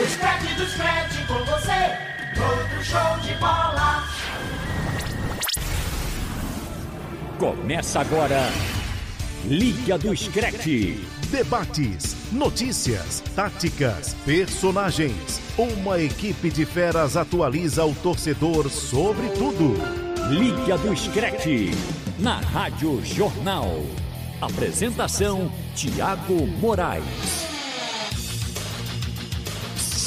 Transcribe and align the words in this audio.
O 0.00 0.06
Scratch 0.06 0.54
do 0.56 0.64
Scratch 0.64 1.26
com 1.26 1.44
você, 1.44 1.72
outro 2.40 2.84
show 2.84 3.18
de 3.20 3.34
bola. 3.40 4.04
Começa 7.36 8.00
agora, 8.00 8.48
Liga 9.44 9.98
do 9.98 10.16
Scratch. 10.16 10.66
Debates, 11.32 12.16
notícias, 12.30 13.24
táticas, 13.34 14.14
personagens. 14.24 15.40
Uma 15.58 16.00
equipe 16.00 16.48
de 16.48 16.64
feras 16.64 17.16
atualiza 17.16 17.84
o 17.84 17.92
torcedor 17.96 18.70
sobre 18.70 19.28
tudo. 19.30 19.74
Liga 20.30 20.78
do 20.78 20.96
Scratch, 20.96 21.74
na 22.20 22.38
Rádio 22.38 23.04
Jornal. 23.04 23.82
Apresentação: 24.40 25.50
Tiago 25.74 26.46
Moraes. 26.46 27.47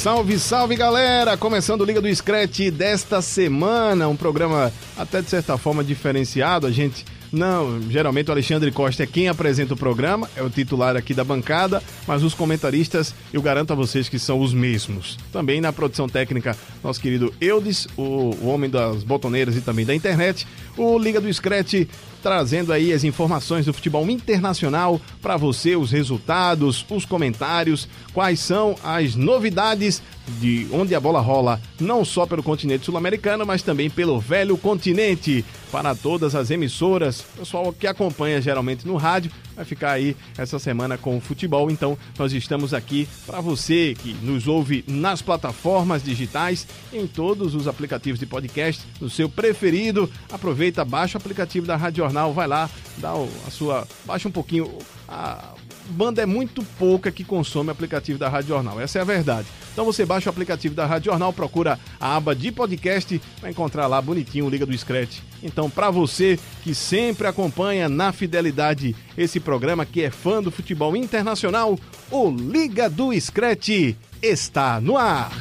Salve, 0.02 0.36
salve 0.36 0.74
galera! 0.74 1.36
Começando 1.36 1.84
Liga 1.84 2.00
do 2.00 2.12
Scratch 2.12 2.72
desta 2.72 3.22
semana, 3.22 4.08
um 4.08 4.16
programa 4.16 4.72
até 4.98 5.22
de 5.22 5.30
certa 5.30 5.56
forma 5.56 5.84
diferenciado. 5.84 6.66
A 6.66 6.72
gente 6.72 7.04
não, 7.30 7.80
geralmente 7.88 8.28
o 8.28 8.32
Alexandre 8.32 8.72
Costa 8.72 9.04
é 9.04 9.06
quem 9.06 9.28
apresenta 9.28 9.74
o 9.74 9.76
programa, 9.76 10.28
é 10.34 10.42
o 10.42 10.50
titular 10.50 10.96
aqui 10.96 11.14
da 11.14 11.22
bancada, 11.22 11.80
mas 12.04 12.24
os 12.24 12.34
comentaristas 12.34 13.14
eu 13.32 13.40
garanto 13.40 13.72
a 13.72 13.76
vocês 13.76 14.08
que 14.08 14.18
são 14.18 14.40
os 14.40 14.52
mesmos. 14.52 15.16
Também 15.32 15.60
na 15.60 15.72
produção 15.72 16.08
técnica, 16.08 16.56
nosso 16.82 17.00
querido 17.00 17.32
Eudes, 17.40 17.86
o, 17.96 18.34
o 18.42 18.48
homem 18.48 18.68
das 18.68 19.04
botoneiras 19.04 19.56
e 19.56 19.60
também 19.60 19.86
da 19.86 19.94
internet, 19.94 20.48
o 20.76 20.98
Liga 20.98 21.20
do 21.20 21.32
Scratch 21.32 21.86
trazendo 22.22 22.72
aí 22.72 22.92
as 22.92 23.04
informações 23.04 23.66
do 23.66 23.72
futebol 23.72 24.08
internacional 24.08 25.00
para 25.20 25.36
você, 25.36 25.76
os 25.76 25.90
resultados, 25.90 26.86
os 26.88 27.04
comentários, 27.04 27.88
quais 28.14 28.40
são 28.40 28.76
as 28.82 29.14
novidades 29.14 30.00
de 30.38 30.66
onde 30.72 30.94
a 30.94 31.00
bola 31.00 31.20
rola, 31.20 31.60
não 31.80 32.04
só 32.04 32.26
pelo 32.26 32.42
continente 32.42 32.84
sul-americano, 32.84 33.44
mas 33.44 33.62
também 33.62 33.90
pelo 33.90 34.20
velho 34.20 34.56
continente. 34.56 35.44
Para 35.70 35.94
todas 35.94 36.34
as 36.34 36.50
emissoras, 36.50 37.22
pessoal 37.36 37.72
que 37.72 37.86
acompanha 37.86 38.42
geralmente 38.42 38.86
no 38.86 38.96
rádio, 38.96 39.32
vai 39.56 39.64
ficar 39.64 39.92
aí 39.92 40.14
essa 40.36 40.58
semana 40.58 40.98
com 40.98 41.16
o 41.16 41.20
futebol. 41.20 41.70
Então, 41.70 41.96
nós 42.18 42.32
estamos 42.34 42.74
aqui 42.74 43.08
para 43.26 43.40
você 43.40 43.96
que 43.98 44.12
nos 44.22 44.46
ouve 44.46 44.84
nas 44.86 45.22
plataformas 45.22 46.02
digitais, 46.02 46.66
em 46.92 47.06
todos 47.06 47.54
os 47.54 47.66
aplicativos 47.66 48.20
de 48.20 48.26
podcast, 48.26 48.82
no 49.00 49.08
seu 49.08 49.30
preferido. 49.30 50.10
Aproveita, 50.30 50.84
baixa 50.84 51.16
o 51.16 51.20
aplicativo 51.20 51.66
da 51.66 51.76
Rádio 51.76 52.04
Jornal, 52.04 52.34
vai 52.34 52.46
lá, 52.46 52.68
dá 52.98 53.12
a 53.46 53.50
sua. 53.50 53.88
baixa 54.04 54.28
um 54.28 54.32
pouquinho. 54.32 54.70
A 55.08 55.51
banda 55.90 56.22
é 56.22 56.26
muito 56.26 56.62
pouca 56.78 57.10
que 57.10 57.24
consome 57.24 57.70
aplicativo 57.70 58.18
da 58.18 58.28
Rádio 58.28 58.48
Jornal, 58.48 58.80
essa 58.80 58.98
é 58.98 59.02
a 59.02 59.04
verdade. 59.04 59.46
Então 59.72 59.84
você 59.84 60.04
baixa 60.04 60.28
o 60.28 60.32
aplicativo 60.32 60.74
da 60.74 60.86
Rádio 60.86 61.10
Jornal, 61.10 61.32
procura 61.32 61.78
a 61.98 62.16
aba 62.16 62.34
de 62.34 62.52
podcast, 62.52 63.20
vai 63.40 63.50
encontrar 63.50 63.86
lá 63.86 64.00
bonitinho 64.00 64.46
o 64.46 64.50
Liga 64.50 64.66
do 64.66 64.76
Scratch. 64.76 65.20
Então, 65.42 65.68
para 65.68 65.90
você 65.90 66.38
que 66.62 66.74
sempre 66.74 67.26
acompanha 67.26 67.88
na 67.88 68.12
fidelidade 68.12 68.94
esse 69.16 69.40
programa 69.40 69.84
que 69.84 70.02
é 70.02 70.10
fã 70.10 70.42
do 70.42 70.50
futebol 70.50 70.96
internacional, 70.96 71.78
o 72.10 72.30
Liga 72.30 72.88
do 72.88 73.18
Scratch 73.18 73.96
está 74.22 74.80
no 74.80 74.96
ar. 74.96 75.32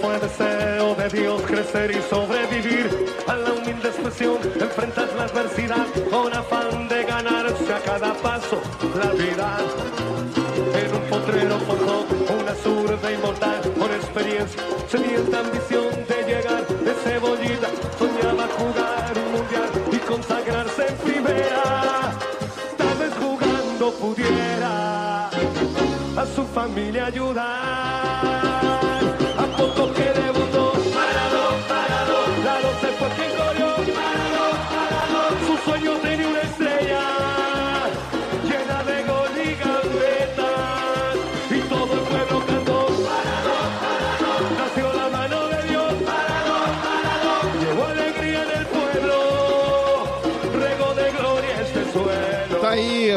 Fue 0.00 0.18
deseo 0.18 0.94
de 0.94 1.08
Dios 1.08 1.42
crecer 1.42 1.90
y 1.90 2.02
sobrevivir 2.08 3.06
a 3.26 3.34
la 3.36 3.52
humilde 3.52 3.88
expresión, 3.88 4.38
enfrentar 4.60 5.08
la 5.16 5.24
adversidad 5.24 5.86
con 6.10 6.32
afán 6.32 6.88
de 6.88 7.04
ganarse 7.04 7.72
a 7.72 7.80
cada 7.80 8.14
paso 8.14 8.60
la 8.96 9.10
vida. 9.12 9.58
En 10.74 10.94
un 10.94 11.02
potrero 11.10 11.58
forjó 11.60 12.06
una 12.40 12.54
zurda 12.54 13.12
inmortal 13.12 13.60
con 13.78 13.90
experiencia, 13.90 14.62
sedienta 14.88 15.40
ambición 15.40 15.90
de 16.08 16.18
llegar 16.26 16.66
de 16.66 16.94
cebollita, 17.04 17.68
soñaba 17.98 18.46
jugar 18.58 19.12
un 19.16 19.32
mundial 19.32 19.70
y 19.92 19.98
consagrarse 19.98 20.86
en 20.88 20.96
primera. 20.96 22.12
Tal 22.76 22.98
vez 22.98 23.12
jugando 23.20 23.92
pudiera 23.94 25.28
a 25.28 26.26
su 26.34 26.44
familia 26.54 27.06
ayudar. 27.06 27.71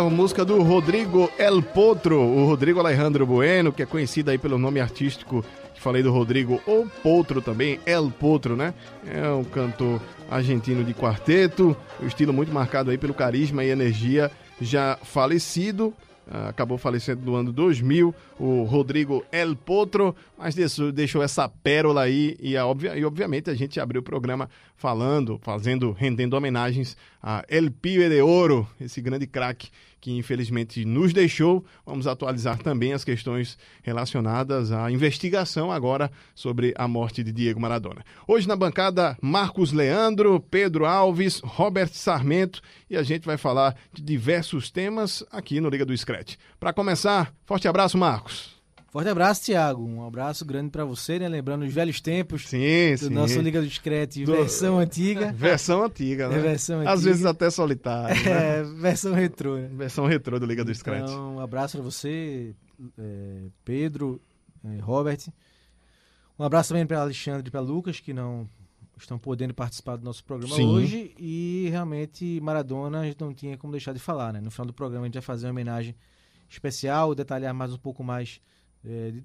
Aí 0.05 0.11
a 0.11 0.15
música 0.15 0.45
do 0.45 0.61
Rodrigo 0.61 1.31
El 1.35 1.63
Potro, 1.63 2.19
o 2.19 2.45
Rodrigo 2.45 2.79
Alejandro 2.79 3.25
Bueno, 3.25 3.73
que 3.73 3.81
é 3.81 3.87
conhecido 3.87 4.29
aí 4.29 4.37
pelo 4.37 4.59
nome 4.59 4.79
artístico 4.79 5.43
que 5.73 5.81
falei 5.81 6.03
do 6.03 6.11
Rodrigo, 6.11 6.61
ou 6.67 6.85
Potro 7.01 7.41
também, 7.41 7.79
El 7.87 8.11
Potro, 8.11 8.55
né? 8.55 8.75
É 9.07 9.27
um 9.29 9.43
cantor 9.43 9.99
argentino 10.29 10.83
de 10.83 10.93
quarteto, 10.93 11.75
o 11.99 12.05
estilo 12.05 12.31
muito 12.31 12.53
marcado 12.53 12.91
aí 12.91 12.99
pelo 12.99 13.15
carisma 13.15 13.63
e 13.63 13.69
energia, 13.69 14.31
já 14.61 14.95
falecido, 15.01 15.91
ah, 16.29 16.49
acabou 16.49 16.77
falecendo 16.77 17.25
no 17.25 17.35
ano 17.35 17.51
2000, 17.51 18.13
o 18.39 18.63
Rodrigo 18.63 19.25
El 19.31 19.55
Potro, 19.55 20.15
mas 20.37 20.53
deixou, 20.53 20.91
deixou 20.91 21.23
essa 21.23 21.49
pérola 21.49 22.01
aí 22.01 22.37
e, 22.39 22.55
a, 22.55 22.63
e 22.95 23.03
obviamente 23.03 23.49
a 23.49 23.55
gente 23.55 23.79
abriu 23.79 24.01
o 24.01 24.03
programa 24.03 24.49
falando, 24.75 25.39
fazendo, 25.41 25.91
rendendo 25.91 26.35
homenagens 26.35 26.95
a 27.21 27.43
El 27.47 27.71
Pibe 27.71 28.07
de 28.07 28.21
Ouro, 28.21 28.67
esse 28.79 29.01
grande 29.01 29.25
craque 29.25 29.69
que 30.05 30.11
infelizmente 30.11 30.85
nos 30.85 31.11
deixou. 31.11 31.65
Vamos 31.83 32.05
atualizar 32.05 32.59
também 32.59 32.93
as 32.93 33.03
questões 33.03 33.57
relacionadas 33.81 34.71
à 34.71 34.91
investigação 34.91 35.71
agora 35.71 36.11
sobre 36.35 36.75
a 36.77 36.87
morte 36.87 37.23
de 37.23 37.31
Diego 37.31 37.59
Maradona. 37.59 38.05
Hoje 38.27 38.47
na 38.47 38.55
bancada, 38.55 39.17
Marcos 39.19 39.71
Leandro, 39.71 40.39
Pedro 40.39 40.85
Alves, 40.85 41.41
Robert 41.43 41.89
Sarmento 41.91 42.61
e 42.87 42.95
a 42.95 43.01
gente 43.01 43.25
vai 43.25 43.35
falar 43.35 43.75
de 43.91 44.03
diversos 44.03 44.69
temas 44.69 45.23
aqui 45.31 45.59
no 45.59 45.69
Liga 45.69 45.83
do 45.83 45.97
Scratch. 45.97 46.35
Para 46.59 46.71
começar, 46.71 47.33
forte 47.43 47.67
abraço, 47.67 47.97
Marcos. 47.97 48.54
Forte 48.95 49.09
abraço, 49.09 49.43
Thiago. 49.43 49.83
Um 49.85 50.07
abraço 50.07 50.45
grande 50.45 50.69
pra 50.69 50.85
você, 50.85 51.19
né? 51.19 51.27
Lembrando 51.27 51.65
os 51.65 51.73
velhos 51.73 51.99
tempos 51.99 52.47
Sim, 52.47 52.93
do 52.93 52.97
sim. 52.97 53.09
nosso 53.09 53.41
Liga 53.41 53.59
do 53.59 53.67
Discreto, 53.67 54.23
Do- 54.23 54.31
versão 54.31 54.79
antiga. 54.79 55.33
Versão 55.33 55.83
antiga, 55.83 56.29
né? 56.29 56.37
É 56.37 56.41
versão 56.41 56.79
Às 56.79 56.87
antiga. 56.87 57.01
vezes 57.09 57.25
até 57.25 57.49
solitária. 57.49 58.15
né? 58.15 58.59
É, 58.59 58.63
versão 58.63 59.13
retrô, 59.13 59.57
né? 59.57 59.67
Versão 59.73 60.05
retrô 60.05 60.39
do 60.39 60.45
Liga 60.45 60.63
do 60.63 60.73
Scratch. 60.73 61.09
Então, 61.09 61.35
um 61.35 61.39
abraço 61.41 61.75
pra 61.75 61.83
você, 61.83 62.55
é, 62.97 63.41
Pedro, 63.65 64.21
é, 64.63 64.79
Robert. 64.79 65.19
Um 66.39 66.45
abraço 66.45 66.69
também 66.69 66.85
para 66.87 67.01
Alexandre 67.01 67.49
e 67.49 67.51
para 67.51 67.59
Lucas, 67.59 67.99
que 67.99 68.13
não 68.13 68.47
estão 68.97 69.19
podendo 69.19 69.53
participar 69.53 69.97
do 69.97 70.05
nosso 70.05 70.23
programa 70.23 70.55
Sim. 70.55 70.67
hoje. 70.69 71.13
E 71.19 71.67
realmente, 71.69 72.39
Maradona, 72.41 73.01
a 73.01 73.03
gente 73.03 73.19
não 73.19 73.33
tinha 73.33 73.57
como 73.57 73.71
deixar 73.71 73.91
de 73.91 73.99
falar, 73.99 74.31
né? 74.31 74.39
No 74.39 74.49
final 74.49 74.67
do 74.67 74.73
programa, 74.73 75.03
a 75.03 75.07
gente 75.07 75.15
vai 75.15 75.21
fazer 75.21 75.47
uma 75.47 75.51
homenagem 75.51 75.93
especial, 76.49 77.13
detalhar 77.13 77.53
mais 77.53 77.73
um 77.73 77.77
pouco 77.77 78.01
mais, 78.01 78.39
é, 78.85 79.11
de- 79.11 79.23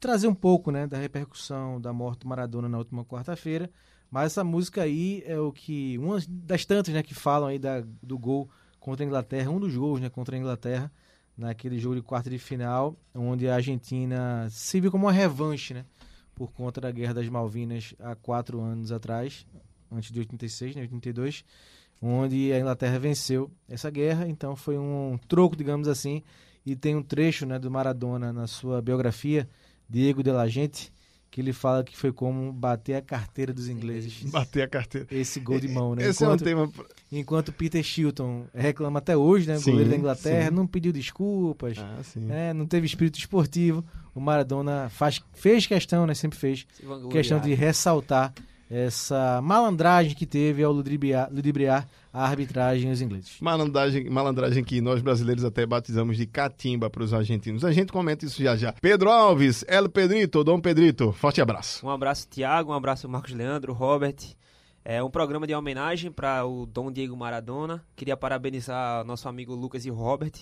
trazer 0.00 0.26
um 0.28 0.34
pouco 0.34 0.70
né, 0.70 0.86
da 0.86 0.98
repercussão 0.98 1.80
da 1.80 1.92
morte 1.92 2.20
do 2.20 2.28
Maradona 2.28 2.68
na 2.68 2.78
última 2.78 3.04
quarta-feira. 3.04 3.70
Mas 4.10 4.26
essa 4.32 4.44
música 4.44 4.82
aí 4.82 5.22
é 5.26 5.38
o 5.38 5.50
que. 5.50 5.98
Uma 5.98 6.18
das 6.28 6.64
tantas 6.64 6.92
né, 6.94 7.02
que 7.02 7.14
falam 7.14 7.48
aí 7.48 7.58
da, 7.58 7.82
do 8.02 8.18
gol 8.18 8.48
contra 8.78 9.04
a 9.04 9.06
Inglaterra, 9.06 9.50
um 9.50 9.58
dos 9.58 9.74
gols 9.74 10.00
né, 10.00 10.08
contra 10.10 10.36
a 10.36 10.38
Inglaterra, 10.38 10.92
naquele 11.36 11.78
jogo 11.78 11.96
de 11.96 12.02
quarta 12.02 12.28
de 12.30 12.38
final, 12.38 12.96
onde 13.14 13.48
a 13.48 13.54
Argentina 13.56 14.46
se 14.50 14.80
viu 14.80 14.90
como 14.90 15.06
uma 15.06 15.12
revanche, 15.12 15.74
né? 15.74 15.84
Por 16.34 16.52
conta 16.52 16.80
da 16.80 16.90
Guerra 16.90 17.14
das 17.14 17.28
Malvinas 17.28 17.94
há 17.98 18.14
quatro 18.14 18.60
anos 18.60 18.92
atrás, 18.92 19.46
antes 19.90 20.12
de 20.12 20.18
86, 20.20 20.76
né, 20.76 20.82
82, 20.82 21.44
onde 22.02 22.52
a 22.52 22.58
Inglaterra 22.60 22.98
venceu 22.98 23.50
essa 23.68 23.90
guerra. 23.90 24.28
Então 24.28 24.54
foi 24.54 24.76
um 24.78 25.18
troco, 25.26 25.56
digamos 25.56 25.88
assim, 25.88 26.22
e 26.64 26.74
tem 26.76 26.96
um 26.96 27.02
trecho 27.02 27.44
né, 27.46 27.58
do 27.58 27.70
Maradona 27.70 28.32
na 28.32 28.46
sua 28.46 28.80
biografia, 28.82 29.48
Diego 29.88 30.22
de 30.22 30.30
la 30.30 30.46
Gente, 30.48 30.92
que 31.30 31.40
ele 31.40 31.52
fala 31.52 31.82
que 31.82 31.96
foi 31.96 32.12
como 32.12 32.52
bater 32.52 32.94
a 32.94 33.02
carteira 33.02 33.52
dos 33.52 33.68
ingleses. 33.68 34.22
Bater 34.30 34.62
a 34.62 34.68
carteira. 34.68 35.06
Esse 35.10 35.40
gol 35.40 35.58
de 35.58 35.66
mão, 35.68 35.94
né? 35.96 36.06
Esse 36.08 36.22
Enquanto, 36.22 36.46
é 36.46 36.54
um 36.54 36.68
tema. 36.68 36.72
enquanto 37.10 37.52
Peter 37.52 37.82
Shilton 37.82 38.46
reclama 38.54 39.00
até 39.00 39.16
hoje, 39.16 39.48
né? 39.48 39.58
Sim, 39.58 39.72
goleiro 39.72 39.90
da 39.90 39.96
Inglaterra, 39.96 40.48
sim. 40.48 40.54
não 40.54 40.64
pediu 40.64 40.92
desculpas, 40.92 41.76
Ah, 41.78 41.98
sim. 42.04 42.20
né, 42.20 42.52
não 42.52 42.66
teve 42.66 42.86
espírito 42.86 43.18
esportivo. 43.18 43.84
o 44.14 44.20
Maradona 44.20 44.88
faz, 44.90 45.20
fez 45.32 45.66
questão, 45.66 46.06
né? 46.06 46.14
Sempre 46.14 46.38
fez 46.38 46.64
questão 47.10 47.40
de 47.40 47.52
ressaltar 47.52 48.32
essa 48.70 49.40
malandragem 49.42 50.14
que 50.14 50.26
teve 50.26 50.62
ao 50.62 50.72
ludibriar, 50.72 51.28
ludibriar 51.32 51.88
a 52.14 52.24
arbitragem 52.24 52.92
os 52.92 53.02
ingleses. 53.02 53.40
Malandragem, 53.40 54.08
malandragem 54.08 54.62
que 54.62 54.80
nós 54.80 55.02
brasileiros 55.02 55.44
até 55.44 55.66
batizamos 55.66 56.16
de 56.16 56.26
catimba 56.26 56.88
para 56.88 57.02
os 57.02 57.12
argentinos. 57.12 57.64
A 57.64 57.72
gente 57.72 57.92
comenta 57.92 58.24
isso 58.24 58.40
já 58.40 58.54
já. 58.54 58.72
Pedro 58.80 59.10
Alves, 59.10 59.64
El 59.66 59.88
Pedrito, 59.88 60.44
Dom 60.44 60.60
Pedrito, 60.60 61.10
forte 61.10 61.40
abraço. 61.40 61.84
Um 61.84 61.90
abraço, 61.90 62.28
Tiago, 62.30 62.70
um 62.70 62.74
abraço, 62.74 63.08
Marcos 63.08 63.32
Leandro, 63.32 63.72
Robert. 63.72 64.14
É 64.84 65.02
um 65.02 65.10
programa 65.10 65.44
de 65.44 65.54
homenagem 65.56 66.12
para 66.12 66.46
o 66.46 66.66
Dom 66.66 66.92
Diego 66.92 67.16
Maradona. 67.16 67.84
Queria 67.96 68.16
parabenizar 68.16 69.04
nosso 69.04 69.28
amigo 69.28 69.52
Lucas 69.52 69.84
e 69.84 69.90
Robert, 69.90 70.34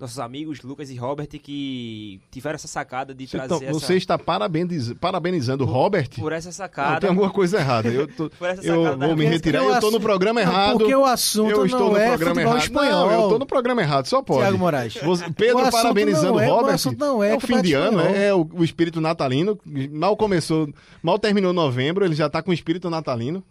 nossos 0.00 0.18
amigos 0.18 0.62
Lucas 0.62 0.90
e 0.90 0.96
Robert, 0.96 1.28
que 1.28 2.20
tiveram 2.30 2.56
essa 2.56 2.66
sacada 2.66 3.14
de 3.14 3.24
Você, 3.26 3.36
trazer 3.36 3.58
tá- 3.60 3.64
essa, 3.66 3.72
você 3.78 3.96
está 3.96 4.18
parabeniz- 4.18 4.92
parabenizando 4.94 5.62
o 5.62 5.66
Robert? 5.66 6.08
por 6.18 6.32
essa 6.32 6.48
Não, 6.48 6.52
sacada. 6.52 7.00
tem 7.00 7.08
alguma 7.10 7.30
coisa 7.30 7.58
errada. 7.58 7.88
Eu, 7.88 8.08
tô- 8.08 8.28
Por 8.36 8.48
essa 8.48 8.66
eu 8.66 8.98
vou 8.98 9.16
me 9.16 9.24
retirar. 9.26 9.62
Eu 9.62 9.72
estou 9.74 9.90
no 9.92 10.00
programa 10.00 10.42
Não, 10.42 10.50
errado. 10.50 10.78
Porque 10.78 10.94
o 10.94 11.04
assunto 11.04 11.50
eu 11.50 11.64
estou 11.66 11.80
não 11.80 11.90
no 11.90 11.96
é 11.98 12.08
programa 12.08 12.34
futebol 12.34 12.52
errado. 12.52 12.62
espanhol. 12.64 13.06
Não, 13.06 13.12
eu 13.14 13.22
estou 13.22 13.38
no 13.38 13.46
programa 13.46 13.82
errado, 13.82 14.06
só 14.06 14.22
pode. 14.22 14.40
Tiago 14.40 14.58
Moraes. 14.58 14.94
Você- 14.94 15.30
Pedro 15.36 15.70
parabenizando 15.70 16.32
não 16.32 16.40
é- 16.40 16.48
o 16.48 16.52
o 16.52 16.56
Robert. 16.56 16.78
não 16.98 17.22
é 17.24 17.34
o 17.36 17.40
fim 17.40 17.62
de 17.62 17.72
ano, 17.74 17.98
espanhol. 18.00 18.16
é 18.16 18.34
o, 18.34 18.48
o 18.54 18.64
espírito 18.64 19.00
natalino. 19.00 19.56
Mal 19.92 20.16
começou, 20.16 20.68
mal 21.02 21.16
terminou 21.18 21.52
novembro, 21.52 22.04
ele 22.04 22.14
já 22.16 22.26
está 22.26 22.42
com 22.42 22.50
o 22.50 22.54
espírito 22.54 22.90
natalino. 22.90 23.42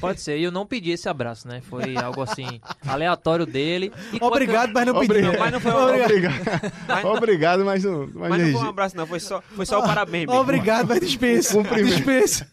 Pode 0.00 0.20
ser, 0.20 0.38
e 0.38 0.44
eu 0.44 0.50
não 0.50 0.64
pedi 0.66 0.90
esse 0.92 1.08
abraço, 1.08 1.46
né? 1.46 1.60
Foi 1.68 1.96
algo 1.96 2.22
assim, 2.22 2.60
aleatório 2.86 3.44
dele. 3.44 3.92
E 4.12 4.18
Obrigado, 4.22 4.72
mas 4.72 4.86
não 4.86 4.94
pedi. 4.98 5.12
Obrigado. 5.12 5.38
mas 5.38 5.52
não 5.52 5.60
foi 5.60 5.72
um- 5.72 5.84
Obrigado, 5.84 7.06
Obrigado 7.16 7.64
mas 7.64 7.84
não. 7.84 8.08
Mas, 8.14 8.30
Mas 8.30 8.42
não 8.42 8.52
foi 8.52 8.66
um 8.66 8.70
abraço, 8.70 8.96
não. 8.96 9.06
Foi 9.06 9.20
só, 9.20 9.42
foi 9.42 9.66
só 9.66 9.80
o 9.80 9.82
parabéns. 9.82 10.26
mesmo. 10.26 10.40
Obrigado, 10.40 10.88
mas 10.88 11.00
dispensa. 11.00 11.54
Cumprimento. 11.54 11.96
dispensa. 11.96 12.48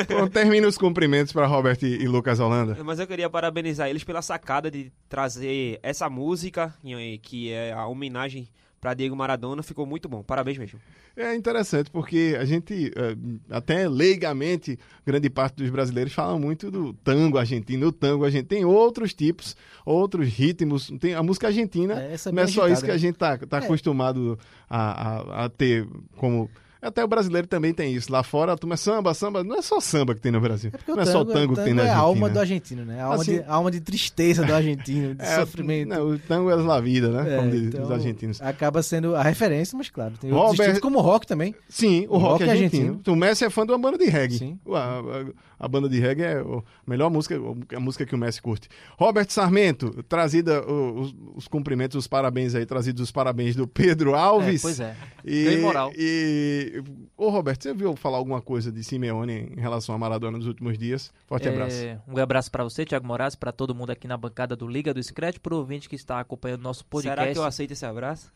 Então, 0.00 0.28
termina 0.28 0.66
os 0.66 0.76
cumprimentos 0.76 1.32
para 1.32 1.46
Robert 1.46 1.78
e, 1.82 2.02
e 2.02 2.08
Lucas 2.08 2.40
Holanda. 2.40 2.76
Mas 2.84 2.98
eu 2.98 3.06
queria 3.06 3.30
parabenizar 3.30 3.88
eles 3.88 4.02
pela 4.02 4.20
sacada 4.22 4.70
de 4.70 4.90
trazer 5.08 5.78
essa 5.82 6.10
música, 6.10 6.74
que 7.22 7.52
é 7.52 7.72
a 7.72 7.86
homenagem 7.86 8.48
para 8.80 8.94
Diego 8.94 9.16
Maradona. 9.16 9.62
Ficou 9.62 9.86
muito 9.86 10.08
bom. 10.08 10.22
Parabéns 10.22 10.58
mesmo. 10.58 10.78
É 11.16 11.34
interessante 11.34 11.90
porque 11.90 12.36
a 12.38 12.44
gente, 12.44 12.92
eh, 12.94 13.16
até 13.50 13.88
leigamente, 13.88 14.78
grande 15.04 15.30
parte 15.30 15.56
dos 15.56 15.70
brasileiros 15.70 16.12
fala 16.12 16.38
muito 16.38 16.70
do 16.70 16.92
tango 16.92 17.38
argentino. 17.38 17.88
O 17.88 17.92
tango 17.92 18.24
argentino 18.24 18.48
tem 18.48 18.64
outros 18.64 19.14
tipos, 19.14 19.56
outros 19.84 20.28
ritmos. 20.28 20.92
Tem 21.00 21.14
a 21.14 21.22
música 21.22 21.46
argentina, 21.46 22.00
É, 22.00 22.12
essa 22.12 22.28
é 22.28 22.32
não 22.32 22.42
é 22.42 22.44
bem 22.44 22.54
só 22.54 22.62
agitada, 22.64 22.72
isso 22.74 22.84
que 22.84 22.90
a 22.90 22.94
né? 22.94 22.98
gente 22.98 23.16
tá, 23.16 23.38
tá 23.38 23.58
É. 23.58 23.64
acostumado 23.64 24.38
a, 24.68 25.42
a, 25.42 25.44
a 25.44 25.48
ter 25.48 25.86
como. 26.16 26.50
Até 26.86 27.04
o 27.04 27.08
brasileiro 27.08 27.46
também 27.46 27.74
tem 27.74 27.92
isso. 27.94 28.10
Lá 28.12 28.22
fora, 28.22 28.52
a 28.52 28.56
turma 28.56 28.74
é 28.74 28.76
samba, 28.76 29.12
samba. 29.14 29.42
Não 29.42 29.56
é 29.56 29.62
só 29.62 29.80
samba 29.80 30.14
que 30.14 30.20
tem 30.20 30.30
no 30.32 30.40
Brasil. 30.40 30.70
É 30.74 30.90
não 30.92 31.00
é 31.02 31.06
só 31.06 31.20
o 31.20 31.24
tango 31.24 31.54
que 31.56 31.62
tem 31.64 31.74
na 31.74 31.82
é 31.82 31.86
a 31.86 31.88
Argentina. 31.92 32.06
alma 32.06 32.30
do 32.30 32.38
argentino, 32.38 32.84
né? 32.84 33.00
A 33.00 33.04
alma, 33.04 33.14
Assim- 33.22 33.32
de, 33.34 33.40
a 33.40 33.52
alma 33.54 33.70
de 33.70 33.80
tristeza 33.80 34.44
do 34.44 34.52
argentino, 34.54 35.14
de 35.14 35.22
É, 35.24 35.36
sofrimento. 35.40 35.88
não, 35.88 36.10
o 36.10 36.18
tango 36.18 36.50
é 36.50 36.54
la 36.54 36.80
vida, 36.80 37.08
né? 37.10 37.34
É, 37.34 37.36
Como 37.38 37.50
dizem 37.50 37.68
então, 37.68 37.82
os 37.84 37.90
argentinos. 37.90 38.42
Acaba 38.42 38.82
sendo 38.82 39.14
a 39.16 39.22
referência, 39.22 39.76
mas 39.76 39.90
claro, 39.90 40.14
tem 40.20 40.30
Robert- 40.30 40.80
como 40.80 40.98
o 40.98 41.02
rock 41.02 41.26
também. 41.26 41.54
Sim, 41.68 42.06
o, 42.08 42.14
O 42.14 42.18
rock, 42.18 42.30
rock 42.44 42.50
argentino. 42.50 42.88
argentino. 42.90 43.14
O 43.14 43.16
Messi 43.16 43.44
é 43.44 43.50
fã 43.50 43.66
de 43.66 43.72
uma 43.72 43.78
banda 43.78 43.98
de 43.98 44.06
reggae. 44.06 44.38
Sim. 44.38 44.58
A, 44.68 44.78
a- 44.78 45.26
a 45.58 45.66
banda 45.68 45.88
de 45.88 45.98
reggae 45.98 46.22
é 46.22 46.38
a 46.38 46.62
melhor 46.86 47.10
música, 47.10 47.36
a 47.74 47.80
música 47.80 48.04
que 48.04 48.14
o 48.14 48.18
Messi 48.18 48.40
curte. 48.42 48.68
Robert 48.98 49.30
Sarmento, 49.30 50.02
trazida 50.04 50.64
os, 50.66 51.14
os 51.34 51.48
cumprimentos, 51.48 51.96
os 51.96 52.06
parabéns 52.06 52.54
aí, 52.54 52.66
trazidos 52.66 53.02
os 53.02 53.10
parabéns 53.10 53.56
do 53.56 53.66
Pedro 53.66 54.14
Alves. 54.14 54.60
É, 54.60 54.62
pois 54.62 54.80
é. 54.80 54.96
E, 55.24 55.44
Ganhei 55.44 55.60
moral. 55.60 55.92
E, 55.96 56.82
ô 57.16 57.30
Roberto, 57.30 57.62
você 57.62 57.74
viu 57.74 57.96
falar 57.96 58.18
alguma 58.18 58.40
coisa 58.40 58.70
de 58.70 58.82
Simeone 58.84 59.52
em 59.56 59.60
relação 59.60 59.94
a 59.94 59.98
Maradona 59.98 60.38
nos 60.38 60.46
últimos 60.46 60.78
dias? 60.78 61.12
Forte 61.26 61.48
É, 61.48 61.50
abraço. 61.52 61.76
Um 62.06 62.18
abraço 62.18 62.50
pra 62.50 62.62
você, 62.64 62.84
Thiago 62.84 63.06
Moraes, 63.06 63.34
pra 63.34 63.52
todo 63.52 63.74
mundo 63.74 63.90
aqui 63.90 64.06
na 64.06 64.16
bancada 64.16 64.54
do 64.54 64.66
Liga 64.68 64.92
do 64.92 65.02
Scratch, 65.02 65.38
pro 65.38 65.56
ouvinte 65.56 65.88
que 65.88 65.96
está 65.96 66.20
acompanhando 66.20 66.62
nosso 66.62 66.84
podcast. 66.84 67.20
Será 67.20 67.32
que 67.32 67.38
eu 67.38 67.44
aceito 67.44 67.70
esse 67.72 67.86
abraço? 67.86 68.30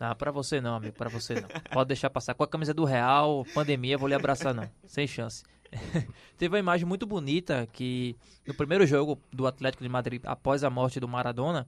Não, 0.00 0.14
pra 0.16 0.30
você 0.30 0.60
não, 0.60 0.76
amigo, 0.76 0.94
pra 0.94 1.10
você 1.10 1.34
não. 1.34 1.48
Pode 1.72 1.88
deixar 1.88 2.08
passar. 2.10 2.34
Com 2.34 2.44
a 2.44 2.48
camisa 2.48 2.72
do 2.72 2.84
Real, 2.84 3.44
pandemia, 3.54 3.98
vou 3.98 4.08
lhe 4.08 4.14
abraçar 4.14 4.54
não. 4.54 4.68
Sem 4.86 5.06
chance. 5.06 5.42
Teve 6.36 6.54
uma 6.54 6.58
imagem 6.58 6.86
muito 6.86 7.06
bonita 7.06 7.66
que 7.72 8.16
no 8.46 8.54
primeiro 8.54 8.86
jogo 8.86 9.18
do 9.32 9.46
Atlético 9.46 9.82
de 9.82 9.88
Madrid, 9.88 10.20
após 10.24 10.62
a 10.64 10.70
morte 10.70 11.00
do 11.00 11.08
Maradona, 11.08 11.66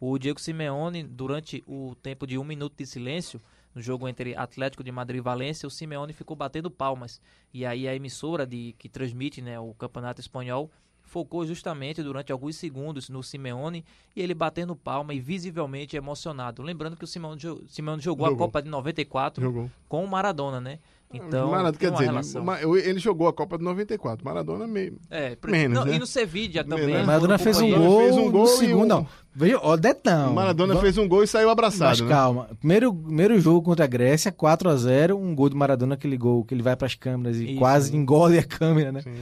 o 0.00 0.18
Diego 0.18 0.40
Simeone, 0.40 1.02
durante 1.02 1.62
o 1.66 1.94
tempo 2.02 2.26
de 2.26 2.36
um 2.36 2.44
minuto 2.44 2.74
de 2.76 2.86
silêncio, 2.86 3.40
no 3.74 3.82
jogo 3.82 4.08
entre 4.08 4.36
Atlético 4.36 4.84
de 4.84 4.92
Madrid 4.92 5.18
e 5.18 5.20
Valência, 5.20 5.66
o 5.66 5.70
Simeone 5.70 6.12
ficou 6.12 6.36
batendo 6.36 6.70
palmas. 6.70 7.20
E 7.52 7.66
aí 7.66 7.88
a 7.88 7.94
emissora 7.94 8.46
de, 8.46 8.74
que 8.78 8.88
transmite 8.88 9.42
né, 9.42 9.58
o 9.58 9.74
campeonato 9.74 10.20
espanhol 10.20 10.70
focou 11.02 11.46
justamente 11.46 12.02
durante 12.02 12.32
alguns 12.32 12.56
segundos 12.56 13.08
no 13.08 13.22
Simeone 13.22 13.84
e 14.16 14.22
ele 14.22 14.34
batendo 14.34 14.74
palma 14.74 15.12
e 15.12 15.20
visivelmente 15.20 15.96
emocionado. 15.96 16.62
Lembrando 16.62 16.96
que 16.96 17.04
o 17.04 17.06
Simeone, 17.06 17.40
Simeone 17.68 18.02
jogou, 18.02 18.26
Jogou. 18.26 18.44
a 18.44 18.46
Copa 18.46 18.62
de 18.62 18.68
94 18.68 19.42
Jogou. 19.42 19.70
com 19.88 20.04
o 20.04 20.08
Maradona, 20.08 20.60
né? 20.60 20.78
Então, 21.12 21.50
Maradona, 21.50 21.78
quer 21.78 21.92
dizer, 21.92 22.04
relação. 22.06 22.44
ele 22.76 22.98
jogou 22.98 23.28
a 23.28 23.32
Copa 23.32 23.56
de 23.56 23.62
94. 23.62 24.24
Maradona 24.24 24.66
meio. 24.66 24.98
É, 25.08 25.36
menos, 25.46 25.78
não, 25.78 25.84
né? 25.84 25.94
E 25.94 25.98
no 26.00 26.06
Sevilla 26.06 26.64
também. 26.64 26.86
Menos, 26.86 27.00
né? 27.02 27.06
Maradona 27.06 27.38
foram 27.38 27.52
fez 27.54 27.60
um 27.72 27.78
gol, 27.78 28.00
fez 28.00 28.16
um 28.16 28.30
gol 28.32 28.40
no 28.42 28.46
segundo, 28.48 28.82
um- 28.82 28.86
não. 28.86 29.06
Veja, 29.32 29.58
ó, 29.62 29.76
detão. 29.76 30.32
Maradona 30.32 30.74
Va- 30.74 30.80
fez 30.80 30.98
um 30.98 31.06
gol 31.06 31.22
e 31.22 31.26
saiu 31.28 31.50
abraçado. 31.50 31.90
Mas 31.90 32.00
né? 32.00 32.08
calma. 32.08 32.48
Primeiro, 32.58 32.92
primeiro 32.92 33.38
jogo 33.40 33.62
contra 33.62 33.84
a 33.84 33.88
Grécia, 33.88 34.32
4 34.32 34.68
a 34.68 34.76
0 34.76 35.16
um 35.16 35.34
gol 35.36 35.48
do 35.50 35.56
Maradona, 35.56 35.94
aquele 35.94 36.16
gol 36.16 36.44
que 36.44 36.52
ele 36.52 36.62
vai 36.62 36.74
pras 36.74 36.96
câmeras 36.96 37.36
e 37.36 37.50
Isso. 37.50 37.58
quase 37.58 37.96
engole 37.96 38.38
a 38.38 38.42
câmera, 38.44 38.90
né? 38.90 39.02
Sim. 39.02 39.12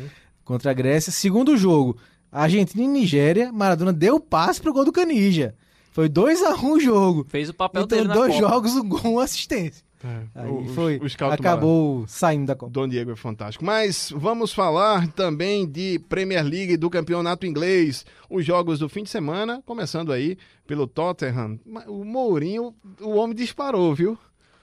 Contra 0.44 0.70
a 0.70 0.74
Grécia. 0.74 1.12
Segundo 1.12 1.56
jogo, 1.58 1.96
Argentina 2.30 2.82
e 2.84 2.88
Nigéria, 2.88 3.52
Maradona 3.52 3.92
deu 3.92 4.18
passe 4.18 4.60
pro 4.62 4.72
gol 4.72 4.84
do 4.86 4.92
Canija. 4.92 5.54
Foi 5.92 6.08
2 6.08 6.42
a 6.42 6.54
1 6.54 6.72
o 6.72 6.80
jogo. 6.80 7.26
Fez 7.28 7.50
o 7.50 7.54
papel 7.54 7.82
Então, 7.82 7.98
dele 7.98 8.08
na 8.08 8.14
dois 8.14 8.34
Copa. 8.34 8.48
jogos, 8.48 8.76
um 8.76 8.88
gol, 8.88 9.00
uma 9.12 9.24
assistência. 9.24 9.84
É, 10.34 10.46
o- 10.46 10.64
foi, 10.74 10.98
o 10.98 11.06
acabou 11.32 12.04
saindo 12.08 12.46
da 12.46 12.54
Copa. 12.56 12.72
Dom 12.72 12.88
Diego 12.88 13.10
é 13.12 13.16
fantástico. 13.16 13.64
Mas 13.64 14.12
vamos 14.16 14.52
falar 14.52 15.06
também 15.12 15.66
de 15.68 15.98
Premier 16.08 16.44
League 16.44 16.76
do 16.76 16.90
campeonato 16.90 17.46
inglês. 17.46 18.04
Os 18.28 18.44
jogos 18.44 18.78
do 18.78 18.88
fim 18.88 19.02
de 19.04 19.10
semana, 19.10 19.62
começando 19.64 20.12
aí 20.12 20.36
pelo 20.66 20.86
Tottenham. 20.86 21.58
O 21.86 22.04
Mourinho, 22.04 22.74
o 23.00 23.10
homem 23.16 23.36
disparou, 23.36 23.94
viu? 23.94 24.18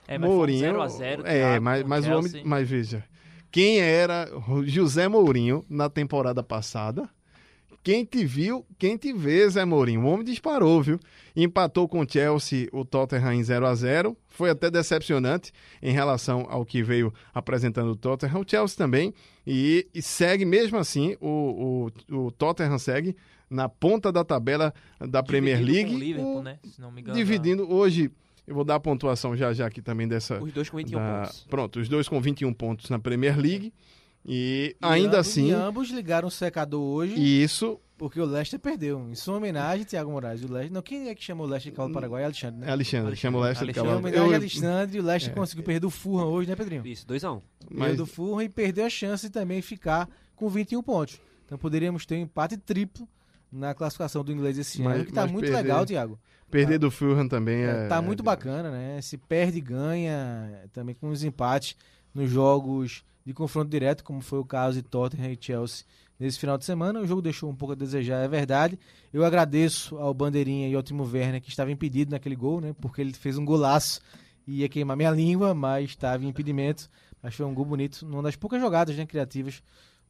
É, 0.08 0.18
mas 0.18 0.30
Mourinho. 0.30 0.60
0 0.60 0.82
a 0.82 0.88
0 0.88 1.24
É, 1.26 1.60
mas, 1.60 1.84
mas 1.86 2.08
o 2.08 2.12
homem. 2.12 2.42
Mas 2.44 2.68
veja. 2.69 3.04
Quem 3.52 3.80
era 3.80 4.28
José 4.66 5.08
Mourinho 5.08 5.66
na 5.69 5.90
temporada 5.90 6.44
passada? 6.44 7.10
Quem 7.83 8.04
te 8.04 8.26
viu, 8.26 8.66
quem 8.78 8.98
te 8.98 9.14
vê, 9.14 9.50
Zé 9.50 9.64
Mourinho. 9.66 10.02
O 10.02 10.07
homem 10.07 10.26
disparou, 10.26 10.81
viu? 10.83 11.00
Empatou 11.36 11.88
com 11.88 12.02
o 12.02 12.06
Chelsea, 12.09 12.68
o 12.74 12.83
Tottenham 12.83 13.33
em 13.33 13.44
0 13.44 13.66
a 13.66 13.74
0 13.74 14.18
Foi 14.28 14.50
até 14.50 14.69
decepcionante 14.69 15.52
em 15.81 15.92
relação 15.94 16.45
ao 16.50 16.66
que 16.66 16.83
veio 16.83 17.14
apresentando 17.33 17.92
o 17.92 17.95
Tottenham. 17.95 18.42
O 18.42 18.45
Chelsea 18.48 18.78
também. 18.78 19.14
E, 19.48 19.88
e 19.95 20.02
segue, 20.02 20.44
mesmo 20.45 20.78
assim, 20.78 21.16
o, 21.21 21.90
o, 22.12 22.16
o 22.28 22.31
Tottenham 22.31 22.78
segue 22.78 23.16
na 23.50 23.68
ponta 23.69 24.12
da 24.12 24.24
tabela 24.24 24.74
da 25.00 25.24
Premier 25.24 25.57
Dividido 25.57 25.78
League. 25.90 25.95
O 25.95 26.00
Liverpool, 26.00 26.38
o- 26.40 26.44
né? 26.44 26.59
Se 26.66 26.81
não 26.81 26.92
me 26.92 27.02
engano. 27.02 27.18
dividindo 27.18 27.71
hoje. 27.74 28.12
Eu 28.45 28.56
vou 28.56 28.64
dar 28.64 28.76
a 28.76 28.80
pontuação 28.80 29.38
já 29.38 29.54
já 29.54 29.68
aqui 29.68 29.80
também 29.80 30.07
dessa. 30.07 30.42
Os 30.42 30.52
dois 30.52 30.68
com 30.69 30.78
21 30.78 30.98
da- 30.98 31.21
pontos. 31.21 31.45
Pronto, 31.48 31.80
os 31.80 31.88
dois 31.88 32.09
com 32.09 32.19
21 32.19 32.52
pontos 32.52 32.90
na 32.90 32.98
Premier 32.98 33.38
League. 33.40 33.71
E, 34.26 34.76
E 34.81 34.85
ainda 34.85 35.18
ambos- 35.18 35.19
assim, 35.19 35.47
E 35.49 35.52
ambos 35.52 35.90
ligaram 35.90 36.28
o 36.28 36.31
secador 36.31 36.81
hoje, 36.81 37.16
isso 37.16 37.80
porque 37.97 38.19
o 38.19 38.26
Leicester 38.26 38.59
perdeu. 38.59 39.09
Em 39.09 39.16
sua 39.16 39.38
homenagem, 39.38 39.85
Thiago 39.85 40.11
Moraes. 40.11 40.42
O 40.44 40.47
Leicester, 40.52 40.71
não, 40.73 40.81
quem 40.81 41.09
é 41.09 41.16
que 41.16 41.23
chamou 41.23 41.45
o 41.45 41.49
Leicester 41.49 41.71
de 41.71 41.76
cavalo 41.76 41.92
do 41.92 41.94
Paraguai? 41.95 42.21
É 42.21 42.26
Alexandre, 42.26 42.61
é 42.64 42.66
né? 42.66 42.71
Alexandre. 42.71 43.16
Chama 43.16 43.38
o 43.38 43.42
Leicester 43.42 43.68
de 43.68 43.73
cavalo. 43.73 43.97
homenagem 43.99 44.26
a 44.26 44.30
Eu- 44.30 44.35
Alexandre, 44.35 44.97
e 44.97 44.99
o 45.02 45.04
Leicester 45.04 45.33
conseguiu 45.33 45.64
perder 45.66 45.80
do 45.81 45.90
Fulham 45.90 46.28
hoje, 46.28 46.49
né, 46.49 46.56
Pedrinho? 46.56 46.85
Isso, 46.85 47.06
2x1. 47.07 47.42
Mas... 47.69 47.80
mas, 47.90 47.97
do 47.97 48.06
Fulham 48.06 48.42
e 48.42 48.49
perdeu 48.49 48.85
a 48.85 48.90
chance 48.90 49.26
de 49.28 49.31
também 49.31 49.61
ficar 49.61 50.07
com 50.35 50.47
21 50.49 50.81
pontos. 50.83 51.19
Então 51.45 51.57
poderíamos 51.57 52.06
ter 52.06 52.16
um 52.16 52.19
empate 52.21 52.56
triplo 52.57 53.07
na 53.52 53.73
classificação 53.73 54.23
do 54.23 54.31
inglês 54.31 54.57
esse 54.57 54.81
Mas- 54.81 54.95
ano, 54.97 55.06
que 55.06 55.11
tá 55.11 55.26
muito 55.26 55.45
perder- 55.45 55.57
legal, 55.64 55.85
Thiago. 55.85 56.19
perder 56.52 56.78
do 56.78 56.92
Fulham 56.92 57.28
também 57.28 57.64
é. 57.64 57.85
É, 57.85 57.88
tá 57.88 58.02
muito 58.02 58.21
bacana, 58.23 58.69
né? 58.71 59.02
Se 59.02 59.18
perde 59.18 59.57
e 59.57 59.61
ganha, 59.61 60.64
também 60.71 60.94
com 60.95 61.09
os 61.09 61.23
empates 61.23 61.76
nos 62.14 62.30
jogos 62.30 63.04
de 63.30 63.33
confronto 63.36 63.69
direto, 63.69 64.04
como 64.04 64.21
foi 64.21 64.40
o 64.40 64.44
caso 64.44 64.81
de 64.81 64.81
Tottenham 64.81 65.31
e 65.31 65.38
Chelsea 65.40 65.86
nesse 66.19 66.40
final 66.40 66.57
de 66.57 66.66
semana. 66.66 67.00
O 67.00 67.06
jogo 67.06 67.21
deixou 67.21 67.48
um 67.48 67.56
pouco 67.56 67.74
a 67.74 67.76
desejar, 67.76 68.26
é 68.26 68.28
verdade. 68.28 68.78
Eu 69.14 69.24
agradeço 69.24 69.95
ao 70.00 70.12
Bandeirinha 70.16 70.68
e 70.68 70.74
ao 70.74 70.81
Timo 70.81 71.04
Werner, 71.04 71.40
que 71.40 71.48
estava 71.48 71.71
impedido 71.71 72.09
naquele 72.09 72.36
gol, 72.36 72.59
né? 72.59 72.74
Porque 72.81 73.00
ele 73.00 73.14
fez 73.14 73.38
um 73.38 73.45
golaço 73.45 74.02
e 74.48 74.62
ia 74.62 74.68
queimar 74.68 74.98
minha 74.98 75.12
língua, 75.12 75.54
mas 75.54 75.92
estava 75.92 76.26
em 76.26 76.28
impedimento. 76.28 76.90
Mas 77.21 77.36
foi 77.36 77.45
um 77.45 77.54
gol 77.54 77.66
bonito, 77.66 78.02
uma 78.02 78.24
das 78.24 78.36
poucas 78.36 78.59
jogadas 78.59 78.98
né, 78.98 79.06
criativas 79.06 79.62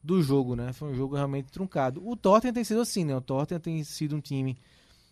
do 0.01 0.23
jogo, 0.23 0.55
né? 0.55 0.71
Foi 0.71 0.89
um 0.89 0.95
jogo 0.95 1.17
realmente 1.17 1.51
truncado. 1.51 2.01
O 2.07 2.15
Tottenham 2.15 2.53
tem 2.53 2.63
sido 2.63 2.79
assim, 2.79 3.03
né? 3.03 3.17
O 3.17 3.21
Tottenham 3.21 3.59
tem 3.59 3.83
sido 3.83 4.15
um 4.15 4.21
time 4.21 4.57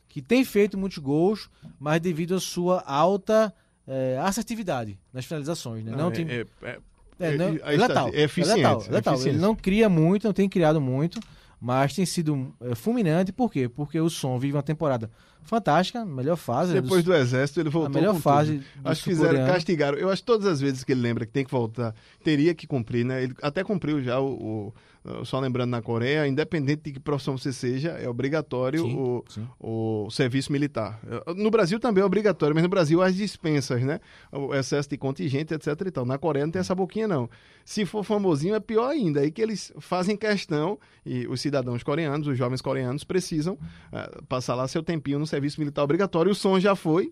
que 0.08 0.22
tem 0.22 0.46
feito 0.46 0.78
muitos 0.78 1.00
gols, 1.00 1.50
mas 1.78 2.00
devido 2.00 2.36
à 2.36 2.40
sua 2.40 2.80
alta 2.84 3.54
é, 3.86 4.18
assertividade 4.22 4.98
nas 5.12 5.26
finalizações, 5.26 5.84
né? 5.84 5.92
Não, 5.92 6.06
é 6.06 6.08
um 6.08 6.12
time... 6.12 6.32
é, 6.62 6.80
é, 7.20 7.28
É, 7.30 7.34
É, 7.34 7.38
não, 7.38 7.58
é 7.64 7.78
letal. 7.78 8.10
é 8.14 8.22
eficiente, 8.24 8.58
letal, 8.58 8.84
é 8.88 8.92
letal. 8.92 9.14
Ele 9.14 9.22
eficiente. 9.22 9.38
não 9.42 9.56
cria 9.56 9.90
muito, 9.90 10.26
não 10.26 10.34
tem 10.34 10.48
criado 10.50 10.80
muito, 10.82 11.20
mas 11.60 11.94
tem 11.96 12.06
sido 12.06 12.54
é, 12.62 12.76
fulminante. 12.76 13.32
Por 13.32 13.52
quê? 13.52 13.68
Porque 13.68 14.00
o 14.00 14.10
Som 14.10 14.38
vive 14.38 14.56
uma 14.56 14.64
temporada 14.64 15.10
fantástica, 15.44 16.04
melhor 16.06 16.36
fase. 16.36 16.74
né, 16.74 16.82
Depois 16.82 17.04
do 17.04 17.14
exército, 17.14 17.60
ele 17.62 17.70
voltou 17.70 17.90
a 17.92 17.94
melhor 18.02 18.16
fase 18.20 18.58
do 18.58 18.90
Acho 18.90 19.04
que 19.04 19.10
fizeram, 19.12 19.46
castigaram. 19.48 19.98
Eu 19.98 20.10
acho 20.10 20.22
que 20.22 20.26
todas 20.26 20.46
as 20.46 20.60
vezes 20.60 20.84
que 20.84 20.92
ele 20.92 21.00
lembra 21.02 21.26
que 21.26 21.32
tem 21.32 21.46
que 21.46 21.52
voltar, 21.52 21.96
teria 22.24 22.54
que 22.54 22.68
cumprir, 22.68 23.06
né? 23.06 23.24
Ele 23.24 23.34
até 23.42 23.64
cumpriu 23.64 24.04
já 24.04 24.20
o, 24.20 24.28
o- 24.28 24.74
só 25.24 25.40
lembrando 25.40 25.70
na 25.72 25.82
Coreia, 25.82 26.28
independente 26.28 26.82
de 26.84 26.92
que 26.94 27.00
profissão 27.00 27.38
você 27.38 27.54
seja, 27.54 27.90
é 27.92 28.08
obrigatório 28.10 28.82
Sim, 28.82 28.96
o, 28.96 29.24
sim. 29.28 29.48
o 29.60 30.08
serviço 30.10 30.52
militar. 30.52 31.00
No 31.36 31.50
Brasil 31.50 31.80
também 31.80 32.02
é 32.02 32.06
obrigatório, 32.06 32.54
mas 32.56 32.64
no 32.64 32.70
Brasil 32.70 33.02
as 33.02 33.16
dispensas, 33.16 33.82
né? 33.84 34.00
O 34.32 34.54
excesso 34.54 34.90
de 34.90 34.98
contingente, 34.98 35.54
etc 35.54 35.68
e 35.86 35.92
tal. 35.92 36.06
Na 36.06 36.18
Coreia 36.18 36.46
não 36.46 36.52
tem 36.52 36.60
essa 36.60 36.76
boquinha, 36.76 37.08
não. 37.08 37.30
Se 37.66 37.86
for 37.86 38.04
famosinho, 38.04 38.56
é 38.56 38.60
pior 38.60 38.90
ainda. 38.90 39.22
Aí 39.22 39.32
que 39.32 39.42
eles 39.42 39.72
fazem 39.80 40.16
questão, 40.16 40.80
e 41.06 41.28
os 41.28 41.40
cidadãos 41.42 41.84
coreanos, 41.84 42.28
os 42.28 42.38
jovens 42.38 42.62
coreanos, 42.62 43.04
precisam 43.04 43.58
eh, 43.92 44.10
passar 44.28 44.56
lá 44.56 44.68
seu 44.68 44.82
tempinho 44.84 45.20
no 45.20 45.28
serviço 45.28 45.60
militar 45.60 45.84
obrigatório. 45.84 46.32
O 46.32 46.36
som 46.36 46.60
já 46.60 46.76
foi. 46.76 47.12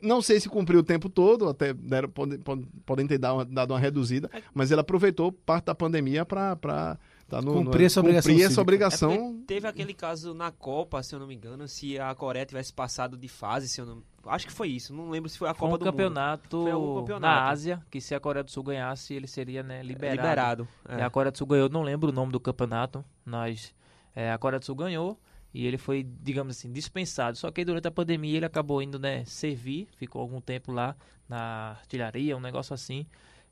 Não 0.00 0.22
sei 0.22 0.40
se 0.40 0.48
cumpriu 0.48 0.80
o 0.80 0.82
tempo 0.82 1.10
todo, 1.10 1.46
até 1.46 1.74
deram, 1.74 2.08
podem, 2.08 2.38
podem- 2.38 2.66
podem 2.86 3.06
ter 3.06 3.18
dado 3.18 3.34
uma, 3.34 3.44
dado 3.44 3.72
uma 3.74 3.78
reduzida, 3.78 4.30
mas 4.54 4.70
ele 4.70 4.80
aproveitou 4.80 5.30
parte 5.30 5.66
da 5.66 5.74
pandemia 5.74 6.24
para 6.24 6.98
tá 7.36 7.42
no, 7.42 7.52
Cumprir 7.52 7.80
no, 7.80 7.86
essa 7.86 8.00
obrigação 8.00 8.32
cumprir 8.32 8.44
essa. 8.44 8.60
É 8.60 8.62
obrigação. 8.62 9.10
porque 9.10 9.44
teve 9.46 9.66
aquele 9.66 9.94
caso 9.94 10.34
na 10.34 10.50
Copa, 10.50 11.02
se 11.02 11.14
eu 11.14 11.18
não 11.18 11.26
me 11.26 11.34
engano, 11.34 11.66
se 11.68 11.98
a 11.98 12.14
Coreia 12.14 12.46
tivesse 12.46 12.72
passado 12.72 13.16
de 13.16 13.28
fase, 13.28 13.68
se 13.68 13.80
eu 13.80 13.86
não... 13.86 14.02
Acho 14.26 14.46
que 14.46 14.52
foi 14.52 14.68
isso, 14.68 14.94
não 14.94 15.10
lembro 15.10 15.28
se 15.28 15.36
foi 15.36 15.48
a 15.48 15.54
Foi 15.54 15.68
Copa 15.68 15.74
um 15.74 15.78
do 15.78 15.84
Mundo. 15.84 15.92
campeonato, 15.92 16.62
Foi 16.62 16.70
algum 16.70 17.00
campeonato. 17.00 17.20
na 17.20 17.48
Ásia, 17.50 17.82
que 17.90 18.00
se 18.00 18.14
a 18.14 18.20
Coreia 18.20 18.42
do 18.42 18.50
Sul 18.50 18.62
ganhasse, 18.62 19.12
ele 19.12 19.26
seria 19.26 19.62
né, 19.62 19.82
liberado. 19.82 20.16
Liberado. 20.16 20.68
é. 20.88 20.98
E 20.98 21.02
a 21.02 21.10
Coreia 21.10 21.30
do 21.30 21.36
Sul 21.38 21.46
ganhou, 21.46 21.68
não 21.68 21.82
lembro 21.82 22.08
o 22.08 22.12
nome 22.12 22.32
do 22.32 22.40
campeonato, 22.40 23.04
mas 23.24 23.74
é, 24.14 24.32
a 24.32 24.38
Coreia 24.38 24.58
do 24.58 24.64
Sul 24.64 24.74
ganhou 24.74 25.18
e 25.54 25.66
ele 25.66 25.78
foi, 25.78 26.02
digamos 26.20 26.56
assim, 26.56 26.72
dispensado. 26.72 27.38
Só 27.38 27.50
que 27.50 27.60
aí, 27.60 27.64
durante 27.64 27.86
a 27.86 27.90
pandemia 27.90 28.36
ele 28.36 28.46
acabou 28.46 28.82
indo 28.82 28.98
né, 28.98 29.24
servir, 29.24 29.88
ficou 29.96 30.20
algum 30.20 30.40
tempo 30.40 30.72
lá 30.72 30.96
na 31.28 31.76
artilharia, 31.80 32.36
um 32.36 32.40
negócio 32.40 32.74
assim. 32.74 33.06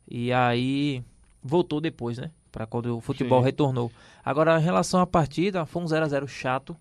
E 0.09 0.33
aí 0.33 1.05
voltou 1.41 1.81
depois, 1.81 2.19
né? 2.19 2.33
Pra 2.53 2.67
quando 2.67 2.99
o 2.99 3.01
futebol 3.01 3.41
Sim. 3.41 3.47
retornou. 3.47 3.91
Agora, 4.23 4.61
em 4.61 4.63
relação 4.63 5.01
à 5.01 5.07
partida, 5.07 5.65
foi 5.65 5.83
um 5.83 5.87
0x0 5.87 6.29
chato, 6.29 6.77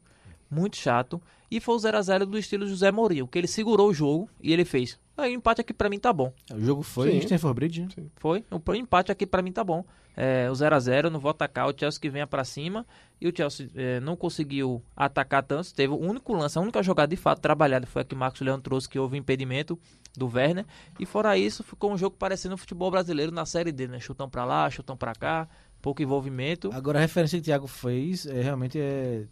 muito 0.51 0.75
chato. 0.75 1.21
E 1.49 1.59
foi 1.59 1.75
o 1.75 1.77
0x0 1.77 2.25
do 2.25 2.37
estilo 2.37 2.67
José 2.67 2.91
Mourinho, 2.91 3.27
que 3.27 3.37
ele 3.37 3.47
segurou 3.47 3.89
o 3.89 3.93
jogo 3.93 4.29
e 4.41 4.53
ele 4.53 4.65
fez. 4.65 4.99
Aí, 5.17 5.33
o 5.33 5.35
empate 5.35 5.61
aqui 5.61 5.73
pra 5.73 5.89
mim 5.89 5.99
tá 5.99 6.11
bom. 6.11 6.33
O 6.53 6.59
jogo 6.59 6.81
foi 6.81 7.11
Sim. 7.11 7.17
em 7.17 7.19
Stanford 7.19 7.55
Bridge, 7.55 7.81
né? 7.81 7.89
Foi. 8.15 8.43
O 8.49 8.73
empate 8.73 9.11
aqui 9.11 9.25
pra 9.25 9.41
mim 9.41 9.51
tá 9.51 9.63
bom. 9.63 9.85
É, 10.15 10.49
o 10.49 10.53
0x0, 10.53 11.09
não 11.09 11.19
vou 11.19 11.31
atacar. 11.31 11.67
O 11.67 11.73
Chelsea 11.77 11.99
que 11.99 12.09
venha 12.09 12.25
pra 12.25 12.43
cima. 12.43 12.85
E 13.19 13.27
o 13.27 13.33
Chelsea 13.35 13.69
é, 13.75 13.99
não 13.99 14.15
conseguiu 14.15 14.81
atacar 14.95 15.43
tanto. 15.43 15.73
Teve 15.73 15.93
o 15.93 15.99
único 15.99 16.33
lance, 16.33 16.57
a 16.57 16.61
única 16.61 16.81
jogada 16.81 17.09
de 17.09 17.15
fato 17.15 17.39
trabalhada 17.39 17.85
foi 17.85 18.01
a 18.01 18.05
que 18.05 18.15
o 18.15 18.17
Marcos 18.17 18.41
Leão 18.41 18.59
trouxe, 18.59 18.89
que 18.89 18.97
houve 18.97 19.17
impedimento 19.17 19.77
do 20.17 20.27
Werner. 20.27 20.65
E 20.99 21.05
fora 21.05 21.37
isso, 21.37 21.63
ficou 21.63 21.91
um 21.91 21.97
jogo 21.97 22.15
parecendo 22.17 22.55
o 22.55 22.57
futebol 22.57 22.89
brasileiro 22.89 23.31
na 23.31 23.45
Série 23.45 23.71
D, 23.71 23.87
né? 23.87 23.99
Chutão 23.99 24.29
pra 24.29 24.43
lá, 24.43 24.69
chutão 24.69 24.97
pra 24.97 25.13
cá, 25.13 25.47
pouco 25.81 26.01
envolvimento. 26.01 26.69
Agora 26.73 26.97
a 26.97 27.01
referência 27.01 27.37
que 27.37 27.43
o 27.43 27.45
Thiago 27.45 27.67
fez 27.67 28.25
é, 28.25 28.41
realmente 28.41 28.79
é, 28.79 29.25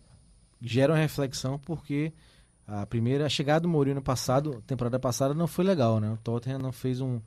gera 0.61 0.93
uma 0.93 0.99
reflexão 0.99 1.57
porque 1.59 2.13
a 2.67 2.85
primeira 2.85 3.25
a 3.25 3.29
chegada 3.29 3.61
do 3.61 3.69
Mourinho 3.69 3.95
no 3.95 4.01
passado, 4.01 4.63
temporada 4.67 4.99
passada 4.99 5.33
não 5.33 5.47
foi 5.47 5.65
legal, 5.65 5.99
né? 5.99 6.11
O 6.11 6.17
Tottenham 6.17 6.59
não 6.59 6.71
fez 6.71 7.01
um, 7.01 7.19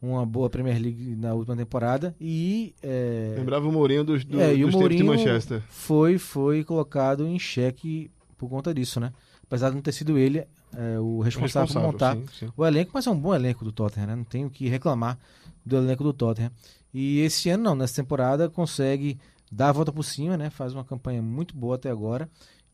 uma 0.00 0.24
boa 0.24 0.48
Premier 0.48 0.80
League 0.80 1.14
na 1.16 1.34
última 1.34 1.56
temporada 1.56 2.14
e 2.20 2.74
é, 2.82 3.34
Lembrava 3.36 3.68
o 3.68 3.72
Mourinho 3.72 4.04
dos, 4.04 4.24
do, 4.24 4.40
é, 4.40 4.54
e 4.54 4.64
o 4.64 4.70
tempos 4.70 4.72
de 4.72 4.76
Mourinho 4.76 5.06
Manchester. 5.06 5.62
foi 5.68 6.16
foi 6.18 6.64
colocado 6.64 7.26
em 7.26 7.38
xeque 7.38 8.10
por 8.36 8.48
conta 8.48 8.72
disso, 8.72 8.98
né? 8.98 9.12
Apesar 9.42 9.70
de 9.70 9.74
não 9.74 9.82
ter 9.82 9.92
sido 9.92 10.16
ele 10.16 10.38
é, 10.38 10.98
o 11.00 11.20
responsável, 11.20 11.72
por 11.72 11.82
montar 11.82 12.16
sim, 12.16 12.26
sim. 12.38 12.48
o 12.56 12.64
elenco, 12.64 12.90
mas 12.94 13.06
é 13.06 13.10
um 13.10 13.18
bom 13.18 13.34
elenco 13.34 13.64
do 13.64 13.72
Tottenham, 13.72 14.06
né? 14.06 14.16
Não 14.16 14.24
tenho 14.24 14.46
o 14.46 14.50
que 14.50 14.68
reclamar 14.68 15.18
do 15.64 15.76
elenco 15.76 16.04
do 16.04 16.12
Tottenham. 16.12 16.50
E 16.94 17.20
esse 17.20 17.50
ano 17.50 17.64
não, 17.64 17.74
nessa 17.74 17.96
temporada 17.96 18.48
consegue 18.48 19.18
dar 19.50 19.70
a 19.70 19.72
volta 19.72 19.92
por 19.92 20.02
cima, 20.02 20.36
né? 20.36 20.50
Faz 20.50 20.72
uma 20.74 20.84
campanha 20.84 21.20
muito 21.20 21.54
boa 21.56 21.76
até 21.76 21.90
agora 21.90 22.28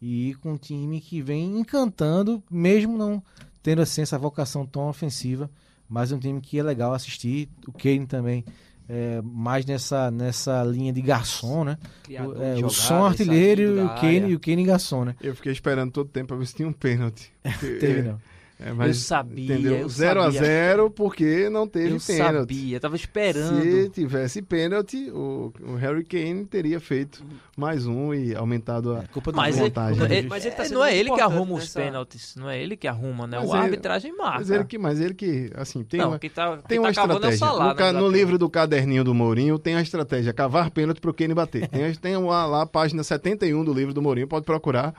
e 0.07 0.35
com 0.35 0.53
um 0.53 0.57
time 0.59 1.01
que 1.01 1.23
vem 1.23 1.59
encantando, 1.59 2.43
mesmo 2.51 2.99
não 2.99 3.23
tendo 3.63 3.81
assim 3.81 4.03
essa 4.03 4.19
vocação 4.19 4.67
tão 4.67 4.87
ofensiva, 4.87 5.51
mas 5.89 6.13
é 6.13 6.15
um 6.15 6.19
time 6.19 6.43
que 6.43 6.59
é 6.59 6.63
legal 6.63 6.93
assistir. 6.93 7.49
O 7.67 7.73
Kane 7.73 8.07
também 8.07 8.45
é, 8.87 9.23
mais 9.25 9.65
nessa 9.65 10.11
nessa 10.11 10.63
linha 10.63 10.93
de 10.93 11.01
garçom, 11.01 11.65
né? 11.65 11.79
Criador 12.03 12.37
O, 12.37 12.39
de 12.39 12.45
é, 12.45 12.53
o 12.53 12.57
jogadas, 12.57 12.77
som 12.77 13.05
artilheiro 13.07 13.63
e 13.63 13.81
o 13.81 13.89
Kane 13.95 14.17
área. 14.19 14.27
e 14.27 14.35
o 14.35 14.41
Kane 14.41 14.65
garçom, 14.65 15.07
né? 15.07 15.17
Eu 15.23 15.35
fiquei 15.35 15.53
esperando 15.53 15.91
todo 15.91 16.11
tempo 16.11 16.29
pra 16.29 16.37
ver 16.37 16.47
se 16.47 16.55
tinha 16.55 16.69
um 16.69 16.73
pênalti. 16.73 17.33
Porque, 17.43 17.79
Teve 17.79 18.01
é, 18.01 18.03
não. 18.03 18.21
É, 18.61 18.73
mas, 18.73 18.89
Eu 18.89 18.95
sabia, 18.95 19.55
Entendeu? 19.55 19.75
eu 19.79 19.89
0 19.89 20.21
a 20.21 20.25
sabia. 20.25 20.41
0 20.41 20.91
porque 20.91 21.49
não 21.51 21.67
teve 21.67 21.95
eu 21.97 22.01
pênalti. 22.01 22.55
sabia, 22.55 22.81
tava 22.81 22.95
esperando. 22.97 23.61
Se 23.63 23.89
tivesse 23.91 24.41
pênalti, 24.43 25.11
o, 25.11 25.53
o 25.61 25.75
Harry 25.75 26.05
Kane 26.05 26.45
teria 26.47 26.79
feito 26.79 27.25
mais 27.57 27.87
um 27.87 28.15
e 28.15 28.35
aumentado 28.35 28.95
a. 28.95 29.03
Culpa 29.09 29.33
do 29.33 29.37
Mas, 29.37 29.57
ele, 29.57 29.65
vantagem. 29.65 30.03
ele- 30.05 30.29
Mas 30.29 30.45
ele 30.47 30.55
tá 30.55 30.65
é, 30.65 30.69
não 30.69 30.85
é 30.85 30.97
ele 30.97 31.11
que 31.11 31.21
arruma 31.21 31.55
os 31.55 31.61
nessa- 31.61 31.81
pênaltis, 31.81 32.37
não 32.37 32.49
é 32.49 32.61
ele 32.63 32.77
que 32.77 32.87
arruma, 32.87 33.27
né? 33.27 33.39
Mas 33.41 33.49
o 33.51 33.55
ele- 33.55 33.63
arbitragem 33.65 34.17
marca. 34.17 34.39
Mas 34.39 34.51
ele 34.51 34.65
que, 34.65 34.79
mas 34.79 35.01
ele 35.01 35.15
que, 35.15 35.51
assim, 35.55 35.83
tem 35.83 36.01
não, 36.01 36.09
uma, 36.11 36.19
quem 36.19 36.31
tá, 36.31 36.57
tem 36.57 36.63
quem 36.69 36.79
uma 36.79 36.93
tá 36.93 37.03
é 37.03 37.05
estratégia. 37.05 37.47
No, 37.47 37.53
ca- 37.53 37.59
né, 37.59 37.69
no 37.69 37.99
lateral. 37.99 38.11
livro 38.11 38.39
do 38.39 38.49
caderninho 38.49 39.03
do 39.05 39.13
Mourinho 39.15 39.59
tem 39.59 39.75
a 39.75 39.83
estratégia, 39.83 40.33
cavar 40.33 40.71
pênalti 40.71 41.01
pro 41.01 41.13
Kane 41.13 41.35
bater. 41.35 41.67
Tem, 41.69 41.85
a- 41.87 41.95
tem 41.95 42.17
lá, 42.17 42.47
lá 42.47 42.63
a 42.63 42.67
página 42.67 43.03
71 43.03 43.65
do 43.65 43.75
livro 43.75 43.93
do 43.93 44.01
Mourinho, 44.01 44.29
pode 44.29 44.45
procurar. 44.47 44.95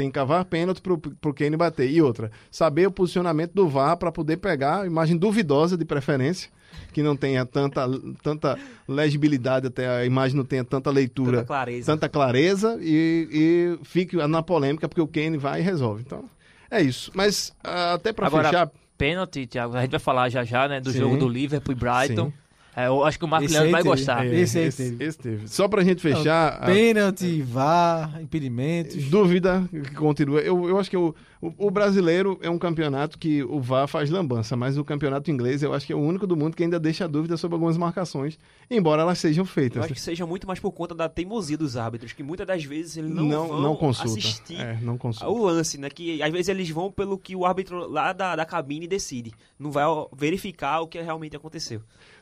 Tem 0.00 0.10
cavar 0.10 0.46
pênalti 0.46 0.80
pro, 0.80 0.96
pro 0.96 1.34
Kane 1.34 1.58
bater. 1.58 1.90
E 1.90 2.00
outra, 2.00 2.30
saber 2.50 2.86
o 2.86 2.90
posicionamento 2.90 3.52
do 3.52 3.68
VAR 3.68 3.98
para 3.98 4.10
poder 4.10 4.38
pegar 4.38 4.86
imagem 4.86 5.14
duvidosa 5.14 5.76
de 5.76 5.84
preferência, 5.84 6.50
que 6.90 7.02
não 7.02 7.14
tenha 7.14 7.44
tanta, 7.44 7.86
tanta 8.22 8.58
legibilidade, 8.88 9.66
até 9.66 9.86
a 9.86 10.06
imagem 10.06 10.38
não 10.38 10.44
tenha 10.44 10.64
tanta 10.64 10.90
leitura, 10.90 11.38
Tanta 11.40 11.46
clareza. 11.46 11.92
tanta 11.92 12.08
clareza 12.08 12.78
e, 12.80 13.28
e 13.78 13.84
fique 13.84 14.16
na 14.16 14.42
polêmica, 14.42 14.88
porque 14.88 15.02
o 15.02 15.06
Kane 15.06 15.36
vai 15.36 15.60
e 15.60 15.62
resolve. 15.62 16.02
Então, 16.06 16.24
é 16.70 16.80
isso. 16.80 17.10
Mas 17.14 17.52
ah, 17.62 17.92
até 17.92 18.10
para 18.10 18.30
fechar, 18.30 18.70
Pênalti, 18.96 19.46
Thiago, 19.46 19.76
a 19.76 19.82
gente 19.82 19.90
vai 19.90 20.00
falar 20.00 20.30
já 20.30 20.44
já, 20.44 20.66
né, 20.66 20.80
do 20.80 20.92
Sim. 20.92 21.00
jogo 21.00 21.18
do 21.18 21.28
Liverpool 21.28 21.72
e 21.72 21.74
Brighton. 21.74 22.26
Sim. 22.28 22.32
É, 22.76 22.86
eu 22.86 23.04
acho 23.04 23.18
que 23.18 23.24
o 23.24 23.28
Marco 23.28 23.44
Esse 23.46 23.54
Leandro 23.54 23.72
vai 23.72 23.82
teve. 23.82 23.94
gostar. 23.96 24.26
É. 24.26 24.34
Esse 24.40 24.58
aí 24.58 24.64
esse, 24.66 24.90
teve. 24.90 25.04
esse 25.04 25.18
teve. 25.18 25.48
Só 25.48 25.66
pra 25.66 25.82
gente 25.82 26.00
fechar, 26.00 26.54
a 26.62 26.66
Pênalti, 26.66 27.42
VAR, 27.42 28.22
impedimentos. 28.22 29.04
dúvida 29.10 29.68
que 29.70 29.94
continua. 29.94 30.40
Eu, 30.40 30.68
eu 30.68 30.78
acho 30.78 30.88
que 30.88 30.96
o, 30.96 31.14
o, 31.42 31.52
o 31.66 31.70
brasileiro 31.70 32.38
é 32.40 32.48
um 32.48 32.58
campeonato 32.58 33.18
que 33.18 33.42
o 33.42 33.60
VAR 33.60 33.88
faz 33.88 34.08
lambança, 34.08 34.56
mas 34.56 34.78
o 34.78 34.84
campeonato 34.84 35.30
inglês 35.32 35.62
eu 35.64 35.74
acho 35.74 35.84
que 35.86 35.92
é 35.92 35.96
o 35.96 36.00
único 36.00 36.26
do 36.28 36.36
mundo 36.36 36.56
que 36.56 36.62
ainda 36.62 36.78
deixa 36.78 37.08
dúvida 37.08 37.36
sobre 37.36 37.54
algumas 37.56 37.76
marcações, 37.76 38.38
embora 38.70 39.02
elas 39.02 39.18
sejam 39.18 39.42
Eu 39.42 39.46
feitas. 39.46 39.84
acho 39.84 39.94
que 39.94 40.00
seja 40.00 40.24
muito 40.24 40.46
mais 40.46 40.60
por 40.60 40.70
conta 40.70 40.94
da 40.94 41.08
teimosia 41.08 41.58
dos 41.58 41.76
árbitros, 41.76 42.12
que 42.12 42.22
muitas 42.22 42.46
das 42.46 42.62
vezes 42.64 42.96
eles 42.96 43.10
não, 43.10 43.24
não, 43.24 43.48
vão 43.48 43.60
não 43.62 43.76
consulta. 43.76 44.10
assistir 44.10 44.60
É, 44.60 44.78
não 44.80 44.96
consulta. 44.96 45.28
o 45.28 45.44
lance, 45.44 45.76
né? 45.76 45.90
Que 45.90 46.22
às 46.22 46.30
vezes 46.30 46.48
eles 46.48 46.70
vão 46.70 46.90
pelo 46.90 47.18
que 47.18 47.34
o 47.34 47.44
árbitro 47.44 47.88
lá 47.90 48.12
da, 48.12 48.36
da 48.36 48.44
cabine 48.44 48.86
decide. 48.86 49.32
Não 49.58 49.70
vai 49.72 49.84
verificar 50.16 50.80
o 50.80 50.86
que 50.86 51.00
realmente 51.00 51.34
aconteceu. 51.36 51.80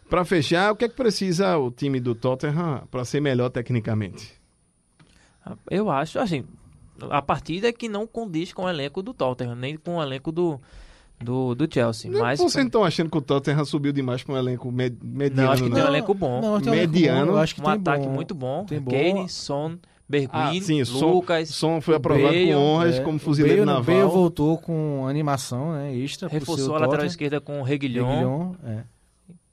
Pra 0.08 0.24
fechar, 0.24 0.72
o 0.72 0.76
que 0.76 0.84
é 0.86 0.88
que 0.88 0.96
precisa 0.96 1.56
o 1.58 1.70
time 1.70 2.00
do 2.00 2.14
Tottenham 2.14 2.82
para 2.90 3.04
ser 3.04 3.20
melhor 3.20 3.50
tecnicamente? 3.50 4.32
Eu 5.70 5.90
acho, 5.90 6.18
assim, 6.18 6.44
a 7.10 7.22
partida 7.22 7.68
é 7.68 7.72
que 7.72 7.88
não 7.88 8.06
condiz 8.06 8.52
com 8.52 8.64
o 8.64 8.68
elenco 8.68 9.02
do 9.02 9.14
Tottenham, 9.14 9.54
nem 9.54 9.76
com 9.76 9.96
o 9.96 10.02
elenco 10.02 10.30
do, 10.32 10.60
do, 11.20 11.54
do 11.54 11.72
Chelsea. 11.72 12.10
Mas 12.10 12.38
Vocês 12.38 12.54
não 12.56 12.66
estão 12.68 12.84
achando 12.84 13.10
que 13.10 13.16
o 13.18 13.22
Tottenham 13.22 13.64
subiu 13.64 13.92
demais 13.92 14.22
para 14.22 14.34
um 14.34 14.38
elenco 14.38 14.70
med- 14.70 14.96
mediano? 15.02 15.42
não, 15.46 15.52
acho 15.52 15.62
que 15.64 15.70
tem 15.70 15.78
um 15.78 15.84
não? 15.84 15.92
elenco 15.92 16.14
bom. 16.14 16.40
Não, 16.40 16.60
tem 16.60 16.70
um 16.72 16.74
elenco 16.74 16.92
Mediano, 16.92 17.26
bom, 17.26 17.32
eu 17.32 17.38
acho 17.38 17.54
que 17.54 17.60
um 17.60 17.64
tem 17.64 17.72
ataque 17.74 18.06
bom. 18.06 18.12
muito 18.12 18.34
bom. 18.34 18.64
Tem 18.64 18.80
bom. 18.80 18.90
Kane, 18.90 19.28
Son, 19.28 19.78
Bergwijn, 20.08 20.58
Ah, 20.58 20.62
sim, 20.62 20.84
Son- 20.84 21.12
Lucas. 21.12 21.48
Son 21.50 21.80
foi 21.80 21.94
aprovado 21.96 22.32
Bale, 22.32 22.46
com 22.52 22.54
honras 22.58 22.94
É, 22.96 23.00
como 23.02 23.16
o 23.16 23.20
fuzileiro 23.20 23.64
Bale, 23.64 23.76
naval. 23.78 23.96
Bale 24.00 24.10
voltou 24.10 24.58
com 24.58 25.06
animação 25.06 25.72
né, 25.72 25.94
extra. 25.96 26.28
Reforçou 26.28 26.64
seu 26.66 26.74
a 26.74 26.78
lateral 26.78 26.90
Tottenham. 26.92 27.06
esquerda 27.10 27.40
com 27.40 27.60
o 27.60 27.62
Reguilhon. 27.62 28.06
Reguilhon, 28.08 28.52
é. 28.64 28.84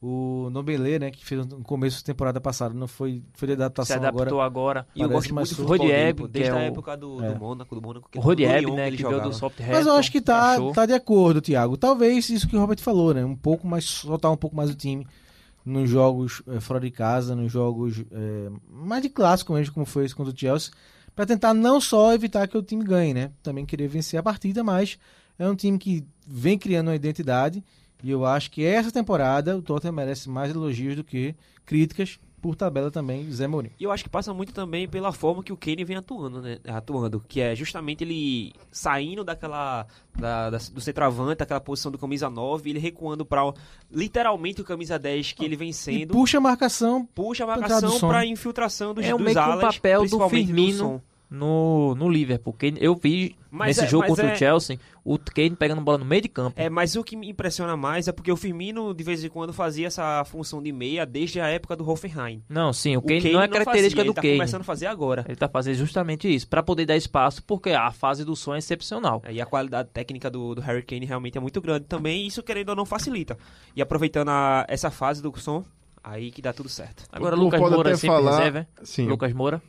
O 0.01 0.49
Nobelê, 0.51 0.99
né, 0.99 1.09
que 1.09 1.25
fez 1.25 1.45
no 1.47 1.63
começo 1.63 2.01
da 2.01 2.05
temporada 2.05 2.39
passada, 2.39 2.73
não 2.75 2.87
foi, 2.87 3.23
foi 3.33 3.47
de 3.47 3.53
Se 3.53 3.61
adaptação 3.61 3.97
adaptou 3.97 4.39
agora. 4.41 4.81
agora. 4.81 4.87
E 4.95 5.01
eu 5.01 5.09
gosto 5.09 5.33
mais 5.33 5.49
muito 5.51 5.61
do 5.63 5.67
Rodieb, 5.67 6.27
desde 6.27 6.51
é 6.51 6.53
a 6.53 6.55
o- 6.57 6.59
época 6.59 6.95
do, 6.97 7.23
é. 7.23 7.31
do 7.33 7.39
Mônaco, 7.39 7.73
do 7.73 7.81
Mônaco. 7.81 8.09
que 8.11 8.17
O 8.19 8.21
Rodieb, 8.21 8.65
que 8.65 8.71
né, 8.71 8.91
que 8.91 8.97
veio 8.97 9.09
jogava. 9.11 9.29
do 9.29 9.33
Southampton. 9.35 9.71
Mas 9.71 9.87
eu 9.87 9.93
acho 9.93 10.11
que 10.11 10.21
tá, 10.21 10.51
achou. 10.53 10.73
tá 10.73 10.85
de 10.85 10.93
acordo, 10.93 11.41
Thiago. 11.41 11.75
Talvez 11.77 12.29
isso 12.29 12.47
que 12.47 12.55
o 12.55 12.59
Robert 12.59 12.79
falou, 12.81 13.13
né? 13.13 13.25
Um 13.25 13.35
pouco 13.35 13.65
mais, 13.65 13.85
soltar 13.85 14.31
um 14.31 14.37
pouco 14.37 14.55
mais 14.55 14.69
o 14.69 14.75
time 14.75 15.07
nos 15.65 15.89
jogos 15.89 16.43
eh, 16.47 16.59
fora 16.59 16.79
de 16.79 16.91
casa, 16.91 17.35
nos 17.35 17.51
jogos 17.51 18.03
eh, 18.11 18.51
mais 18.69 19.01
de 19.01 19.09
clássico 19.09 19.53
mesmo, 19.53 19.73
como 19.73 19.85
foi 19.87 20.05
esse 20.05 20.13
contra 20.13 20.31
o 20.31 20.37
Chelsea, 20.37 20.71
para 21.15 21.25
tentar 21.25 21.53
não 21.55 21.81
só 21.81 22.13
evitar 22.13 22.47
que 22.47 22.55
o 22.57 22.61
time 22.61 22.83
ganhe, 22.83 23.13
né? 23.13 23.31
Também 23.41 23.65
querer 23.65 23.87
vencer 23.87 24.19
a 24.19 24.23
partida, 24.23 24.63
mas 24.63 24.99
é 25.39 25.47
um 25.49 25.55
time 25.55 25.79
que 25.79 26.05
vem 26.27 26.57
criando 26.59 26.89
uma 26.89 26.95
identidade 26.95 27.63
E 28.03 28.11
eu 28.11 28.25
acho 28.25 28.51
que 28.51 28.63
essa 28.63 28.91
temporada 28.91 29.57
o 29.57 29.61
Tottenham 29.61 29.93
merece 29.93 30.29
mais 30.29 30.51
elogios 30.51 30.95
do 30.95 31.03
que 31.03 31.33
críticas 31.65 32.19
por 32.41 32.55
tabela 32.55 32.91
também 32.91 33.31
Zé 33.31 33.47
Mourinho. 33.47 33.73
E 33.79 33.83
eu 33.83 33.91
acho 33.91 34.03
que 34.03 34.09
passa 34.09 34.31
muito 34.31 34.53
também 34.53 34.87
pela 34.87 35.11
forma 35.11 35.41
que 35.43 35.51
o 35.51 35.57
Kane 35.57 35.83
vem 35.83 35.97
atuando, 35.97 36.43
né? 36.43 36.59
Atuando, 36.67 37.19
que 37.27 37.41
é 37.41 37.55
justamente 37.55 38.03
ele 38.03 38.53
saindo 38.71 39.23
daquela 39.23 39.87
da, 40.15 40.51
da- 40.51 40.57
do 40.71 40.79
centroavante, 40.79 41.39
daquela 41.39 41.59
posição 41.59 41.91
do 41.91 41.97
camisa 41.97 42.29
9, 42.29 42.69
ele 42.69 42.77
recuando 42.77 43.25
para 43.25 43.51
literalmente 43.91 44.61
o 44.61 44.63
camisa 44.63 44.99
10 44.99 45.31
que 45.31 45.43
ele 45.43 45.55
vem 45.55 45.69
E 45.69 45.73
sendo. 45.73 46.13
puxa 46.13 46.37
a 46.37 46.41
marcação 46.41 47.05
puxa 47.15 47.43
a 47.45 47.47
marcação 47.47 47.99
para 47.99 48.25
infiltração 48.25 48.93
dos, 48.93 49.03
É 49.05 49.13
o 49.13 49.17
dos 49.17 49.25
meio 49.25 49.35
que 49.35 49.39
o 49.41 49.43
alas, 49.51 49.75
papel 49.77 50.05
do 50.07 50.29
Firmino 50.29 50.77
Son. 50.77 51.01
No, 51.29 51.95
no 51.95 52.09
Liverpool. 52.09 52.53
Kane- 52.53 52.77
eu 52.81 52.95
vi 52.95 53.35
Mas 53.51 53.67
nesse 53.77 53.85
é- 53.85 53.87
jogo 53.87 54.07
contra 54.07 54.27
é- 54.29 54.33
o 54.33 54.37
Chelsea, 54.37 54.79
o 55.03 55.17
Kane 55.17 55.55
pegando 55.55 55.81
bola 55.81 55.97
no 55.97 56.05
meio 56.05 56.21
de 56.21 56.29
campo. 56.29 56.53
É, 56.59 56.69
mas 56.69 56.95
o 56.95 57.03
que 57.03 57.15
me 57.15 57.29
impressiona 57.29 57.75
mais 57.75 58.07
é 58.07 58.11
porque 58.11 58.31
o 58.31 58.35
Firmino 58.37 58.93
de 58.93 59.03
vez 59.03 59.23
em 59.23 59.29
quando 59.29 59.51
fazia 59.53 59.87
essa 59.87 60.23
função 60.25 60.61
de 60.61 60.71
meia 60.71 61.05
desde 61.05 61.39
a 61.39 61.47
época 61.47 61.75
do 61.75 61.87
Hoffenheim. 61.89 62.41
Não, 62.49 62.71
sim, 62.73 62.95
o 62.95 62.99
O 62.99 63.01
Kane, 63.03 63.31
não 63.31 63.41
é 63.41 63.47
característica 63.47 64.01
fazia, 64.01 64.03
do 64.03 64.07
ele 64.09 64.13
tá 64.13 64.21
Kane. 64.21 64.33
começando 64.35 64.61
a 64.61 64.65
fazer 64.65 64.85
agora. 64.87 65.25
Ele 65.27 65.35
tá 65.35 65.47
fazendo 65.49 65.75
justamente 65.75 66.33
isso, 66.33 66.47
pra 66.47 66.61
poder 66.63 66.85
dar 66.85 66.95
espaço, 66.95 67.43
porque 67.43 67.71
a 67.71 67.91
fase 67.91 68.23
do 68.23 68.35
som 68.35 68.55
é 68.55 68.57
excepcional. 68.59 69.21
E 69.29 69.41
a 69.41 69.45
qualidade 69.45 69.89
técnica 69.93 70.29
do, 70.29 70.55
do 70.55 70.61
Harry 70.61 70.83
Kane 70.83 71.05
realmente 71.05 71.37
é 71.37 71.41
muito 71.41 71.59
grande 71.61 71.85
também, 71.85 72.23
e 72.23 72.27
isso 72.27 72.41
querendo 72.43 72.69
ou 72.69 72.75
não 72.75 72.85
facilita. 72.85 73.37
E 73.75 73.81
aproveitando 73.81 74.29
a- 74.29 74.65
essa 74.67 74.89
fase 74.91 75.21
do 75.21 75.31
som, 75.39 75.63
aí 76.03 76.29
que 76.31 76.41
dá 76.41 76.53
tudo 76.53 76.69
certo. 76.69 77.03
Agora 77.11 77.35
O 77.35 77.39
Lucas 77.39 77.59
Moura 77.59 77.95
sempre 77.95 78.07
falar- 78.15 78.37
reserva, 78.37 78.59
hein? 78.59 78.67
Sim. 78.83 79.07
Lucas 79.07 79.33
Moura. 79.33 79.61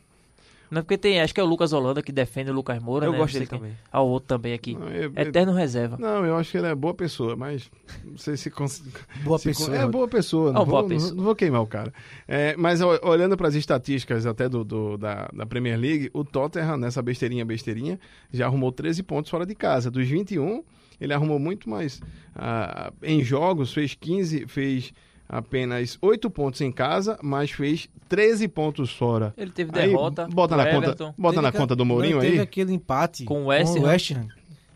Não, 0.69 0.81
porque 0.81 0.97
tem, 0.97 1.21
acho 1.21 1.33
que 1.33 1.39
é 1.39 1.43
o 1.43 1.47
Lucas 1.47 1.71
Holanda 1.73 2.01
que 2.01 2.11
defende 2.11 2.51
o 2.51 2.53
Lucas 2.53 2.81
Moura, 2.81 3.05
Eu 3.05 3.11
né? 3.13 3.17
gosto 3.17 3.33
Não 3.35 3.39
dele 3.39 3.49
também. 3.49 3.71
Ah, 3.91 4.01
o 4.01 4.07
outro 4.07 4.27
também 4.27 4.53
aqui. 4.53 4.73
Não, 4.75 4.89
eu- 4.89 5.11
Eterno 5.15 5.53
reserva. 5.53 5.97
Não, 5.97 6.25
eu 6.25 6.35
acho 6.35 6.51
que 6.51 6.57
ele 6.57 6.67
é 6.67 6.75
boa 6.75 6.93
pessoa, 6.93 7.35
mas 7.35 7.69
não 8.03 8.17
sei 8.17 8.35
se... 8.37 8.49
cons- 8.51 8.83
boa 9.23 9.37
se 9.39 9.49
pessoa. 9.49 9.77
É 9.77 9.87
boa 9.87 10.07
pessoa, 10.07 10.51
não, 10.51 10.61
Ah, 10.61 10.63
vou, 10.65 10.79
boa 10.79 10.87
pessoa. 10.89 11.09
não- 11.11 11.17
não 11.17 11.23
vou 11.23 11.35
queimar 11.35 11.61
o 11.61 11.67
cara. 11.67 11.93
É, 12.27 12.55
mas 12.57 12.81
ó, 12.81 12.99
olhando 13.03 13.37
para 13.37 13.47
as 13.47 13.55
estatísticas 13.55 14.25
até 14.25 14.49
do, 14.49 14.63
do- 14.63 14.97
da, 14.97 15.29
da 15.33 15.45
Premier 15.45 15.79
League, 15.79 16.09
o 16.13 16.23
Tottenham, 16.23 16.77
nessa 16.77 17.01
besteirinha, 17.01 17.45
besteirinha, 17.45 17.99
já 18.31 18.45
arrumou 18.45 18.71
13 18.71 19.03
pontos 19.03 19.29
fora 19.31 19.45
de 19.45 19.55
casa. 19.55 19.89
Dos 19.89 20.07
21, 20.07 20.63
ele 20.99 21.13
arrumou 21.13 21.39
muito 21.39 21.69
mais 21.69 22.01
ah, 22.35 22.91
em 23.01 23.23
jogos, 23.23 23.73
fez 23.73 23.93
15, 23.93 24.45
fez 24.47 24.91
apenas 25.27 25.97
8 26.01 26.29
pontos 26.29 26.61
em 26.61 26.71
casa, 26.71 27.17
mas 27.21 27.51
fez 27.51 27.89
13 28.07 28.47
pontos 28.47 28.91
fora. 28.91 29.33
Ele 29.37 29.51
teve 29.51 29.71
Aí, 29.77 29.87
derrota 29.87 30.27
bota 30.27 30.55
na 30.55 30.65
conta, 30.65 30.85
Everton, 30.87 31.13
bota 31.17 31.35
Teve 31.35 31.41
na 31.41 31.51
conta 31.51 31.75
do 31.75 31.85
Mourinho 31.85 32.19
Teve 32.19 32.33
aí. 32.33 32.39
aquele 32.39 32.73
empate 32.73 33.23
Com 33.25 33.43
o 33.43 33.45
West 33.47 33.73
com 33.73 33.79
o 33.79 33.85
Ham. 33.85 33.89
West 33.89 34.11
Ham, 34.11 34.27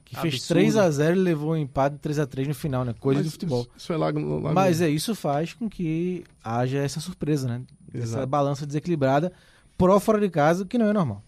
que 0.03 0.15
fez 0.19 0.33
Absurdo. 0.35 0.59
3 0.59 0.77
a 0.77 0.91
0 0.91 1.15
e 1.15 1.19
levou 1.19 1.51
o 1.51 1.57
empate 1.57 1.97
3 1.97 2.19
a 2.19 2.25
3 2.25 2.47
no 2.49 2.53
final, 2.55 2.83
né? 2.83 2.93
Coisa 2.99 3.19
Mas 3.19 3.27
do 3.27 3.31
futebol. 3.31 3.67
Isso, 3.75 3.87
foi 3.87 3.97
lá, 3.97 4.07
lá 4.07 4.53
Mas 4.53 4.81
é, 4.81 4.89
isso 4.89 5.15
faz 5.15 5.53
com 5.53 5.69
que 5.69 6.23
haja 6.43 6.79
essa 6.79 6.99
surpresa, 6.99 7.47
né? 7.47 7.61
Essa 7.93 8.03
Exato. 8.03 8.27
balança 8.27 8.65
desequilibrada 8.65 9.31
pró 9.77 9.99
fora 9.99 10.19
de 10.19 10.29
casa, 10.29 10.63
que 10.65 10.77
não 10.77 10.87
é 10.87 10.93
normal. 10.93 11.23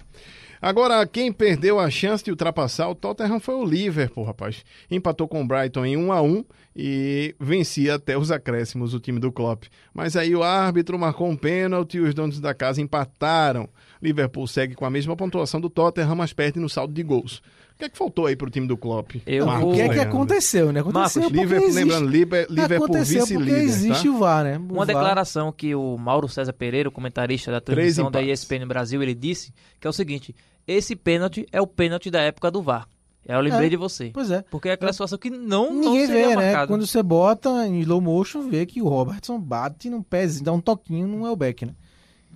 Agora, 0.63 1.05
quem 1.05 1.29
perdeu 1.29 1.77
a 1.77 1.89
chance 1.89 2.24
de 2.24 2.32
ultrapassar 2.32 2.88
o 2.88 2.96
Tottenham 2.96 3.38
foi 3.38 3.53
o 3.53 3.65
Liverpool, 3.65 4.24
rapaz. 4.24 4.63
Empatou 4.89 5.27
com 5.27 5.41
o 5.41 5.46
Brighton 5.46 5.86
em 5.86 5.98
1 5.98 6.10
a 6.13 6.22
1 6.22 6.46
e 6.74 7.36
vencia 7.38 7.96
até 7.96 8.17
os 8.17 8.32
acréscimos 8.32 8.93
o 8.93 9.00
time 9.01 9.20
do 9.20 9.29
Klopp. 9.29 9.65
Mas 9.93 10.15
aí 10.15 10.34
o 10.34 10.41
árbitro 10.41 10.98
marcou 10.98 11.27
um 11.27 11.36
pênalti 11.36 11.98
e 11.98 12.00
os 12.00 12.13
donos 12.13 12.39
da 12.39 12.53
casa 12.53 12.82
empataram. 12.82 13.67
Liverpool 14.01 14.48
segue 14.48 14.74
com 14.74 14.86
a 14.86 14.89
mesma 14.89 15.17
pontuação 15.17 15.60
do 15.60 15.70
Tottenham, 15.70 16.15
mas 16.15 16.32
perde 16.32 16.62
no 16.62 16.70
saldo 16.70 16.93
de 16.93 17.03
gols. 17.03 17.41
O 17.74 17.77
que 17.80 17.86
é 17.86 17.89
que 17.89 17.98
faltou 17.98 18.27
aí 18.27 18.36
pro 18.36 18.50
time 18.50 18.68
do 18.68 18.77
Klopp? 18.77 19.15
Eu 19.25 19.46
Não, 19.46 19.60
vou- 19.62 19.72
o 19.72 19.75
que 19.75 19.82
é 19.82 19.89
que 19.89 20.00
aconteceu, 20.00 20.72
né? 20.72 20.80
Aconteceu 20.82 21.24
Marcos, 21.24 21.38
Liverpool, 21.39 21.68
existe... 21.68 21.84
lembrando, 21.84 22.10
Liverpool 22.10 22.86
aconteceu 22.86 23.20
porque 23.27 23.38
vice-líder, 23.38 23.63
existe 23.63 24.03
tá? 24.03 24.10
o 24.10 24.18
VAR, 24.20 24.44
né? 24.44 24.58
O 24.58 24.62
Uma 24.62 24.86
VAR 24.86 24.88
declaração 24.88 25.51
que 25.51 25.74
o 25.75 25.98
Mauro 25.98 26.27
César 26.30 26.53
Pereira, 26.53 26.88
o 26.88 26.92
comentarista 26.92 27.51
da 27.51 27.60
transmissão 27.60 28.10
da. 28.12 28.22
ESPN 28.22 28.66
Brasil, 28.68 29.01
ele 29.01 29.16
disse 29.16 29.51
que 29.79 29.88
é 29.88 29.90
o 29.90 29.94
seguinte: 29.94 30.36
esse 30.68 30.96
pênalti 30.96 31.46
é 31.51 31.59
o 31.59 31.68
pênalti 31.68 32.09
da 32.12 32.22
época 32.22 32.50
do 32.51 32.62
VAR. 32.62 32.88
Eu 33.25 33.40
lembrei 33.40 33.68
É. 33.68 33.70
de 33.70 33.77
você. 33.77 34.12
Pois 34.14 34.29
é. 34.29 34.44
Porque 34.51 34.68
é 34.68 34.74
aquela 34.74 34.92
situação 34.92 35.18
que 35.18 35.29
não, 35.29 35.74
não 35.74 35.94
Ninguém 35.94 36.07
seria 36.07 36.27
vê, 36.27 36.36
né? 36.36 36.46
marcado. 36.46 36.68
Quando 36.68 36.86
você 36.86 37.01
bota 37.01 37.50
em 37.68 37.79
slow 37.79 38.01
motion, 38.01 38.50
vê 38.50 38.66
que 38.66 38.81
o 38.81 38.88
Robertson 38.90 39.40
bate 39.40 39.90
num 39.90 40.03
pezinho, 40.03 40.44
dá 40.44 40.51
um 40.51 40.59
toquinho 40.59 41.07
no 41.07 41.25
Elbeck, 41.25 41.66
né? 41.66 41.74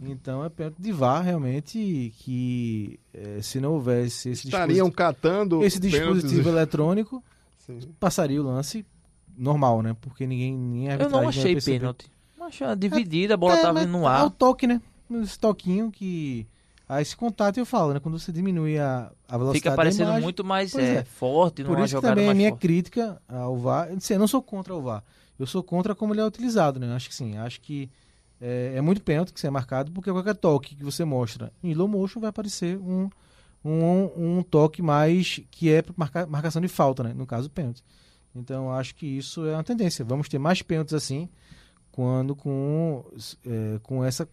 Então 0.01 0.43
é 0.45 0.49
pênalti 0.49 0.75
de 0.79 0.91
VAR, 0.91 1.23
realmente, 1.23 2.13
que 2.19 2.99
eh, 3.13 3.39
se 3.41 3.59
não 3.59 3.73
houvesse 3.73 4.29
esse 4.29 4.45
Estariam 4.47 4.87
dispositivo, 4.87 4.91
catando 4.95 5.63
esse 5.63 5.79
pênaltis- 5.79 6.21
dispositivo 6.21 6.49
eletrônico, 6.49 7.23
Sim. 7.65 7.79
passaria 7.99 8.41
o 8.41 8.45
lance 8.45 8.85
normal, 9.37 9.81
né? 9.81 9.95
Porque 9.99 10.27
ninguém 10.27 10.53
nem 10.55 10.89
a 10.89 10.95
Eu 10.97 11.09
não 11.09 11.27
achei 11.27 11.53
perceber. 11.53 11.79
pênalti. 11.79 12.05
Achei 12.39 12.75
dividida, 12.75 13.33
a 13.33 13.37
bola 13.37 13.55
É, 13.57 13.61
tava 13.61 13.73
mas 13.73 13.83
indo 13.83 13.91
no 13.91 13.99
É 13.99 14.01
o 14.03 14.07
ar. 14.07 14.29
toque, 14.31 14.65
né? 14.67 14.81
Esse 15.23 15.37
toquinho 15.39 15.91
que. 15.91 16.47
Aí 16.87 17.01
esse 17.01 17.17
contato 17.17 17.57
eu 17.57 17.65
falo, 17.65 17.93
né? 17.93 17.99
Quando 17.99 18.17
você 18.17 18.31
diminui 18.31 18.77
a, 18.79 19.11
a 19.27 19.37
velocidade 19.37 19.59
Fica 19.63 19.75
parecendo 19.75 20.03
imagem, 20.11 20.23
muito 20.23 20.45
mais 20.45 20.73
é, 20.75 20.97
é. 20.99 21.03
forte, 21.03 21.61
Por 21.63 21.77
isso 21.79 21.99
também 21.99 22.29
a 22.29 22.33
minha 22.33 22.49
forte. 22.49 22.61
crítica 22.61 23.21
ao 23.27 23.57
VAR. 23.57 23.89
Eu 24.09 24.19
não 24.19 24.27
sou 24.27 24.41
contra 24.41 24.73
o 24.73 24.81
VAR. 24.81 25.03
Eu 25.37 25.45
sou 25.45 25.61
contra 25.61 25.93
como 25.93 26.13
ele 26.13 26.21
é 26.21 26.25
utilizado, 26.25 26.79
né? 26.79 26.95
Acho 26.95 27.09
que 27.09 27.15
sim. 27.15 27.35
Acho 27.37 27.59
que 27.59 27.89
é, 28.39 28.73
é 28.75 28.81
muito 28.81 29.01
pênalti 29.01 29.33
que 29.33 29.39
você 29.39 29.47
é 29.47 29.51
marcado, 29.51 29.91
porque 29.91 30.11
qualquer 30.11 30.35
toque 30.35 30.75
que 30.75 30.83
você 30.83 31.03
mostra 31.03 31.51
em 31.63 31.71
slow 31.71 31.87
motion 31.87 32.19
vai 32.19 32.29
aparecer 32.29 32.77
um, 32.77 33.09
um, 33.63 34.37
um 34.37 34.43
toque 34.43 34.81
mais 34.81 35.41
que 35.49 35.71
é 35.71 35.83
marca, 35.95 36.25
marcação 36.27 36.61
de 36.61 36.67
falta, 36.67 37.03
né? 37.03 37.13
No 37.13 37.25
caso, 37.25 37.49
pênalti. 37.49 37.83
Então 38.35 38.71
acho 38.71 38.93
que 38.95 39.05
isso 39.05 39.45
é 39.45 39.53
uma 39.53 39.63
tendência. 39.63 40.05
Vamos 40.05 40.29
ter 40.29 40.37
mais 40.37 40.61
pênaltis 40.61 40.93
assim 40.93 41.27
quando 41.91 42.35
com, 42.35 43.03
é, 43.45 43.79
com 43.81 44.05
essa 44.05 44.29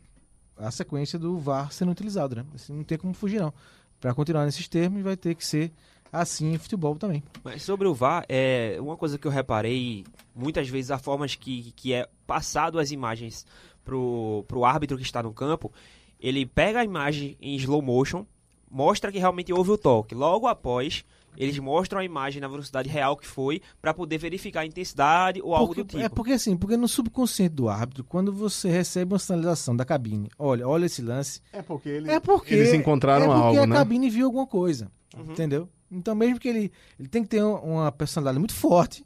a 0.57 0.71
sequência 0.71 1.19
do 1.19 1.39
VAR 1.39 1.73
sendo 1.73 1.91
utilizado, 1.91 2.37
né? 2.37 2.45
Assim, 2.55 2.73
não 2.73 2.85
tem 2.85 2.99
como 2.99 3.15
fugir, 3.15 3.41
não. 3.41 3.53
Para 4.01 4.15
continuar 4.15 4.45
nesses 4.45 4.69
termos, 4.69 5.03
vai 5.03 5.17
ter 5.17 5.35
que 5.35 5.45
ser 5.45 5.73
assim 6.13 6.53
em 6.53 6.59
futebol 6.59 6.95
também. 6.97 7.23
Mas 7.43 7.63
sobre 7.63 7.89
o 7.89 7.95
VAR, 7.95 8.25
é 8.29 8.77
uma 8.79 8.97
coisa 8.97 9.19
que 9.19 9.27
eu 9.27 9.31
reparei, 9.31 10.05
muitas 10.35 10.69
vezes 10.69 10.91
a 10.91 10.99
forma 10.99 11.27
que, 11.27 11.73
que 11.73 11.93
é 11.93 12.09
passado 12.27 12.79
as 12.79 12.93
imagens 12.93 13.45
pro, 13.85 14.45
pro 14.49 14.65
árbitro 14.65 14.97
que 14.97 15.03
está 15.03 15.23
no 15.23 15.33
campo, 15.33 15.73
ele 16.19 16.47
pega 16.47 16.81
a 16.81 16.85
imagem 16.85 17.37
em 17.41 17.55
slow 17.57 17.83
motion, 17.83 18.25
mostra 18.71 19.13
que 19.13 19.19
realmente 19.19 19.53
houve 19.53 19.71
o 19.71 19.79
toque. 19.79 20.15
Logo 20.15 20.47
após, 20.47 21.05
eles 21.37 21.59
mostram 21.59 22.01
a 22.01 22.05
imagem 22.05 22.41
na 22.41 22.49
velocidade 22.49 22.89
real 22.89 23.17
que 23.17 23.27
foi, 23.27 23.61
para 23.83 23.93
poder 23.93 24.19
verificar 24.19 24.61
a 24.61 24.67
intensidade 24.67 25.41
ou 25.43 25.55
algo 25.55 25.69
Porque- 25.75 25.83
do 25.83 25.87
tipo. 25.89 26.03
É 26.03 26.09
porque 26.09 26.33
assim, 26.33 26.57
porque 26.57 26.77
no 26.77 26.89
subconsciente 26.89 27.55
do 27.55 27.69
árbitro, 27.69 28.05
quando 28.05 28.33
você 28.33 28.69
recebe 28.71 29.13
uma 29.13 29.19
sinalização 29.19 29.77
da 29.77 29.85
cabine, 29.85 30.31
olha, 30.39 30.67
olha 30.67 30.87
esse 30.87 31.03
lance, 31.03 31.41
É 31.53 31.61
porque, 31.63 31.89
ele- 31.89 32.11
é 32.11 32.19
porque 32.21 32.55
eles 32.55 32.73
encontraram 32.73 33.25
é 33.25 33.29
porque 33.29 33.43
algo, 33.47 33.61
a 33.61 33.67
né? 33.67 33.77
cabine 33.77 34.09
viu 34.09 34.27
alguma 34.27 34.47
coisa, 34.47 34.91
Uhum. 35.17 35.33
entendeu? 35.33 35.69
Então 35.91 36.15
mesmo 36.15 36.41
que 36.41 36.49
ele, 36.49 36.73
ele 36.99 37.09
tem 37.09 37.23
que 37.23 37.29
ter 37.29 37.43
um- 37.45 37.55
uma 37.75 37.93
personalidade 37.93 38.39
muito 38.39 38.55
forte 38.55 39.05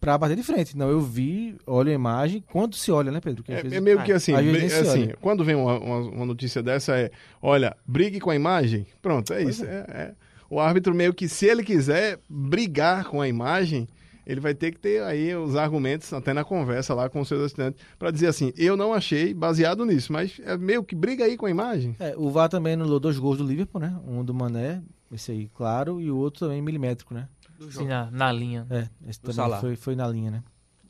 pra 0.00 0.16
bater 0.18 0.36
de 0.36 0.42
frente. 0.42 0.76
Não, 0.76 0.88
eu 0.90 1.00
vi, 1.00 1.56
olho 1.66 1.90
a 1.90 1.94
imagem, 1.94 2.42
quando 2.50 2.74
se 2.76 2.90
olha, 2.90 3.10
né, 3.10 3.20
Pedro? 3.20 3.44
É, 3.48 3.62
vezes- 3.62 3.72
é 3.76 3.80
meio 3.80 4.02
que 4.02 4.12
assim, 4.12 4.32
assim 4.34 5.12
quando 5.20 5.44
vem 5.44 5.54
uma, 5.54 5.78
uma, 5.78 5.98
uma 5.98 6.26
notícia 6.26 6.62
dessa 6.62 6.96
é, 6.98 7.10
olha, 7.42 7.76
brigue 7.86 8.20
com 8.20 8.30
a 8.30 8.36
imagem, 8.36 8.86
pronto, 9.02 9.32
é 9.32 9.42
isso. 9.42 9.64
é- 9.64 9.84
é. 9.88 10.14
O 10.50 10.58
árbitro 10.60 10.94
meio 10.94 11.12
que, 11.12 11.28
se 11.28 11.44
ele 11.46 11.62
quiser 11.62 12.18
brigar 12.28 13.04
com 13.04 13.20
a 13.20 13.28
imagem, 13.28 13.86
ele 14.26 14.40
vai 14.40 14.54
ter 14.54 14.72
que 14.72 14.78
ter 14.78 15.02
aí 15.02 15.34
os 15.34 15.56
argumentos, 15.56 16.12
até 16.12 16.32
na 16.32 16.42
conversa 16.44 16.94
lá 16.94 17.08
com 17.10 17.20
os 17.20 17.28
seus 17.28 17.42
assistentes, 17.42 17.80
para 17.98 18.10
dizer 18.10 18.28
assim, 18.28 18.52
eu 18.56 18.76
não 18.76 18.92
achei 18.94 19.34
baseado 19.34 19.84
nisso, 19.84 20.10
mas 20.12 20.40
é 20.44 20.56
meio 20.56 20.82
que 20.84 20.94
briga 20.94 21.24
aí 21.24 21.36
com 21.36 21.44
a 21.46 21.50
imagem. 21.50 21.94
É, 21.98 22.14
o 22.16 22.30
VAR 22.30 22.48
também 22.48 22.74
anulou 22.74 22.98
dois 23.00 23.18
gols 23.18 23.38
do 23.38 23.44
Liverpool, 23.44 23.80
né? 23.80 23.94
Um 24.06 24.24
do 24.24 24.32
Mané, 24.32 24.80
esse 25.12 25.32
aí, 25.32 25.50
claro, 25.54 26.00
e 26.00 26.10
o 26.10 26.16
outro 26.16 26.40
também 26.46 26.60
milimétrico, 26.62 27.12
né? 27.14 27.26
Assim, 27.60 27.86
na, 27.86 28.10
na 28.10 28.30
linha. 28.32 28.66
É, 28.70 28.88
esse 29.08 29.20
também 29.20 29.60
foi, 29.60 29.76
foi 29.76 29.96
na 29.96 30.06
linha, 30.08 30.30
né? 30.30 30.42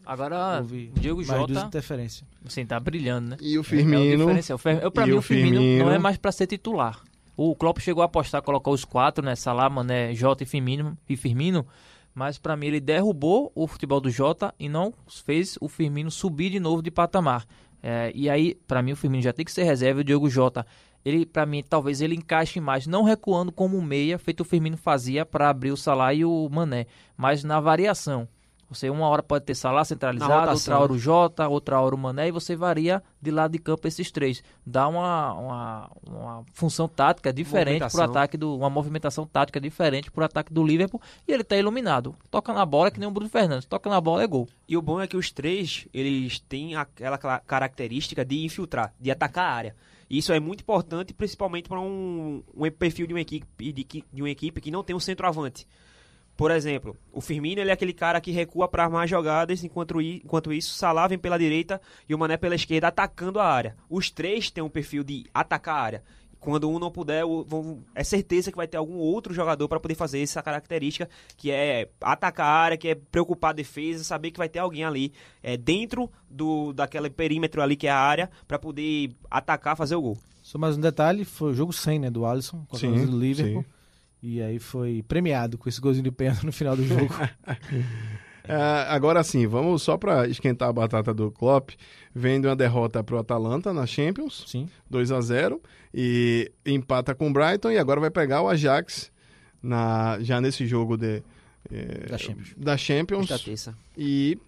Agora, 0.04 0.58
Houve 0.58 0.90
Diego 0.98 1.22
Jota, 1.22 1.52
interferências. 1.66 2.26
assim, 2.46 2.64
tá 2.64 2.80
brilhando, 2.80 3.30
né? 3.30 3.36
E 3.40 3.56
o 3.56 3.58
É 3.58 3.60
o 3.60 3.64
Firmino, 3.64 4.16
diferencial. 4.16 4.56
O 4.56 4.58
Fer- 4.58 4.82
eu, 4.82 4.90
pra 4.90 5.04
E 5.04 5.08
mim, 5.10 5.12
o 5.12 5.18
o 5.18 5.22
Firmino, 5.22 5.58
Firmino- 5.58 5.84
não 5.84 5.92
é 5.92 5.98
mais 5.98 6.16
pra 6.16 6.32
ser 6.32 6.46
titular. 6.46 7.00
O 7.36 7.54
Klopp 7.54 7.78
chegou 7.80 8.02
a 8.02 8.06
apostar, 8.06 8.42
colocou 8.42 8.72
os 8.72 8.84
quatro, 8.84 9.22
né? 9.24 9.36
Salah, 9.36 9.68
Mané, 9.68 10.14
Jota 10.14 10.42
e 10.42 10.46
Firmino, 10.46 10.96
e 11.08 11.16
Firmino. 11.16 11.66
Mas 12.14 12.38
pra 12.38 12.56
mim 12.56 12.66
ele 12.66 12.80
derrubou 12.80 13.52
o 13.54 13.66
futebol 13.68 14.00
do 14.00 14.10
Jota 14.10 14.52
e 14.58 14.68
não 14.68 14.92
fez 15.24 15.56
o 15.60 15.68
Firmino 15.68 16.10
subir 16.10 16.50
de 16.50 16.58
novo 16.58 16.82
de 16.82 16.90
patamar. 16.90 17.46
É, 17.82 18.10
e 18.14 18.28
aí, 18.28 18.56
pra 18.66 18.82
mim, 18.82 18.92
o 18.92 18.96
Firmino 18.96 19.22
já 19.22 19.32
tem 19.32 19.44
que 19.44 19.52
ser 19.52 19.62
reserva. 19.62 20.00
E 20.00 20.02
o 20.02 20.04
Diogo 20.04 20.28
Jota, 20.28 20.66
ele, 21.04 21.24
para 21.24 21.46
mim, 21.46 21.62
talvez 21.66 22.00
ele 22.00 22.14
encaixe 22.14 22.60
mais, 22.60 22.86
não 22.86 23.02
recuando 23.02 23.52
como 23.52 23.80
meia, 23.80 24.18
feito 24.18 24.40
o 24.40 24.44
Firmino 24.44 24.76
fazia 24.76 25.24
pra 25.24 25.48
abrir 25.48 25.70
o 25.70 25.76
Salah 25.76 26.12
e 26.12 26.24
o 26.24 26.48
Mané, 26.50 26.86
mas 27.16 27.44
na 27.44 27.60
variação. 27.60 28.28
Você 28.70 28.90
uma 28.90 29.08
hora 29.08 29.22
pode 29.22 29.46
ter 29.46 29.54
Salah 29.54 29.82
centralizado, 29.82 30.52
outra 30.52 30.78
hora 30.78 30.92
o 30.92 30.98
Jota, 30.98 31.48
outra 31.48 31.80
hora 31.80 31.94
o 31.94 31.98
Mané, 31.98 32.28
e 32.28 32.30
você 32.30 32.54
varia 32.54 33.02
de 33.20 33.30
lado 33.30 33.52
de 33.52 33.58
campo 33.58 33.88
esses 33.88 34.10
três. 34.10 34.42
Dá 34.64 34.86
uma, 34.86 35.32
uma, 35.32 35.90
uma 36.06 36.44
função 36.52 36.86
tática 36.86 37.32
diferente 37.32 37.78
pro 37.78 37.86
Movimentação. 37.86 38.04
ataque 38.04 38.36
do. 38.36 38.54
Uma 38.54 38.68
movimentação 38.68 39.26
tática 39.26 39.58
diferente 39.58 40.10
pro 40.10 40.22
ataque 40.22 40.52
do 40.52 40.62
Liverpool. 40.62 41.00
E 41.26 41.32
ele 41.32 41.44
tá 41.44 41.56
iluminado. 41.56 42.14
Toca 42.30 42.52
na 42.52 42.66
bola 42.66 42.90
que 42.90 43.00
nem 43.00 43.08
o 43.08 43.12
Bruno 43.12 43.30
Fernandes. 43.30 43.64
Toca 43.64 43.88
na 43.88 44.00
bola 44.02 44.22
é 44.22 44.26
gol. 44.26 44.46
E 44.68 44.76
o 44.76 44.82
bom 44.82 45.00
é 45.00 45.06
que 45.06 45.16
os 45.16 45.30
três, 45.30 45.88
eles 45.94 46.38
têm 46.38 46.76
aquela 46.76 47.16
característica 47.16 48.22
de 48.22 48.44
infiltrar, 48.44 48.92
de 49.00 49.10
atacar 49.10 49.46
a 49.46 49.54
área. 49.54 49.76
Isso 50.10 50.32
é 50.32 50.40
muito 50.40 50.62
importante, 50.62 51.12
principalmente 51.12 51.68
para 51.68 51.80
um, 51.80 52.42
um 52.54 52.70
perfil 52.70 53.06
de 53.06 53.12
uma 53.12 53.20
equipe 53.20 53.72
de, 53.72 53.84
de 53.84 54.22
uma 54.22 54.30
equipe 54.30 54.60
que 54.60 54.70
não 54.70 54.82
tem 54.82 54.96
um 54.96 55.00
centroavante. 55.00 55.66
Por 56.38 56.52
exemplo, 56.52 56.96
o 57.12 57.20
Firmino 57.20 57.60
ele 57.60 57.70
é 57.70 57.72
aquele 57.72 57.92
cara 57.92 58.20
que 58.20 58.30
recua 58.30 58.68
para 58.68 58.84
armar 58.84 59.08
jogadas, 59.08 59.64
enquanto, 59.64 60.00
enquanto 60.00 60.52
isso, 60.52 60.72
Salah 60.72 61.08
vem 61.08 61.18
pela 61.18 61.36
direita 61.36 61.80
e 62.08 62.14
o 62.14 62.18
Mané 62.18 62.36
pela 62.36 62.54
esquerda 62.54 62.86
atacando 62.86 63.40
a 63.40 63.44
área. 63.44 63.76
Os 63.90 64.08
três 64.08 64.48
têm 64.48 64.62
um 64.62 64.68
perfil 64.68 65.02
de 65.02 65.26
atacar 65.34 65.76
a 65.76 65.82
área. 65.82 66.04
Quando 66.40 66.70
um 66.70 66.78
não 66.78 66.90
puder, 66.90 67.24
o- 67.24 67.42
vão- 67.44 67.80
é 67.94 68.04
certeza 68.04 68.50
que 68.50 68.56
vai 68.56 68.68
ter 68.68 68.76
algum 68.76 68.96
outro 68.96 69.34
jogador 69.34 69.68
para 69.68 69.80
poder 69.80 69.94
fazer 69.94 70.20
essa 70.22 70.42
característica, 70.42 71.08
que 71.36 71.50
é 71.50 71.88
atacar 72.00 72.46
a 72.46 72.50
área, 72.52 72.76
que 72.76 72.88
é 72.88 72.94
preocupar 72.94 73.50
a 73.50 73.54
defesa, 73.54 74.04
saber 74.04 74.30
que 74.30 74.38
vai 74.38 74.48
ter 74.48 74.60
alguém 74.60 74.84
ali 74.84 75.12
é, 75.42 75.56
dentro 75.56 76.10
do 76.30 76.72
daquele 76.72 77.10
perímetro 77.10 77.60
ali 77.60 77.74
que 77.76 77.86
é 77.86 77.90
a 77.90 77.98
área, 77.98 78.30
para 78.46 78.58
poder 78.58 79.10
atacar, 79.30 79.76
fazer 79.76 79.96
o 79.96 80.02
gol. 80.02 80.18
Só 80.42 80.56
mais 80.58 80.76
um 80.76 80.80
detalhe, 80.80 81.24
foi 81.24 81.50
o 81.50 81.54
jogo 81.54 81.72
100, 81.72 81.98
né, 81.98 82.10
do 82.10 82.24
Alisson, 82.24 82.64
com 82.68 82.76
a 82.76 82.78
Sim, 82.78 82.86
camisa 82.86 83.06
do 83.10 83.18
Liverpool. 83.18 83.62
sim. 83.62 83.68
E 84.22 84.42
aí 84.42 84.58
foi 84.58 85.04
premiado 85.06 85.56
com 85.58 85.68
esse 85.68 85.80
golzinho 85.80 86.04
de 86.04 86.10
pênalti 86.10 86.44
no 86.44 86.52
final 86.52 86.74
do 86.76 86.84
jogo. 86.84 87.08
É, 88.50 88.54
agora 88.88 89.22
sim, 89.22 89.46
vamos 89.46 89.82
só 89.82 89.98
para 89.98 90.26
esquentar 90.26 90.70
a 90.70 90.72
batata 90.72 91.12
do 91.12 91.30
Klopp, 91.30 91.72
vendo 92.18 92.46
uma 92.46 92.56
derrota 92.56 93.02
pro 93.04 93.18
Atalanta 93.18 93.72
na 93.72 93.86
Champions, 93.86 94.44
Sim. 94.46 94.68
2 94.90 95.12
a 95.12 95.20
0 95.20 95.62
e 95.94 96.50
empata 96.66 97.14
com 97.14 97.28
o 97.30 97.32
Brighton 97.32 97.70
e 97.70 97.78
agora 97.78 98.00
vai 98.00 98.10
pegar 98.10 98.42
o 98.42 98.48
Ajax 98.48 99.10
na, 99.62 100.18
já 100.20 100.40
nesse 100.40 100.66
jogo 100.66 100.96
de, 100.96 101.22
eh, 101.70 102.06
Da 102.08 102.18
Champions. 102.18 102.54
da 102.56 102.76
Champions 102.76 103.28
terça. 103.44 103.74
e 103.96 104.38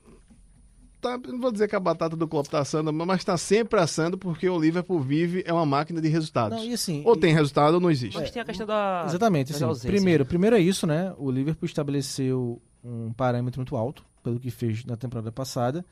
tá, 1.00 1.16
não 1.18 1.40
vou 1.40 1.50
dizer 1.52 1.68
que 1.68 1.74
a 1.76 1.80
batata 1.80 2.14
do 2.16 2.28
Klopp 2.28 2.48
tá 2.48 2.60
assando, 2.60 2.92
mas 2.92 3.24
tá 3.24 3.36
sempre 3.36 3.80
assando 3.80 4.18
porque 4.18 4.48
o 4.48 4.58
Liverpool 4.60 5.00
vive 5.00 5.42
é 5.46 5.52
uma 5.52 5.64
máquina 5.66 6.00
de 6.00 6.08
resultados. 6.08 6.58
Não, 6.58 6.64
e 6.64 6.74
assim, 6.74 7.02
Ou 7.04 7.14
e- 7.14 7.20
tem 7.20 7.32
resultado 7.32 7.74
ou 7.74 7.80
não 7.80 7.90
existe. 7.90 8.18
Mas 8.18 8.30
tem 8.30 8.42
a 8.42 8.44
questão 8.44 8.66
da. 8.66 9.04
Exatamente. 9.06 9.52
das 9.52 9.62
Assim, 9.62 9.86
primeiro, 9.88 10.24
primeiro 10.26 10.56
é 10.56 10.60
isso, 10.60 10.86
né? 10.86 11.14
O 11.18 11.30
Liverpool 11.30 11.66
estabeleceu 11.66 12.60
um 12.84 13.12
parâmetro 13.12 13.60
muito 13.60 13.76
alto, 13.76 14.04
pelo 14.22 14.38
que 14.38 14.50
fez 14.50 14.84
na 14.84 14.96
temporada 14.96 15.30
passada. 15.32 15.84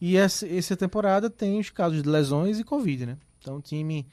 E 0.00 0.16
essa, 0.16 0.46
essa 0.46 0.76
temporada 0.76 1.30
tem 1.30 1.58
os 1.58 1.70
casos 1.70 2.02
de 2.02 2.08
lesões 2.08 2.58
e 2.58 2.64
Covid, 2.64 3.06
né? 3.06 3.18
Então 3.40 3.56
o 3.56 3.62
time 3.62 4.06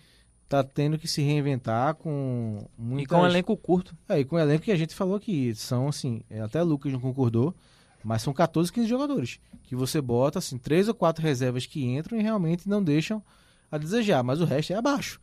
tá 0.47 0.63
tendo 0.63 0.97
que 0.97 1.07
se 1.07 1.21
reinventar 1.21 1.95
com 1.95 2.67
E 2.77 2.81
muitas... 2.81 3.17
com 3.17 3.23
um 3.23 3.27
elenco 3.27 3.57
curto. 3.57 3.95
É, 4.07 4.19
e 4.19 4.25
com 4.25 4.35
o 4.35 4.39
elenco 4.39 4.63
que 4.63 4.71
a 4.71 4.75
gente 4.75 4.93
falou 4.93 5.15
aqui, 5.15 5.53
são 5.55 5.87
assim, 5.87 6.21
é, 6.29 6.41
até 6.41 6.61
o 6.61 6.65
Lucas 6.65 6.91
não 6.91 6.99
concordou, 6.99 7.53
mas 8.03 8.21
são 8.21 8.33
14, 8.33 8.71
15 8.71 8.87
jogadores. 8.87 9.39
Que 9.63 9.75
você 9.75 9.99
bota, 9.99 10.39
assim, 10.39 10.57
três 10.57 10.87
ou 10.87 10.93
quatro 10.93 11.23
reservas 11.23 11.65
que 11.65 11.83
entram 11.83 12.19
e 12.19 12.21
realmente 12.21 12.69
não 12.69 12.83
deixam 12.83 13.23
a 13.71 13.77
desejar. 13.77 14.23
Mas 14.23 14.41
o 14.41 14.45
resto 14.45 14.73
é 14.73 14.75
abaixo 14.75 15.19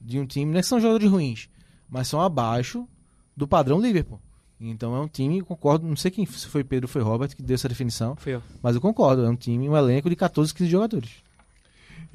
de 0.00 0.20
um 0.20 0.26
time, 0.26 0.52
não 0.52 0.58
é 0.58 0.62
que 0.62 0.68
são 0.68 0.80
jogadores 0.80 1.10
ruins, 1.10 1.48
mas 1.88 2.08
são 2.08 2.20
abaixo 2.20 2.86
do 3.34 3.48
padrão 3.48 3.80
Liverpool. 3.80 4.20
Então 4.60 4.94
é 4.94 5.00
um 5.00 5.08
time, 5.08 5.42
concordo, 5.42 5.86
não 5.86 5.96
sei 5.96 6.10
quem 6.10 6.24
se 6.24 6.46
foi 6.46 6.62
Pedro 6.64 6.86
ou 6.86 6.88
foi 6.88 7.02
Robert 7.02 7.34
que 7.34 7.42
deu 7.42 7.54
essa 7.54 7.68
definição, 7.68 8.16
Foi, 8.16 8.36
ó. 8.36 8.40
mas 8.62 8.74
eu 8.74 8.80
concordo, 8.80 9.24
é 9.24 9.28
um 9.28 9.36
time, 9.36 9.68
um 9.68 9.76
elenco 9.76 10.08
de 10.08 10.16
14, 10.16 10.54
15 10.54 10.70
jogadores. 10.70 11.10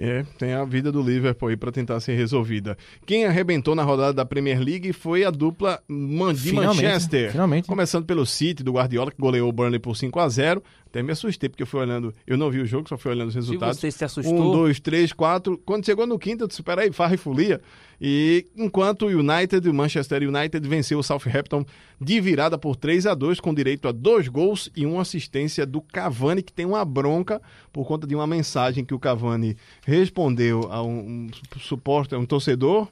É, 0.02 0.23
tem 0.38 0.54
a 0.54 0.63
vida 0.63 0.93
do 0.93 1.02
Liverpool 1.02 1.49
aí 1.49 1.58
pra 1.58 1.73
tentar 1.73 1.99
ser 1.99 2.15
resolvida. 2.15 2.78
Quem 3.06 3.25
arrebentou 3.25 3.75
na 3.75 3.84
rodada 3.84 4.13
da 4.13 4.23
Premier 4.25 4.58
League 4.58 4.93
foi 4.93 5.25
a 5.25 5.30
dupla 5.30 5.84
de 5.89 6.38
Finalmente, 6.38 6.84
Manchester. 6.84 7.32
Finalmente. 7.34 7.67
Começando 7.67 8.06
pelo 8.06 8.25
City 8.25 8.63
do 8.63 8.71
Guardiola, 8.71 9.12
que 9.12 9.17
goleou 9.19 9.49
o 9.49 9.52
Burnley 9.52 9.78
por 9.78 9.97
5 9.97 10.17
a 10.17 10.30
0 10.30 10.63
Até 10.89 11.04
me 11.04 11.12
assustei, 11.12 11.47
porque 11.47 11.62
eu 11.62 11.67
fui 11.67 11.80
olhando. 11.80 12.12
Eu 12.25 12.36
não 12.36 12.49
vi 12.49 12.60
o 12.60 12.65
jogo, 12.65 12.89
só 12.89 12.97
fui 12.97 13.12
olhando 13.12 13.28
os 13.28 13.34
Se 13.34 13.39
resultados. 13.39 13.78
você 13.78 13.91
se 13.91 14.04
assustou, 14.04 14.34
Um, 14.36 14.52
dois, 14.52 14.80
três, 14.80 15.13
quatro. 15.13 15.56
Quando 15.63 15.86
chegou 15.86 16.08
no 16.08 16.17
quinto, 16.17 16.43
eu 16.45 16.47
disse: 16.47 16.63
peraí, 16.63 16.91
farra 16.91 17.13
e 17.13 17.17
folia. 17.17 17.62
E 18.02 18.47
enquanto 18.58 19.06
o 19.06 19.08
United, 19.08 19.69
o 19.69 19.73
Manchester 19.73 20.28
United, 20.28 20.67
venceu 20.67 20.97
o 20.97 21.04
Southampton 21.04 21.63
de 22.02 22.19
virada 22.19 22.58
por 22.58 22.75
3 22.75 23.06
a 23.06 23.13
2 23.13 23.39
com 23.39 23.54
direito 23.54 23.88
a 23.88 23.91
dois 23.91 24.28
gols 24.28 24.71
e 24.75 24.86
uma 24.86 25.02
assistência 25.04 25.65
do 25.65 25.80
Cavani, 25.82 26.41
que 26.41 26.54
tem 26.54 26.65
uma 26.65 26.84
bronca 26.84 27.39
por 27.71 27.86
conta 27.86 28.08
de 28.08 28.15
uma 28.15 28.25
mensagem 28.25 28.84
que 28.84 28.93
o 28.93 28.99
Cavani 28.99 29.56
respondeu 29.86 30.67
a 30.71 30.82
um, 30.82 31.28
um 31.28 31.60
suporte, 31.60 32.15
a 32.15 32.17
um 32.17 32.25
torcedor. 32.25 32.88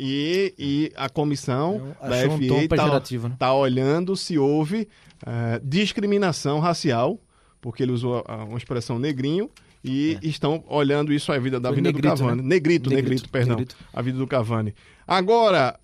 E, 0.00 0.54
e 0.56 0.92
a 0.94 1.08
comissão 1.08 1.96
da 2.00 2.08
Achou 2.08 2.34
um 2.34 2.68
tá, 2.68 2.76
pejorativo, 2.76 3.28
né? 3.28 3.36
tá 3.36 3.52
olhando 3.52 4.14
se 4.14 4.38
houve 4.38 4.86
eh, 5.26 5.60
discriminação 5.64 6.60
racial, 6.60 7.18
porque 7.60 7.82
ele 7.82 7.92
usou 7.92 8.24
uma 8.48 8.58
expressão 8.58 8.98
negrinho, 8.98 9.50
e 9.84 10.18
estão 10.22 10.62
olhando 10.68 11.12
isso 11.12 11.30
a 11.32 11.38
vida 11.38 11.58
da 11.60 11.68
Foi 11.68 11.76
vida 11.76 11.88
negrito, 11.88 12.14
do 12.14 12.18
Cavani. 12.18 12.42
né? 12.42 12.48
Negrito, 12.48 12.90
negrito, 12.90 13.08
Negrito, 13.10 13.28
perdão. 13.30 13.56
negrito. 13.56 13.76
A 13.92 14.02
vida 14.02 14.18
do 14.18 14.26
Cavani. 14.26 14.74
Agora, 15.06 15.78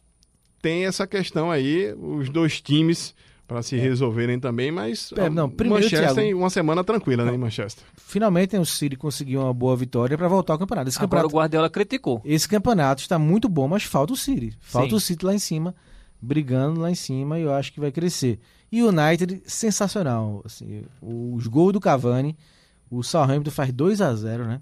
tem 0.61 0.85
essa 0.85 1.07
questão 1.07 1.51
aí, 1.51 1.95
os 1.97 2.29
dois 2.29 2.61
times 2.61 3.15
para 3.47 3.63
se 3.63 3.77
resolverem 3.77 4.41
também, 4.41 4.73
mas 4.73 5.13
É, 5.17 5.29
não, 5.29 5.49
primeiro, 5.51 5.85
Manchester 5.85 6.01
Thiago- 6.09 6.15
tem 6.15 6.33
uma 6.35 6.49
semana 6.51 6.83
tranquila, 6.83 7.25
né, 7.27 7.35
em 7.35 7.39
Manchester. 7.39 7.85
Finalmente 7.97 8.57
o 8.57 8.65
City 8.65 8.97
conseguiu 8.97 9.43
uma 9.43 9.53
boa 9.53 9.77
vitória 9.77 10.17
para 10.17 10.27
voltar 10.29 10.55
ao 10.55 10.59
campeonato. 10.59 10.89
Esse 10.89 10.97
agora 10.99 11.09
campeonato 11.23 11.35
o 11.35 11.39
Guardiola 11.39 11.71
criticou. 11.71 12.23
Esse 12.25 12.49
campeonato 12.49 13.03
está 13.03 13.19
muito 13.19 13.49
bom, 13.49 13.69
mas 13.69 13.83
falta 13.85 14.13
o 14.15 14.17
City. 14.17 14.57
Falta 14.61 14.91
Sim. 14.91 14.97
o 14.97 15.01
City 15.01 15.25
lá 15.27 15.35
em 15.35 15.39
cima, 15.39 15.75
brigando 16.21 16.81
lá 16.81 16.91
em 16.91 16.95
cima, 16.95 17.39
e 17.39 17.43
eu 17.43 17.53
acho 17.53 17.71
que 17.73 17.79
vai 17.81 17.93
crescer. 17.93 18.41
E 18.75 18.83
o 18.83 18.89
United, 18.89 19.41
sensacional. 19.47 20.43
Assim, 20.45 20.83
os 21.01 21.47
gols 21.47 21.73
do 21.73 21.79
Cavani, 21.79 22.37
o 22.91 23.05
Southampton 23.05 23.53
faz 23.53 23.73
2 23.73 24.01
a 24.01 24.13
0 24.13 24.49
né? 24.49 24.61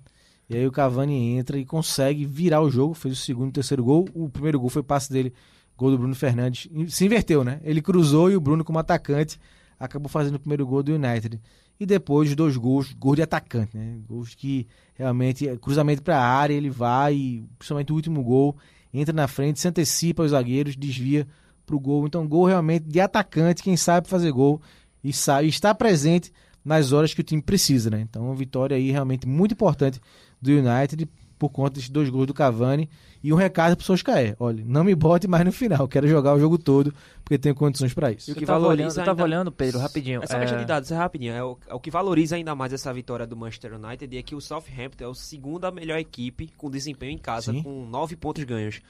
E 0.50 0.54
aí 0.54 0.66
o 0.66 0.70
Cavani 0.70 1.38
entra 1.38 1.56
e 1.56 1.64
consegue 1.64 2.26
virar 2.26 2.60
o 2.60 2.70
jogo, 2.70 2.92
fez 2.92 3.14
o 3.14 3.16
segundo 3.16 3.48
e 3.48 3.52
terceiro 3.52 3.82
gol. 3.82 4.06
O 4.12 4.28
primeiro 4.28 4.60
gol 4.60 4.68
foi 4.68 4.82
passe 4.82 5.10
dele, 5.10 5.32
gol 5.78 5.92
do 5.92 5.96
Bruno 5.96 6.14
Fernandes. 6.14 6.68
Se 6.88 7.06
inverteu, 7.06 7.42
né? 7.42 7.58
Ele 7.64 7.80
cruzou 7.80 8.30
e 8.30 8.36
o 8.36 8.40
Bruno, 8.40 8.62
como 8.62 8.78
atacante, 8.78 9.40
acabou 9.80 10.10
fazendo 10.10 10.34
o 10.34 10.40
primeiro 10.40 10.66
gol 10.66 10.82
do 10.82 10.92
United. 10.92 11.40
E 11.80 11.86
depois 11.86 12.28
os 12.28 12.36
dois 12.36 12.54
gols, 12.54 12.92
gols 12.92 13.16
de 13.16 13.22
atacante, 13.22 13.74
né? 13.74 13.96
Gols 14.06 14.34
que 14.34 14.66
realmente, 14.92 15.48
é 15.48 15.56
cruzamento 15.56 16.02
para 16.02 16.18
a 16.18 16.22
área, 16.22 16.52
ele 16.52 16.68
vai, 16.68 17.42
principalmente 17.58 17.90
o 17.90 17.94
último 17.94 18.22
gol, 18.22 18.58
entra 18.92 19.14
na 19.14 19.26
frente, 19.26 19.58
se 19.58 19.66
antecipa 19.66 20.22
aos 20.22 20.32
zagueiros, 20.32 20.76
desvia 20.76 21.26
pro 21.66 21.78
gol. 21.80 22.06
Então, 22.06 22.26
gol 22.26 22.46
realmente 22.46 22.84
de 22.84 23.00
atacante, 23.00 23.62
quem 23.62 23.76
sabe 23.76 24.08
fazer 24.08 24.30
gol 24.32 24.60
e 25.02 25.12
sabe, 25.12 25.48
está 25.48 25.74
presente 25.74 26.32
nas 26.64 26.92
horas 26.92 27.12
que 27.12 27.20
o 27.20 27.24
time 27.24 27.42
precisa, 27.42 27.90
né? 27.90 28.00
Então, 28.00 28.24
uma 28.26 28.34
vitória 28.34 28.76
aí 28.76 28.90
realmente 28.90 29.26
muito 29.26 29.52
importante 29.52 30.00
do 30.40 30.50
United 30.52 31.08
por 31.38 31.48
conta 31.48 31.70
desses 31.74 31.90
dois 31.90 32.08
gols 32.08 32.28
do 32.28 32.32
Cavani 32.34 32.88
e 33.20 33.32
um 33.32 33.36
recado 33.36 33.76
pro 33.76 33.84
Solskjaer. 33.84 34.36
Olha, 34.38 34.62
não 34.64 34.84
me 34.84 34.94
bote 34.94 35.26
mais 35.26 35.44
no 35.44 35.50
final, 35.50 35.88
quero 35.88 36.06
jogar 36.06 36.34
o 36.34 36.38
jogo 36.38 36.56
todo 36.56 36.94
porque 37.24 37.36
tenho 37.36 37.52
condições 37.52 37.92
para 37.92 38.12
isso. 38.12 38.30
E 38.30 38.32
o 38.32 38.36
que 38.36 38.44
eu 38.44 38.46
tava 38.46 38.60
valoriza 38.60 38.84
olhando, 38.84 38.98
eu 39.00 39.04
tava 39.04 39.10
ainda- 39.10 39.24
olhando, 39.24 39.50
Pedro, 39.52 39.80
rapidinho. 39.80 40.20
Só 40.24 40.36
é, 40.36 40.40
questão 40.40 40.58
de 40.60 40.64
dados, 40.64 40.92
é 40.92 40.96
rapidinho. 40.96 41.32
É 41.32 41.42
o, 41.42 41.58
é 41.66 41.74
o 41.74 41.80
que 41.80 41.90
valoriza 41.90 42.36
ainda 42.36 42.54
mais 42.54 42.72
essa 42.72 42.92
vitória 42.94 43.26
do 43.26 43.36
Manchester 43.36 43.74
United 43.74 44.16
é 44.16 44.22
que 44.22 44.36
o 44.36 44.40
Southampton 44.40 45.04
é 45.04 45.10
a 45.10 45.14
segunda 45.14 45.72
melhor 45.72 45.98
equipe 45.98 46.48
com 46.56 46.70
desempenho 46.70 47.10
em 47.12 47.18
casa, 47.18 47.50
Sim. 47.50 47.60
com 47.64 47.86
nove 47.86 48.14
pontos 48.14 48.44
ganhos. 48.44 48.80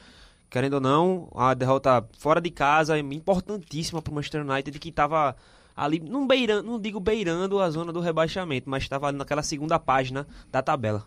Querendo 0.52 0.74
ou 0.74 0.80
não, 0.82 1.28
a 1.34 1.54
derrota 1.54 2.06
fora 2.18 2.38
de 2.38 2.50
casa 2.50 2.98
é 2.98 3.00
importantíssima 3.00 4.02
para 4.02 4.10
o 4.10 4.14
Manchester 4.14 4.46
United 4.46 4.78
que 4.78 4.90
estava 4.90 5.34
ali, 5.74 5.98
não, 5.98 6.26
beirando, 6.26 6.70
não 6.70 6.78
digo 6.78 7.00
beirando 7.00 7.58
a 7.58 7.70
zona 7.70 7.90
do 7.90 8.00
rebaixamento, 8.00 8.68
mas 8.68 8.82
estava 8.82 9.06
ali 9.06 9.16
naquela 9.16 9.42
segunda 9.42 9.78
página 9.78 10.26
da 10.50 10.60
tabela. 10.60 11.06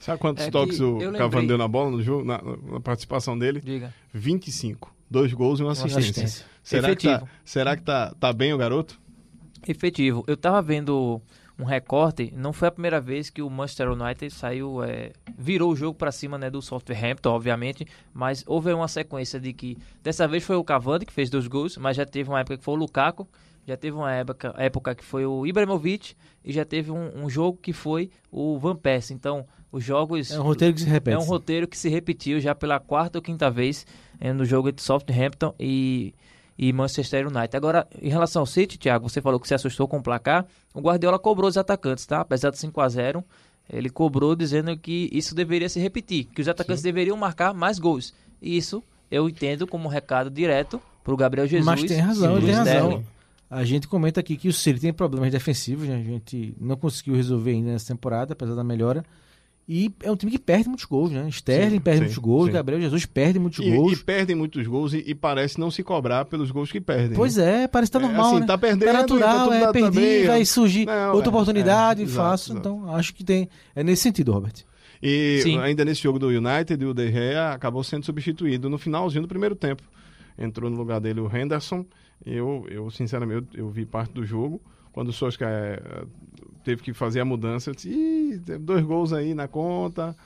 Sabe 0.00 0.18
quantos 0.18 0.44
É 0.44 0.50
toques 0.50 0.78
que 0.78 0.82
o 0.82 1.12
Cavani 1.12 1.46
deu 1.46 1.56
na 1.56 1.68
bola 1.68 1.92
no 1.92 2.02
jogo, 2.02 2.24
na, 2.24 2.42
na 2.42 2.80
participação 2.80 3.38
dele? 3.38 3.60
Diga. 3.60 3.94
25. 4.12 4.92
Dois 5.08 5.32
gols 5.32 5.60
e 5.60 5.62
uma 5.62 5.70
assistência. 5.70 6.00
assistência. 6.00 6.46
Será, 6.60 6.96
que 6.96 7.06
tá, 7.06 7.22
será 7.44 7.76
que 7.76 7.84
tá, 7.84 8.12
tá 8.18 8.32
bem 8.32 8.52
o 8.52 8.58
garoto? 8.58 9.00
Efetivo. 9.68 10.24
Eu 10.26 10.36
tava 10.36 10.60
vendo 10.60 11.22
um 11.60 11.64
recorte, 11.64 12.32
não 12.34 12.52
foi 12.52 12.68
a 12.68 12.70
primeira 12.70 13.00
vez 13.00 13.28
que 13.28 13.42
o 13.42 13.50
Manchester 13.50 13.90
United 13.90 14.32
saiu, 14.32 14.82
é, 14.82 15.12
virou 15.36 15.70
o 15.72 15.76
jogo 15.76 15.96
para 15.96 16.10
cima 16.10 16.38
né, 16.38 16.48
do 16.48 16.62
Southampton, 16.62 17.30
obviamente, 17.30 17.86
mas 18.12 18.42
houve 18.46 18.72
uma 18.72 18.88
sequência 18.88 19.38
de 19.38 19.52
que, 19.52 19.76
dessa 20.02 20.26
vez 20.26 20.42
foi 20.42 20.56
o 20.56 20.64
Cavani 20.64 21.04
que 21.04 21.12
fez 21.12 21.28
dois 21.28 21.46
gols, 21.46 21.76
mas 21.76 21.96
já 21.96 22.06
teve 22.06 22.30
uma 22.30 22.40
época 22.40 22.56
que 22.56 22.64
foi 22.64 22.74
o 22.74 22.78
Lukaku, 22.78 23.28
já 23.66 23.76
teve 23.76 23.96
uma 23.96 24.10
época, 24.12 24.54
época 24.56 24.94
que 24.94 25.04
foi 25.04 25.26
o 25.26 25.46
Ibrahimovic 25.46 26.14
e 26.44 26.52
já 26.52 26.64
teve 26.64 26.90
um, 26.90 27.24
um 27.24 27.28
jogo 27.28 27.58
que 27.60 27.72
foi 27.72 28.10
o 28.32 28.58
Van 28.58 28.74
Persie. 28.74 29.14
Então, 29.14 29.46
os 29.70 29.84
jogos... 29.84 30.30
É 30.30 30.40
um 30.40 30.42
roteiro 30.42 30.74
que 30.74 30.80
se 30.80 30.88
repete. 30.88 31.14
É 31.14 31.18
um 31.18 31.24
roteiro 31.24 31.68
que 31.68 31.78
se 31.78 31.88
repetiu 31.88 32.40
já 32.40 32.54
pela 32.54 32.80
quarta 32.80 33.18
ou 33.18 33.22
quinta 33.22 33.50
vez 33.50 33.86
eh, 34.18 34.32
no 34.32 34.44
jogo 34.44 34.70
entre 34.70 34.82
Southampton 34.82 35.54
e, 35.60 36.14
e 36.62 36.74
Manchester 36.74 37.26
United. 37.26 37.56
Agora, 37.56 37.88
em 38.02 38.10
relação 38.10 38.42
ao 38.42 38.46
City, 38.46 38.78
Thiago, 38.78 39.08
você 39.08 39.22
falou 39.22 39.40
que 39.40 39.48
se 39.48 39.54
assustou 39.54 39.88
com 39.88 39.96
o 39.96 40.02
placar. 40.02 40.44
O 40.74 40.80
Guardiola 40.82 41.18
cobrou 41.18 41.48
os 41.48 41.56
atacantes, 41.56 42.04
tá? 42.04 42.20
Apesar 42.20 42.50
de 42.50 42.58
5 42.58 42.78
a 42.82 42.88
0 42.88 43.24
ele 43.72 43.88
cobrou 43.88 44.36
dizendo 44.36 44.76
que 44.76 45.08
isso 45.10 45.34
deveria 45.34 45.68
se 45.68 45.78
repetir, 45.80 46.24
que 46.24 46.42
os 46.42 46.48
atacantes 46.48 46.82
deveriam 46.82 47.16
marcar 47.16 47.54
mais 47.54 47.78
gols. 47.78 48.12
E 48.42 48.56
isso 48.58 48.82
eu 49.10 49.26
entendo 49.28 49.66
como 49.66 49.86
um 49.86 49.88
recado 49.88 50.28
direto 50.28 50.82
pro 51.02 51.16
Gabriel 51.16 51.46
Jesus. 51.46 51.64
Mas 51.64 51.84
tem 51.84 52.00
razão, 52.00 52.36
ele 52.36 52.46
tem 52.46 52.54
razão. 52.54 53.04
A 53.48 53.64
gente 53.64 53.88
comenta 53.88 54.20
aqui 54.20 54.36
que 54.36 54.48
o 54.48 54.52
City 54.52 54.80
tem 54.80 54.92
problemas 54.92 55.30
defensivos, 55.30 55.88
né? 55.88 55.96
a 55.96 56.02
gente 56.02 56.54
não 56.60 56.76
conseguiu 56.76 57.14
resolver 57.14 57.52
ainda 57.52 57.70
nessa 57.70 57.86
temporada, 57.86 58.34
apesar 58.34 58.54
da 58.54 58.64
melhora. 58.64 59.02
E 59.72 59.88
é 60.02 60.10
um 60.10 60.16
time 60.16 60.32
que 60.32 60.38
perde 60.38 60.66
muitos 60.66 60.84
gols, 60.84 61.12
né? 61.12 61.28
Sterling 61.28 61.76
Sim, 61.76 61.80
perde 61.80 61.98
sim, 61.98 62.04
muitos 62.06 62.18
gols, 62.18 62.46
sim. 62.46 62.52
Gabriel 62.52 62.80
Jesus 62.80 63.06
perde 63.06 63.38
muitos 63.38 63.64
E, 63.64 63.70
gols. 63.70 63.92
e 63.92 64.04
perdem 64.04 64.34
muitos 64.34 64.66
gols 64.66 64.92
e, 64.92 65.04
e 65.06 65.14
parece 65.14 65.60
não 65.60 65.70
se 65.70 65.84
cobrar 65.84 66.24
pelos 66.24 66.50
gols 66.50 66.72
que 66.72 66.80
perdem. 66.80 67.16
Pois 67.16 67.36
né? 67.36 67.62
é, 67.62 67.68
parece 67.68 67.92
que 67.92 67.96
tá 67.96 68.04
É, 68.04 68.08
normal, 68.08 68.30
assim, 68.32 68.40
né? 68.40 68.46
tá 68.46 68.58
perdendo, 68.58 68.84
Tá 68.86 68.92
natural, 68.94 69.36
tá 69.36 69.44
tudo 69.44 69.54
é, 69.54 69.72
perdi, 69.72 69.88
também, 69.88 70.26
vai 70.26 70.40
é. 70.40 70.44
surgir 70.44 70.86
Não, 70.86 71.14
outra 71.14 71.28
é, 71.28 71.32
oportunidade, 71.32 72.00
é, 72.00 72.04
exato, 72.04 72.16
faço. 72.30 72.52
exato. 72.52 72.68
Então, 72.68 72.92
acho 72.96 73.14
que 73.14 73.22
tem. 73.22 73.48
É 73.72 73.84
nesse 73.84 74.02
sentido, 74.02 74.32
Robert. 74.32 74.54
E 75.00 75.38
Sim. 75.44 75.58
ainda 75.60 75.84
nesse 75.84 76.02
jogo 76.02 76.18
do 76.18 76.26
United, 76.26 76.84
o 76.84 76.92
De 76.92 77.08
Gea 77.12 77.52
acabou 77.52 77.84
sendo 77.84 78.04
substituído 78.04 78.68
no 78.68 78.76
finalzinho 78.76 79.22
do 79.22 79.28
primeiro 79.28 79.54
tempo. 79.54 79.84
Entrou 80.36 80.68
no 80.68 80.76
lugar 80.76 81.00
dele 81.00 81.20
o 81.20 81.30
Henderson. 81.32 81.86
Eu, 82.26 82.66
eu 82.68 82.90
sinceramente, 82.90 83.46
eu, 83.54 83.66
eu 83.66 83.70
vi 83.70 83.86
parte 83.86 84.12
do 84.12 84.26
jogo. 84.26 84.60
Quando 84.92 85.10
o 85.10 85.12
Solskjaer 85.12 85.80
teve 86.64 86.82
que 86.82 86.92
fazer 86.92 87.20
a 87.20 87.24
mudança, 87.24 87.70
eu 87.70 87.74
disse, 87.74 87.88
Ih, 87.90 88.38
teve 88.44 88.58
dois 88.58 88.84
gols 88.84 89.12
aí 89.12 89.34
na 89.34 89.48
conta. 89.48 90.16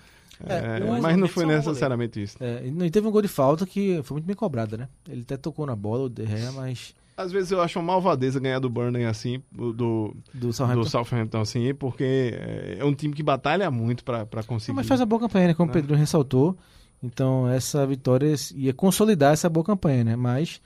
É, 0.47 0.83
o 0.85 1.01
mas 1.01 1.16
não 1.16 1.29
foi 1.29 1.44
é 1.44 1.47
necessariamente 1.47 2.20
isso. 2.23 2.37
É, 2.40 2.66
e 2.66 2.70
não- 2.70 2.88
teve 2.90 3.07
um 3.07 3.11
gol 3.11 3.23
de 3.23 3.29
falta 3.29 3.64
que 3.64 4.01
foi 4.03 4.16
muito 4.16 4.27
bem 4.27 4.35
cobrado, 4.35 4.77
né? 4.77 4.88
Ele 5.09 5.23
até 5.23 5.37
tocou 5.37 5.64
na 5.64 5.77
bola, 5.77 6.05
o 6.05 6.09
De 6.09 6.27
Gea, 6.27 6.51
mas 6.53 6.92
Às 7.16 7.31
vezes 7.31 7.53
eu 7.53 7.62
acho 7.62 7.79
uma 7.79 7.92
malvadeza 7.92 8.40
ganhar 8.40 8.59
do 8.59 8.68
Burnley 8.68 9.05
assim, 9.05 9.40
do, 9.53 9.73
do, 9.73 10.16
do 10.35 10.49
do 10.49 10.53
Southampton. 10.53 10.85
Southampton 10.85 11.40
assim, 11.40 11.73
porque 11.73 12.33
eh, 12.35 12.77
é 12.81 12.85
um 12.85 12.92
time 12.92 13.14
que 13.14 13.23
batalha 13.23 13.70
muito 13.70 14.03
para 14.05 14.27
conseguir. 14.44 14.73
Não, 14.73 14.77
mas 14.77 14.88
faz 14.88 15.01
a 15.01 15.07
boa 15.07 15.20
campanha, 15.20 15.47
né? 15.49 15.55
Como 15.55 15.70
o 15.70 15.75
Né? 15.75 15.81
Pedro 15.81 15.94
ressaltou. 15.97 16.59
Então, 17.01 17.49
essa 17.49 17.87
vitória 17.87 18.35
ia 18.57 18.73
consolidar 18.75 19.33
essa 19.35 19.49
boa 19.49 19.62
campanha, 19.64 20.03
né? 20.03 20.16
Mas 20.16 20.61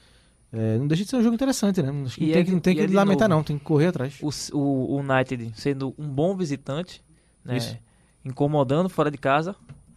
é, 0.52 0.78
não 0.78 0.87
deixa 0.87 1.04
de 1.04 1.11
ser 1.11 1.16
um 1.16 1.22
jogo 1.22 1.34
interessante, 1.34 1.82
né? 1.82 1.92
Acho 2.06 2.16
que 2.16 2.24
E 2.24 2.32
tem 2.32 2.40
é 2.40 2.44
que, 2.44 2.44
de- 2.46 2.52
não 2.52 2.61
tem 2.61 2.74
que 2.74 2.82
é 2.82 2.87
lamentar, 2.88 3.28
novo. 3.28 3.38
não. 3.38 3.44
Tem 3.44 3.58
que 3.58 3.64
correr 3.64 3.87
atrás. 3.88 4.18
O, 4.22 4.30
o 4.58 4.96
United 4.98 5.52
sendo 5.54 5.94
um 5.98 6.06
bom 6.08 6.37
visitante, 6.37 7.02
né? 7.44 7.56
Isso. 7.58 7.76
incomodando 8.24 8.88
fora 8.88 9.11
de 9.11 9.18
casa, 9.18 9.54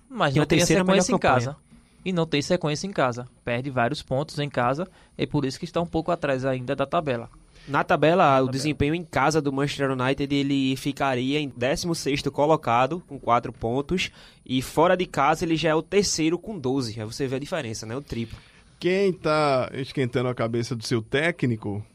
mas 0.10 0.34
Que 0.34 0.40
é 0.40 0.42
não 0.42 0.46
tem 0.46 0.60
sequência 0.66 1.12
em 1.12 1.16
campanha. 1.18 1.34
casa. 1.36 1.56
E 2.04 2.12
não 2.12 2.26
tem 2.26 2.42
sequência 2.42 2.88
em 2.88 2.92
casa. 2.92 3.28
Perde 3.46 3.70
vários 3.70 4.02
pontos 4.02 4.40
em 4.40 4.50
casa, 4.50 4.88
e 5.18 5.28
por 5.28 5.46
isso 5.46 5.60
que 5.60 5.66
está 5.66 5.80
um 5.82 5.86
pouco 5.86 6.12
atrás 6.12 6.46
ainda 6.46 6.76
da 6.76 6.86
tabela. 6.86 7.30
Na 7.68 7.84
tabela, 7.84 8.24
o 8.24 8.28
tabela. 8.28 8.52
desempenho 8.52 8.96
em 8.96 9.04
casa 9.04 9.40
do 9.40 9.54
Manchester 9.54 9.92
United 9.92 10.34
ele 10.34 10.76
ficaria 10.78 11.40
em 11.40 11.48
16º 11.48 12.32
colocado 12.32 13.04
com 13.08 13.20
4 13.20 13.54
pontos 13.54 14.10
e 14.44 14.64
fora 14.64 14.98
de 14.98 15.06
casa 15.06 15.46
ele 15.46 15.56
já 15.56 15.70
é 15.70 15.76
o 15.76 15.82
terceiro 15.84 16.40
com 16.40 16.58
12. 16.58 17.00
Aí 17.00 17.06
você 17.06 17.28
vê 17.28 17.36
a 17.36 17.40
diferença, 17.40 17.86
né? 17.86 17.96
O 17.96 18.02
triplo. 18.02 18.38
Quem 18.82 19.14
tá 19.14 19.70
esquentando 19.76 20.28
a 20.28 20.34
cabeça 20.34 20.76
do 20.76 20.84
seu 20.84 21.04
técnico, 21.04 21.86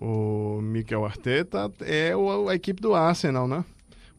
o 0.00 0.60
Mikel 0.62 1.04
Arteta, 1.04 1.68
é 1.80 2.12
a 2.48 2.54
equipe 2.54 2.80
do 2.80 2.94
Arsenal, 2.94 3.48
né? 3.48 3.64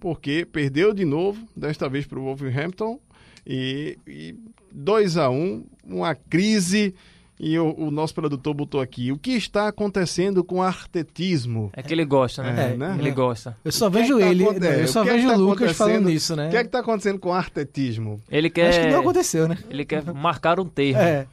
Porque 0.02 0.46
perdeu 0.46 0.94
de 0.94 1.06
novo, 1.06 1.48
desta 1.56 1.88
vez 1.88 2.06
para 2.06 2.20
o 2.20 2.24
Wolverhampton, 2.24 3.00
e, 3.48 3.98
e 4.06 4.36
2 4.70 5.16
a 5.16 5.30
1 5.30 5.66
uma 5.86 6.14
crise. 6.14 6.94
E 7.40 7.58
o, 7.58 7.74
o 7.78 7.90
nosso 7.90 8.14
produtor 8.14 8.54
botou 8.54 8.82
aqui: 8.82 9.14
o 9.14 9.18
que 9.18 9.32
está 9.32 9.70
acontecendo 9.70 10.44
com 10.44 10.58
o 10.58 10.62
artetismo? 10.62 11.72
É 11.74 11.82
que 11.82 11.94
ele 11.94 12.04
gosta, 12.04 12.44
né? 12.44 12.74
É, 12.74 12.78
né? 12.78 12.98
Ele 13.00 13.12
gosta. 13.12 13.56
Eu 13.64 13.72
só 13.72 13.88
é 13.88 13.90
vejo 13.90 14.20
tá 14.20 14.28
ele, 14.28 14.44
aconte- 14.44 14.66
eu 14.66 14.84
o 14.84 14.88
só 14.90 15.04
é 15.06 15.14
vejo 15.14 15.28
tá 15.28 15.34
o 15.36 15.40
Lucas 15.40 15.78
falando 15.78 16.10
nisso, 16.10 16.36
né? 16.36 16.48
O 16.48 16.52
que 16.52 16.58
é 16.58 16.62
que 16.62 16.68
está 16.68 16.80
acontecendo 16.80 17.18
com 17.18 17.30
o 17.30 17.34
artetismo? 17.34 18.22
Ele 18.30 18.50
quer, 18.50 18.70
Acho 18.70 18.82
que 18.82 18.88
não 18.92 19.00
aconteceu, 19.00 19.48
né? 19.48 19.58
ele 19.70 19.86
quer 19.86 20.04
marcar 20.14 20.60
um 20.60 20.66
termo. 20.66 21.00
É, 21.00 21.28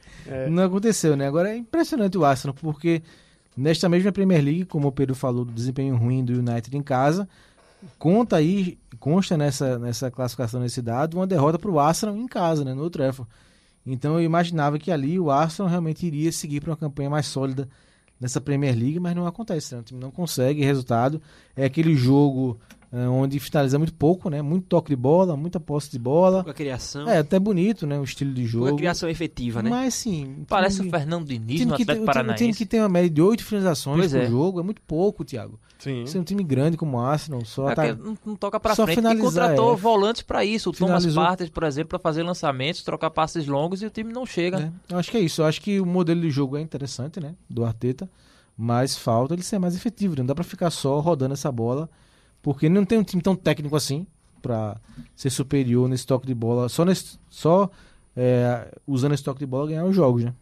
não 0.48 0.64
aconteceu, 0.64 1.16
né? 1.16 1.26
Agora 1.26 1.50
é 1.50 1.56
impressionante 1.56 2.16
o 2.16 2.24
Arsenal, 2.24 2.54
porque 2.54 3.02
nesta 3.56 3.88
mesma 3.88 4.12
Premier 4.12 4.44
League, 4.44 4.64
como 4.66 4.86
o 4.86 4.92
Pedro 4.92 5.14
falou, 5.16 5.44
do 5.44 5.52
desempenho 5.52 5.96
ruim 5.96 6.24
do 6.24 6.34
United 6.34 6.76
em 6.76 6.82
casa, 6.82 7.28
conta 7.98 8.36
aí, 8.36 8.78
consta 9.00 9.36
nessa, 9.36 9.78
nessa 9.78 10.08
classificação, 10.10 10.60
nesse 10.60 10.80
dado, 10.80 11.14
uma 11.16 11.26
derrota 11.26 11.58
para 11.58 11.70
o 11.70 11.80
Arsenal 11.80 12.16
em 12.16 12.26
casa, 12.28 12.64
né? 12.64 12.74
No 12.74 12.88
Trafford. 12.90 13.28
Então 13.86 14.14
eu 14.14 14.24
imaginava 14.24 14.78
que 14.78 14.90
ali 14.90 15.18
o 15.18 15.30
Arsenal 15.30 15.70
realmente 15.70 16.06
iria 16.06 16.32
seguir 16.32 16.60
para 16.60 16.70
uma 16.70 16.76
campanha 16.76 17.08
mais 17.08 17.26
sólida 17.26 17.68
nessa 18.20 18.40
Premier 18.40 18.74
League, 18.74 18.98
mas 18.98 19.14
não 19.14 19.26
acontece, 19.26 19.74
né? 19.74 19.80
O 19.80 19.84
time 19.84 20.00
não 20.00 20.10
consegue 20.10 20.64
resultado. 20.64 21.20
É 21.54 21.64
aquele 21.64 21.94
jogo 21.94 22.58
onde 22.92 23.38
finaliza 23.40 23.78
muito 23.78 23.92
pouco, 23.94 24.30
né? 24.30 24.40
Muito 24.42 24.66
toque 24.66 24.88
de 24.90 24.96
bola, 24.96 25.36
muita 25.36 25.58
posse 25.60 25.90
de 25.90 25.98
bola. 25.98 26.44
Com 26.44 26.50
a 26.50 26.54
criação, 26.54 27.08
É 27.08 27.18
até 27.18 27.38
bonito, 27.38 27.86
né? 27.86 27.98
O 27.98 28.04
estilo 28.04 28.32
de 28.32 28.42
com 28.42 28.46
a 28.46 28.50
jogo. 28.50 28.76
criação 28.76 29.08
efetiva, 29.08 29.62
né? 29.62 29.68
Mas 29.70 29.94
sim. 29.94 30.44
Parece 30.48 30.76
time- 30.76 30.88
o 30.88 30.90
Fernando 30.90 31.26
Diniz 31.26 31.58
time 31.60 31.70
no 31.72 31.76
que 31.76 31.84
tem, 31.84 31.94
Atlético 31.94 32.10
o 32.10 32.12
time- 32.12 32.24
Paranaense. 32.26 32.58
que 32.58 32.66
tem 32.66 32.80
uma 32.80 32.88
média 32.88 33.10
de 33.10 33.20
oito 33.22 33.44
finalizações 33.44 33.98
Pois 33.98 34.12
por 34.12 34.20
é. 34.20 34.26
jogo 34.26 34.60
é 34.60 34.62
muito 34.62 34.80
pouco, 34.82 35.24
Thiago. 35.24 35.58
Sim. 35.78 36.06
Você 36.06 36.16
é 36.16 36.20
um 36.20 36.24
time 36.24 36.42
grande 36.42 36.76
como 36.76 36.96
o 36.96 37.00
Arsenal, 37.00 37.44
só 37.44 37.68
É 37.70 37.74
tá... 37.74 37.94
que 37.94 38.02
não, 38.02 38.16
não 38.24 38.34
toca 38.34 38.58
pra 38.58 38.74
Só 38.74 38.84
frente. 38.84 38.96
finalizar, 38.96 39.20
e 39.22 39.30
contratou 39.30 39.72
é. 39.74 39.76
volantes 39.76 40.22
pra 40.22 40.42
isso. 40.44 40.70
O 40.70 40.72
Thomas 40.72 41.02
Finalizou. 41.02 41.22
Partey, 41.22 41.50
por 41.50 41.64
exemplo, 41.64 41.88
pra 41.90 41.98
fazer 41.98 42.22
lançamentos, 42.22 42.82
trocar 42.82 43.10
passes 43.10 43.46
longos 43.46 43.82
e 43.82 43.86
o 43.86 43.90
time 43.90 44.10
não 44.12 44.24
chega. 44.24 44.58
né? 44.58 44.72
Eu 44.88 44.96
acho 44.98 45.10
que 45.10 45.18
é 45.18 45.20
isso. 45.20 45.42
Eu 45.42 45.46
acho 45.46 45.60
que 45.60 45.78
o 45.78 45.84
modelo 45.84 46.20
de 46.22 46.30
jogo 46.30 46.56
é 46.56 46.62
interessante, 46.62 47.20
né? 47.20 47.34
Do 47.48 47.62
Arteta. 47.64 48.08
Mas 48.56 48.96
falta 48.96 49.34
ele 49.34 49.42
ser 49.42 49.58
mais 49.58 49.76
efetivo. 49.76 50.14
né? 50.14 50.20
Não 50.20 50.26
dá 50.26 50.34
pra 50.34 50.42
ficar 50.44 50.70
só 50.70 50.98
rodando 51.00 51.34
essa 51.34 51.52
bola. 51.52 51.90
Porque 52.46 52.68
não 52.68 52.84
tem 52.84 52.96
um 52.96 53.02
time 53.02 53.20
tão 53.20 53.34
técnico 53.34 53.74
assim 53.74 54.06
pra 54.40 54.76
ser 55.16 55.30
superior 55.30 55.88
nesse 55.88 56.06
toque 56.06 56.28
de 56.28 56.32
bola. 56.32 56.68
Só, 56.68 56.84
nesse, 56.84 57.18
só 57.28 57.68
é, 58.16 58.72
usando 58.86 59.14
esse 59.14 59.24
toque 59.24 59.40
de 59.40 59.46
bola 59.46 59.66
ganhar 59.66 59.84
os 59.84 59.96
jogos, 59.96 60.22
né? 60.22 60.32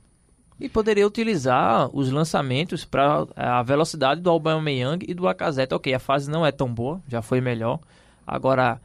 E 0.60 0.68
poderia 0.68 1.06
utilizar 1.06 1.88
os 1.96 2.10
lançamentos 2.10 2.84
para 2.84 3.26
a 3.34 3.62
velocidade 3.62 4.20
do 4.20 4.28
Aubameyang 4.28 5.02
e 5.08 5.14
do 5.14 5.22
Lacazette. 5.22 5.72
Ok, 5.72 5.94
a 5.94 5.98
fase 5.98 6.30
não 6.30 6.44
é 6.44 6.52
tão 6.52 6.68
boa, 6.68 7.00
já 7.08 7.22
foi 7.22 7.40
melhor. 7.40 7.80
Agora 8.26 8.78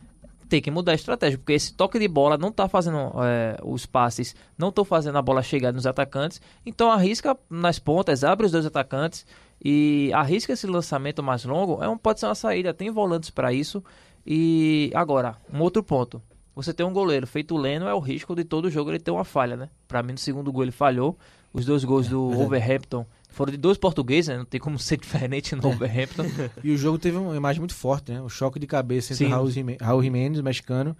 tem 0.47 0.62
que 0.62 0.71
mudar 0.71 0.93
a 0.93 0.95
estratégia, 0.95 1.38
porque 1.38 1.51
esse 1.51 1.73
toque 1.73 1.99
de 1.99 2.08
bola 2.08 2.38
não 2.38 2.47
está 2.47 2.69
fazendo 2.69 3.12
é, 3.21 3.58
os 3.65 3.86
passes, 3.86 4.34
não 4.58 4.69
estão 4.69 4.86
fazendo 4.86 5.17
a 5.17 5.21
bola 5.21 5.43
chegar 5.43 5.73
nos 5.73 5.86
atacantes. 5.86 6.41
Então 6.65 6.89
arrisca 6.89 7.38
nas 7.49 7.79
pontas, 7.79 8.23
abre 8.23 8.45
os 8.45 8.53
dois 8.53 8.65
atacantes 8.65 9.25
e 9.63 10.11
arrisca 10.13 10.53
esse 10.53 10.67
lançamento 10.67 11.21
mais 11.21 11.43
longo. 11.43 11.83
É 11.83 11.89
um, 11.89 11.97
pode 11.97 12.19
ser 12.19 12.27
uma 12.27 12.35
saída, 12.35 12.73
tem 12.73 12.89
volantes 12.89 13.29
para 13.29 13.51
isso. 13.51 13.83
E 14.25 14.91
agora, 14.93 15.35
um 15.51 15.59
outro 15.61 15.83
ponto. 15.83 16.21
Você 16.55 16.73
tem 16.73 16.85
um 16.85 16.93
goleiro 16.93 17.25
feito 17.25 17.55
o 17.55 17.57
Leno, 17.57 17.87
é 17.87 17.93
o 17.93 17.99
risco 17.99 18.35
de 18.35 18.43
todo 18.43 18.69
jogo 18.69 18.91
ele 18.91 18.99
ter 18.99 19.11
uma 19.11 19.23
falha, 19.23 19.55
né? 19.55 19.69
Para 19.87 20.03
mim, 20.03 20.13
no 20.13 20.17
segundo 20.17 20.51
gol 20.51 20.63
ele 20.63 20.71
falhou. 20.71 21.17
Os 21.53 21.65
dois 21.65 21.83
gols 21.83 22.07
do 22.07 22.29
Wolverhampton 22.31 23.05
foram 23.29 23.51
de 23.51 23.57
dois 23.57 23.77
portugueses, 23.77 24.27
né? 24.27 24.37
Não 24.37 24.45
tem 24.45 24.59
como 24.59 24.77
ser 24.77 24.97
diferente 24.99 25.55
no 25.55 25.61
Wolverhampton. 25.61 26.25
E 26.63 26.71
o 26.71 26.77
jogo 26.77 26.99
teve 26.99 27.17
uma 27.17 27.35
imagem 27.35 27.59
muito 27.59 27.73
forte, 27.73 28.11
né? 28.11 28.21
O 28.21 28.29
choque 28.29 28.59
de 28.59 28.67
cabeça 28.67 29.13
entre 29.13 29.25
Sim. 29.25 29.31
Raul, 29.79 30.01
Jimenez, 30.03 30.41
mexicano, 30.41 30.95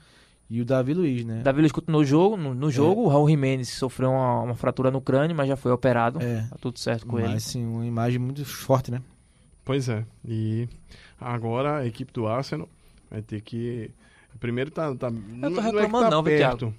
e 0.50 0.62
o 0.62 0.66
Davi 0.66 0.94
Luiz, 0.96 1.24
né? 1.24 1.42
Davi 1.44 1.60
Luiz 1.60 1.72
continuou 1.72 2.04
jogo, 2.04 2.36
no, 2.36 2.56
no 2.56 2.72
jogo. 2.72 3.04
O 3.04 3.08
Raul 3.08 3.30
Jimenez 3.30 3.70
sofreu 3.70 4.10
uma, 4.10 4.42
uma 4.42 4.56
fratura 4.56 4.90
no 4.90 5.00
crânio, 5.00 5.36
mas 5.36 5.48
já 5.48 5.56
foi 5.56 5.72
operado. 5.72 6.20
É. 6.22 6.48
Tá 6.50 6.56
tudo 6.60 6.80
certo 6.80 7.06
com 7.06 7.20
ele. 7.20 7.28
Mas 7.30 7.44
sim, 7.44 7.64
uma 7.66 7.86
imagem 7.86 8.18
muito 8.18 8.44
forte, 8.44 8.90
né? 8.90 9.02
Pois 9.64 9.88
é. 9.88 10.04
E 10.28 10.68
agora 11.22 11.78
a 11.78 11.86
equipe 11.86 12.12
do 12.12 12.28
Arsenal 12.28 12.68
vai 13.12 13.22
ter 13.22 13.42
que. 13.42 13.92
Primeiro 14.40 14.72
tá. 14.72 14.96
tá 14.96 15.12
não, 15.12 15.54
tô 15.54 15.60
é 15.60 15.64
reclamando 15.64 16.06
tá 16.06 16.10
não, 16.10 16.24
viu, 16.24 16.38
perto. 16.38 16.74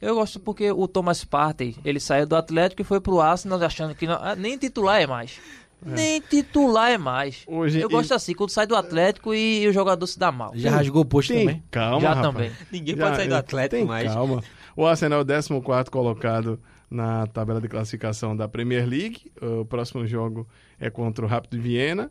Eu 0.00 0.16
gosto 0.16 0.38
porque 0.38 0.70
o 0.70 0.86
Thomas 0.86 1.24
Partey, 1.24 1.74
ele 1.82 1.98
saiu 1.98 2.26
do 2.26 2.36
Atlético 2.36 2.82
e 2.82 2.84
foi 2.84 3.00
pro 3.00 3.20
Arsenal 3.20 3.62
achando 3.62 3.94
que 3.94 4.06
não- 4.06 4.18
ah, 4.20 4.36
nem 4.36 4.58
titular 4.58 5.00
é 5.00 5.06
mais. 5.06 5.40
Nem 5.84 6.20
titular 6.20 6.90
é 6.90 6.98
mais. 6.98 7.44
Hoje 7.46 7.80
Eu 7.80 7.88
gosto 7.88 8.12
assim, 8.14 8.34
quando 8.34 8.50
sai 8.50 8.66
do 8.66 8.74
Atlético 8.74 9.34
e, 9.34 9.68
o 9.68 9.72
jogador 9.72 10.06
se 10.06 10.18
dá 10.18 10.32
mal. 10.32 10.52
Já 10.54 10.70
rasgou 10.70 11.02
o 11.02 11.04
posto 11.04 11.32
Tem 11.32 11.46
também. 11.46 11.62
calma, 11.70 12.00
Já 12.00 12.14
rapaz. 12.14 12.34
também. 12.34 12.50
Ninguém 12.72 12.96
Já- 12.96 13.04
pode 13.04 13.16
sair 13.16 13.28
do 13.28 13.34
é, 13.34 13.38
Atlético 13.38 13.76
tem 13.76 13.84
mais. 13.84 14.12
Calma. 14.12 14.42
O 14.74 14.86
Arsenal 14.86 15.20
é 15.20 15.22
o 15.22 15.26
14 15.26 15.90
colocado 15.90 16.60
na 16.90 17.26
tabela 17.26 17.60
de 17.60 17.68
classificação 17.68 18.36
da 18.36 18.48
Premier 18.48 18.86
League. 18.88 19.30
O 19.40 19.64
próximo 19.64 20.06
jogo 20.06 20.46
é 20.80 20.90
contra 20.90 21.24
o 21.24 21.28
Rápido 21.28 21.52
de 21.52 21.58
Viena. 21.62 22.10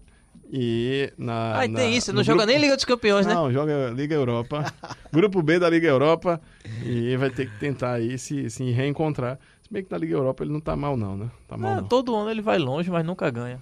E 0.52 1.12
na. 1.18 1.58
Aí 1.60 1.68
na- 1.68 1.80
tem 1.80 1.96
isso, 1.96 2.14
não 2.14 2.22
joga 2.24 2.40
grupo- 2.40 2.52
nem 2.52 2.62
Liga 2.62 2.76
dos 2.76 2.86
Campeões, 2.86 3.26
né? 3.26 3.34
Não, 3.34 3.52
joga 3.52 3.90
Liga 3.96 4.14
Europa. 4.16 4.72
grupo 5.12 5.42
B 5.42 5.58
da 5.60 5.70
Liga 5.70 5.88
Europa. 5.88 6.40
E 6.84 7.16
vai 7.18 7.30
ter 7.30 7.50
que 7.50 7.58
tentar 7.60 7.94
aí 7.94 8.18
se, 8.18 8.50
se 8.50 8.70
reencontrar. 8.72 9.40
Bem 9.76 9.84
que 9.84 9.92
na 9.92 9.98
Liga 9.98 10.14
Europa 10.14 10.42
ele 10.42 10.54
não 10.54 10.62
tá 10.62 10.74
mal, 10.74 10.96
não, 10.96 11.18
né? 11.18 11.30
Tá 11.50 11.58
mal, 11.58 11.74
Ah, 11.74 11.76
não. 11.82 11.84
todo 11.84 12.16
ano 12.16 12.32
ele 12.32 12.42
vai 12.42 12.58
longe, 12.58 12.90
mas 12.90 13.06
nunca 13.06 13.30
ganha. 13.30 13.62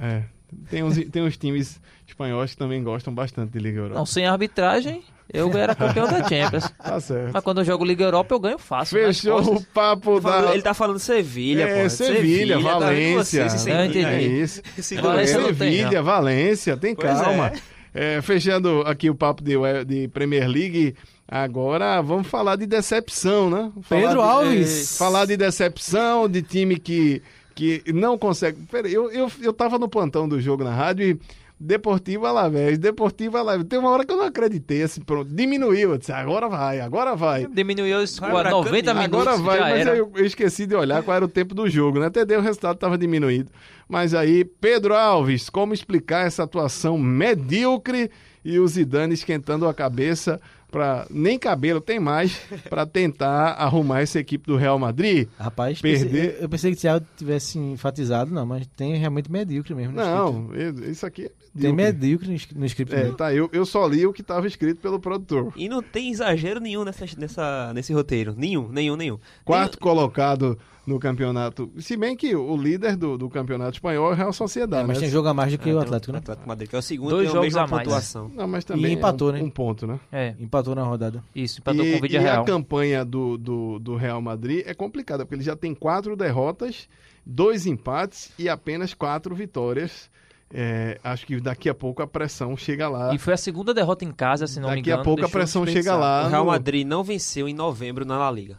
É. 0.00 0.24
Tem 0.68 0.82
uns, 0.82 0.96
tem 1.04 1.22
uns 1.22 1.36
times 1.36 1.80
espanhóis 2.04 2.50
que 2.50 2.56
também 2.56 2.82
gostam 2.82 3.14
bastante 3.14 3.52
de 3.52 3.60
Liga 3.60 3.78
Europa. 3.78 3.94
Não, 3.96 4.04
sem 4.04 4.26
arbitragem, 4.26 5.04
Eu 5.32 5.56
era 5.56 5.72
campeão 5.72 6.08
da 6.08 6.28
Champions. 6.28 6.68
Tá 6.82 6.98
certo. 6.98 7.30
Mas 7.32 7.44
quando 7.44 7.58
eu 7.60 7.64
jogo 7.64 7.84
Liga 7.84 8.02
Europa, 8.02 8.34
eu 8.34 8.40
ganho 8.40 8.58
fácil. 8.58 8.98
Fechou 8.98 9.40
o 9.56 9.64
papo 9.66 10.18
da... 10.20 10.52
Ele 10.52 10.62
tá 10.62 10.74
falando 10.74 10.98
Sevilha, 10.98 11.62
É, 11.62 11.84
pô. 11.84 11.90
Sevilha, 11.90 12.60
tá 12.60 12.78
Valência. 12.78 13.48
Sevilha. 13.50 13.86
entendi. 13.86 14.04
É 14.04 14.20
isso. 14.22 14.62
Valência 15.00 15.38
tem, 15.38 15.54
Sevilha, 15.54 16.02
Valência, 16.02 16.76
tem 16.76 16.94
Pois 16.96 17.20
calma. 17.20 17.52
É, 17.94 18.20
fechando 18.20 18.80
aqui 18.82 19.08
o 19.08 19.14
papo 19.14 19.44
de, 19.44 19.54
de 19.86 20.08
Premier 20.08 20.48
League, 20.48 20.96
agora 21.26 22.00
vamos 22.02 22.26
falar 22.26 22.56
de 22.56 22.66
decepção, 22.66 23.48
né? 23.50 23.70
Falar 23.82 24.00
Pedro 24.00 24.22
de- 24.22 24.28
Alves. 24.28 24.98
Falar 24.98 25.24
de 25.26 25.36
decepção, 25.36 26.28
de 26.28 26.42
time 26.42 26.76
que, 26.78 27.22
que 27.54 27.82
não 27.92 28.16
consegue. 28.18 28.60
Peraí, 28.70 28.92
eu, 28.92 29.10
eu, 29.10 29.30
eu 29.40 29.52
tava 29.52 29.78
no 29.78 29.88
plantão 29.88 30.28
do 30.28 30.40
jogo 30.40 30.64
na 30.64 30.74
rádio 30.74 31.06
e. 31.06 31.20
Deportivo 31.58 32.26
Alavés, 32.26 32.76
Deportivo 32.78 33.38
Alavés. 33.38 33.66
Tem 33.68 33.78
uma 33.78 33.88
hora 33.88 34.04
que 34.04 34.12
eu 34.12 34.16
não 34.16 34.24
acreditei, 34.24 34.82
assim, 34.82 35.00
pronto. 35.00 35.32
Diminuiu. 35.32 35.92
Eu 35.92 35.98
disse, 35.98 36.10
agora 36.12 36.48
vai, 36.48 36.80
agora 36.80 37.14
vai. 37.14 37.46
Diminuiu 37.46 37.98
pra 38.18 38.50
90 38.50 38.92
canto, 38.94 39.00
minutos. 39.00 39.26
Agora 39.28 39.36
vai, 39.38 39.58
já 39.58 39.64
mas 39.64 39.80
era. 39.80 39.96
eu, 39.96 40.12
eu 40.16 40.26
esqueci 40.26 40.66
de 40.66 40.74
olhar 40.74 41.02
qual 41.04 41.16
era 41.16 41.24
o 41.24 41.28
tempo 41.28 41.54
do 41.54 41.70
jogo, 41.70 42.00
né? 42.00 42.06
Até 42.06 42.24
deu 42.24 42.40
o 42.40 42.42
resultado 42.42 42.74
estava 42.74 42.98
diminuído. 42.98 43.52
Mas 43.88 44.14
aí, 44.14 44.44
Pedro 44.44 44.94
Alves, 44.94 45.48
como 45.48 45.72
explicar 45.72 46.26
essa 46.26 46.42
atuação 46.42 46.98
medíocre 46.98 48.10
e 48.44 48.58
o 48.58 48.66
Zidane 48.66 49.14
esquentando 49.14 49.66
a 49.68 49.72
cabeça 49.72 50.40
para 50.74 51.06
nem 51.08 51.38
cabelo 51.38 51.80
tem 51.80 52.00
mais 52.00 52.36
para 52.68 52.84
tentar 52.84 53.52
arrumar 53.52 54.00
essa 54.00 54.18
equipe 54.18 54.44
do 54.46 54.56
Real 54.56 54.76
Madrid? 54.78 55.28
Rapaz, 55.38 55.80
Perder- 55.80 56.10
pensei- 56.32 56.44
eu 56.44 56.48
pensei 56.48 56.70
que 56.72 56.76
o 56.76 56.80
Thiago 56.80 57.06
tivesse 57.16 57.58
enfatizado, 57.58 58.32
não, 58.32 58.44
mas 58.44 58.66
tem 58.76 58.96
realmente 58.96 59.30
medíocre 59.30 59.72
mesmo. 59.74 59.92
no 59.94 60.00
escrito. 60.00 60.18
Não, 60.18 60.54
eu- 60.54 60.90
isso 60.90 61.06
aqui 61.06 61.26
é 61.26 61.30
Tem 61.60 61.72
medíocre. 61.72 62.28
medíocre 62.28 62.58
no 62.58 62.66
script. 62.66 62.94
É, 62.94 63.02
mesmo. 63.04 63.16
tá, 63.16 63.32
eu, 63.32 63.48
eu 63.52 63.64
só 63.64 63.86
li 63.86 64.04
o 64.04 64.12
que 64.12 64.20
estava 64.20 64.46
escrito 64.48 64.80
pelo 64.80 64.98
produtor. 64.98 65.52
E 65.56 65.68
não 65.68 65.80
tem 65.80 66.10
exagero 66.10 66.58
nenhum 66.58 66.82
nessa, 66.84 67.04
nessa, 67.16 67.72
nesse 67.72 67.92
roteiro. 67.92 68.34
Nenhum, 68.36 68.68
nenhum, 68.68 68.96
nenhum. 68.96 69.18
Quarto 69.44 69.78
colocado 69.78 70.58
no 70.86 70.98
campeonato. 70.98 71.70
Se 71.78 71.96
bem 71.96 72.14
que 72.16 72.34
o 72.36 72.56
líder 72.56 72.96
do, 72.96 73.16
do 73.16 73.28
campeonato 73.30 73.72
espanhol 73.72 74.10
é 74.10 74.12
o 74.12 74.14
Real 74.14 74.32
Sociedade. 74.32 74.82
É, 74.84 74.86
mas 74.86 74.96
né? 74.98 75.02
tem 75.04 75.10
jogo 75.10 75.28
a 75.28 75.34
mais 75.34 75.50
do 75.52 75.58
que 75.58 75.70
É, 75.70 75.74
o 75.74 75.78
Atlético, 75.78 76.12
né? 76.12 76.18
Atlético 76.18 76.48
Madrid, 76.48 76.68
que 76.68 76.76
é 76.76 76.78
o 76.78 76.82
segundo, 76.82 77.10
Dois 77.10 77.22
tem 77.22 77.30
a 77.30 77.32
jogos 77.32 77.46
mesma 77.46 77.62
a 77.62 77.66
mais. 77.66 77.82
pontuação. 77.84 78.30
Não, 78.34 78.46
mas 78.46 78.64
também 78.64 78.92
empatou, 78.92 79.30
é 79.30 79.32
um, 79.32 79.36
né? 79.36 79.42
um 79.42 79.50
ponto, 79.50 79.86
né? 79.86 79.98
É, 80.12 80.34
Empatou 80.38 80.74
na 80.74 80.82
rodada. 80.82 81.22
isso, 81.34 81.60
empatou 81.60 81.82
com 81.84 81.90
o 81.90 81.94
E, 81.94 82.00
Vídeo 82.00 82.14
e 82.14 82.18
a 82.18 82.20
Real. 82.20 82.44
campanha 82.44 83.04
do, 83.04 83.38
do, 83.38 83.78
do 83.78 83.96
Real 83.96 84.20
Madrid 84.20 84.62
é 84.66 84.74
complicada, 84.74 85.24
porque 85.24 85.36
ele 85.36 85.42
já 85.44 85.56
tem 85.56 85.74
quatro 85.74 86.14
derrotas, 86.16 86.88
dois 87.24 87.66
empates 87.66 88.30
e 88.38 88.48
apenas 88.48 88.92
quatro 88.94 89.34
vitórias. 89.34 90.10
É, 90.56 91.00
acho 91.02 91.26
que 91.26 91.40
daqui 91.40 91.68
a 91.68 91.74
pouco 91.74 92.00
a 92.02 92.06
pressão 92.06 92.56
chega 92.56 92.88
lá. 92.88 93.12
E 93.12 93.18
foi 93.18 93.34
a 93.34 93.36
segunda 93.36 93.74
derrota 93.74 94.04
em 94.04 94.12
casa, 94.12 94.46
se 94.46 94.60
não 94.60 94.68
me 94.68 94.76
Daqui 94.76 94.90
engano. 94.90 95.00
a 95.00 95.04
pouco 95.04 95.24
a 95.24 95.28
pressão 95.28 95.66
chega 95.66 95.96
lá. 95.96 96.26
O 96.26 96.28
Real 96.28 96.44
no- 96.44 96.50
Madrid 96.50 96.86
não 96.86 97.02
venceu 97.02 97.48
em 97.48 97.54
novembro 97.54 98.04
na 98.04 98.16
La 98.18 98.30
Liga. 98.30 98.56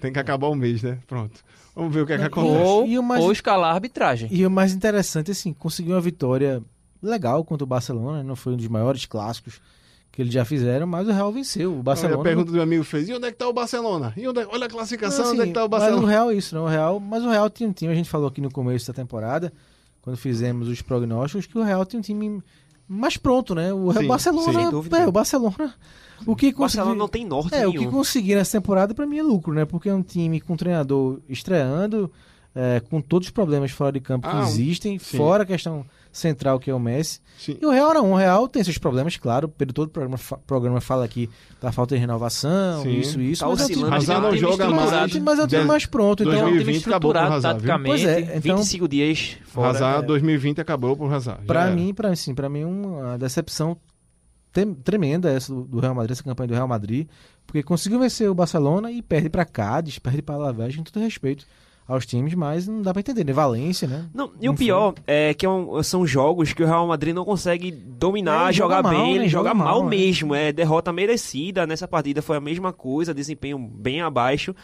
Tem 0.00 0.10
que 0.10 0.18
acabar 0.18 0.46
o 0.46 0.54
mês, 0.54 0.82
né? 0.82 0.98
Pronto. 1.06 1.44
Vamos 1.76 1.94
ver 1.94 2.00
o 2.00 2.06
que 2.06 2.14
é 2.14 2.16
que 2.18 2.24
acontece. 2.24 2.64
Ou, 2.64 2.86
E 2.86 2.98
mais- 3.00 3.22
ou 3.22 3.30
escalar 3.30 3.70
a 3.70 3.74
arbitragem. 3.74 4.28
E 4.32 4.44
o 4.46 4.50
mais 4.50 4.72
interessante, 4.72 5.30
assim, 5.30 5.52
conseguiu 5.52 5.94
uma 5.94 6.00
vitória 6.00 6.62
legal 7.02 7.44
contra 7.44 7.62
o 7.62 7.66
Barcelona, 7.66 8.22
não 8.24 8.34
foi 8.34 8.54
um 8.54 8.56
dos 8.56 8.66
maiores 8.66 9.04
clássicos 9.04 9.60
que 10.10 10.22
eles 10.22 10.32
já 10.32 10.46
fizeram, 10.46 10.86
mas 10.86 11.06
o 11.06 11.12
Real 11.12 11.30
venceu. 11.30 11.70
O 11.70 11.74
Olha, 11.74 11.82
Barcelona. 11.82 12.20
a 12.20 12.24
pergunta 12.24 12.46
do 12.46 12.54
meu 12.54 12.62
amigo 12.62 12.82
fez: 12.82 13.06
e 13.08 13.12
onde 13.12 13.26
é 13.26 13.30
que 13.30 13.36
tá 13.36 13.46
o 13.46 13.52
Barcelona? 13.52 14.14
E 14.16 14.26
onde 14.26 14.40
é- 14.40 14.46
Olha 14.46 14.64
a 14.64 14.68
classificação, 14.70 15.26
Não, 15.26 15.32
onde 15.32 15.40
é 15.40 15.42
assim, 15.42 15.52
que 15.52 15.54
tá 15.54 15.64
o 15.66 15.68
Mas 15.68 15.80
Barcelona? 15.80 16.02
o 16.02 16.08
Real 16.08 16.30
é 16.30 16.34
isso, 16.34 16.54
não. 16.54 16.64
O 16.64 16.68
Real, 16.68 16.98
mas 16.98 17.22
o 17.22 17.28
Real 17.28 17.50
tinha 17.50 17.68
um 17.68 17.72
time, 17.72 17.92
a 17.92 17.94
gente 17.96 18.08
falou 18.08 18.26
aqui 18.28 18.40
no 18.40 18.50
começo 18.50 18.86
da 18.86 18.94
temporada, 18.94 19.52
quando 20.00 20.16
fizemos 20.16 20.68
os 20.68 20.80
prognósticos, 20.80 21.44
que 21.44 21.58
o 21.58 21.62
Real 21.62 21.84
tinha 21.84 21.98
um 21.98 22.02
time 22.02 22.42
mais 22.88 23.16
pronto, 23.16 23.54
né? 23.54 23.72
O 23.72 23.92
Sim, 23.92 24.06
Barcelona, 24.06 24.70
dúvida. 24.70 24.98
é, 24.98 25.06
o 25.06 25.12
Barcelona. 25.12 25.74
O 26.26 26.34
que 26.34 26.48
O 26.48 26.58
Barcelona 26.58 26.90
conseguiu- 26.90 26.94
não 26.94 27.08
tem 27.08 27.24
norte 27.26 27.54
É, 27.54 27.66
o 27.66 27.70
nenhum. 27.70 27.84
que 27.84 27.90
conseguir 27.90 28.36
nessa 28.36 28.58
temporada 28.58 28.94
pra 28.94 29.06
mim 29.06 29.18
é 29.18 29.22
lucro, 29.22 29.52
né? 29.52 29.64
Porque 29.64 29.88
é 29.88 29.94
um 29.94 30.02
time 30.02 30.40
com 30.40 30.56
treinador 30.56 31.18
estreando, 31.28 32.10
é, 32.58 32.80
com 32.80 33.00
todos 33.02 33.28
os 33.28 33.32
problemas 33.32 33.70
fora 33.70 33.92
de 33.92 34.00
campo 34.00 34.26
que 34.26 34.34
Ah, 34.34 34.40
um- 34.40 34.42
existem, 34.44 34.98
sim. 34.98 35.16
fora 35.18 35.42
a 35.42 35.46
questão 35.46 35.84
central 36.10 36.58
que 36.58 36.70
é 36.70 36.74
o 36.74 36.80
Messi. 36.80 37.20
Sim. 37.38 37.58
E 37.60 37.66
o 37.66 37.70
Real 37.70 37.92
não, 37.92 38.12
o 38.12 38.16
Real 38.16 38.48
tem 38.48 38.64
seus 38.64 38.78
problemas, 38.78 39.14
claro, 39.18 39.46
pelo 39.50 39.70
todo 39.74 39.88
o 39.88 39.90
programa, 39.90 40.16
fa- 40.16 40.38
programa 40.46 40.80
fala 40.80 41.04
aqui 41.04 41.28
da 41.60 41.70
falta 41.70 41.94
de 41.94 42.00
renovação, 42.00 42.82
Sim. 42.84 42.98
isso, 42.98 43.20
isso, 43.20 43.44
Tá 43.44 43.50
mas 43.50 43.60
é 43.60 43.66
time, 43.66 43.84
Hazard 43.84 44.06
já 44.06 44.20
não 44.20 44.34
joga 44.34 44.70
mais. 44.70 44.90
mas 45.20 45.38
é 45.38 45.44
um 45.44 45.46
time 45.46 45.64
mais 45.66 45.84
pronto, 45.84 46.22
então... 46.22 46.32
2020 46.40 46.80
time 46.82 46.94
acabou 46.94 47.12
com 47.12 47.18
o 47.18 47.20
estruturado 47.20 47.34
Hazard, 47.34 47.54
taticamente. 47.66 47.88
Pois 47.88 48.04
é, 48.04 48.36
então, 48.38 48.56
25 48.56 48.88
dias 48.88 49.36
fora. 49.44 49.68
Hazard, 49.68 50.04
é. 50.04 50.06
2020 50.06 50.60
acabou 50.62 50.96
por 50.96 51.12
Hazard. 51.12 51.44
era. 51.66 51.70
mim, 51.76 51.92
pra, 51.92 52.08
assim, 52.08 52.34
pra 52.34 52.48
mim, 52.48 52.64
uma 52.64 53.18
decepção 53.18 53.76
tremenda 54.84 55.30
essa 55.30 55.52
do, 55.54 55.64
do 55.64 55.80
Real 55.80 55.94
Madrid, 55.94 56.12
essa 56.12 56.22
campanha 56.24 56.48
do 56.48 56.54
Real 56.54 56.66
Madrid, 56.68 57.06
porque 57.46 57.62
conseguiu 57.62 57.98
vencer 58.00 58.30
o 58.30 58.34
Barcelona 58.34 58.90
e 58.90 59.02
perde 59.02 59.28
pra 59.28 59.44
Cádiz, 59.44 59.98
perde 59.98 60.22
pra 60.22 60.34
Alavés, 60.34 60.74
com 60.74 60.82
todo 60.82 61.02
respeito 61.02 61.44
aos 61.88 62.04
times, 62.04 62.34
mas 62.34 62.66
não 62.66 62.82
dá 62.82 62.92
pra 62.92 63.00
entender, 63.00 63.24
né? 63.24 63.32
Valência, 63.32 63.86
né? 63.86 64.06
Não, 64.12 64.32
e 64.40 64.48
o 64.48 64.52
Não 64.52 64.56
foi. 64.56 64.66
pior 64.66 64.94
é 65.06 65.32
que 65.34 65.46
é 65.46 65.48
um- 65.48 65.82
são 65.82 66.06
jogos 66.06 66.52
que 66.52 66.62
o 66.62 66.66
Real 66.66 66.86
Madrid 66.86 67.14
não 67.14 67.24
consegue 67.24 67.70
dominar, 67.70 68.50
É, 68.50 68.52
jogar 68.52 68.76
joga 68.78 68.82
mal, 68.82 68.92
bem, 69.04 69.12
né? 69.14 69.18
ele 69.20 69.28
joga 69.28 69.50
Joga 69.50 69.54
mal, 69.54 69.80
mal, 69.80 69.84
né? 69.84 69.96
mesmo. 69.96 70.34
É 70.34 70.50
derrota 70.52 70.92
merecida. 70.92 71.66
Nessa 71.66 71.86
partida 71.86 72.20
foi 72.20 72.36
a 72.36 72.40
mesma 72.40 72.72
coisa, 72.72 73.14
desempenho 73.14 73.58
bem 73.58 74.00
abaixo. 74.00 74.54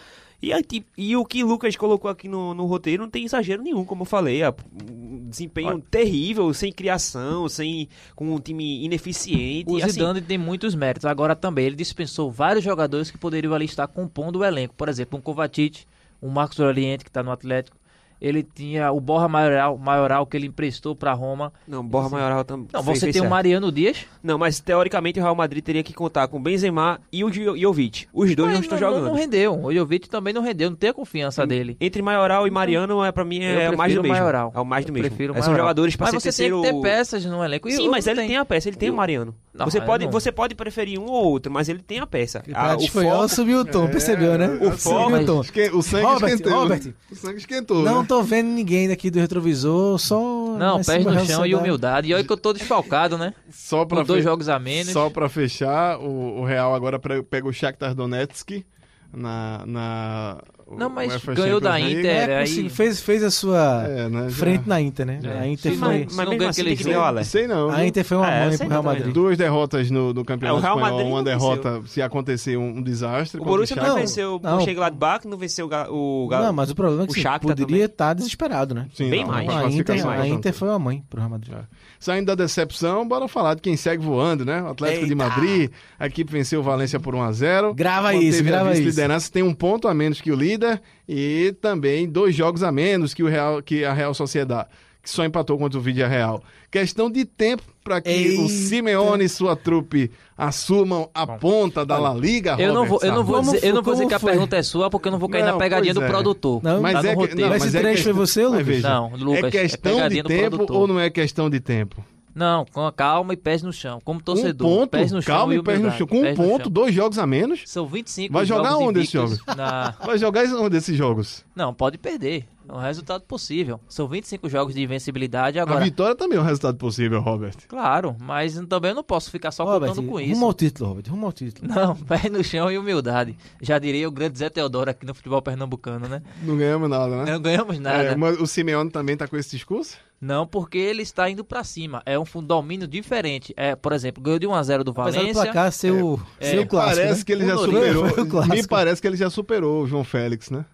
E, 0.43 0.53
aí, 0.53 0.65
e 0.99 1.17
o 1.17 1.25
que 1.25 1.45
o 1.45 1.47
Lucas 1.47 1.77
colocou 1.77 2.11
aqui 2.11 2.27
no, 2.27 2.53
no 2.53 2.67
roteiro 2.67 3.05
não 3.05 3.09
tem 3.11 3.25
exagero 3.25 3.63
nenhum, 3.63 3.85
como 3.85 4.03
eu 4.03 4.07
falei. 4.07 4.43
é 4.43 4.51
um 4.51 5.29
desempenho 5.29 5.81
terrível, 5.89 6.53
sem 6.53 6.73
criação, 6.73 7.49
sem 7.49 7.89
com 8.17 8.35
um 8.35 8.41
time 8.41 8.85
ineficiente. 8.85 9.71
O 9.71 9.79
e, 9.79 9.83
assim, 9.85 9.93
Zidane 9.93 10.21
tem 10.21 10.37
muitos 10.37 10.75
méritos. 10.75 11.05
Agora 11.07 11.37
também, 11.37 11.67
ele 11.67 11.77
dispensou 11.77 12.29
vários 12.29 12.65
jogadores 12.65 13.09
que 13.09 13.17
poderiam 13.17 13.55
ali 13.55 13.67
estar 13.67 13.87
compondo 13.87 14.41
o 14.41 14.45
elenco. 14.45 14.75
Por 14.75 14.89
exemplo, 14.89 15.17
um 15.17 15.23
Kovacic, 15.23 15.85
um 16.23 16.31
Marcos 16.31 16.61
Oriente, 16.61 17.05
que 17.05 17.11
está 17.11 17.23
no 17.23 17.33
Atlético. 17.33 17.82
Ele 18.23 18.45
tinha 18.45 18.93
o 18.93 19.01
Borra 19.01 19.27
Maioral, 19.29 19.77
Maioral 19.77 20.25
que 20.25 20.37
ele 20.37 20.47
emprestou 20.47 20.95
para 20.95 21.13
Roma. 21.13 21.53
Não, 21.67 21.85
Borra 21.85 22.09
Maioral 22.09 22.45
também. 22.45 22.69
Não, 22.73 22.81
você 22.81 23.11
tem 23.13 23.21
o 23.21 23.29
Mariano 23.29 23.73
Dias. 23.73 24.07
Não, 24.23 24.39
mas 24.39 24.61
teoricamente 24.61 25.19
o 25.19 25.23
Real 25.25 25.35
Madrid 25.35 25.63
teria 25.65 25.83
que 25.83 25.93
contar 25.93 26.29
com 26.29 26.41
Benzema 26.41 27.01
e 27.13 27.25
o 27.25 27.33
Jovic. 27.33 28.07
Os 28.15 28.33
dois 28.37 28.47
mas 28.53 28.55
não 28.59 28.63
estão 28.63 28.79
não, 28.79 28.89
jogando. 28.89 29.07
Não 29.09 29.15
rendeu. 29.15 29.61
O 29.65 29.75
Jovic 29.75 30.09
também 30.09 30.33
não 30.33 30.41
rendeu. 30.41 30.71
Não 30.71 30.77
tem 30.77 30.91
a 30.91 30.95
confiança 30.95 31.45
dele. 31.45 31.77
Entre 31.81 32.01
Maioral 32.01 32.47
e 32.47 32.51
Mariano, 32.53 33.05
é, 33.05 33.11
pra 33.11 33.25
mim, 33.25 33.43
é 33.43 33.69
o 33.69 33.77
mais 33.77 33.93
do 33.93 34.03
mesmo. 34.03 34.15
Maioral. 34.17 34.53
É 34.55 34.61
o 34.61 34.65
mais 34.65 34.85
do 34.85 34.91
Eu 34.91 34.95
mesmo. 34.95 35.09
prefiro 35.09 35.37
É, 35.37 35.43
São 35.43 35.57
jogadores 35.57 35.97
pra 35.97 36.05
Mas 36.07 36.11
ser 36.13 36.21
você 36.21 36.25
terceiro... 36.29 36.63
tem 36.63 36.71
que 36.71 36.77
ter 36.77 36.83
peças 36.83 37.25
no 37.25 37.43
elenco. 37.45 37.69
E 37.69 37.73
Sim, 37.73 37.89
mas 37.89 38.07
ele 38.07 38.17
tenho. 38.17 38.29
tem 38.29 38.37
a 38.37 38.45
peça, 38.45 38.69
ele 38.69 38.77
tem 38.77 38.87
Eu- 38.87 38.95
o 38.95 38.97
Mariano. 38.97 39.35
Não, 39.53 39.67
você, 39.67 39.81
pode, 39.83 40.05
não. 40.07 40.13
você 40.13 40.33
pode 40.33 40.55
preferir 40.55 40.99
um 40.99 41.05
ou 41.07 41.25
outro, 41.27 41.53
mas 41.53 41.69
ele 41.69 41.81
tem 41.81 41.99
a 41.99 42.07
peça. 42.07 42.43
O 42.49 42.53
Ah, 42.55 42.75
o 42.79 42.83
espanhol 42.83 43.17
foco... 43.23 43.29
subiu 43.29 43.59
o 43.59 43.65
tom, 43.67 43.87
percebeu, 43.89 44.39
né? 44.39 44.47
o 44.63 44.71
foco- 44.71 44.79
subiu 45.11 45.19
o 45.23 45.27
tom. 45.27 45.41
Esque- 45.43 45.71
O 45.75 45.83
sangue 45.83 46.07
esquentou. 46.25 46.53
Robert. 46.53 46.95
O 47.11 47.15
sangue 47.17 47.37
esquentou. 47.39 47.83
Não 47.83 48.01
né? 48.01 48.07
Tô 48.13 48.23
vendo 48.23 48.49
ninguém 48.49 48.89
daqui 48.89 49.11
do 49.11 49.19
retrovisor, 49.19 49.99
só... 49.99 50.21
Não, 50.59 50.83
pés 50.83 51.05
no 51.05 51.25
chão 51.27 51.47
e 51.47 51.55
humildade. 51.55 52.09
E 52.09 52.15
olha 52.15 52.23
que 52.23 52.33
eu 52.33 52.37
tô 52.37 52.53
desfalcado, 52.53 53.17
né? 53.17 53.33
Só 53.51 53.85
pra 53.85 53.99
Com 53.99 54.05
dois 54.05 54.19
fe- 54.23 54.29
jogos 54.29 54.49
a 54.49 54.59
menos. 54.59 54.93
Só 54.93 55.09
pra 55.09 55.29
fechar, 55.29 55.99
o, 55.99 56.41
o 56.41 56.45
Real 56.45 56.75
agora 56.75 56.99
pega 56.99 57.49
o 57.49 57.53
Shakhtar 57.53 57.95
Donetsk 57.95 58.65
na... 59.13 59.63
na 59.67 60.39
Não, 60.77 60.89
mas 60.91 61.17
ganhou 61.25 61.61
da 61.61 61.79
Champions. 61.79 61.99
Inter. 61.99 62.11
É, 62.31 62.39
aí- 62.39 62.69
fez, 62.69 63.01
fez 63.01 63.23
a 63.23 63.31
sua 63.31 63.85
É, 63.89 64.09
né, 64.09 64.29
já- 64.29 64.37
frente 64.37 64.69
na 64.69 64.81
Inter, 64.81 65.07
né? 65.07 65.21
É. 65.23 65.39
A 65.41 65.47
Inter 65.49 65.73
Sim, 65.73 65.79
foi... 65.79 65.89
mas- 66.05 66.17
Mas 66.17 66.27
não 66.39 66.49
assim 66.49 66.61
aquele 66.63 66.77
jogo. 66.77 67.25
Sei 67.25 67.47
não. 67.47 67.71
A? 67.71 67.87
Inter 67.87 68.05
foi 68.05 68.17
uma 68.17 68.31
É, 68.31 68.49
mãe 68.49 68.59
pro 68.59 68.69
Real 68.69 68.83
Madrid. 68.83 69.13
Duas 69.13 69.39
derrotas 69.39 69.91
no, 69.91 70.13
no 70.13 70.25
campeonato 70.25 70.57
É, 70.57 70.59
o 70.59 70.63
Real 70.63 70.77
espanhol, 70.77 70.97
Madrid 70.99 71.13
uma 71.13 71.23
derrota 71.23 71.83
se 71.87 72.03
acontecer 72.03 72.57
um, 72.57 72.79
um 72.79 72.83
desastre. 72.83 73.41
O 73.41 73.45
Borussia 73.45 73.77
não 73.77 73.87
Não, 73.89 73.95
venceu 73.97 74.37
o 74.37 74.41
não. 74.43 74.57
Mönchengladbach, 74.59 75.27
não 75.27 75.37
venceu 75.39 75.67
o... 75.67 75.69
Ga- 75.69 75.89
o 75.91 76.27
Ga- 76.29 76.43
Não, 76.43 76.53
mas 76.53 76.71
o 76.71 76.75
problema 76.75 77.05
é 77.05 77.07
que 77.07 77.21
o 77.21 77.41
poderia 77.41 77.85
estar 77.87 78.15
desesperado, 78.15 78.75
né? 78.75 78.87
Sim, 78.95 79.11
bem 79.11 79.23
não, 79.25 79.31
mais. 79.33 79.49
a 79.49 80.27
Inter, 80.27 80.53
foi 80.53 80.69
uma 80.69 80.79
mãe 80.79 81.03
pro 81.09 81.21
Real 81.21 81.31
Madrid. 81.31 81.55
Saindo 81.99 82.27
da 82.27 82.35
decepção, 82.35 83.07
bora 83.07 83.29
falar 83.29 83.55
de 83.55 83.63
quem 83.63 83.77
segue 83.77 84.03
voando, 84.05 84.45
né? 84.45 84.61
O 84.63 84.69
Atlético 84.69 85.07
de! 85.07 85.15
Madrid, 85.15 85.71
a 85.99 86.07
equipe 86.07 86.33
venceu 86.33 86.61
o 86.61 86.63
Valência 86.63 86.99
por 86.99 87.15
1x0. 87.15 87.75
Grava 87.75 88.15
isso, 88.15 88.43
grava 88.43 88.71
isso. 88.73 88.79
vice-liderança, 88.83 89.31
tem 89.31 89.43
um 89.43 89.55
ponto 89.55 89.87
a 89.87 89.95
menos 89.95 90.21
que 90.21 90.31
o 90.33 90.35
líder 90.35 90.62
e 91.09 91.55
também 91.61 92.09
dois 92.09 92.35
jogos 92.35 92.63
a 92.63 92.71
menos 92.73 93.15
que, 93.15 93.23
o 93.23 93.29
Real, 93.29 93.63
que 93.63 93.85
a 93.85 93.93
Real 93.93 94.15
Sociedade, 94.15 94.69
que 95.03 95.11
só 95.11 95.25
empatou 95.25 95.59
contra 95.59 95.79
o 95.79 95.83
Vídea 95.83 96.07
Real. 96.07 96.43
Questão 96.71 97.11
de 97.11 97.25
tempo 97.25 97.63
para 97.85 98.01
que 98.01 98.09
Eita! 98.11 98.43
o 98.43 98.49
Simeone 98.49 99.25
e 99.25 99.29
sua 99.29 99.57
trupe 99.57 100.11
assumam 100.39 101.11
a 101.13 101.27
ponta 101.27 101.85
da 101.85 101.99
La 101.99 102.15
Liga, 102.15 102.57
Eu 102.59 102.73
não 102.73 102.87
vou, 102.87 103.01
eu 103.03 103.13
não 103.13 103.25
vou 103.25 103.41
dizer, 103.41 103.65
eu 103.65 103.75
não 103.75 103.83
vou 103.83 103.95
dizer 103.95 104.07
que 104.07 104.15
a 104.15 104.19
foi? 104.19 104.31
pergunta 104.31 104.57
é 104.57 104.63
sua, 104.63 104.89
porque 104.89 105.09
eu 105.09 105.13
não 105.13 105.19
vou 105.19 105.29
cair 105.29 105.43
Não, 105.45 105.53
na 105.53 105.59
pegadinha 105.59 105.93
do 105.93 106.03
é. 106.03 106.07
produtor. 106.09 106.61
Não, 106.63 106.81
Mas 106.81 106.95
tá 107.03 107.09
é 107.11 107.17
que, 107.17 107.35
não, 107.35 107.49
Mas 107.49 107.65
esse 107.65 107.77
é 107.77 107.81
trecho 107.81 107.95
questão- 107.97 108.15
foi 108.15 108.27
você, 108.27 108.47
Lucas? 108.47 108.67
Veja, 108.67 108.89
Não, 108.89 109.11
Lucas, 109.17 109.45
é 109.45 109.47
é 109.49 109.51
questão 109.51 110.09
de 110.09 110.23
tempo 110.23 110.67
ou 110.73 110.87
não 110.87 111.01
é 111.01 111.11
questão 111.11 111.51
de 111.51 111.59
tempo? 111.61 112.05
Não, 112.35 112.65
com 112.65 112.87
a 112.87 112.93
calma 112.93 113.35
e 113.35 113.37
pés 113.37 113.63
no 113.63 113.73
chão. 113.73 114.01
Como 114.05 114.23
torcedor, 114.23 114.67
um 114.67 114.79
ponto, 114.79 114.91
pés 114.91 115.13
no 115.13 115.21
chão 115.23 115.37
calma 115.37 115.55
e 115.55 115.59
e 115.59 115.63
pés 115.63 115.81
no 115.81 115.91
chão. 115.93 116.07
Com 116.07 116.19
um 116.19 116.23
pés 116.23 116.39
no 116.39 116.45
ponto, 116.45 116.63
chão. 116.65 116.73
dois 116.73 116.95
jogos 116.95 117.19
a 117.19 117.27
menos. 117.27 117.63
São 117.67 117.87
25 117.87 118.33
Vai 118.33 118.47
jogar 118.47 118.71
jogos 118.71 118.87
onde 118.89 119.01
esses 119.01 119.13
jogos? 119.13 119.39
Na... 119.57 119.91
Vai 120.05 120.19
jogar 120.19 120.45
onde 120.55 120.77
esses 120.77 120.97
jogos? 120.97 121.45
Não, 121.55 121.75
pode 121.75 121.99
perder. 121.99 122.47
É 122.69 122.73
um 122.73 122.79
resultado 122.79 123.23
possível. 123.25 123.81
São 123.89 124.07
25 124.07 124.49
jogos 124.49 124.75
de 124.75 124.83
invencibilidade 124.83 125.59
A 125.59 125.63
agora. 125.63 125.85
vitória 125.85 126.15
também 126.15 126.39
é 126.39 126.41
um 126.41 126.45
resultado 126.45 126.79
possível, 126.79 127.21
Robert. 127.21 127.55
Claro, 127.69 128.17
mas 128.21 128.55
também 128.69 128.93
eu 128.93 128.95
não 128.95 129.03
posso 129.03 129.31
ficar 129.31 129.51
só 129.51 129.65
Robert, 129.65 129.91
contando 129.91 130.09
com 130.09 130.21
isso. 130.21 130.33
rumo 130.33 130.47
ao 130.47 130.55
título, 130.55 130.89
Robert, 130.91 131.11
rumo 131.11 131.27
ao 131.27 131.33
título. 131.33 131.69
Não, 131.69 131.97
pé 132.07 132.31
no 132.31 132.43
chão 132.43 132.71
e 132.71 132.79
humildade. 132.79 133.37
Já 133.61 133.79
diria 133.79 134.09
o 134.09 134.13
grande 134.13 134.39
Zé 134.39 134.49
Teodoro 134.49 134.91
aqui 134.91 135.05
no 135.05 135.15
futebol 135.15 135.43
pernambucano, 135.43 136.09
né? 136.09 136.23
Não 136.43 136.57
ganhamos 136.57 136.89
nada, 136.89 137.25
né? 137.25 137.33
Não 137.33 137.43
ganhamos 137.43 137.79
nada. 137.79 138.03
É, 138.05 138.17
mas 138.17 138.41
o 138.41 138.47
Simeone 138.47 138.91
também 138.91 139.17
tá 139.17 139.27
com 139.27 139.37
esse 139.37 139.51
discurso? 139.51 139.97
Não, 140.25 140.47
porque 140.47 140.79
ele 140.79 141.03
está 141.03 141.29
indo 141.29 141.45
pra 141.45 141.65
cima. 141.65 142.01
É 142.07 142.17
um 142.17 142.25
domínio 142.45 142.87
diferente. 142.87 143.53
É, 143.57 143.75
por 143.75 143.93
exemplo, 143.93 144.23
ganhou 144.23 144.39
de 144.39 144.47
1 144.47 144.55
a 144.55 144.63
0 144.63 144.85
do 144.85 144.93
Apesar 144.93 145.11
do 145.11 145.17
Valência. 145.17 145.43
placar 145.43 145.73
ser 145.73 145.91
o, 145.91 146.21
é, 146.39 146.51
ser 146.53 146.59
o 146.61 146.67
clássico, 146.69 146.97
Parece 147.01 147.19
né? 147.19 147.25
que 147.27 147.33
ele 147.33 147.45
já 147.47 147.57
Foi- 147.57 147.65
superou. 147.67 148.05
o. 148.05 148.47
Me 148.47 148.67
parece 148.69 149.03
que 149.03 149.09
ele 149.09 149.17
já 149.17 149.29
superou 149.29 149.83
o 149.83 149.87
João 149.89 150.05
Félix, 150.05 150.49
né? 150.49 150.65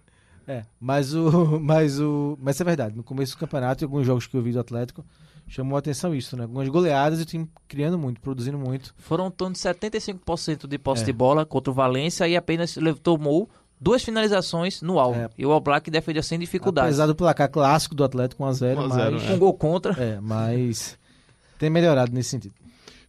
É, 0.47 0.61
mas 0.79 1.15
o, 1.15 1.59
mas 1.59 1.99
o, 1.99 2.37
mas 2.39 2.61
é 2.61 2.63
verdade. 2.63 2.95
No 2.95 3.01
começo 3.03 3.35
do 3.35 3.39
campeonato, 3.39 3.83
e 3.83 3.85
alguns 3.85 4.05
jogos 4.05 4.27
que 4.27 4.37
eu 4.37 4.41
vi 4.43 4.51
do 4.51 4.59
Atlético, 4.59 5.03
chamou 5.47 5.75
a 5.75 5.79
atenção 5.79 6.13
isso, 6.13 6.37
né? 6.37 6.43
Algumas 6.43 6.67
goleadas 6.69 7.19
e 7.19 7.23
o 7.23 7.25
time 7.25 7.49
criando 7.67 7.97
muito, 7.97 8.21
produzindo 8.21 8.57
muito. 8.59 8.93
Foram 8.99 9.27
em 9.27 9.31
torno 9.31 9.53
de 9.53 9.59
75% 9.59 10.67
de 10.67 10.77
posse 10.77 11.01
É. 11.01 11.05
de 11.05 11.13
bola 11.13 11.43
contra 11.43 11.71
o 11.71 11.73
Valência 11.73 12.27
e 12.27 12.35
apenas 12.37 12.75
tomou 13.01 13.49
duas 13.79 14.03
finalizações 14.03 14.81
no 14.81 14.99
alvo. 14.99 15.19
É. 15.19 15.29
E 15.37 15.45
o 15.45 15.51
All 15.51 15.61
Black 15.61 15.89
defendeu 15.89 16.21
sem 16.23 16.37
dificuldade. 16.39 16.87
Apesar 16.87 17.05
do 17.07 17.15
placar 17.15 17.49
clássico 17.49 17.95
do 17.95 18.03
Atlético 18.03 18.43
1 18.43 18.45
a 18.47 18.53
0, 18.53 18.79
1 18.81 18.83
a 18.83 18.89
0, 18.89 19.11
mas 19.13 19.23
Com 19.27 19.33
um 19.33 19.39
gol 19.39 19.53
contra. 19.53 19.93
é, 20.03 20.19
mas 20.21 20.97
tem 21.57 21.69
melhorado 21.69 22.11
nesse 22.13 22.29
sentido. 22.29 22.53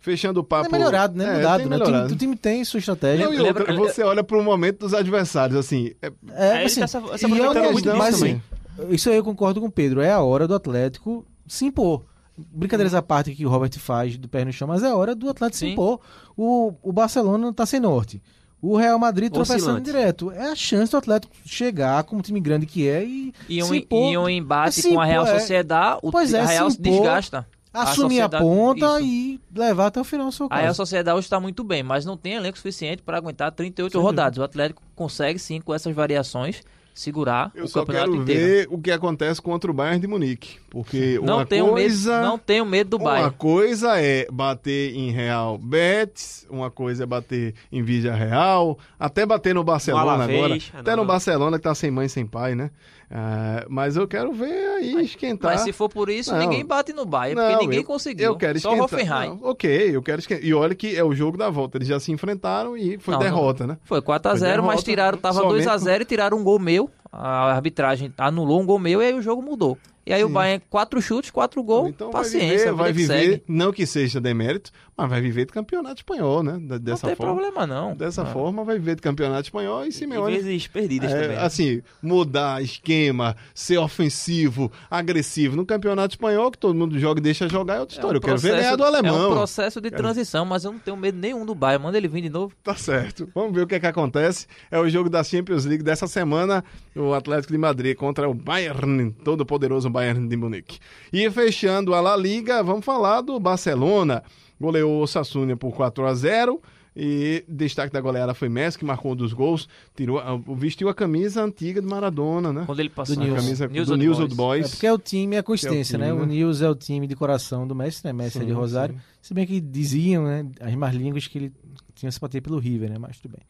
Fechando 0.03 0.41
o 0.41 0.45
papo. 0.45 0.67
é 0.75 0.79
melhorado, 0.79 1.15
né? 1.17 1.25
É, 1.25 1.37
Mudado, 1.37 1.61
tem 1.61 1.69
né? 1.69 1.77
O 1.77 1.79
time, 1.79 1.91
melhorado. 1.91 2.15
o 2.15 2.17
time 2.17 2.37
tem 2.37 2.65
sua 2.65 2.79
estratégia. 2.79 3.27
Não, 3.27 3.35
e 3.35 3.39
Lembra- 3.39 3.63
outra, 3.71 3.77
você 3.77 4.03
olha 4.03 4.25
pro 4.25 4.43
momento 4.43 4.79
dos 4.79 4.95
adversários, 4.95 5.59
assim. 5.59 5.93
é- 6.01 6.11
É, 6.31 6.55
ele 6.57 6.65
assim, 6.65 6.81
tá 6.81 6.87
se- 6.87 6.99
se 7.19 7.27
e 7.27 7.39
é 7.39 7.51
uma- 7.51 7.71
muito 7.73 7.97
mas, 7.97 8.19
também. 8.19 8.41
assim, 8.79 8.95
Isso 8.95 9.11
aí 9.11 9.17
eu 9.17 9.23
concordo 9.25 9.61
com 9.61 9.67
o 9.67 9.71
Pedro. 9.71 10.01
É 10.01 10.11
a 10.11 10.21
hora 10.23 10.49
do 10.49 10.55
Atlético 10.55 11.27
se 11.47 11.67
impor. 11.67 12.03
Brincadeiras 12.39 12.95
à 12.95 13.03
parte 13.03 13.35
que 13.35 13.45
o 13.45 13.51
Robert 13.51 13.79
faz 13.79 14.17
do 14.17 14.27
pé 14.27 14.43
no 14.43 14.51
chão, 14.55 14.67
mas 14.67 14.83
é 14.83 14.87
a 14.89 14.97
hora 14.97 15.15
do 15.15 15.29
Atlético 15.29 15.59
se 15.59 15.67
Sim. 15.67 15.73
impor. 15.73 16.01
O, 16.35 16.73
o 16.83 16.91
Barcelona 16.91 17.53
tá 17.53 17.67
sem 17.67 17.79
norte. 17.79 18.23
O 18.63 18.77
Real 18.77 18.99
Madrid 18.99 19.33
tropeçando 19.33 19.81
direto. 19.81 20.31
É 20.33 20.51
a 20.51 20.55
chance 20.55 20.91
do 20.93 20.99
Atlético 20.99 21.33
chegar 21.47 22.05
como 22.05 22.21
time 22.21 22.41
grande 22.41 22.67
que 22.67 22.87
é 22.89 23.03
e, 23.05 23.33
E 23.49 23.63
um, 23.63 23.67
se 23.67 23.77
impor. 23.79 24.13
e 24.13 24.19
um 24.19 24.29
embate 24.29 24.83
com 24.83 25.01
a 25.01 25.05
Real 25.05 25.23
impor, 25.25 25.35
é. 25.37 25.41
Sociedade, 25.41 25.99
o, 26.03 26.11
Pois 26.11 26.35
é, 26.35 26.41
a 26.41 26.45
Real 26.47 26.71
se 26.71 26.77
se 26.77 26.83
impor, 26.83 26.93
desgasta. 27.01 27.47
assumir 27.73 28.21
a, 28.21 28.25
sociedade- 28.25 28.45
ponta 28.45 29.01
isso. 29.01 29.07
e 29.07 29.41
levar 29.55 29.87
até 29.87 30.01
o 30.01 30.05
final 30.05 30.29
o 30.29 30.33
seu 30.33 30.47
A 30.51 30.57
Real 30.57 30.67
caso. 30.67 30.77
Sociedade 30.77 31.17
hoje 31.17 31.27
está 31.27 31.41
muito 31.41 31.65
bem, 31.65 31.83
mas 31.83 32.05
não 32.05 32.17
tem 32.19 32.35
elenco 32.35 32.59
suficiente 32.59 33.03
para 33.03 33.17
aguentar 33.17 33.51
38 33.53 33.93
Sem 33.93 34.01
rodadas. 34.01 34.39
O 34.39 34.43
Atlético 34.43 34.83
consegue 34.95 35.39
sim, 35.39 35.61
com 35.61 35.73
essas 35.75 35.95
variações, 35.95 36.63
segurar 37.01 37.51
Eu 37.55 37.65
o 37.65 37.69
só 37.69 37.81
campeonato 37.81 38.11
quero 38.11 38.23
inteiro. 38.23 38.41
ver 38.47 38.67
o 38.71 38.79
que 38.81 38.91
acontece 38.91 39.41
contra 39.41 39.71
o 39.71 39.75
Bayern 39.75 40.01
de 40.01 40.07
Munique. 40.07 40.59
Porque 40.69 41.19
Não 41.23 41.37
uma 41.39 41.47
tenho, 41.47 41.69
coisa. 41.69 42.17
medo, 42.19 42.27
não 42.27 42.39
tenho 42.39 42.65
medo 42.67 42.91
do 42.91 42.97
Uma 42.99 43.11
Bayern. 43.11 43.35
coisa 43.37 44.01
é 44.01 44.27
bater 44.31 44.95
em 44.95 45.11
Real 45.11 45.59
Betis, 45.59 46.47
uma 46.51 46.71
coisa 46.71 47.03
é 47.03 47.07
bater 47.07 47.55
em 47.73 47.83
Vídea 47.83 48.15
Real, 48.15 48.79
até 48.99 49.27
bater 49.27 49.55
no 49.55 49.65
Barcelona 49.65 50.13
Alavés. 50.13 50.39
agora. 50.39 50.81
Até 50.83 50.91
não, 50.97 51.03
no. 51.05 51.09
Barcelona 51.09 51.57
que 51.59 51.65
tá 51.65 51.75
sem 51.75 51.91
mãe, 51.91 52.07
sem 52.09 52.25
pai, 52.27 52.55
né? 52.55 52.71
Ah, 53.13 53.65
mas 53.69 53.97
eu 53.97 54.07
quero 54.07 54.33
ver 54.33 54.53
aí 54.77 55.03
esquentar. 55.03 55.51
Mas 55.53 55.63
se 55.63 55.73
for 55.73 55.89
por 55.89 56.09
isso, 56.09 56.31
Não. 56.31 56.39
ninguém 56.39 56.65
bate 56.65 56.93
no 56.93 57.05
Bayern, 57.05 57.41
Não, 57.41 57.49
porque 57.51 57.65
ninguém 57.65 57.81
eu- 57.81 57.85
conseguiu. 57.85 58.25
Eu 58.27 58.37
quero 58.37 58.61
Só 58.61 58.71
o 58.71 58.85
esquentar. 58.85 59.01
Hoffenheim. 59.01 59.39
Não, 59.41 59.51
ok, 59.51 59.97
eu 59.97 60.03
quero 60.03 60.21
esquentar. 60.21 60.45
E 60.45 60.55
olha 60.55 60.75
que 60.77 60.97
é 60.97 61.03
o 61.03 61.13
jogo 61.13 61.37
da 61.37 61.51
volta. 61.51 61.77
Eles 61.79 61.89
já 61.89 61.99
se 61.99 62.13
enfrentaram 62.13 62.77
e 62.77 62.99
foi 62.99 63.19
derrota, 63.19 63.67
né? 63.67 63.79
Foi 63.85 64.01
4x0, 64.01 64.39
Foi 64.39 64.49
derrota, 64.49 64.63
mas 64.63 64.83
tiraram, 64.85 65.19
tava 65.19 65.41
somente 65.41 65.65
2x0 65.67 66.03
e 66.03 66.05
tiraram 66.05 66.39
um 66.39 66.45
gol 66.45 66.59
meu. 66.61 66.89
A 67.13 67.53
arbitragem 67.53 68.13
anulou 68.17 68.61
um 68.61 68.67
gol 68.67 68.79
meu 68.79 69.03
e 69.03 69.07
aí 69.07 69.15
o 69.15 69.21
jogo 69.23 69.43
mudou. 69.43 69.77
E 70.07 70.13
aí 70.13 70.25
o 70.25 70.29
Sim. 70.29 70.33
Bayern, 70.33 70.65
quatro 70.71 71.01
chutes, 71.03 71.31
quatro 71.31 71.63
gols, 71.63 71.91
então 71.91 72.11
vai 72.11 72.23
paciência, 72.23 72.49
viver, 72.49 72.69
a 72.69 72.71
vida 72.71 72.75
vai 72.83 72.93
viver, 72.93 73.43
não 73.47 73.71
que 73.73 73.87
seja 73.87 74.21
demérito, 74.21 74.71
mas 74.97 75.09
vai 75.11 75.21
viver 75.21 75.45
de 75.47 75.53
campeonato 75.53 75.97
espanhol, 76.01 76.43
né? 76.43 76.53
Da- 76.53 76.77
Não 76.77 76.79
Dessa 76.79 77.07
tem 77.07 77.17
forma. 77.17 77.35
problema 77.35 77.67
não. 77.67 77.95
Dessa 77.95 78.25
Não. 78.25 78.33
forma, 78.33 78.65
vai 78.65 78.79
viver 78.79 78.97
de 78.97 79.03
campeonato 79.03 79.43
espanhol 79.43 79.85
e 79.85 79.89
E 79.89 79.93
Simeone 79.93 80.35
vezes 80.37 80.67
perdidas 80.67 81.13
É, 81.13 81.23
também. 81.23 81.37
assim, 81.39 81.83
mudar 82.03 82.63
esquema, 82.63 83.37
ser 83.55 83.79
ofensivo, 83.79 84.73
agressivo. 84.91 85.55
No 85.57 85.65
campeonato 85.67 86.15
espanhol, 86.15 86.51
que 86.51 86.59
todo 86.59 86.75
mundo 86.75 86.99
joga 86.99 87.21
e 87.21 87.23
deixa 87.23 87.49
jogar, 87.49 87.77
é 87.77 87.81
outra 87.81 87.95
história. 87.95 88.17
eu 88.17 88.21
quero 88.23 88.39
ver 88.39 88.57
ganhar 88.57 88.77
do 88.77 88.85
É 88.85 88.87
alemão. 88.87 89.31
um 89.31 89.35
processo 89.35 89.81
de 89.81 89.91
transição, 89.91 90.45
mas 90.45 90.65
eu 90.65 90.73
não 90.73 90.79
tenho 90.79 90.97
medo 90.97 91.19
nenhum 91.19 91.45
do 91.47 91.55
Bayern. 91.55 91.85
Manda 91.85 91.97
ele 91.99 92.09
vir 92.09 92.23
de 92.23 92.31
novo. 92.31 92.55
Tá 92.65 92.75
certo. 92.75 93.29
Vamos 93.35 93.55
ver 93.55 93.63
o 93.63 93.67
que 93.67 93.75
é 93.75 93.81
que 93.81 93.87
acontece. 93.87 94.47
É 94.71 94.79
o 94.79 94.89
jogo 94.89 95.09
da 95.11 95.23
Champions 95.23 95.65
League 95.67 95.83
dessa 95.85 96.07
semana, 96.07 96.65
o 96.97 97.13
Atlético 97.15 97.53
de 97.53 97.59
Madrid 97.59 97.97
contra 97.97 98.29
o 98.29 98.35
Bayern, 98.35 99.13
todo 99.25 99.45
poderoso 99.47 99.89
Bayern 99.91 100.00
de 100.29 100.37
Munique. 100.37 100.79
E 101.13 101.31
fechando 101.31 101.95
a 101.95 102.01
La 102.01 102.17
Liga, 102.17 102.63
vamos 102.63 102.85
falar 102.85 103.21
do 103.21 103.39
Barcelona. 103.39 104.23
Goleou 104.61 105.03
o 105.03 105.07
Sassunia 105.07 105.57
por 105.57 105.73
4 105.75 106.07
a 106.07 106.15
0 106.15 106.61
e 106.95 107.45
destaque 107.49 107.93
da 107.93 108.01
goleada 108.01 108.35
foi 108.35 108.49
Messi, 108.49 108.77
que 108.77 108.85
marcou 108.85 109.13
um 109.13 109.17
dos 109.17 109.33
gols, 109.33 109.69
tirou, 109.97 110.19
a- 110.19 110.37
vestiu 110.57 110.89
a 110.89 110.95
camisa 110.95 111.43
antiga 111.43 111.81
de 111.81 111.87
Maradona, 111.87 112.53
né? 112.53 112.65
Quando 112.67 112.81
ele 112.81 112.91
passou 112.91 113.15
Do 113.15 113.23
A 113.23 113.25
News. 113.27 113.37
camisa 113.45 113.69
News 113.69 113.87
do 113.89 113.97
News 113.97 114.17
Boys. 114.19 114.21
Old 114.21 114.35
Boys. 114.35 114.67
É 114.67 114.69
porque 114.71 114.87
é 114.87 114.93
o 114.93 114.99
time, 114.99 115.37
é 115.37 115.39
a 115.39 115.43
consistência, 115.43 115.97
time, 115.97 116.11
né? 116.11 116.15
né? 116.15 116.21
O 116.23 116.27
Nils 116.27 116.61
é 116.61 116.69
o 116.69 116.75
time 116.75 117.07
de 117.07 117.15
coração 117.15 117.67
do 117.67 117.75
Messi, 117.75 118.05
né? 118.05 118.13
Messi 118.13 118.39
é 118.39 118.41
de 118.41 118.49
Sim, 118.49 118.53
Rosário. 118.53 118.95
sim. 118.97 119.01
Se 119.23 119.33
bem 119.35 119.47
que 119.47 119.61
diziam, 119.61 120.25
né? 120.25 120.45
As 120.61 120.75
más 120.75 120.95
línguas 120.95 121.27
que 121.27 121.39
ele 121.39 121.53
tinha 121.95 122.11
se 122.11 122.19
bater 122.21 122.41
pelo 122.43 122.59
River, 122.59 122.91
né? 122.91 122.99
Mas 122.99 123.19
tudo 123.21 123.33
bem. 123.33 123.43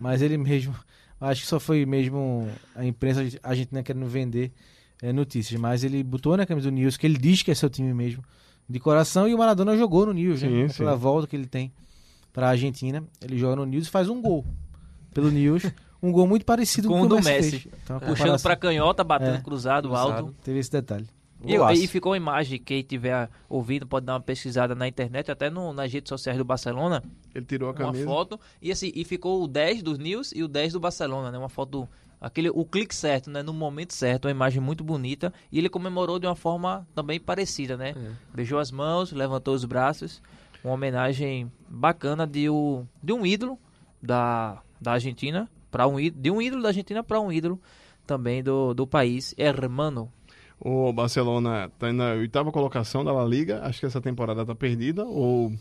Mas 0.00 0.22
ele 0.22 0.38
mesmo, 0.38 0.74
acho 1.20 1.42
que 1.42 1.46
só 1.46 1.60
foi 1.60 1.84
mesmo 1.84 2.48
a 2.74 2.84
imprensa 2.84 3.20
argentina 3.42 3.82
querendo 3.82 4.06
vender 4.06 4.52
é, 5.02 5.12
notícias. 5.12 5.60
Mas 5.60 5.84
ele 5.84 6.02
botou 6.02 6.36
na 6.36 6.46
camisa 6.46 6.70
do 6.70 6.74
Nils, 6.74 6.96
que 6.96 7.06
ele 7.06 7.18
diz 7.18 7.42
que 7.42 7.50
é 7.50 7.54
seu 7.54 7.70
time 7.70 7.92
mesmo, 7.94 8.22
de 8.68 8.78
coração. 8.80 9.28
E 9.28 9.34
o 9.34 9.38
Maradona 9.38 9.76
jogou 9.76 10.06
no 10.06 10.12
Sim, 10.36 10.62
né? 10.62 10.68
sim. 10.68 10.78
Pela 10.78 10.96
volta 10.96 11.26
que 11.26 11.36
ele 11.36 11.46
tem 11.46 11.72
para 12.32 12.48
a 12.48 12.50
Argentina. 12.50 13.02
Ele 13.20 13.38
joga 13.38 13.56
no 13.56 13.64
Nils 13.66 13.86
e 13.86 13.90
faz 13.90 14.08
um 14.08 14.20
gol 14.20 14.44
pelo 15.12 15.30
Nils. 15.30 15.62
Um 16.02 16.12
gol 16.12 16.26
muito 16.26 16.44
parecido 16.44 16.88
Com 16.88 16.98
com, 16.98 17.02
o 17.04 17.08
do 17.08 17.22
Messi. 17.22 17.68
Então, 17.82 17.96
a 17.96 18.00
Puxando 18.00 18.40
pra 18.42 18.54
canhota, 18.54 19.02
batendo 19.02 19.36
É. 19.36 19.40
cruzado, 19.40 19.94
alto. 19.96 20.34
Teve 20.44 20.58
esse 20.58 20.70
detalhe. 20.70 21.06
E, 21.44 21.54
e 21.54 21.86
ficou 21.86 22.12
uma 22.12 22.16
imagem, 22.16 22.58
quem 22.58 22.82
tiver 22.82 23.28
ouvindo 23.48 23.86
pode 23.86 24.06
dar 24.06 24.14
uma 24.14 24.20
pesquisada 24.20 24.74
na 24.74 24.88
internet, 24.88 25.30
até 25.30 25.48
no, 25.50 25.72
nas 25.72 25.92
redes 25.92 26.08
sociais 26.08 26.36
do 26.38 26.44
Barcelona, 26.44 27.02
Ele 27.34 27.44
tirou 27.44 27.68
a 27.68 27.72
uma 27.72 27.78
camisa. 27.78 28.04
foto, 28.04 28.40
e 28.60 28.72
assim, 28.72 28.90
e 28.94 29.04
ficou 29.04 29.42
o 29.42 29.46
10 29.48 29.82
do 29.82 29.96
News 29.98 30.32
e 30.34 30.42
o 30.42 30.48
10 30.48 30.72
do 30.72 30.80
Barcelona, 30.80 31.30
né? 31.30 31.38
Uma 31.38 31.48
foto, 31.48 31.86
aquele, 32.20 32.50
o 32.50 32.64
clique 32.64 32.94
certo, 32.94 33.30
né? 33.30 33.42
No 33.42 33.52
momento 33.52 33.92
certo, 33.92 34.26
uma 34.26 34.30
imagem 34.30 34.60
muito 34.60 34.82
bonita, 34.82 35.32
e 35.50 35.58
ele 35.58 35.68
comemorou 35.68 36.18
de 36.18 36.26
uma 36.26 36.36
forma 36.36 36.86
também 36.94 37.20
parecida, 37.20 37.76
né? 37.76 37.94
Beijou 38.34 38.58
as 38.58 38.70
mãos, 38.70 39.12
levantou 39.12 39.54
os 39.54 39.64
braços, 39.64 40.22
uma 40.64 40.74
homenagem 40.74 41.50
bacana 41.68 42.26
de, 42.26 42.48
o, 42.48 42.84
de 43.02 43.12
um 43.12 43.24
ídolo 43.24 43.58
da, 44.02 44.62
da 44.80 44.92
Argentina, 44.92 45.48
para 45.70 45.86
um 45.86 45.98
ídolo, 46.00 46.22
de 46.22 46.30
um 46.30 46.40
ídolo 46.42 46.62
da 46.62 46.68
Argentina 46.68 47.02
para 47.02 47.20
um 47.20 47.30
ídolo 47.30 47.60
também 48.06 48.42
do, 48.42 48.72
do 48.72 48.86
país, 48.86 49.34
hermano. 49.36 50.10
O 50.58 50.90
Barcelona 50.92 51.66
está 51.66 51.92
na 51.92 52.12
oitava 52.12 52.50
colocação 52.50 53.04
da 53.04 53.12
La 53.12 53.24
Liga. 53.24 53.60
Acho 53.62 53.80
que 53.80 53.86
essa 53.86 54.00
temporada 54.00 54.40
está 54.40 54.54
perdida. 54.54 55.04
Ou 55.04 55.52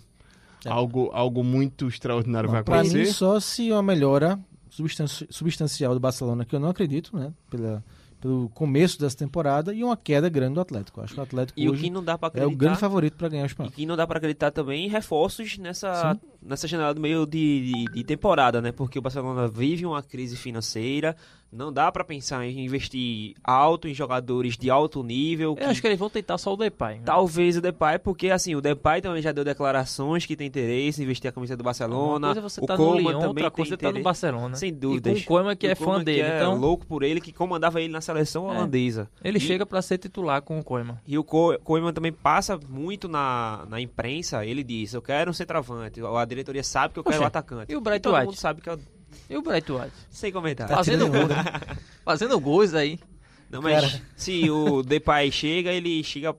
algo, 0.66 1.10
algo 1.12 1.44
muito 1.44 1.88
extraordinário 1.88 2.50
vai 2.50 2.64
Para 2.64 2.80
acontecer. 2.80 3.00
mim, 3.00 3.06
só 3.06 3.40
se 3.40 3.72
uma 3.72 3.84
melhora 3.84 4.40
substancial 5.30 5.94
do 5.94 6.00
Barcelona, 6.00 6.46
que 6.46 6.56
eu 6.56 6.60
não 6.60 6.70
acredito, 6.70 7.16
né? 7.18 7.32
Pela, 7.50 7.84
pelo 8.20 8.50
começo 8.50 9.00
dessa 9.00 9.16
temporada, 9.18 9.74
e 9.74 9.84
uma 9.84 9.96
queda 9.98 10.28
grande 10.30 10.56
do 10.56 10.62
Atlético. 10.62 11.02
Acho 11.02 11.14
que 11.14 11.20
o 11.20 11.24
Atlético 11.24 11.60
E 11.60 11.70
o 11.70 11.74
que 11.74 11.90
não 11.90 12.04
dá 12.04 12.18
pra 12.18 12.28
é 12.28 12.30
o 12.30 12.34
acreditar. 12.44 12.58
grande 12.66 12.80
favorito 12.80 13.18
para 13.18 13.30
ganhar 13.30 13.44
o 13.44 13.46
E 13.46 13.48
espanhol. 13.48 13.72
que 13.72 13.86
não 13.86 13.96
dá 13.96 14.08
pra 14.08 14.18
acreditar 14.18 14.52
também 14.52 14.86
em 14.86 14.90
reforços 14.90 15.58
nessa, 15.58 16.18
nessa 16.46 16.68
janela 16.68 16.94
do 16.94 17.02
meio 17.02 17.26
de, 17.26 17.72
de, 17.72 17.86
de 17.94 18.04
temporada, 18.04 18.62
né? 18.62 18.72
Porque 18.72 19.00
o 19.00 19.02
Barcelona 19.02 19.48
vive 19.48 19.86
uma 19.86 20.02
crise 20.04 20.38
financeira, 20.38 21.16
não 21.52 21.72
dá 21.72 21.90
pra 21.92 22.04
pensar 22.04 22.46
em 22.46 22.66
investir 22.66 23.34
alto 23.44 23.88
em 23.88 23.94
jogadores 23.94 24.58
de 24.58 24.70
alto 24.70 25.02
nível. 25.04 25.56
Eu 25.60 25.70
acho 25.70 25.80
que 25.82 25.88
eles 25.88 25.98
vão 26.00 26.10
tentar 26.10 26.38
só 26.38 26.54
o 26.54 26.58
Depay. 26.58 26.96
né? 26.98 27.02
Talvez 27.06 27.56
o 27.58 27.62
Depay, 27.62 27.98
porque 28.00 28.30
assim, 28.30 28.56
o 28.56 28.62
Depay 28.62 29.02
também 29.02 29.22
já 29.22 29.32
deu 29.32 29.44
declarações 29.44 30.26
que 30.26 30.36
tem 30.36 30.48
interesse 30.48 31.02
em 31.02 31.06
vestir 31.06 31.28
a 31.30 31.32
camisa 31.32 31.56
do 31.56 31.62
Uma 31.62 31.66
Barcelona. 31.66 32.28
coisa 32.28 32.40
é 32.40 32.44
você 32.44 32.62
o 32.62 32.66
tá 32.66 32.78
no 32.78 32.86
também 32.86 33.16
outra 33.16 33.34
tem 33.44 33.52
coisa 33.52 33.74
é 33.74 33.78
tá 33.78 33.84
no 33.86 33.90
interesse. 33.92 34.04
Barcelona. 34.04 34.56
Sem 34.56 34.70
E 34.70 34.72
dúvidas. 34.72 35.14
com 35.20 35.34
o 35.34 35.38
Koeman 35.38 35.56
que 35.56 35.68
O 35.68 35.72
é 35.72 35.76
fã 35.76 36.04
dele, 36.04 36.22
é 36.22 36.38
então 36.38 36.58
louco 36.60 36.86
por 36.86 37.04
ele, 37.04 37.22
que 37.22 37.32
comandava 37.32 37.80
ele 37.82 37.92
na 37.94 38.02
seleção 38.02 38.48
É. 38.52 38.56
holandesa. 38.56 39.10
ele 39.24 39.38
E- 39.38 39.42
chega 39.42 39.66
pra 39.66 39.82
ser 39.82 39.98
titular 39.98 40.42
com 40.42 40.60
o 40.60 40.64
Koeman. 40.64 40.98
E 41.08 41.18
o 41.18 41.24
Koeman 41.24 41.94
também 41.94 42.12
passa 42.12 42.60
muito 42.70 43.08
na, 43.08 43.66
na 43.70 43.80
imprensa. 43.80 44.46
Ele 44.46 44.64
diz: 44.64 44.94
Eu 44.94 45.02
quero 45.02 45.32
um 45.32 45.34
centroavante. 45.34 46.02
A 46.02 46.26
diretoria 46.36 46.64
sabe 46.64 46.94
que 46.94 47.00
eu 47.00 47.04
quero 47.04 47.16
Poxa, 47.16 47.24
um 47.24 47.28
atacante. 47.28 47.72
e 47.72 47.76
o 47.76 47.82
Bright 47.82 48.02
todo 48.02 48.14
White? 48.16 48.26
mundo 48.28 48.36
sabe 48.38 48.62
que 48.62 48.70
eu. 48.70 48.80
E 49.30 49.38
o 49.38 49.42
Bright 49.42 49.72
White? 49.72 49.92
Sem 50.10 50.32
comentar. 50.32 50.68
Fazendo 50.68 51.06
tirando 51.06 51.28
gol, 51.28 51.38
Fazendo 52.06 52.40
gols 52.40 52.74
aí. 52.74 53.00
Não, 53.50 53.62
mas 53.62 53.92
Cara. 53.92 54.02
se 54.16 54.50
o 54.50 54.84
Depay 54.84 55.32
chega, 55.32 55.72
ele 55.72 56.04
chega 56.04 56.36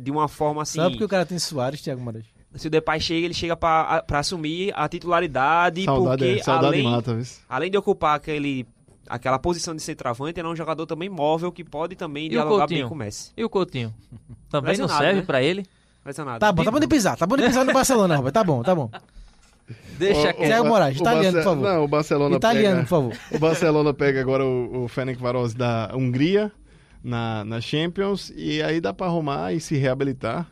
de 0.00 0.10
uma 0.10 0.28
forma 0.28 0.62
assim. 0.62 0.80
Só 0.80 0.90
porque 0.90 1.04
o 1.04 1.08
cara 1.08 1.24
tem 1.24 1.38
Soares, 1.38 1.80
Thiago 1.80 2.00
Moraes. 2.00 2.26
Se 2.54 2.66
o 2.66 2.70
Depay 2.70 2.98
chega, 3.00 3.26
ele 3.26 3.34
chega 3.34 3.56
pra, 3.56 4.02
pra 4.02 4.20
assumir 4.20 4.72
a 4.74 4.88
titularidade, 4.88 5.84
Saudade, 5.84 6.24
porque 6.24 6.40
é, 6.40 6.42
saudade 6.42 6.66
além, 6.66 6.82
mata, 6.82 7.18
além 7.48 7.70
de 7.70 7.76
ocupar 7.76 8.16
aquele, 8.16 8.66
aquela 9.06 9.38
posição 9.38 9.76
de 9.76 9.82
centroavante, 9.82 10.40
ele 10.40 10.48
é 10.48 10.50
um 10.50 10.56
jogador 10.56 10.86
também 10.86 11.08
móvel 11.10 11.52
que 11.52 11.62
pode 11.62 11.94
também 11.94 12.24
E 12.24 12.28
o 12.28 12.30
dialogar 12.30 12.66
bem 12.66 12.88
com 12.88 12.94
o 12.94 12.96
Messi. 12.96 13.32
E 13.36 13.44
o 13.44 13.50
Coutinho? 13.50 13.94
Também 14.50 14.76
não 14.78 14.88
serve 14.88 15.20
né? 15.20 15.26
pra 15.26 15.42
ele? 15.42 15.66
Lesionado. 16.04 16.40
Tá 16.40 16.50
bom, 16.50 16.64
tá 16.64 16.70
bom 16.70 16.80
de 16.80 16.88
pisar. 16.88 17.16
Tá 17.18 17.26
bom 17.26 17.36
de 17.36 17.44
pisar 17.44 17.64
no 17.66 17.72
Barcelona, 17.72 18.16
Robert. 18.16 18.32
Tá 18.32 18.42
bom, 18.42 18.62
tá 18.62 18.74
bom. 18.74 18.90
Deixa 19.98 20.30
O- 20.30 20.44
Ba- 20.62 20.68
Moraes, 20.68 20.96
o 20.96 21.00
italiano, 21.00 21.36
por 21.38 21.44
favor. 21.44 21.62
Não, 21.62 21.84
o 21.84 21.88
Barcelona 21.88 22.36
Italiano, 22.36 22.76
pega... 22.76 22.82
por 22.82 22.88
favor. 22.88 23.16
O 23.32 23.38
Barcelona 23.38 23.94
pega 23.94 24.20
agora 24.20 24.44
o, 24.44 24.84
o 24.84 24.88
Varos 25.18 25.54
da 25.54 25.90
Hungria 25.94 26.50
na, 27.02 27.44
na 27.44 27.60
Champions 27.60 28.32
e 28.36 28.62
aí 28.62 28.80
dá 28.80 28.92
para 28.94 29.06
arrumar 29.06 29.52
e 29.52 29.60
se 29.60 29.76
reabilitar. 29.76 30.46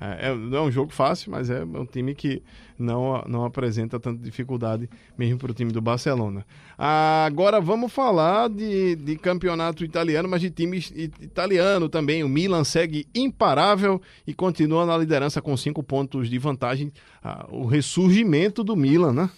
É, 0.00 0.28
é- 0.30 0.34
não 0.34 0.58
é 0.58 0.62
um 0.62 0.70
jogo 0.70 0.92
fácil, 0.92 1.30
mas 1.30 1.48
é 1.48 1.64
um 1.64 1.86
time 1.86 2.14
que 2.14 2.42
não, 2.82 3.22
não 3.28 3.44
apresenta 3.44 3.98
tanta 4.00 4.22
dificuldade 4.22 4.88
mesmo 5.16 5.38
para 5.38 5.50
o 5.50 5.54
time 5.54 5.72
do 5.72 5.80
Barcelona. 5.80 6.44
Agora 6.76 7.60
vamos 7.60 7.92
falar 7.92 8.48
de, 8.48 8.96
de 8.96 9.16
campeonato 9.16 9.84
italiano, 9.84 10.28
mas 10.28 10.40
de 10.40 10.50
times 10.50 10.90
i- 10.94 11.10
italiano 11.20 11.88
também. 11.88 12.24
O 12.24 12.28
Milan 12.28 12.64
segue 12.64 13.06
imparável 13.14 14.00
e 14.26 14.34
continua 14.34 14.84
na 14.84 14.96
liderança 14.98 15.40
com 15.40 15.56
cinco 15.56 15.82
pontos 15.82 16.28
de 16.28 16.38
vantagem. 16.38 16.92
Ah, 17.22 17.46
o 17.50 17.64
ressurgimento 17.66 18.64
do 18.64 18.74
Milan, 18.76 19.12
né? 19.12 19.30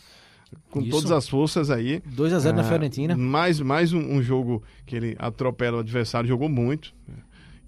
Com 0.70 0.80
Isso. 0.80 0.90
todas 0.90 1.11
as 1.11 1.28
forças 1.28 1.68
aí. 1.70 2.01
2x0 2.16 2.53
na 2.53 2.61
Ah, 2.62 2.64
Fiorentina. 2.64 3.16
Mais, 3.16 3.61
mais 3.61 3.92
um, 3.92 3.99
um 3.99 4.22
jogo 4.22 4.62
que 4.86 4.95
ele 4.97 5.16
atropela 5.18 5.76
o 5.78 5.80
adversário, 5.80 6.28
jogou 6.28 6.49
muito. 6.49 6.95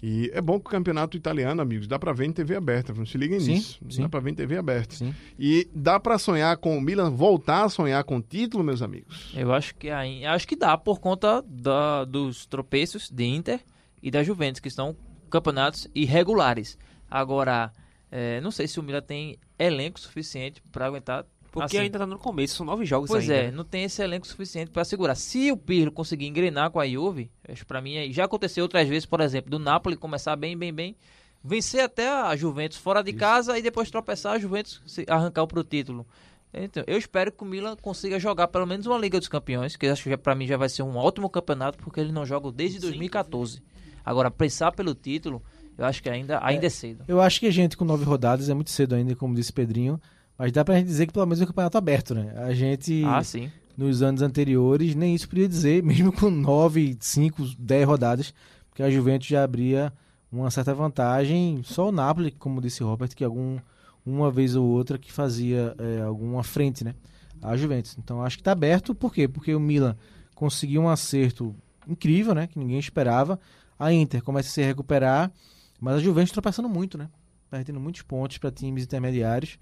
E 0.01 0.29
é 0.33 0.39
bom 0.41 0.59
que 0.59 0.67
o 0.67 0.69
campeonato 0.69 1.17
italiano, 1.17 1.61
amigos, 1.61 1.87
dá 1.87 1.97
pra 1.97 2.13
ver 2.13 2.25
em 2.25 2.31
TV 2.31 2.55
aberta. 2.55 2.93
Não 2.93 3.05
se 3.05 3.17
liguem 3.17 3.39
Sim, 3.39 3.53
nisso. 3.53 3.79
sim. 3.89 4.01
Dá 4.01 4.09
pra 4.09 4.19
ver 4.19 4.31
em 4.31 4.35
TV 4.35 4.57
aberta. 4.57 4.95
Sim. 4.95 5.13
E 5.39 5.67
dá 5.73 5.99
pra 5.99 6.17
sonhar 6.19 6.55
com 6.57 6.77
o 6.77 6.81
Milan, 6.81 7.09
voltar 7.09 7.63
a 7.63 7.69
sonhar 7.69 8.03
com 8.03 8.17
o 8.17 8.21
título, 8.21 8.63
meus 8.63 8.81
amigos. 8.81 9.33
Eu 9.35 9.53
acho 9.53 9.73
que 9.75 9.89
acho 9.89 10.47
que 10.47 10.55
dá 10.55 10.77
por 10.77 10.99
conta 10.99 11.43
da, 11.47 12.05
dos 12.05 12.45
tropeços 12.45 13.09
de 13.09 13.25
Inter 13.25 13.59
e 14.01 14.11
da 14.11 14.23
Juventus, 14.23 14.59
que 14.61 14.69
são 14.69 14.95
campeonatos 15.29 15.87
irregulares. 15.95 16.77
Agora, 17.09 17.71
é, 18.11 18.39
não 18.41 18.51
sei 18.51 18.67
se 18.67 18.79
o 18.79 18.83
Milan 18.83 19.01
tem 19.01 19.37
elenco 19.57 19.99
suficiente 19.99 20.61
para 20.71 20.85
aguentar. 20.85 21.25
Porque 21.61 21.77
assim. 21.77 21.85
ainda 21.85 21.99
tá 21.99 22.05
no 22.05 22.17
começo, 22.17 22.55
são 22.55 22.65
nove 22.65 22.85
jogos 22.85 23.09
Pois 23.09 23.29
ainda. 23.29 23.47
é, 23.47 23.51
não 23.51 23.63
tem 23.63 23.83
esse 23.83 24.01
elenco 24.01 24.27
suficiente 24.27 24.71
para 24.71 24.83
segurar. 24.85 25.15
Se 25.15 25.51
o 25.51 25.57
Pirlo 25.57 25.91
conseguir 25.91 26.27
engrenar 26.27 26.71
com 26.71 26.79
a 26.79 26.87
Juve, 26.87 27.31
acho 27.47 27.65
para 27.65 27.81
mim 27.81 27.97
aí 27.97 28.11
já 28.11 28.25
aconteceu 28.25 28.63
outras 28.63 28.87
vezes, 28.87 29.05
por 29.05 29.21
exemplo, 29.21 29.49
do 29.49 29.59
Napoli 29.59 29.95
começar 29.95 30.35
bem, 30.35 30.57
bem, 30.57 30.73
bem, 30.73 30.95
vencer 31.43 31.81
até 31.81 32.09
a 32.09 32.35
Juventus 32.35 32.77
fora 32.77 33.03
de 33.03 33.13
casa 33.13 33.57
e 33.57 33.61
depois 33.61 33.89
tropeçar 33.89 34.33
a 34.33 34.39
Juventus 34.39 34.81
se 34.85 35.05
arrancar 35.07 35.47
pro 35.47 35.63
título. 35.63 36.05
Então, 36.53 36.83
eu 36.87 36.97
espero 36.97 37.31
que 37.31 37.43
o 37.43 37.45
Milan 37.45 37.75
consiga 37.75 38.19
jogar 38.19 38.47
pelo 38.47 38.65
menos 38.65 38.85
uma 38.85 38.97
Liga 38.97 39.19
dos 39.19 39.27
Campeões, 39.27 39.75
que 39.75 39.85
eu 39.85 39.91
acho 39.91 40.03
que 40.03 40.17
pra 40.17 40.33
mim 40.33 40.47
já 40.47 40.57
vai 40.57 40.69
ser 40.69 40.81
um 40.81 40.95
ótimo 40.95 41.29
campeonato, 41.29 41.77
porque 41.77 41.99
ele 41.99 42.11
não 42.11 42.25
joga 42.25 42.51
desde 42.51 42.79
2014. 42.79 43.61
Agora, 44.03 44.31
pensar 44.31 44.71
pelo 44.71 44.95
título, 44.95 45.43
eu 45.77 45.85
acho 45.85 46.01
que 46.01 46.09
ainda, 46.09 46.39
ainda 46.41 46.65
é 46.65 46.69
cedo. 46.69 47.03
Eu 47.07 47.21
acho 47.21 47.39
que 47.39 47.45
a 47.45 47.51
gente 47.51 47.77
com 47.77 47.85
nove 47.85 48.03
rodadas 48.05 48.49
é 48.49 48.53
muito 48.53 48.71
cedo 48.71 48.95
ainda, 48.95 49.15
como 49.15 49.35
disse 49.35 49.51
Pedrinho. 49.53 50.01
Mas 50.37 50.51
dá 50.51 50.63
pra 50.63 50.75
gente 50.75 50.87
dizer 50.87 51.07
que 51.07 51.13
pelo 51.13 51.25
menos 51.25 51.41
é 51.41 51.43
um 51.43 51.47
campeonato 51.47 51.77
aberto, 51.77 52.13
né? 52.13 52.33
A 52.37 52.53
gente, 52.53 53.03
Ah, 53.05 53.23
sim. 53.23 53.51
nos 53.75 54.01
anos 54.01 54.21
anteriores, 54.21 54.93
nem 54.95 55.15
isso 55.15 55.27
podia 55.27 55.47
dizer, 55.47 55.81
mesmo 55.83 56.11
com 56.11 56.29
nove, 56.29 56.95
cinco, 56.99 57.43
dez 57.57 57.85
rodadas, 57.87 58.33
porque 58.69 58.83
a 58.83 58.89
Juventus 58.89 59.27
já 59.27 59.43
abria 59.43 59.91
uma 60.31 60.51
certa 60.51 60.73
vantagem. 60.73 61.61
Só 61.63 61.89
o 61.89 61.91
Napoli, 61.91 62.31
como 62.31 62.61
disse 62.61 62.83
Robert, 62.83 63.09
que 63.15 63.23
algum, 63.23 63.57
uma 64.05 64.29
vez 64.29 64.55
ou 64.55 64.65
outra 64.65 64.97
que 64.97 65.11
fazia 65.11 65.75
é, 65.79 66.01
alguma 66.01 66.43
frente, 66.43 66.83
né? 66.83 66.93
A 67.41 67.55
Juventus. 67.57 67.95
Então 67.97 68.21
acho 68.23 68.37
que 68.37 68.43
tá 68.43 68.51
aberto, 68.51 68.93
por 68.95 69.13
quê? 69.13 69.27
Porque 69.27 69.53
o 69.55 69.59
Milan 69.59 69.95
conseguiu 70.35 70.81
um 70.83 70.89
acerto 70.89 71.55
incrível, 71.87 72.35
né? 72.35 72.45
Que 72.47 72.59
ninguém 72.59 72.77
esperava. 72.79 73.39
A 73.79 73.91
Inter 73.93 74.21
começa 74.23 74.49
a 74.49 74.51
se 74.51 74.61
recuperar, 74.61 75.31
mas 75.79 75.95
a 75.95 75.99
Juventus 75.99 76.31
tropeçando 76.31 76.67
muito, 76.69 76.97
né? 76.97 77.09
Perdendo 77.49 77.79
muitos 77.79 78.01
pontos 78.01 78.37
para 78.39 78.51
times 78.51 78.83
intermediários, 78.83 79.57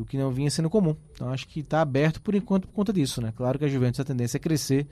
o 0.00 0.04
que 0.04 0.16
não 0.18 0.30
vinha 0.30 0.50
sendo 0.50 0.70
comum. 0.70 0.96
Então 1.12 1.30
acho 1.30 1.46
que 1.48 1.60
está 1.60 1.80
aberto 1.80 2.20
por 2.22 2.34
enquanto 2.34 2.66
por 2.68 2.74
conta 2.74 2.92
disso, 2.92 3.20
né? 3.20 3.32
Claro 3.36 3.58
que 3.58 3.64
a 3.64 3.68
Juventus 3.68 4.00
a 4.00 4.04
tendência 4.04 4.36
é 4.36 4.40
crescer 4.40 4.86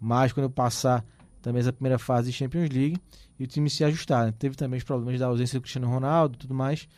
mais 0.00 0.32
quando 0.32 0.50
passar 0.50 1.04
também 1.40 1.60
essa 1.60 1.72
primeira 1.72 1.98
fase 1.98 2.30
de 2.30 2.36
Champions 2.36 2.68
League 2.70 2.96
e 3.38 3.44
o 3.44 3.46
time 3.46 3.68
se 3.68 3.82
ajustar. 3.84 4.26
né? 4.26 4.34
Teve 4.38 4.54
também 4.56 4.78
os 4.78 4.84
problemas 4.84 5.18
da 5.18 5.26
ausência 5.26 5.58
do 5.58 5.62
Cristiano 5.62 5.88
Ronaldo 5.88 6.36
e 6.36 6.38
tudo 6.38 6.54
mais, 6.54 6.88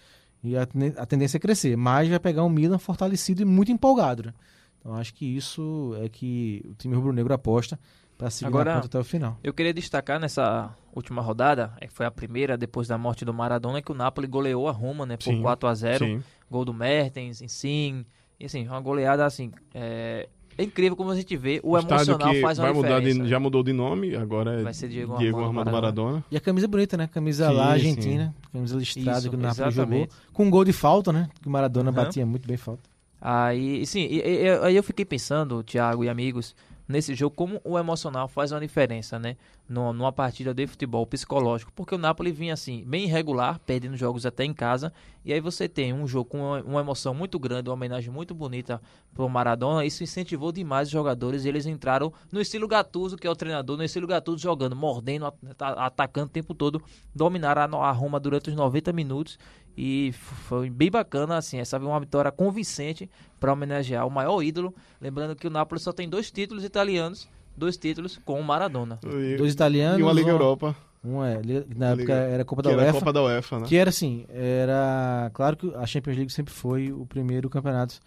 e 0.42 0.54
a, 0.56 0.66
tendência 1.06 1.38
é 1.38 1.40
crescer, 1.40 1.76
mas 1.76 2.08
vai 2.08 2.18
pegar 2.18 2.44
um 2.44 2.50
Milan 2.50 2.78
fortalecido 2.78 3.40
e 3.40 3.44
muito 3.46 3.72
empolgado, 3.72 4.24
né? 4.24 4.34
Então 4.78 4.94
acho 4.94 5.14
que 5.14 5.24
isso 5.24 5.96
é 6.02 6.08
que 6.10 6.62
o 6.68 6.74
time 6.74 6.94
rubro-negro 6.94 7.32
aposta 7.32 7.80
para 8.18 8.28
seguir 8.28 8.48
Agora- 8.48 8.76
até 8.78 8.98
o 8.98 9.04
final. 9.04 9.38
Eu 9.42 9.54
queria 9.54 9.72
destacar 9.72 10.20
nessa 10.20 10.74
última 10.94 11.22
rodada, 11.22 11.72
é 11.80 11.86
que 11.86 11.92
foi 11.94 12.04
a 12.04 12.10
primeira 12.10 12.58
depois 12.58 12.86
da 12.86 12.98
morte 12.98 13.24
do 13.24 13.32
Maradona, 13.32 13.80
que 13.80 13.90
o 13.90 13.94
Napoli 13.94 14.26
goleou 14.26 14.68
a 14.68 14.72
Roma, 14.72 15.06
né, 15.06 15.16
por 15.16 15.24
Sim, 15.24 15.40
4 15.40 15.66
a 15.68 15.74
0 15.74 16.04
Sim. 16.04 16.22
Gol 16.50 16.64
do 16.64 16.74
Mertens, 16.74 17.40
Insigne, 17.42 18.06
e 18.38 18.46
assim, 18.46 18.66
uma 18.66 18.80
goleada 18.80 19.24
assim, 19.24 19.50
é, 19.74 20.28
é 20.58 20.62
incrível 20.62 20.96
como 20.96 21.10
a 21.10 21.16
gente 21.16 21.36
vê, 21.36 21.60
o 21.64 21.76
Estádio 21.76 22.12
emocional 22.12 22.32
que 22.32 22.40
faz 22.40 22.58
uma 22.58 22.66
vai 22.66 22.74
mudar 22.74 22.98
diferença. 23.00 23.22
de, 23.24 23.28
já 23.28 23.40
mudou 23.40 23.62
de 23.62 23.72
nome, 23.72 24.14
agora 24.14 24.60
é 24.60 24.62
Vai 24.62 24.74
ser 24.74 24.88
Diego 24.88 25.16
Diego 25.18 25.38
Armando 25.38 25.58
Armando 25.60 25.72
Maradona. 25.72 26.24
E 26.30 26.36
a 26.36 26.40
camisa 26.40 26.66
é 26.66 26.68
bonita, 26.68 26.96
né? 26.96 27.06
Camisa 27.08 27.48
Sim, 27.48 27.54
lá 27.54 27.64
sim. 27.66 27.70
argentina, 27.72 28.34
camisa 28.52 28.76
listrada 28.76 29.18
Isso, 29.18 29.30
que 29.30 29.36
o 29.36 29.38
Napoli 29.38 29.70
jogou, 29.70 30.08
com 30.32 30.44
um 30.44 30.50
gol 30.50 30.64
de 30.64 30.72
falta, 30.72 31.12
né? 31.12 31.28
Que 31.40 31.48
o 31.48 31.50
Maradona 31.50 31.90
Aham. 31.90 31.96
batia 32.04 32.24
muito 32.26 32.46
bem 32.46 32.56
falta. 32.56 32.82
Aí, 33.20 33.86
sim, 33.86 34.00
e- 34.02 34.20
e- 34.20 34.42
e- 34.44 34.58
aí 34.64 34.76
eu 34.76 34.82
fiquei 34.82 35.04
pensando, 35.04 35.62
Thiago 35.62 36.04
e 36.04 36.08
amigos, 36.08 36.54
nesse 36.86 37.14
jogo, 37.14 37.34
como 37.34 37.60
o 37.64 37.78
emocional 37.78 38.28
faz 38.28 38.52
uma 38.52 38.60
diferença, 38.60 39.18
né? 39.18 39.36
Numa, 39.68 39.92
numa 39.92 40.12
partida 40.12 40.52
de 40.52 40.66
futebol 40.66 41.06
psicológico. 41.06 41.72
Porque 41.74 41.94
o 41.94 41.98
Napoli 41.98 42.30
vinha 42.30 42.52
assim, 42.52 42.84
bem 42.86 43.04
irregular, 43.04 43.58
perdendo 43.60 43.96
jogos 43.96 44.26
até 44.26 44.44
em 44.44 44.52
casa. 44.52 44.92
E 45.24 45.32
aí 45.32 45.40
você 45.40 45.66
tem 45.66 45.92
um 45.92 46.06
jogo 46.06 46.28
com 46.30 46.60
uma, 46.60 46.80
emoção 46.80 47.14
muito 47.14 47.38
grande, 47.38 47.70
uma 47.70 47.74
homenagem 47.74 48.10
muito 48.12 48.34
bonita 48.34 48.80
pro 49.14 49.26
Maradona. 49.28 49.84
Isso 49.84 50.04
incentivou 50.04 50.52
demais 50.52 50.88
os 50.88 50.92
jogadores 50.92 51.44
e 51.44 51.48
eles 51.48 51.64
entraram 51.64 52.12
no 52.30 52.40
estilo 52.40 52.68
Gattuso, 52.68 53.16
que 53.16 53.26
é 53.26 53.30
o 53.30 53.36
treinador, 53.36 53.78
no 53.78 53.84
estilo 53.84 54.06
Gattuso 54.06 54.38
jogando, 54.38 54.76
mordendo, 54.76 55.24
at- 55.26 55.34
atacando 55.58 56.26
o 56.26 56.30
tempo 56.30 56.54
todo. 56.54 56.82
Dominaram 57.14 57.82
a 57.82 57.90
Roma 57.92 58.20
durante 58.20 58.50
os 58.50 58.56
90 58.56 58.92
minutos. 58.92 59.38
E 59.76 60.12
foi 60.12 60.70
bem 60.70 60.90
bacana, 60.90 61.36
assim, 61.36 61.58
essa 61.58 61.78
foi 61.78 61.88
uma 61.88 61.98
vitória 62.00 62.30
convincente 62.30 63.10
para 63.40 63.52
homenagear 63.52 64.06
o 64.06 64.10
maior 64.10 64.40
ídolo. 64.42 64.72
Lembrando 65.00 65.34
que 65.34 65.46
o 65.46 65.50
Napoli 65.50 65.80
só 65.80 65.92
tem 65.92 66.08
dois 66.08 66.30
títulos 66.30 66.62
italianos, 66.64 67.28
dois 67.56 67.76
títulos 67.76 68.18
com 68.24 68.40
o 68.40 68.44
Maradona. 68.44 69.00
E, 69.04 69.36
Dois 69.36 69.52
italianos. 69.52 69.98
e 69.98 70.02
uma 70.02 70.12
Liga 70.12 70.28
um- 70.28 70.30
Europa, 70.32 70.76
Um 71.04 71.22
é, 71.24 71.34
na 71.76 71.88
época 71.88 71.96
Liga- 71.96 72.14
era 72.14 72.42
a 72.42 72.44
Copa 72.46 72.62
da 72.62 72.70
era 72.70 72.80
UEFA. 72.82 72.98
Copa 72.98 73.12
da 73.12 73.22
UEFA, 73.24 73.58
né? 73.60 73.66
Que 73.66 73.76
era 73.76 73.90
assim, 73.90 74.24
era. 74.30 75.30
Claro 75.34 75.56
que 75.56 75.74
a 75.74 75.84
Champions 75.86 76.16
League 76.16 76.32
sempre 76.32 76.54
foi 76.54 76.92
o 76.92 77.04
primeiro 77.04 77.50
campeonato 77.50 77.98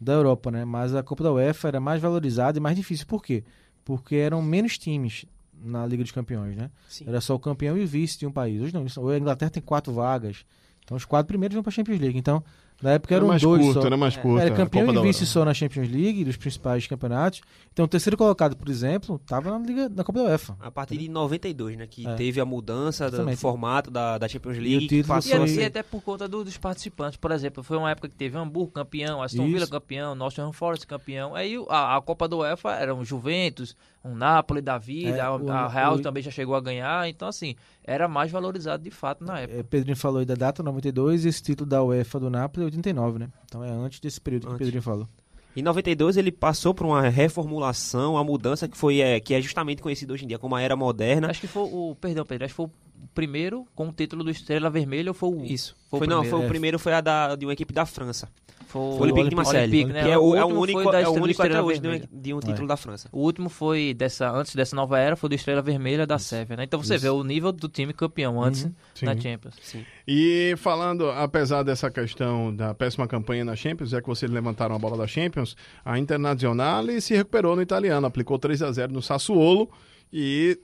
da 0.00 0.12
Europa, 0.12 0.50
né? 0.50 0.64
Mas 0.64 0.94
a 0.94 1.02
Copa 1.02 1.24
da 1.24 1.32
UEFA 1.32 1.68
era 1.68 1.80
mais 1.80 2.00
valorizada 2.00 2.56
e 2.56 2.60
mais 2.60 2.76
difícil. 2.76 3.06
Por 3.06 3.22
quê? 3.22 3.42
Porque 3.84 4.14
eram 4.16 4.40
menos 4.40 4.78
times 4.78 5.26
na 5.60 5.84
Liga 5.84 6.02
dos 6.04 6.12
Campeões, 6.12 6.56
né? 6.56 6.70
Sim. 6.88 7.04
Era 7.08 7.20
só 7.20 7.34
o 7.34 7.38
campeão 7.38 7.76
e 7.76 7.82
o 7.82 7.86
vice 7.86 8.16
de 8.18 8.26
um 8.26 8.30
país. 8.32 8.62
Hoje 8.62 8.72
não, 8.72 8.82
hoje 8.82 9.16
a 9.16 9.18
Inglaterra 9.18 9.50
tem 9.50 9.62
quatro 9.62 9.92
vagas. 9.92 10.46
Então 10.88 10.96
os 10.96 11.04
quatro 11.04 11.28
primeiros 11.28 11.52
vão 11.52 11.62
para 11.62 11.68
a 11.68 11.72
Champions 11.74 12.00
League. 12.00 12.16
Então, 12.18 12.42
na 12.82 12.92
época 12.92 13.12
Era 13.12 13.18
eram 13.20 13.28
mais 13.28 13.42
dois 13.42 13.60
curto, 13.60 13.80
só. 13.82 13.86
era 13.86 13.96
mais 13.98 14.16
É, 14.16 14.20
curto. 14.22 14.40
Era 14.40 14.54
a 14.54 14.56
campeão 14.56 14.90
e 14.90 14.94
da 14.94 15.02
vice 15.02 15.26
só 15.26 15.44
na 15.44 15.52
Champions 15.52 15.86
League, 15.90 16.24
dos 16.24 16.36
principais 16.38 16.86
campeonatos. 16.86 17.42
Então, 17.70 17.84
o 17.84 17.88
terceiro 17.88 18.16
colocado, 18.16 18.56
por 18.56 18.70
exemplo, 18.70 19.16
estava 19.16 19.50
na 19.50 19.66
Liga 19.66 19.86
na 19.90 20.02
Copa 20.02 20.20
da 20.20 20.24
UEFA. 20.30 20.56
A 20.60 20.70
partir 20.70 20.96
de 20.96 21.06
92, 21.10 21.76
né? 21.76 21.86
Que 21.86 22.06
É. 22.06 22.14
teve 22.14 22.40
a 22.40 22.44
mudança 22.46 23.10
do, 23.10 23.22
do 23.26 23.36
formato 23.36 23.90
da, 23.90 24.16
da 24.16 24.26
Champions 24.28 24.56
E 24.56 24.60
o 24.60 24.62
League. 24.62 24.94
E, 25.00 25.04
passou 25.04 25.42
assim, 25.42 25.56
ser- 25.56 25.64
até 25.66 25.82
por 25.82 26.00
conta 26.02 26.26
do- 26.26 26.42
dos 26.42 26.56
participantes, 26.56 27.18
por 27.18 27.32
exemplo, 27.32 27.62
foi 27.62 27.76
uma 27.76 27.90
época 27.90 28.08
que 28.08 28.14
teve 28.16 28.38
Hamburgo 28.38 28.72
campeão, 28.72 29.22
Aston 29.22 29.42
Isso. 29.44 29.52
Villa 29.52 29.66
campeão, 29.66 30.14
Nottingham 30.14 30.52
Forest 30.54 30.86
campeão. 30.86 31.34
Aí 31.34 31.56
a, 31.68 31.96
a 31.98 32.00
Copa 32.00 32.26
do 32.26 32.38
UEFA 32.38 32.72
era 32.76 32.94
um 32.94 33.04
Juventus, 33.04 33.76
um 34.04 34.14
Napoli 34.14 34.60
da 34.60 34.78
vida, 34.78 35.16
É, 35.16 35.20
a, 35.20 35.34
o- 35.34 35.50
a 35.50 35.68
Real 35.68 35.94
o- 35.96 36.00
também 36.02 36.22
já 36.22 36.30
chegou 36.30 36.54
a 36.54 36.60
ganhar. 36.60 37.08
Então, 37.08 37.28
assim, 37.28 37.54
era 37.84 38.06
mais 38.08 38.30
valorizado 38.30 38.82
de 38.82 38.90
fato 38.90 39.24
na 39.24 39.40
época. 39.40 39.58
É, 39.60 39.62
Pedrinho 39.62 39.96
falou 39.96 40.20
aí 40.20 40.24
da 40.26 40.34
data, 40.34 40.62
92, 40.62 41.24
e 41.24 41.28
esse 41.28 41.42
título 41.42 41.68
da 41.68 41.82
UEFA 41.82 42.20
do 42.20 42.30
Napoli 42.30 42.62
é 42.62 42.66
89, 42.66 43.18
né? 43.18 43.28
Então 43.44 43.62
é 43.64 43.70
antes 43.70 44.00
desse 44.00 44.20
período 44.20 44.42
que 44.42 44.48
o 44.48 44.54
Antes. 44.54 44.64
Pedrinho 44.66 44.82
falou. 44.82 45.08
Em 45.56 45.62
92 45.62 46.16
ele 46.16 46.30
passou 46.30 46.72
por 46.72 46.86
uma 46.86 47.08
reformulação, 47.08 48.12
uma 48.14 48.22
mudança 48.22 48.68
que 48.68 48.76
foi 48.76 49.00
é, 49.00 49.18
que 49.18 49.34
é 49.34 49.40
justamente 49.40 49.82
conhecida 49.82 50.12
hoje 50.12 50.24
em 50.24 50.28
dia 50.28 50.38
como 50.38 50.54
a 50.54 50.62
era 50.62 50.76
moderna. 50.76 51.28
Acho 51.30 51.40
que 51.40 51.46
foi 51.48 51.62
o. 51.64 51.96
Perdão, 52.00 52.24
Pedro, 52.24 52.44
acho 52.44 52.52
que 52.52 52.56
foi 52.56 52.70
primeiro 53.14 53.66
com 53.74 53.88
o 53.88 53.92
título 53.92 54.22
do 54.24 54.30
Estrela 54.30 54.70
Vermelha 54.70 55.10
ou 55.10 55.14
foi 55.14 55.28
o 55.28 55.44
Isso. 55.44 55.76
Foi 55.90 56.00
Foi, 56.00 56.06
o 56.06 56.10
não, 56.10 56.20
primeiro, 56.20 56.30
foi 56.36 56.42
é. 56.42 56.46
o 56.46 56.48
primeiro 56.48 56.78
foi 56.78 56.92
a 56.92 57.00
da, 57.00 57.36
de 57.36 57.46
uma 57.46 57.52
equipe 57.52 57.72
da 57.72 57.86
França. 57.86 58.28
Foi 58.66 58.82
O 58.82 59.00
Olympique 59.00 59.30
de 59.30 59.34
Marseille. 59.36 59.66
Olympique, 59.66 59.92
né? 59.94 60.02
Que 60.02 60.10
é 60.10 60.18
o, 60.18 60.36
é 60.36 60.44
o 60.44 60.48
último 60.48 60.60
único, 60.60 60.82
foi 60.82 60.92
da 60.92 61.00
é 61.00 61.08
o 61.08 61.08
Estrela- 61.08 61.24
único 61.24 61.42
até 61.42 61.62
hoje 61.62 61.80
de 61.80 61.88
um, 61.88 62.20
de 62.20 62.34
um 62.34 62.40
título 62.40 62.68
da 62.68 62.76
França. 62.76 63.08
O 63.10 63.20
último 63.20 63.48
foi 63.48 63.94
dessa 63.94 64.30
antes 64.30 64.54
dessa 64.54 64.76
nova 64.76 64.98
era, 64.98 65.16
foi 65.16 65.30
do 65.30 65.34
Estrela 65.34 65.62
Vermelha 65.62 66.06
da 66.06 66.18
Sérvia, 66.18 66.54
né? 66.54 66.64
Então 66.64 66.82
você 66.82 66.98
vê 66.98 67.08
o 67.08 67.24
nível 67.24 67.50
do 67.50 67.66
time 67.66 67.94
campeão 67.94 68.42
antes 68.42 68.68
sim. 68.94 69.06
na 69.06 69.16
Champions. 69.18 69.54
Sim. 69.62 69.86
E 70.06 70.54
falando, 70.58 71.08
apesar 71.10 71.62
dessa 71.62 71.90
questão 71.90 72.54
da 72.54 72.74
péssima 72.74 73.08
campanha 73.08 73.42
na 73.42 73.56
Champions, 73.56 73.88
já 73.88 74.02
que 74.02 74.06
vocês 74.06 74.30
levantaram 74.30 74.74
a 74.74 74.78
bola 74.78 74.98
da 74.98 75.06
Champions, 75.06 75.56
a 75.82 75.98
Internazionale 75.98 77.00
se 77.00 77.14
recuperou 77.16 77.56
no 77.56 77.62
italiano, 77.62 78.06
aplicou 78.06 78.38
3 78.38 78.60
a 78.62 78.70
0 78.70 78.92
no 78.92 79.00
Sassuolo 79.00 79.70
e 80.12 80.58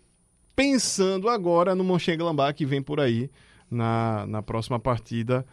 pensando 0.55 1.29
agora 1.29 1.75
no 1.75 1.85
Mönchengladbach 1.85 2.55
que 2.55 2.65
vem 2.67 2.83
por 2.83 3.01
aí 3.01 3.31
na, 3.71 4.27
na 4.27 4.43
próxima 4.43 4.79
partida 4.79 5.45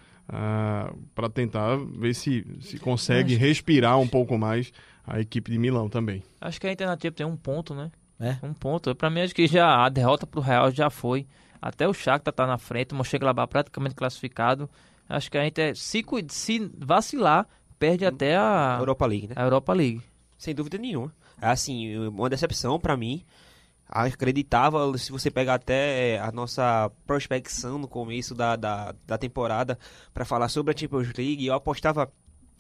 para 1.16 1.30
tentar 1.30 1.76
ver 1.78 2.14
se, 2.14 2.46
se 2.62 2.78
consegue 2.80 3.36
respirar 3.36 4.00
um 4.00 4.08
pouco 4.08 4.38
mais 4.38 4.72
a 5.06 5.20
equipe 5.20 5.52
de 5.52 5.58
Milão 5.58 5.90
também. 5.90 6.24
Acho 6.40 6.60
que 6.62 6.68
a 6.68 6.72
Internativa 6.72 7.14
tem 7.14 7.26
um 7.26 7.36
ponto, 7.36 7.74
né? 7.76 7.92
É. 8.20 8.38
Um 8.44 8.54
ponto. 8.54 8.94
Pra 8.96 9.10
mim, 9.10 9.22
acho 9.22 9.34
que 9.36 9.48
já 9.48 9.84
a 9.84 9.90
derrota 9.90 10.26
pro 10.28 10.40
Real 10.42 10.72
já 10.72 10.90
foi. 10.90 11.28
Até 11.62 11.88
o 11.88 11.94
Shakhtar 11.94 12.34
tá 12.34 12.48
na 12.48 12.58
frente, 12.58 12.94
o 12.94 12.96
Mönchengladbach 12.96 13.50
praticamente 13.50 13.96
classificado. 13.96 14.70
Acho 15.10 15.30
que 15.30 15.38
a 15.38 15.46
Inter, 15.46 15.76
se, 15.76 16.02
cu- 16.04 16.20
se 16.30 16.72
vacilar, 16.78 17.48
perde 17.78 18.06
até 18.06 18.38
a 18.38 18.78
Europa 18.80 19.06
League, 19.06 19.28
né? 19.28 19.34
a 19.36 19.44
Europa 19.44 19.74
League. 19.74 20.02
Sem 20.38 20.56
dúvida 20.56 20.78
nenhuma. 20.78 21.12
É 21.42 21.48
assim, 21.48 21.98
uma 22.08 22.30
decepção 22.30 22.80
pra 22.80 22.96
mim. 22.96 23.24
Acreditava, 23.92 24.98
se 24.98 25.12
você 25.12 25.30
pegar 25.30 25.56
até 25.56 26.18
a 26.20 26.32
nossa 26.32 26.90
prospecção 27.06 27.78
no 27.78 27.90
começo 27.90 28.34
da, 28.34 28.56
da, 28.56 28.96
da 29.06 29.18
temporada 29.18 29.78
para 30.14 30.24
falar 30.24 30.48
sobre 30.48 30.74
a 30.74 30.78
Champions 30.78 31.12
League, 31.18 31.46
eu 31.46 31.54
apostava 31.54 32.10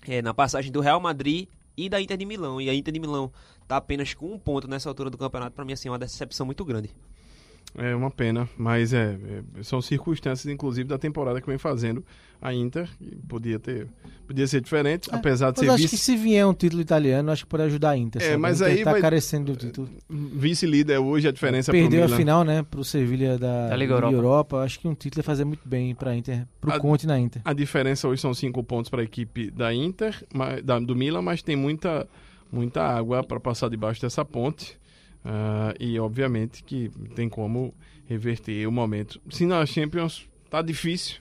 eh, 0.05 0.21
na 0.21 0.33
passagem 0.33 0.73
do 0.73 0.81
Real 0.81 0.99
Madrid 0.99 1.47
e 1.77 1.87
da 1.87 2.01
Inter 2.01 2.17
de 2.17 2.25
Milão. 2.25 2.59
E 2.59 2.69
a 2.69 2.73
Inter 2.73 2.93
de 2.93 2.99
Milão 2.99 3.31
tá 3.65 3.77
apenas 3.77 4.13
com 4.13 4.33
um 4.33 4.37
ponto 4.37 4.67
nessa 4.67 4.89
altura 4.89 5.09
do 5.09 5.17
campeonato. 5.17 5.55
Pra 5.55 5.63
mim, 5.63 5.71
assim, 5.71 5.87
é 5.87 5.91
uma 5.91 5.99
decepção 5.99 6.45
muito 6.45 6.65
grande. 6.65 6.93
É 7.77 7.95
uma 7.95 8.11
pena, 8.11 8.49
mas 8.57 8.91
é, 8.93 9.17
é, 9.57 9.63
são 9.63 9.81
circunstâncias, 9.81 10.51
inclusive, 10.51 10.89
da 10.89 10.97
temporada 10.97 11.39
que 11.39 11.47
vem 11.47 11.57
fazendo 11.57 12.03
a 12.41 12.53
Inter. 12.53 12.89
e 12.99 13.15
Podia 13.27 13.57
ter, 13.59 13.87
podia 14.27 14.45
ser 14.45 14.59
diferente, 14.59 15.07
apesar 15.09 15.51
de 15.51 15.59
Mas 15.59 15.65
ser 15.67 15.71
acho 15.73 15.83
vice- 15.83 15.95
que 15.95 16.01
se 16.01 16.17
vier 16.17 16.45
um 16.45 16.53
título 16.53 16.81
italiano, 16.81 17.31
acho 17.31 17.43
que 17.45 17.49
pode 17.49 17.63
ajudar 17.63 17.91
a 17.91 17.97
Inter. 17.97 18.21
É, 18.21 18.25
sabe? 18.25 18.37
mas 18.37 18.61
a 18.61 18.65
Inter 18.65 18.77
aí 18.79 18.83
tá 18.83 18.91
vai- 18.91 19.01
carecendo 19.01 19.53
do 19.53 19.57
título. 19.57 19.89
vice-líder 20.09 20.97
hoje, 20.97 21.27
a 21.27 21.31
diferença 21.31 21.71
Perdeu 21.71 22.05
pro 22.05 22.13
a 22.13 22.17
final, 22.17 22.43
né, 22.43 22.63
pro 22.69 22.83
Sevilha 22.83 23.37
da, 23.37 23.69
Da 23.69 23.75
Liga 23.75 23.93
Europa. 23.93 24.13
Europa. 24.15 24.57
Acho 24.63 24.79
que 24.79 24.87
um 24.87 24.93
título 24.93 25.19
ia 25.19 25.23
fazer 25.23 25.45
muito 25.45 25.67
bem 25.67 25.95
pra 25.95 26.15
Inter, 26.15 26.45
pro 26.59 26.73
A- 26.73 26.79
Conte 26.79 27.07
na 27.07 27.17
Inter. 27.19 27.41
A 27.45 27.53
diferença 27.53 28.07
hoje 28.07 28.21
são 28.21 28.33
cinco 28.33 28.61
pontos 28.63 28.89
para 28.89 29.01
a 29.01 29.03
equipe 29.05 29.49
da 29.49 29.73
Inter, 29.73 30.21
mas- 30.33 30.61
da- 30.63 30.79
do 30.79 30.95
Milan, 30.95 31.21
mas 31.21 31.41
tem 31.41 31.55
muita, 31.55 32.07
muita 32.51 32.83
água 32.83 33.23
para 33.23 33.39
passar 33.39 33.69
debaixo 33.69 34.01
dessa 34.01 34.25
ponte. 34.25 34.77
Ah, 35.23 35.73
e 35.79 35.99
obviamente 35.99 36.63
que 36.63 36.89
tem 37.15 37.29
como 37.29 37.73
reverter 38.07 38.67
o 38.67 38.71
momento. 38.71 39.21
Se 39.29 39.45
na 39.45 39.65
Champions 39.65 40.27
tá 40.49 40.61
difícil, 40.61 41.17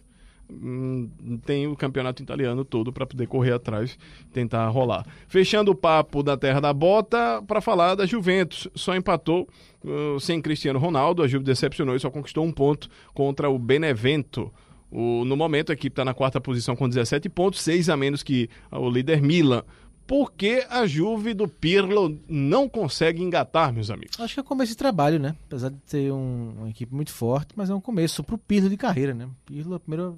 hum, 0.51 1.09
tem 1.45 1.67
o 1.67 1.77
campeonato 1.77 2.23
italiano 2.23 2.65
todo 2.65 2.93
para 2.93 3.07
poder 3.07 3.27
correr 3.27 3.53
atrás, 3.53 3.99
tentar 4.33 4.67
rolar. 4.69 5.07
Fechando 5.29 5.71
o 5.71 5.75
papo 5.75 6.23
da 6.23 6.37
Terra 6.37 6.61
da 6.61 6.73
Bota 6.73 7.43
para 7.47 7.61
falar 7.61 7.95
da 7.95 8.07
Juventus. 8.07 8.67
Só 8.75 8.97
empatou 8.97 9.49
uh, 9.85 10.19
sem 10.19 10.41
Cristiano 10.41 10.79
Ronaldo, 10.79 11.23
a 11.23 11.29
Juve 11.29 11.45
decepcionou 11.45 11.95
e 11.95 12.01
só 12.01 12.11
conquistou 12.11 12.45
um 12.45 12.53
ponto 12.53 12.89
contra 13.15 13.49
o 13.51 13.59
Benevento. 13.59 14.51
O- 14.91 15.25
no 15.25 15.37
momento, 15.37 15.71
a 15.71 15.75
equipe 15.75 15.93
está 15.93 16.05
na 16.05 16.15
quarta 16.15 16.41
posição 16.41 16.75
com 16.75 16.89
17 16.89 17.29
pontos, 17.29 17.61
seis 17.61 17.89
a 17.89 17.97
menos 17.97 18.23
que 18.23 18.49
o 18.73 18.89
líder 18.91 19.23
Milan. 19.23 19.63
Por 20.11 20.33
que 20.33 20.67
a 20.69 20.89
Juve 20.89 21.35
do 21.35 21.47
Pirlo 21.47 22.19
não 22.29 22.69
consegue 22.69 23.23
engatar, 23.23 23.73
meus 23.73 23.93
amigos? 23.93 24.19
Acho 24.19 24.35
que 24.35 24.41
é 24.41 24.43
o 24.43 24.45
começo 24.45 24.73
de 24.73 24.77
trabalho, 24.77 25.21
né? 25.21 25.37
Apesar 25.47 25.69
de 25.69 25.77
ter 25.89 26.11
um- 26.13 26.53
uma 26.59 26.69
equipe 26.69 26.93
muito 26.93 27.13
forte, 27.13 27.53
mas 27.55 27.71
é 27.71 27.75
um 27.77 27.81
começo 27.81 28.25
pro 28.25 28.37
Pirlo 28.37 28.69
de 28.69 28.77
carreira, 28.77 29.15
né? 29.15 29.29
Pirlo 29.47 29.75
é 29.75 29.77
a 29.77 29.79
primeira, 29.79 30.13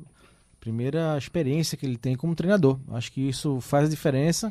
primeira 0.58 1.18
experiência 1.18 1.76
que 1.76 1.84
ele 1.84 1.98
tem 1.98 2.16
como 2.16 2.34
treinador. 2.34 2.78
Acho 2.88 3.12
que 3.12 3.20
isso 3.28 3.60
faz 3.60 3.90
diferença. 3.90 4.50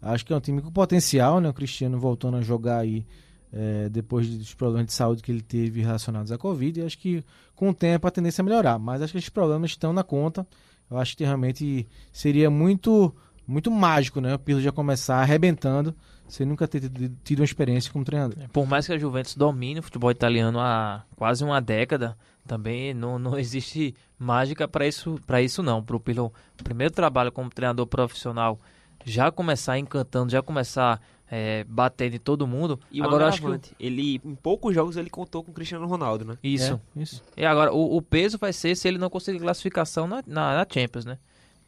Acho 0.00 0.24
que 0.24 0.32
é 0.32 0.36
um 0.36 0.40
time 0.40 0.62
com 0.62 0.70
potencial, 0.70 1.40
né? 1.40 1.48
O 1.48 1.52
Cristiano 1.54 1.98
voltando 1.98 2.36
a 2.36 2.40
jogar 2.40 2.78
aí 2.78 3.04
é, 3.52 3.88
depois 3.88 4.28
dos 4.28 4.54
problemas 4.54 4.86
de 4.86 4.92
saúde 4.92 5.22
que 5.24 5.32
ele 5.32 5.42
teve 5.42 5.80
relacionados 5.80 6.30
à 6.30 6.38
Covid. 6.38 6.78
E 6.78 6.84
acho 6.84 6.98
que 6.98 7.24
com 7.56 7.70
o 7.70 7.74
tempo 7.74 8.06
a 8.06 8.12
tendência 8.12 8.42
é 8.42 8.44
melhorar. 8.44 8.78
Mas 8.78 9.02
acho 9.02 9.10
que 9.12 9.18
esses 9.18 9.28
problemas 9.28 9.70
estão 9.72 9.92
na 9.92 10.04
conta. 10.04 10.46
Eu 10.88 10.98
acho 10.98 11.16
que 11.16 11.24
realmente 11.24 11.86
seria 12.12 12.48
muito, 12.48 13.12
muito 13.48 13.70
mágico, 13.70 14.20
né? 14.20 14.34
O 14.34 14.38
Pirlo 14.38 14.60
já 14.62 14.70
começar 14.70 15.16
arrebentando 15.22 15.94
sem 16.28 16.46
nunca 16.46 16.68
ter 16.68 16.82
tido, 17.24 17.38
uma 17.38 17.44
experiência 17.44 17.90
como 17.90 18.04
treinador. 18.04 18.36
Por 18.52 18.66
mais 18.66 18.86
que 18.86 18.92
a 18.92 18.98
Juventus 18.98 19.34
domine 19.34 19.80
o 19.80 19.82
futebol 19.82 20.10
italiano 20.10 20.60
há 20.60 21.02
quase 21.16 21.42
uma 21.42 21.58
década, 21.58 22.16
também 22.46 22.92
não, 22.92 23.18
não 23.18 23.38
existe 23.38 23.94
mágica 24.18 24.68
para 24.68 24.86
isso, 24.86 25.18
para 25.26 25.40
isso 25.40 25.62
não. 25.62 25.82
Para 25.82 25.96
o 25.96 26.00
Pirlo, 26.00 26.30
o 26.60 26.62
primeiro 26.62 26.92
trabalho 26.92 27.32
como 27.32 27.48
treinador 27.48 27.86
profissional, 27.86 28.60
já 29.06 29.30
começar 29.32 29.78
encantando, 29.78 30.30
já 30.30 30.42
começar 30.42 31.00
é, 31.30 31.64
batendo 31.64 32.16
em 32.16 32.18
todo 32.18 32.46
mundo. 32.46 32.78
E 32.90 33.00
agora 33.02 33.24
eu 33.24 33.28
acho 33.28 33.38
que 33.38 33.44
o- 33.44 33.48
agravante, 33.48 33.74
ele, 33.80 34.20
em 34.22 34.34
poucos 34.34 34.74
jogos 34.74 34.96
ele 34.98 35.08
contou 35.08 35.42
com 35.42 35.50
o 35.50 35.54
Cristiano 35.54 35.86
Ronaldo, 35.86 36.24
né? 36.26 36.36
isso. 36.42 36.78
É, 36.96 37.00
isso. 37.02 37.22
E 37.36 37.44
agora 37.46 37.72
o, 37.72 37.96
o 37.96 38.02
peso 38.02 38.36
vai 38.36 38.52
ser 38.52 38.76
se 38.76 38.86
ele 38.86 38.98
não 38.98 39.08
conseguir 39.08 39.38
classificação 39.40 40.06
na, 40.06 40.22
na, 40.26 40.56
na 40.56 40.66
Champions, 40.70 41.06
né? 41.06 41.18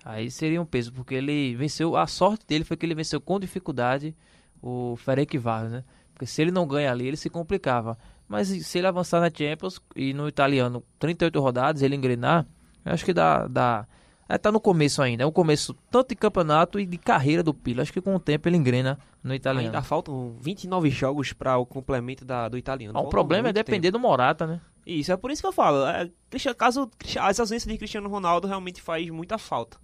Aí 0.04 0.30
seria 0.30 0.60
um 0.60 0.64
peso, 0.64 0.92
porque 0.92 1.14
ele 1.14 1.54
venceu, 1.56 1.96
a 1.96 2.06
sorte 2.06 2.46
dele 2.46 2.64
foi 2.64 2.76
que 2.76 2.86
ele 2.86 2.94
venceu 2.94 3.20
com 3.20 3.38
dificuldade 3.38 4.14
o 4.62 4.96
Ferencváros, 4.96 5.70
né? 5.70 5.84
Porque 6.12 6.26
se 6.26 6.40
ele 6.40 6.50
não 6.50 6.66
ganha 6.66 6.90
ali, 6.90 7.06
ele 7.06 7.16
se 7.16 7.30
complicava. 7.30 7.98
Mas 8.28 8.48
se 8.48 8.78
ele 8.78 8.86
avançar 8.86 9.20
na 9.20 9.30
Champions 9.30 9.80
e 9.94 10.12
no 10.14 10.28
italiano 10.28 10.82
38 10.98 11.40
rodadas, 11.40 11.82
ele 11.82 11.96
engrenar, 11.96 12.46
eu 12.84 12.92
acho 12.92 13.04
que 13.04 13.12
dá, 13.12 13.46
dá 13.46 13.86
é, 14.30 14.38
tá 14.38 14.52
no 14.52 14.60
começo 14.60 15.02
ainda, 15.02 15.24
é 15.24 15.26
um 15.26 15.32
começo 15.32 15.74
tanto 15.90 16.10
de 16.10 16.14
campeonato 16.14 16.78
e 16.78 16.86
de 16.86 16.96
carreira 16.96 17.42
do 17.42 17.52
Pilo. 17.52 17.82
Acho 17.82 17.92
que 17.92 18.00
com 18.00 18.14
o 18.14 18.20
tempo 18.20 18.48
ele 18.48 18.56
engrena 18.56 18.96
no 19.24 19.34
italiano. 19.34 19.66
Ainda 19.66 19.82
faltam 19.82 20.36
29 20.40 20.88
jogos 20.88 21.32
para 21.32 21.58
o 21.58 21.66
complemento 21.66 22.24
da, 22.24 22.48
do 22.48 22.56
italiano. 22.56 22.96
Ah, 22.96 23.02
o 23.02 23.08
problema 23.08 23.48
é 23.48 23.52
depender 23.52 23.90
do 23.90 23.98
Morata, 23.98 24.46
né? 24.46 24.60
Isso, 24.86 25.10
é 25.10 25.16
por 25.16 25.32
isso 25.32 25.42
que 25.42 25.48
eu 25.48 25.52
falo. 25.52 25.84
É, 25.84 26.08
caso 26.56 26.88
as 27.18 27.40
ausências 27.40 27.72
de 27.72 27.76
Cristiano 27.76 28.08
Ronaldo 28.08 28.46
realmente 28.46 28.80
faz 28.80 29.10
muita 29.10 29.36
falta. 29.36 29.78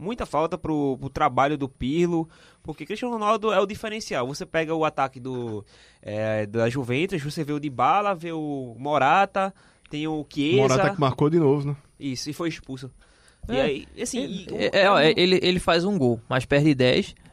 Muita 0.00 0.24
falta 0.24 0.56
pro, 0.56 0.96
pro 0.98 1.10
trabalho 1.10 1.58
do 1.58 1.68
Pirlo, 1.68 2.28
porque 2.62 2.86
Cristiano 2.86 3.12
Ronaldo 3.14 3.52
é 3.52 3.60
o 3.60 3.66
diferencial. 3.66 4.26
Você 4.26 4.46
pega 4.46 4.74
o 4.74 4.84
ataque 4.84 5.20
do 5.20 5.64
é, 6.00 6.46
da 6.46 6.70
Juventus, 6.70 7.22
você 7.22 7.44
vê 7.44 7.52
o 7.52 7.60
Dybala, 7.60 8.14
vê 8.14 8.32
o 8.32 8.74
Morata, 8.78 9.54
tem 9.90 10.08
o 10.08 10.24
Chiesa. 10.32 10.56
Morata 10.62 10.90
que 10.94 11.00
marcou 11.00 11.28
de 11.28 11.38
novo, 11.38 11.68
né? 11.68 11.76
Isso, 11.98 12.30
e 12.30 12.32
foi 12.32 12.48
expulso. 12.48 12.90
E 13.48 13.56
É. 13.56 13.60
aí, 13.62 13.86
assim, 14.00 14.20
e- 14.24 14.46
É, 14.54 14.86
é, 14.86 14.86
é, 15.10 15.14
ele, 15.16 15.38
ele 15.42 15.58
faz 15.58 15.84
um 15.84 15.98
gol, 15.98 16.20
mas 16.28 16.44
perde 16.46 16.74
10 16.74 17.08
em- 17.10 17.29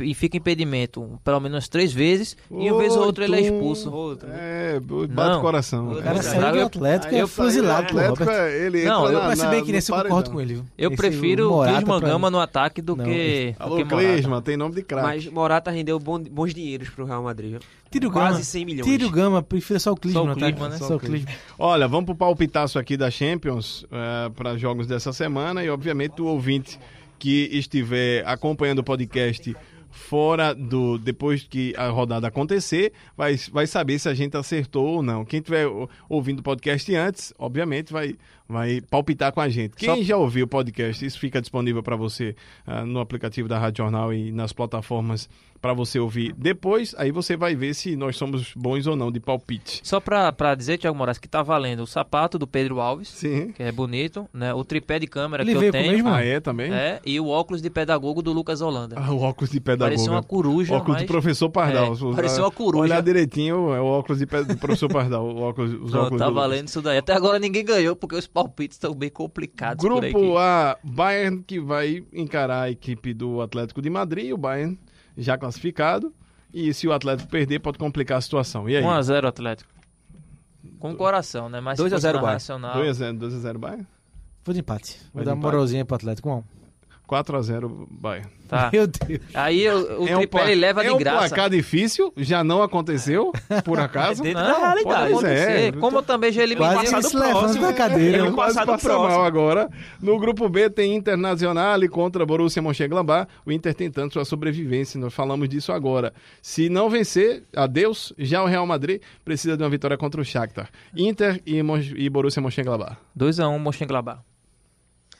e 0.00 0.14
fica 0.14 0.36
impedimento 0.36 1.18
pelo 1.24 1.38
menos 1.40 1.68
três 1.68 1.92
vezes 1.92 2.36
e 2.50 2.70
uma 2.70 2.80
vez 2.80 2.96
ou 2.96 3.04
outra 3.04 3.24
ele 3.24 3.36
é 3.36 3.40
expulso. 3.42 3.92
outro. 3.92 4.28
É, 4.32 4.80
bate 4.80 5.12
Não. 5.14 5.38
o 5.38 5.40
coração. 5.40 5.92
O 5.92 6.02
cara 6.02 6.18
Eu- 6.18 6.22
saiu 6.22 6.52
do 6.52 6.62
Atlético 6.62 7.14
e 7.14 7.18
é 7.18 7.26
fuzilado 7.26 7.86
por 7.88 8.02
Atlético, 8.02 8.24
Robert. 8.24 8.34
é, 8.34 8.66
ele 8.66 8.84
Não, 8.84 9.06
eu 9.06 9.12
na- 9.20 9.28
Mas 9.28 9.38
se 9.38 9.44
na- 9.44 9.50
bem 9.50 9.64
que 9.64 9.72
nesse 9.72 9.90
no 9.90 9.96
eu 9.98 10.02
concordo 10.02 10.30
com 10.30 10.40
ele. 10.40 10.54
viu? 10.54 10.64
Eu 10.76 10.88
Esse, 10.90 10.96
prefiro 10.96 11.52
o 11.54 11.64
Clisman 11.64 12.00
Gama 12.00 12.30
no 12.30 12.40
ataque 12.40 12.82
do 12.82 12.96
Não, 12.96 13.04
que, 13.04 13.54
do 13.58 13.62
Alô, 13.64 13.76
que. 13.76 13.84
Clisman, 13.84 14.42
tem 14.42 14.56
nome 14.56 14.74
de 14.74 14.82
craque. 14.82 15.06
Mas 15.06 15.26
Morata 15.26 15.70
rendeu 15.70 15.98
bons 15.98 16.52
dinheiros 16.52 16.88
pro 16.88 17.04
Real 17.04 17.22
Madrid. 17.22 17.60
Tira 17.90 18.06
o 18.08 18.12
Quase 18.12 18.32
Gama. 18.34 18.44
100 18.44 18.64
milhões. 18.64 18.86
Tira 18.86 19.06
o 19.06 19.10
Gama, 19.10 19.42
prefiro 19.42 19.80
só 19.80 19.92
o 19.92 19.96
Clisman. 19.96 20.24
Só 20.24 20.30
o 20.30 20.34
tá? 20.34 20.40
Klinsmann, 20.46 20.70
né? 20.70 20.78
Só 20.78 20.94
o 20.96 21.00
Klinsmann. 21.00 21.34
Olha, 21.58 21.88
vamos 21.88 22.06
pro 22.06 22.14
palpitaço 22.14 22.78
aqui 22.78 22.96
da 22.96 23.10
Champions 23.10 23.84
para 24.36 24.56
jogos 24.56 24.86
dessa 24.86 25.12
semana 25.12 25.64
e, 25.64 25.70
obviamente, 25.70 26.22
o 26.22 26.26
ouvinte 26.26 26.78
que 27.20 27.50
estiver 27.52 28.26
acompanhando 28.26 28.78
o 28.78 28.84
podcast 28.84 29.54
fora 29.90 30.54
do 30.54 30.96
depois 30.98 31.42
que 31.42 31.74
a 31.76 31.88
rodada 31.88 32.28
acontecer 32.28 32.92
vai, 33.16 33.36
vai 33.52 33.66
saber 33.66 33.98
se 33.98 34.08
a 34.08 34.14
gente 34.14 34.36
acertou 34.36 34.86
ou 34.86 35.02
não. 35.02 35.24
Quem 35.24 35.38
estiver 35.40 35.66
ouvindo 36.08 36.40
o 36.40 36.42
podcast 36.42 36.94
antes, 36.94 37.34
obviamente 37.38 37.92
vai 37.92 38.16
vai 38.50 38.80
palpitar 38.80 39.32
com 39.32 39.40
a 39.40 39.48
gente. 39.48 39.76
Quem 39.76 39.88
Só- 39.96 40.02
já 40.02 40.16
ouviu 40.16 40.44
o 40.44 40.48
podcast, 40.48 41.04
isso 41.04 41.18
fica 41.18 41.40
disponível 41.40 41.82
para 41.82 41.96
você 41.96 42.34
ah, 42.66 42.84
no 42.84 43.00
aplicativo 43.00 43.48
da 43.48 43.58
Rádio 43.58 43.84
Jornal 43.84 44.12
e 44.12 44.32
nas 44.32 44.52
plataformas 44.52 45.28
para 45.60 45.74
você 45.74 45.98
ouvir 45.98 46.32
depois. 46.38 46.94
Aí 46.96 47.10
você 47.12 47.36
vai 47.36 47.54
ver 47.54 47.74
se 47.74 47.94
nós 47.94 48.16
somos 48.16 48.52
bons 48.56 48.86
ou 48.86 48.96
não 48.96 49.12
de 49.12 49.20
palpite. 49.20 49.80
Só 49.84 50.00
pra 50.00 50.54
dizer, 50.56 50.78
Thiago 50.78 50.96
Moraes, 50.96 51.18
que 51.18 51.28
tá 51.28 51.42
valendo 51.42 51.82
o 51.82 51.86
sapato 51.86 52.38
do 52.38 52.46
Pedro 52.46 52.80
Alves, 52.80 53.08
Sim. 53.08 53.52
que 53.52 53.62
é 53.62 53.70
bonito, 53.70 54.26
né? 54.32 54.54
O 54.54 54.64
tripé 54.64 54.98
de 54.98 55.06
câmera 55.06 55.42
Ele 55.42 55.54
que 55.54 55.64
eu 55.66 55.70
tenho. 55.72 55.92
mesmo? 55.92 56.08
Ah, 56.08 56.24
é 56.24 56.40
também? 56.40 56.72
É, 56.72 56.98
e 57.04 57.20
o 57.20 57.28
óculos 57.28 57.60
de 57.60 57.68
pedagogo 57.68 58.22
do 58.22 58.32
Lucas 58.32 58.62
Holanda. 58.62 58.96
Ah, 58.98 59.12
o 59.12 59.20
óculos 59.20 59.50
de 59.50 59.60
pedagogo. 59.60 59.90
Parecia 59.90 60.10
uma 60.10 60.22
coruja, 60.22 60.74
óculos 60.74 60.94
mas... 60.96 61.02
do 61.02 61.06
professor 61.08 61.50
Pardal. 61.50 61.92
É, 61.92 61.96
parecia 62.16 62.42
uma 62.42 62.50
coruja. 62.50 62.84
Olhar 62.84 63.02
direitinho, 63.02 63.74
é 63.74 63.80
o 63.80 63.84
óculos 63.84 64.18
de 64.18 64.26
pe- 64.26 64.44
do 64.44 64.56
professor 64.56 64.88
Pardal. 64.88 65.26
O 65.26 65.42
óculos, 65.42 65.72
os 65.74 65.90
Pronto, 65.90 66.04
óculos 66.06 66.18
tá 66.20 66.28
do- 66.28 66.34
valendo 66.34 66.68
isso 66.68 66.80
daí. 66.80 66.96
Até 66.96 67.12
agora 67.12 67.38
ninguém 67.38 67.64
ganhou, 67.66 67.94
porque 67.94 68.16
os 68.16 68.26
palpites 68.44 68.76
estão 68.76 68.94
bem 68.94 69.10
complicados. 69.10 69.82
Grupo 69.82 70.36
A, 70.38 70.76
Bayern 70.82 71.42
que 71.42 71.60
vai 71.60 72.04
encarar 72.12 72.62
a 72.62 72.70
equipe 72.70 73.12
do 73.14 73.40
Atlético 73.40 73.80
de 73.82 73.90
Madrid, 73.90 74.32
o 74.32 74.36
Bayern 74.36 74.78
já 75.16 75.36
classificado. 75.36 76.14
E 76.52 76.74
se 76.74 76.88
o 76.88 76.92
Atlético 76.92 77.28
perder, 77.28 77.60
pode 77.60 77.78
complicar 77.78 78.18
a 78.18 78.20
situação. 78.20 78.68
E 78.68 78.76
aí? 78.76 78.82
1x0 78.82 79.24
Atlético. 79.24 79.70
Com 80.78 80.92
o 80.92 80.96
coração, 80.96 81.48
né? 81.48 81.60
Mas 81.60 81.78
2 81.78 81.92
a 81.92 81.98
0 81.98 82.18
Bayern. 82.18 82.34
Nacional. 82.34 82.76
2x0, 82.76 83.18
2x0 83.18 83.58
Bayern? 83.58 83.86
Vou 84.44 84.52
de 84.52 84.60
empate. 84.60 84.98
Vai 85.14 85.22
Vou 85.22 85.24
dar 85.24 85.34
uma 85.34 85.42
moralzinha 85.42 85.84
pro 85.84 85.96
Atlético. 85.96 86.30
Um. 86.30 86.59
4x0 87.10 87.86
Bayern. 87.90 88.28
Tá. 88.48 88.68
Meu 88.72 88.86
Deus. 88.86 89.20
Aí 89.34 89.68
o, 89.68 90.02
o 90.02 90.08
é 90.08 90.14
um, 90.16 90.18
tripé 90.20 90.50
ele 90.52 90.60
leva 90.60 90.82
é 90.82 90.86
de 90.88 90.90
um 90.92 90.98
graça. 90.98 91.28
placar 91.28 91.50
difícil, 91.50 92.12
já 92.16 92.42
não 92.42 92.62
aconteceu, 92.62 93.32
por 93.64 93.78
acaso. 93.80 94.22
dentro 94.22 94.42
Não, 94.42 94.50
da 94.50 94.58
realidade. 94.58 94.84
pode 94.84 95.12
acontecer. 95.12 95.50
É, 95.68 95.72
Como 95.72 95.98
eu 95.98 96.02
também 96.02 96.32
já 96.32 96.42
eliminei. 96.42 96.72
Quase 96.72 96.90
passado 96.92 97.08
se 97.10 97.16
próximo. 97.16 97.62
da 97.62 97.72
cadeira. 97.72 98.24
Né? 98.24 98.30
Quase 98.32 98.54
passado 98.54 98.66
passa 98.72 98.88
próximo. 98.88 99.08
mal 99.08 99.24
agora. 99.24 99.68
No 100.00 100.18
grupo 100.18 100.48
B 100.48 100.68
tem 100.70 100.94
Internacional 100.94 101.78
contra 101.90 102.24
Borussia 102.26 102.60
Mönchengladbach. 102.62 103.28
O 103.46 103.52
Inter 103.52 103.74
tentando 103.74 104.12
sua 104.12 104.24
sobrevivência. 104.24 104.98
Nós 105.00 105.14
falamos 105.14 105.48
disso 105.48 105.72
agora. 105.72 106.12
Se 106.42 106.68
não 106.68 106.90
vencer, 106.90 107.44
adeus. 107.54 108.12
Já 108.18 108.42
o 108.42 108.46
Real 108.46 108.66
Madrid 108.66 109.00
precisa 109.24 109.56
de 109.56 109.62
uma 109.62 109.70
vitória 109.70 109.96
contra 109.96 110.20
o 110.20 110.24
Shakhtar. 110.24 110.68
Inter 110.96 111.40
e, 111.46 111.62
Mon- 111.62 111.78
e 111.78 112.08
Borussia 112.10 112.42
Mönchengladbach. 112.42 112.96
2x1 113.18 113.58
Mönchengladbach. 113.58 114.20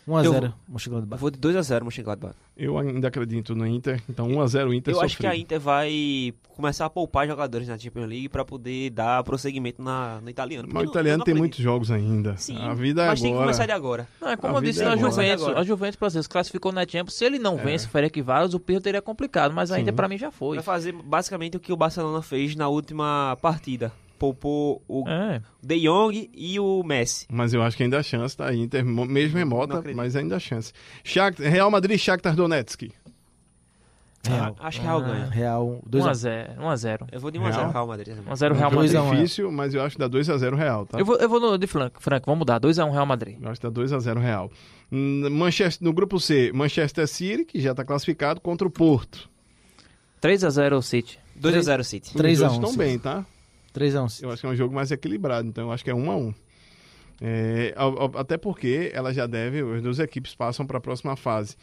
1x0. 0.08 0.44
Eu 0.44 0.52
Mönchengladbach. 0.68 1.12
Eu 1.12 1.18
vou 1.18 1.30
de 1.30 1.38
2x0 1.38 1.82
Mönchengladbach. 1.82 2.34
Eu 2.56 2.78
ainda 2.78 3.08
acredito 3.08 3.54
no 3.54 3.66
Inter. 3.66 4.02
Então 4.08 4.28
1x0 4.28 4.74
Inter 4.74 4.94
Eu 4.94 5.00
acho 5.00 5.16
que 5.16 5.26
a 5.26 5.30
sofrido. 5.30 5.42
Inter 5.42 5.60
vai 5.60 6.34
começar 6.48 6.86
a 6.86 6.90
poupar 6.90 7.26
jogadores 7.26 7.68
na 7.68 7.78
Champions 7.78 8.08
League 8.08 8.28
pra 8.28 8.44
poder 8.44 8.90
dar 8.90 9.22
prosseguimento 9.24 9.82
na, 9.82 10.20
no 10.20 10.28
italiano. 10.28 10.68
Mas 10.70 10.86
o 10.86 10.90
italiano 10.90 11.18
não 11.18 11.24
tem 11.24 11.34
muitos 11.34 11.58
jogos 11.58 11.90
ainda. 11.90 12.36
Sim, 12.36 12.56
a 12.58 12.74
vida 12.74 13.04
é 13.04 13.06
mas 13.08 13.20
tem 13.20 13.30
que 13.30 13.34
agora. 13.34 13.46
começar 13.46 13.66
de 13.66 13.72
agora. 13.72 14.08
Não, 14.20 14.28
é 14.28 14.36
como 14.36 14.54
A 14.54 14.58
eu 14.58 14.62
disse 14.62 14.82
na 14.82 14.90
é 14.90 14.92
agora. 14.92 15.10
Juventus. 15.10 15.44
Agora. 15.44 15.60
A 15.60 15.64
Juventus, 15.64 15.96
por 15.96 16.06
exemplo, 16.06 16.28
classificou 16.28 16.72
na 16.72 16.82
Champions. 16.82 17.14
Se 17.14 17.24
ele 17.24 17.38
não 17.38 17.56
vence 17.56 17.86
o 17.86 17.88
Ferenc 17.88 18.20
Varos, 18.20 18.54
o 18.54 18.60
Pirro 18.60 18.80
teria 18.80 19.00
complicado. 19.00 19.52
Mas 19.54 19.70
a 19.70 19.76
Sim. 19.76 19.82
Inter 19.82 19.94
pra 19.94 20.08
mim 20.08 20.18
já 20.18 20.30
foi. 20.30 20.56
Vai 20.56 20.64
fazer 20.64 20.92
basicamente 20.92 21.56
o 21.56 21.60
que 21.60 21.72
o 21.72 21.76
Barcelona 21.76 22.20
fez 22.22 22.54
na 22.54 22.68
última 22.68 23.36
partida. 23.40 23.92
Poupou 24.20 24.82
o 24.86 25.08
É. 25.08 25.40
De 25.62 25.80
Jong 25.80 26.30
e 26.34 26.60
o 26.60 26.82
Messi. 26.84 27.26
Mas 27.30 27.54
eu 27.54 27.62
acho 27.62 27.74
que 27.74 27.82
ainda 27.82 27.98
há 27.98 28.02
chance, 28.02 28.36
tá? 28.36 28.54
Inter, 28.54 28.84
mo- 28.84 29.06
mesmo 29.06 29.38
remota, 29.38 29.78
acredito. 29.78 29.96
mas 29.96 30.14
ainda 30.14 30.36
há 30.36 30.38
chance. 30.38 30.74
Shakhtar, 31.02 31.50
Real 31.50 31.70
Madrid, 31.70 31.98
Shakhtar 31.98 32.36
Donetsk. 32.36 32.90
Real. 34.28 34.54
Acho 34.60 34.80
que 34.80 34.84
Real 34.86 34.98
Ah, 34.98 35.02
ganha. 35.08 35.24
Real. 35.30 35.82
2x0. 35.88 36.54
1x0. 36.58 36.58
1x0. 36.58 37.08
Eu 37.10 37.20
vou 37.20 37.30
de 37.30 37.38
Real? 37.38 37.50
1x0 37.52 37.72
Real 37.72 37.86
Madrid. 37.86 38.08
também. 38.14 38.24
1x0 38.34 38.52
Real 38.54 38.70
Madrid. 38.70 38.94
um. 39.00 39.10
Difícil, 39.12 39.50
mas 39.50 39.72
eu 39.74 39.82
acho 39.82 39.96
que 39.96 40.00
dá 40.00 40.08
2x0 40.10 40.54
Real, 40.54 40.84
tá? 40.84 40.98
Eu 40.98 41.06
vou, 41.06 41.16
eu 41.16 41.26
vou 41.26 41.40
no 41.40 41.56
de 41.56 41.66
Franco, 41.66 42.02
Franco, 42.02 42.26
vamos 42.26 42.40
mudar. 42.40 42.60
2x1 42.60 42.92
Real 42.92 43.06
Madrid. 43.06 43.38
Eu 43.40 43.48
acho 43.48 43.58
que 43.58 43.66
dá 43.66 43.72
2x0 43.72 44.18
Real. 44.20 44.50
Hum, 44.92 45.30
Manchester, 45.30 45.82
no 45.86 45.94
grupo 45.94 46.20
C, 46.20 46.52
Manchester 46.52 47.08
City, 47.08 47.46
que 47.46 47.58
já 47.58 47.70
está 47.70 47.82
classificado, 47.82 48.42
contra 48.42 48.68
o 48.68 48.70
Porto. 48.70 49.30
3x0 50.20 50.82
City. 50.82 51.18
2x0 51.40 51.82
City. 51.82 52.08
Os 52.08 52.12
3 52.14 52.42
a 52.42 52.48
dois 52.48 52.58
1, 52.58 52.62
estão 52.62 52.76
bem, 52.76 52.98
tá? 52.98 53.24
3x1. 53.74 54.22
Eu 54.22 54.30
acho 54.30 54.40
que 54.40 54.46
é 54.46 54.50
um 54.50 54.56
jogo 54.56 54.74
mais 54.74 54.90
equilibrado, 54.90 55.48
então 55.48 55.64
eu 55.64 55.72
acho 55.72 55.84
que 55.84 55.90
é 55.90 55.94
1x1. 55.94 56.34
É, 57.22 57.74
até 58.14 58.38
porque 58.38 58.90
ela 58.94 59.12
já 59.12 59.26
deve, 59.26 59.60
as 59.60 59.82
duas 59.82 59.98
equipes 59.98 60.34
passam 60.34 60.66
para 60.66 60.78
a 60.78 60.80
próxima 60.80 61.16
fase. 61.16 61.56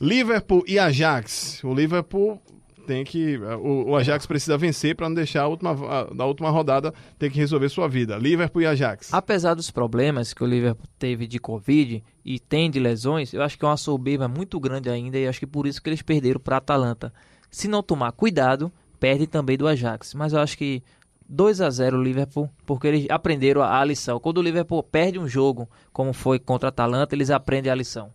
Liverpool 0.00 0.62
e 0.66 0.78
Ajax. 0.78 1.62
O 1.64 1.74
Liverpool 1.74 2.40
tem 2.86 3.04
que. 3.04 3.36
O, 3.36 3.90
o 3.90 3.96
Ajax 3.96 4.26
precisa 4.26 4.58
vencer 4.58 4.96
para 4.96 5.08
não 5.08 5.14
deixar 5.14 5.42
a 5.42 5.48
última, 5.48 5.70
a, 5.70 6.04
da 6.12 6.26
última 6.26 6.50
rodada 6.50 6.92
ter 7.18 7.30
que 7.30 7.38
resolver 7.38 7.68
sua 7.68 7.88
vida. 7.88 8.16
Liverpool 8.16 8.62
e 8.62 8.66
Ajax. 8.66 9.12
Apesar 9.12 9.54
dos 9.54 9.70
problemas 9.70 10.34
que 10.34 10.42
o 10.42 10.46
Liverpool 10.46 10.88
teve 10.98 11.26
de 11.26 11.38
Covid 11.38 12.02
e 12.24 12.40
tem 12.40 12.70
de 12.70 12.80
lesões, 12.80 13.32
eu 13.32 13.42
acho 13.42 13.58
que 13.58 13.64
é 13.64 13.68
uma 13.68 13.76
soberba 13.76 14.26
muito 14.26 14.58
grande 14.58 14.90
ainda 14.90 15.18
e 15.18 15.28
acho 15.28 15.38
que 15.38 15.46
por 15.46 15.66
isso 15.66 15.82
que 15.82 15.88
eles 15.88 16.02
perderam 16.02 16.40
para 16.40 16.56
a 16.56 16.58
Atalanta. 16.58 17.12
Se 17.50 17.68
não 17.68 17.82
tomar 17.82 18.12
cuidado, 18.12 18.72
perde 18.98 19.26
também 19.26 19.56
do 19.56 19.68
Ajax. 19.68 20.14
Mas 20.14 20.32
eu 20.32 20.40
acho 20.40 20.58
que 20.58 20.82
2 21.32 21.60
a 21.60 21.70
0 21.70 21.96
o 21.96 22.02
Liverpool, 22.02 22.50
porque 22.66 22.88
eles 22.88 23.06
aprenderam 23.08 23.62
a, 23.62 23.80
a 23.80 23.84
lição. 23.84 24.18
Quando 24.18 24.38
o 24.38 24.42
Liverpool 24.42 24.82
perde 24.82 25.16
um 25.16 25.28
jogo, 25.28 25.70
como 25.92 26.12
foi 26.12 26.40
contra 26.40 26.68
a 26.68 26.70
Atalanta, 26.70 27.14
eles 27.14 27.30
aprendem 27.30 27.70
a 27.70 27.74
lição. 27.74 28.12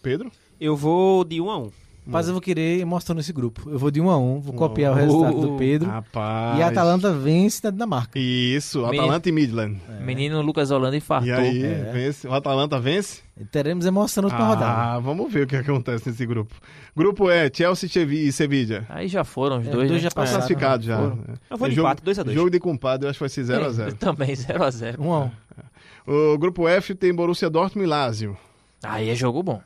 Pedro? 0.00 0.30
Eu 0.60 0.76
vou 0.76 1.24
de 1.24 1.38
1x1. 1.38 1.72
Mas 2.10 2.26
eu 2.26 2.32
vou 2.32 2.40
querer 2.40 2.78
ir 2.78 2.84
mostrando 2.86 3.20
esse 3.20 3.32
grupo. 3.32 3.68
Eu 3.70 3.78
vou 3.78 3.90
de 3.90 4.00
1x1. 4.00 4.40
Vou 4.40 4.54
copiar 4.54 4.92
o 4.92 4.96
Oh. 4.96 4.98
resultado 4.98 5.40
do 5.40 5.56
Pedro. 5.58 5.90
Rapaz. 5.90 6.58
E 6.58 6.62
a 6.62 6.68
Atalanta 6.68 7.12
vence 7.12 7.60
na 7.62 7.70
Dinamarca. 7.70 8.18
Isso, 8.18 8.80
Me- 8.88 8.98
Atalanta 8.98 9.28
e 9.28 9.32
Midland. 9.32 9.78
Menino 10.00 10.40
Lucas 10.40 10.70
Holanda 10.70 10.96
infartou. 10.96 11.28
E 11.28 11.32
aí, 11.32 11.62
É. 11.64 11.90
vence. 11.92 12.26
O 12.26 12.32
Atalanta 12.32 12.80
vence? 12.80 13.20
Teremos 13.52 13.84
emoção 13.86 14.22
na 14.22 14.28
última 14.28 14.46
rodada. 14.48 14.72
Ah, 14.72 14.98
vamos 14.98 15.32
ver 15.32 15.44
o 15.44 15.46
que 15.46 15.54
acontece 15.56 16.08
nesse 16.08 16.24
grupo. 16.26 16.54
Grupo 16.96 17.30
E, 17.30 17.50
Chelsea 17.54 17.88
Chevi- 17.88 18.26
e 18.26 18.32
Sevilla. 18.32 18.84
Aí 18.88 19.06
já 19.06 19.22
foram 19.22 19.58
os 19.60 19.66
É, 19.68 19.70
dois. 19.70 19.88
dois 19.88 20.00
né? 20.02 20.04
já 20.04 20.10
Tá 20.10 20.22
passaram. 20.22 20.38
classificado 20.40 20.82
já. 20.82 20.96
Foram. 20.96 21.18
Eu 21.50 21.56
vou 21.58 21.66
É 21.66 21.70
de 21.70 21.76
jogo, 21.76 21.88
empate, 21.88 22.02
2 22.02 22.18
a 22.18 22.22
2. 22.24 22.34
Jogo 22.34 22.50
de 22.50 22.58
compadre, 22.58 23.06
eu 23.06 23.10
acho 23.10 23.18
que 23.18 23.22
vai 23.22 23.28
ser 23.28 23.44
0x0. 23.44 23.88
Eu 23.92 23.96
também, 23.96 24.34
0 24.34 24.64
a 24.64 24.70
0 24.70 25.02
1x1. 25.02 25.30
O 26.06 26.38
grupo 26.38 26.66
F 26.66 26.94
tem 26.94 27.14
Borussia 27.14 27.50
Dortmund 27.50 27.86
e 27.86 27.90
Lazio. 27.90 28.36
Aí 28.82 29.08
é 29.10 29.14
jogo 29.14 29.42
bom. 29.42 29.60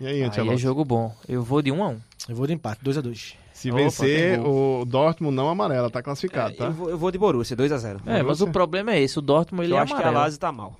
E 0.00 0.06
aí, 0.06 0.22
Aí 0.22 0.48
é 0.50 0.56
jogo 0.56 0.84
bom. 0.84 1.14
Eu 1.28 1.42
vou 1.42 1.60
de 1.60 1.72
1 1.72 1.82
a 1.82 1.88
1 1.88 2.00
Eu 2.28 2.36
vou 2.36 2.46
de 2.46 2.52
empate. 2.52 2.80
2x2. 2.84 3.34
Se 3.52 3.70
Opa, 3.70 3.78
vencer, 3.80 4.38
o 4.40 4.84
Dortmund 4.84 5.34
não 5.34 5.48
amarela, 5.48 5.90
tá 5.90 6.00
classificado, 6.00 6.52
É, 6.54 6.56
tá? 6.56 6.64
eu, 6.66 6.72
vou, 6.72 6.90
eu 6.90 6.96
vou 6.98 7.10
de 7.10 7.18
Borussia, 7.18 7.56
2x0. 7.56 8.00
É, 8.06 8.18
mas 8.18 8.22
Borussia? 8.22 8.46
o 8.46 8.50
problema 8.52 8.92
é 8.92 9.00
esse. 9.02 9.18
O 9.18 9.22
Dortmund 9.22 9.64
ele 9.66 9.72
Eu 9.74 9.78
é 9.78 9.80
acho 9.80 9.92
que 9.92 10.00
a 10.00 10.04
amarelo. 10.04 10.22
Lazio 10.22 10.38
tá 10.38 10.52
mal. 10.52 10.76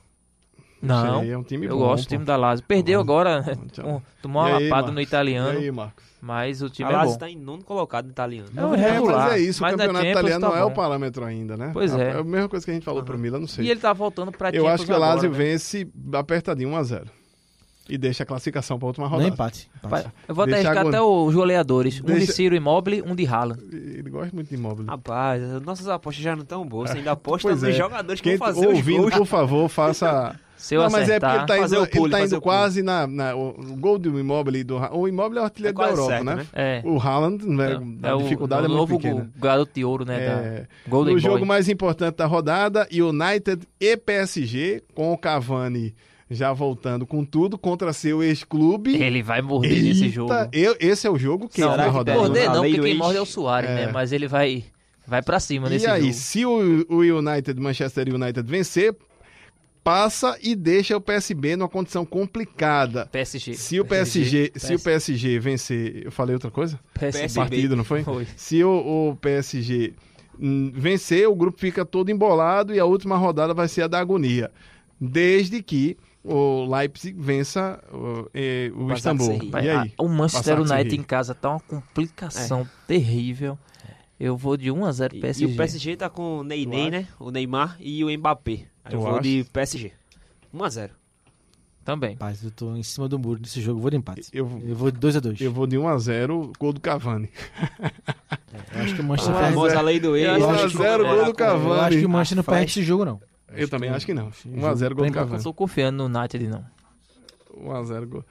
Não, 0.80 1.20
Sei, 1.22 1.32
é 1.32 1.36
um 1.36 1.42
time 1.42 1.66
eu 1.66 1.70
bom, 1.76 1.78
gosto 1.78 2.04
do 2.04 2.08
time 2.08 2.24
da 2.24 2.36
Lazio. 2.36 2.64
Perdeu 2.64 3.00
agora, 3.00 3.42
Tchau. 3.72 3.84
um- 3.96 4.00
tomou 4.22 4.46
E 4.46 4.50
uma 4.52 4.58
aí, 4.58 4.64
lapada 4.68 4.70
Marcos? 4.82 4.94
no 4.94 5.00
E 5.00 5.02
italiano, 5.02 5.58
aí, 5.58 5.70
Marcos? 5.72 6.04
mas 6.22 6.62
o 6.62 6.70
time 6.70 6.88
a 6.88 6.92
é 6.92 6.96
Lazio 6.98 7.12
bom. 7.14 7.18
tá 7.18 7.28
em 7.28 7.36
nono 7.36 7.64
colocado 7.64 8.04
no 8.04 8.12
italiano. 8.12 8.48
É 8.56 8.64
um 8.64 8.74
É, 8.76 8.78
irregular, 8.78 9.24
mas 9.24 9.32
é 9.32 9.38
isso, 9.40 9.60
mas 9.60 9.74
o 9.74 9.76
na 9.76 9.82
campeonato 9.82 10.04
Champions 10.06 10.20
italiano 10.20 10.40
tá 10.40 10.48
não 10.52 10.56
é 10.56 10.64
o 10.64 10.68
bom. 10.68 10.74
parâmetro 10.76 11.24
ainda, 11.24 11.56
né? 11.56 11.70
Pois 11.72 11.92
A- 11.92 12.00
é. 12.00 12.10
É 12.10 12.18
a 12.18 12.22
mesma 12.22 12.48
coisa 12.48 12.64
que 12.64 12.70
a 12.70 12.74
gente 12.74 12.84
falou 12.84 13.02
pro 13.02 13.18
Milan, 13.18 13.40
não 13.40 13.48
sei. 13.48 13.64
E 13.64 13.70
ele 13.72 13.80
tá 13.80 13.92
voltando 13.92 14.30
pra 14.30 14.50
Eu 14.50 14.68
acho 14.68 14.84
que 14.86 14.92
o 14.92 14.94
agora, 14.94 15.14
Lazio 15.14 15.30
né? 15.32 15.36
vence 15.36 15.88
apertadinho 16.12 16.68
1x0. 16.70 17.08
E 17.88 17.96
deixa 17.96 18.22
a 18.22 18.26
classificação 18.26 18.78
pra 18.78 18.86
última 18.88 19.06
Não 19.06 19.12
rodada. 19.12 19.32
empate. 19.32 19.70
empate. 19.78 19.90
Vai- 20.04 20.12
Eu 20.28 20.34
vou 20.34 20.42
até 20.44 20.52
Deixa 20.54 20.68
arriscar 20.68 20.86
agora- 20.86 20.96
até 20.98 21.02
os 21.28 21.34
goleadores. 21.34 22.00
Um 22.02 22.18
de 22.18 22.26
Ciro 22.26 22.54
Immobile, 22.54 23.02
um 23.02 23.14
de 23.14 23.26
Haaland. 23.26 23.60
Ele 23.72 24.10
gosta 24.10 24.34
muito 24.34 24.48
de 24.48 24.54
imóvel. 24.54 24.84
Rapaz, 24.86 25.42
nossas 25.62 25.88
apostas 25.88 26.22
já 26.22 26.36
não 26.36 26.42
estão 26.42 26.66
boas. 26.66 26.90
Você 26.90 26.98
ainda 26.98 27.12
aposta 27.12 27.48
Pois 27.48 27.62
nos 27.62 27.70
é. 27.70 27.72
jogadores 27.72 28.20
que 28.20 28.28
Quem 28.28 28.38
vão 28.38 28.46
fazer 28.48 28.66
os 28.66 28.74
ouvindo, 28.74 29.02
gols. 29.02 29.14
por 29.14 29.26
favor, 29.26 29.68
faça. 29.68 30.38
Se 30.58 30.74
eu 30.74 30.82
não, 30.82 30.90
mas 30.90 31.08
é 31.08 31.20
porque 31.20 31.26
acertar... 31.26 31.36
ele 31.36 31.46
tá 31.46 31.54
indo, 31.56 31.62
Fazer 31.62 31.78
o 31.78 31.86
pulo, 31.86 32.06
ele 32.06 32.10
tá 32.12 32.24
indo 32.24 32.36
o 32.36 32.40
quase 32.40 32.82
na, 32.82 33.06
na- 33.06 33.32
O 33.36 33.50
o 33.50 33.76
gol 33.76 33.96
do 33.96 34.18
imóvel 34.18 34.64
do 34.64 34.76
O 34.92 35.06
imóvel 35.06 35.38
é 35.38 35.40
o 35.42 35.44
artilheiro 35.44 35.80
É 35.80 35.84
da 35.84 35.90
Europa, 35.90 36.08
certo, 36.10 36.24
né? 36.24 36.34
né? 36.34 36.46
É, 36.52 36.82
O 36.84 36.98
Haaland, 36.98 37.46
né, 37.46 37.78
é 38.02 38.08
a 38.08 38.16
o, 38.16 38.22
dificuldade 38.24 38.62
o 38.62 38.64
é 38.64 38.68
muito 38.68 38.78
novo 38.80 38.96
pequena. 38.98 39.30
garoto 39.36 39.70
de 39.72 39.84
ouro, 39.84 40.04
né? 40.04 40.16
É, 40.20 40.66
Da 40.84 40.90
Golden 40.90 41.14
no 41.14 41.20
jogo 41.20 41.38
Boy. 41.38 41.46
mais 41.46 41.68
importante 41.68 42.16
da 42.16 42.26
rodada, 42.26 42.88
United 42.92 43.68
e 43.80 43.96
PSG, 43.96 44.82
com 44.96 45.12
o 45.12 45.16
Cavani 45.16 45.94
já 46.30 46.52
voltando 46.52 47.06
com 47.06 47.24
tudo 47.24 47.56
contra 47.56 47.92
seu 47.92 48.22
ex-clube. 48.22 48.94
Ele 49.02 49.22
vai 49.22 49.40
morder 49.42 49.82
nesse 49.82 50.04
Eita, 50.04 50.14
jogo. 50.14 50.32
eu- 50.52 50.76
esse 50.78 51.06
é 51.06 51.10
o 51.10 51.18
jogo 51.18 51.48
que 51.48 51.60
Não, 51.60 51.70
que 51.76 51.82
rodada. 51.84 52.04
perde? 52.04 52.18
Morder 52.20 52.46
não, 52.52 52.62
porque 52.62 52.80
quem 52.80 52.94
morde 52.96 53.16
é 53.18 53.20
o 53.22 53.26
Soares, 53.26 53.70
É. 53.70 53.74
né? 53.86 53.92
Mas 53.92 54.12
ele 54.12 54.28
vai, 54.28 54.64
vai 55.06 55.22
pra 55.22 55.40
cima 55.40 55.68
nesse 55.70 55.86
E 55.86 55.88
aí, 55.88 56.00
jogo. 56.02 56.12
se 56.14 56.44
o, 56.46 56.86
o 56.88 56.98
United, 57.00 57.58
Manchester 57.60 58.14
United 58.14 58.42
vencer, 58.50 58.94
passa 59.82 60.36
e 60.42 60.54
deixa 60.54 60.96
o 60.96 61.00
PSB 61.00 61.56
numa 61.56 61.68
condição 61.68 62.04
complicada. 62.04 63.06
PSG. 63.06 63.54
Se 63.54 63.80
o 63.80 63.84
PSG, 63.86 64.52
se 64.54 64.74
o 64.74 64.78
PSG 64.80 65.38
vencer, 65.38 66.02
eu 66.04 66.12
falei 66.12 66.34
outra 66.34 66.50
coisa? 66.50 66.78
PSB. 66.92 67.34
Partido, 67.34 67.74
não 67.76 67.84
foi? 67.84 68.02
Foi. 68.02 68.26
Se 68.36 68.62
o, 68.62 69.10
o 69.12 69.16
PSG 69.16 69.94
hum, 70.38 70.70
vencer, 70.74 71.26
o 71.26 71.34
grupo 71.34 71.58
fica 71.58 71.86
todo 71.86 72.10
embolado 72.10 72.74
e 72.74 72.78
a 72.78 72.84
última 72.84 73.16
rodada 73.16 73.54
vai 73.54 73.66
ser 73.66 73.82
a 73.82 73.86
da 73.88 73.98
agonia. 73.98 74.50
Desde 75.00 75.62
que 75.62 75.96
o 76.28 76.66
Leipzig 76.76 77.18
vença 77.20 77.82
o, 77.92 78.28
eh, 78.34 78.70
o 78.74 78.92
Istambul. 78.92 79.38
Vai, 79.50 79.66
E 79.66 79.70
a- 79.70 79.82
aí? 79.82 79.92
o 79.98 80.08
Manchester 80.08 80.60
United 80.60 80.96
em 80.96 81.02
casa 81.02 81.34
tá 81.34 81.50
uma 81.50 81.60
complicação 81.60 82.68
terrível. 82.86 83.58
Eu 84.20 84.36
vou 84.36 84.56
de 84.56 84.70
1 84.70 84.84
a 84.84 84.90
0 84.92 85.16
E- 85.16 85.20
PSG. 85.20 85.44
E 85.44 85.54
o 85.54 85.56
PSG 85.56 85.96
tá 85.96 86.10
com 86.10 86.38
o 86.38 86.44
Ney 86.44 86.66
Ney, 86.66 86.90
né? 86.90 87.06
O 87.20 87.30
Neymar 87.30 87.76
e 87.80 88.04
o 88.04 88.10
Mbappé. 88.18 88.66
Eu 88.90 89.00
vou 89.00 89.20
de 89.20 89.44
PSG. 89.52 89.92
1x0. 90.52 90.90
Também. 91.84 92.12
Rapaz, 92.14 92.42
eu 92.44 92.50
tô 92.50 92.74
em 92.76 92.82
cima 92.82 93.08
do 93.08 93.18
muro 93.18 93.40
desse 93.40 93.60
jogo, 93.62 93.80
vou 93.80 93.90
de 93.90 93.96
empate. 93.96 94.28
Eu, 94.32 94.60
Eu 94.66 94.74
vou 94.76 94.90
de 94.90 94.98
2x2. 94.98 95.40
eu 95.40 95.50
vou 95.52 95.66
de 95.66 95.76
1x0, 95.78 96.52
gol 96.58 96.72
do 96.72 96.80
Cavani. 96.80 97.30
Eu 98.74 98.82
acho 98.82 98.94
que 98.94 99.00
o 99.00 99.04
A 99.04 99.06
Manchester 99.06 99.34
Ah, 99.34 99.38
perde. 99.38 99.54
famosa 99.54 99.80
lei 99.80 99.98
do 100.00 100.14
ex. 100.16 100.26
Eu 100.26 100.50
acho 100.50 100.64
acho 100.66 100.76
que- 100.76 100.82
zero 100.82 101.06
é, 101.06 101.08
gol 101.14 101.24
do 101.24 101.30
a- 101.30 101.34
Cavani. 101.34 101.64
Eu 101.70 101.80
acho 101.80 101.98
que 101.98 102.04
o 102.06 102.08
Manchester 102.08 102.36
não 102.36 102.44
perde 102.44 102.70
esse 102.72 102.82
jogo, 102.82 103.04
não. 103.06 103.20
Eu 103.54 103.68
também 103.68 103.90
acho 103.90 104.04
que 104.06 104.14
não. 104.14 104.28
esse 104.28 104.48
1x0 104.48 104.78
jogo- 104.90 104.94
gol 104.96 105.06
do 105.06 105.12
Cavani. 105.12 105.42
tô 105.42 105.52
confiando 105.54 106.08
no 106.08 106.18
United, 106.18 106.46
não. 106.48 106.64
1x0 107.56 108.06
gol. 108.06 108.24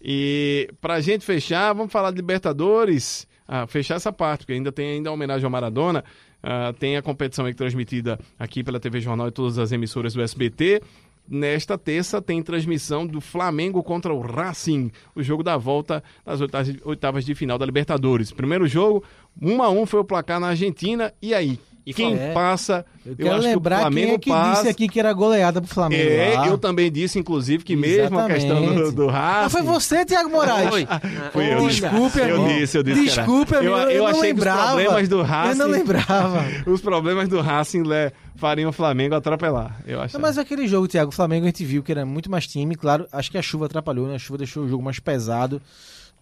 E 0.00 0.70
pra 0.80 1.00
gente 1.00 1.24
fechar, 1.24 1.72
vamos 1.72 1.92
falar 1.92 2.10
de 2.10 2.16
Libertadores. 2.16 3.26
Ah, 3.46 3.66
fechar 3.66 3.96
essa 3.96 4.12
parte, 4.12 4.40
porque 4.40 4.52
ainda 4.52 4.70
tem 4.72 4.92
ainda 4.92 5.10
a 5.10 5.12
homenagem 5.12 5.44
ao 5.44 5.50
Maradona. 5.50 6.04
Ah, 6.42 6.72
tem 6.78 6.96
a 6.96 7.02
competição 7.02 7.44
aí 7.46 7.52
transmitida 7.54 8.18
aqui 8.38 8.62
pela 8.64 8.78
TV 8.80 9.00
Jornal 9.00 9.28
e 9.28 9.32
todas 9.32 9.58
as 9.58 9.72
emissoras 9.72 10.14
do 10.14 10.22
SBT. 10.22 10.80
Nesta 11.28 11.76
terça 11.76 12.20
tem 12.22 12.42
transmissão 12.42 13.06
do 13.06 13.20
Flamengo 13.20 13.82
contra 13.84 14.12
o 14.12 14.20
Racing, 14.20 14.90
o 15.14 15.22
jogo 15.22 15.42
da 15.44 15.56
volta 15.56 16.02
das 16.24 16.40
oitavas 16.40 16.72
de, 16.72 16.80
oitavas 16.84 17.24
de 17.24 17.34
final 17.34 17.56
da 17.58 17.66
Libertadores. 17.66 18.32
Primeiro 18.32 18.66
jogo, 18.66 19.04
1 19.40 19.62
a 19.62 19.68
1 19.70 19.86
foi 19.86 20.00
o 20.00 20.04
placar 20.04 20.40
na 20.40 20.48
Argentina. 20.48 21.12
E 21.20 21.34
aí? 21.34 21.58
E 21.90 21.94
quem 21.94 22.16
Flamengo? 22.16 22.34
passa? 22.34 22.86
Eu 23.04 23.16
quero 23.16 23.30
acho 23.30 23.40
que 23.40 23.46
o 23.46 23.50
lembrar 23.50 23.76
quem 23.76 23.82
Flamengo 23.82 24.14
é 24.14 24.18
que 24.18 24.30
passa. 24.30 24.52
disse 24.52 24.68
aqui 24.68 24.88
que 24.88 25.00
era 25.00 25.12
goleada 25.12 25.60
pro 25.60 25.72
Flamengo. 25.72 26.10
É, 26.10 26.34
lá. 26.36 26.46
eu 26.46 26.58
também 26.58 26.90
disse, 26.90 27.18
inclusive, 27.18 27.64
que 27.64 27.74
mesmo 27.74 28.18
a 28.18 28.26
questão 28.26 28.60
do, 28.60 28.64
Exatamente. 28.64 28.94
do 28.94 29.06
Racing. 29.06 29.44
Ah, 29.44 29.48
foi 29.48 29.62
você, 29.62 30.04
Thiago 30.04 30.30
Moraes. 30.30 30.68
Foi. 30.68 30.86
Fui 31.32 31.54
eu. 31.54 31.68
Desculpe, 31.68 32.18
eu 32.18 32.48
disse, 32.48 32.78
eu 32.78 32.82
disse. 32.82 33.02
Desculpe, 33.02 33.56
amigo, 33.56 33.72
eu, 33.72 33.78
eu, 33.78 33.90
eu 33.90 34.02
não 34.02 34.06
achei 34.08 34.20
lembrava. 34.22 34.60
que 34.60 34.66
os 34.66 34.82
problemas 34.82 35.08
do 35.08 35.22
Racing. 35.22 35.50
Eu 35.50 35.56
não 35.56 35.66
lembrava. 35.66 36.44
Os 36.66 36.80
problemas 36.80 37.28
do 37.28 37.40
Racing 37.40 37.82
le, 37.82 38.12
fariam 38.36 38.70
o 38.70 38.72
Flamengo 38.72 39.14
atropelar. 39.14 39.80
Eu 39.86 40.00
acho. 40.00 40.18
Mas 40.20 40.38
aquele 40.38 40.68
jogo, 40.68 40.86
Thiago, 40.86 41.10
o 41.10 41.14
Flamengo 41.14 41.44
a 41.44 41.48
gente 41.48 41.64
viu 41.64 41.82
que 41.82 41.90
era 41.92 42.06
muito 42.06 42.30
mais 42.30 42.46
time. 42.46 42.74
Claro, 42.74 43.06
acho 43.12 43.30
que 43.30 43.38
a 43.38 43.42
chuva 43.42 43.66
atrapalhou, 43.66 44.06
né? 44.06 44.14
A 44.14 44.18
chuva 44.18 44.38
deixou 44.38 44.64
o 44.64 44.68
jogo 44.68 44.82
mais 44.82 44.98
pesado, 44.98 45.60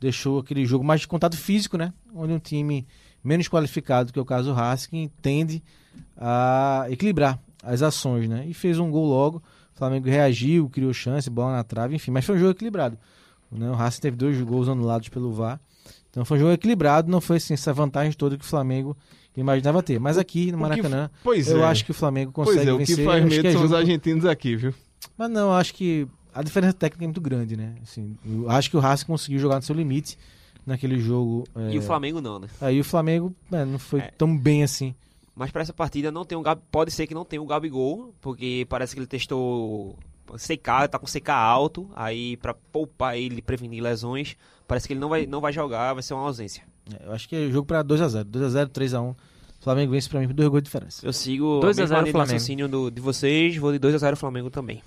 deixou 0.01 0.39
aquele 0.39 0.64
jogo 0.64 0.85
mais 0.85 1.01
de 1.03 1.09
contato 1.09 1.37
físico, 1.37 1.77
né? 1.77 1.93
Onde 2.14 2.33
um 2.33 2.39
time 2.39 2.87
menos 3.23 3.49
qualificado, 3.49 4.12
que 4.12 4.19
é 4.19 4.23
o 4.23 4.25
caso 4.25 4.49
do 4.49 4.55
Racing, 4.55 5.11
tende 5.21 5.62
a 6.16 6.87
equilibrar 6.91 7.39
as 7.62 7.83
ações, 7.83 8.29
né? 8.29 8.45
E 8.47 8.55
fez 8.55 8.79
um 8.79 8.91
gol 8.91 9.07
logo. 9.07 9.39
O 9.75 9.79
Flamengo 9.79 10.09
reagiu, 10.09 10.69
criou 10.69 10.93
chance, 10.93 11.29
bola 11.31 11.53
na 11.53 11.64
trave, 11.64 11.95
enfim. 11.95 12.11
Mas 12.11 12.25
foi 12.25 12.37
um 12.37 12.39
jogo 12.39 12.51
equilibrado. 12.53 12.99
Né? 13.51 13.71
O 13.71 13.75
Racing 13.75 14.01
teve 14.01 14.16
dois 14.16 14.41
gols 14.41 14.69
anulados 14.69 15.09
pelo 15.09 15.33
VAR. 15.33 15.61
Então 16.11 16.25
foi 16.25 16.39
um 16.39 16.41
jogo 16.41 16.53
equilibrado, 16.53 17.11
não 17.11 17.21
foi 17.21 17.37
assim, 17.37 17.55
essa 17.55 17.73
vantagem 17.73 18.12
toda 18.12 18.37
que 18.37 18.45
o 18.45 18.49
Flamengo 18.49 18.97
imaginava 19.37 19.83
ter. 19.83 20.01
Mas 20.01 20.19
aqui 20.19 20.47
no 20.51 20.59
que- 20.59 20.62
Maracanã, 20.62 21.11
Pois 21.23 21.49
eu 21.49 21.62
é. 21.62 21.66
acho 21.66 21.85
que 21.85 21.91
o 21.93 21.95
Flamengo 21.95 22.33
consegue 22.33 22.57
Pois 22.57 22.69
é, 22.69 22.73
o 22.73 22.79
que 22.79 22.85
vencer. 22.87 23.05
faz 23.05 23.25
medo 23.25 23.41
que 23.43 23.47
é 23.49 23.53
são 23.53 23.64
os 23.64 23.73
argentinos 23.73 24.25
aqui, 24.25 24.57
viu? 24.57 24.75
mas 25.16 25.31
não, 25.31 25.53
acho 25.53 25.75
que 25.75 26.09
a 26.35 26.43
diferença 26.43 26.73
técnica 26.73 27.05
é 27.05 27.07
muito 27.07 27.21
grande, 27.21 27.57
né? 27.57 27.75
Assim, 27.83 28.16
eu 28.27 28.51
acho 28.51 28.69
que 28.71 28.77
o 28.77 28.81
Racing 28.81 29.07
conseguiu 29.07 29.39
jogar 29.39 29.57
no 29.57 29.62
seu 29.62 29.75
limite 29.77 30.19
naquele 30.69 30.99
jogo. 31.01 31.45
é, 31.57 31.73
E 31.73 31.79
o 31.79 31.83
Flamengo 31.83 32.21
não, 32.21 32.39
né? 32.39 32.49
Aí 32.61 32.79
o 32.81 32.85
Flamengo 32.85 33.35
é, 33.51 33.64
não 33.64 33.79
foi 33.79 34.01
É. 34.01 34.11
tão 34.16 34.37
bem 34.37 34.62
assim. 34.62 34.95
Mas 35.35 35.51
pra 35.51 35.62
essa 35.62 35.73
partida 35.73 36.11
não 36.11 36.25
tem 36.25 36.37
um 36.37 36.43
Gabi, 36.43 36.62
pode 36.71 36.91
ser 36.91 37.07
que 37.07 37.14
não 37.14 37.25
tenha 37.25 37.41
o 37.41 37.47
Gabigol, 37.47 38.12
porque 38.21 38.66
parece 38.69 38.95
que 38.95 38.99
ele 39.01 39.07
testou 39.07 39.97
secar, 40.37 40.89
tá 40.89 40.99
com 40.99 41.07
CK 41.07 41.31
alto, 41.31 41.89
aí 41.97 42.37
pra 42.37 42.53
poupar 42.55 43.16
ele, 43.16 43.41
prevenir 43.41 43.83
lesões, 43.83 44.37
parece 44.66 44.87
que 44.87 44.93
ele 44.93 45.01
não 45.01 45.09
vai, 45.09 45.27
não 45.27 45.41
vai 45.41 45.53
jogar, 45.53 45.95
vai 45.95 46.03
ser 46.03 46.14
uma 46.14 46.25
ausência. 46.25 46.62
É, 46.93 47.07
Eu 47.07 47.12
acho 47.12 47.29
que 47.29 47.37
é 47.37 47.49
jogo 47.51 47.66
pra 47.66 47.83
2x0. 47.85 48.25
2x0, 48.25 48.69
3x1. 48.69 49.11
O 49.12 49.16
Flamengo 49.64 49.93
vence 49.93 50.09
pra 50.09 50.21
mim 50.21 50.27
por 50.29 50.35
dois 50.35 50.49
gols 50.49 50.62
de 50.62 50.66
diferença. 50.66 51.07
Eu 51.07 51.12
sigo 51.12 51.61
2 51.61 51.79
a 51.79 51.83
a 51.83 51.87
0 51.87 51.89
mesma 51.89 51.97
linha 51.97 52.05
de 52.05 52.12
Flamengo. 52.12 52.33
raciocínio 52.33 52.69
do, 52.69 52.91
de 52.91 53.01
vocês, 53.01 53.57
vou 53.57 53.73
de 53.73 53.79
2x0 53.79 54.16
Flamengo 54.16 54.51
também. 54.51 54.83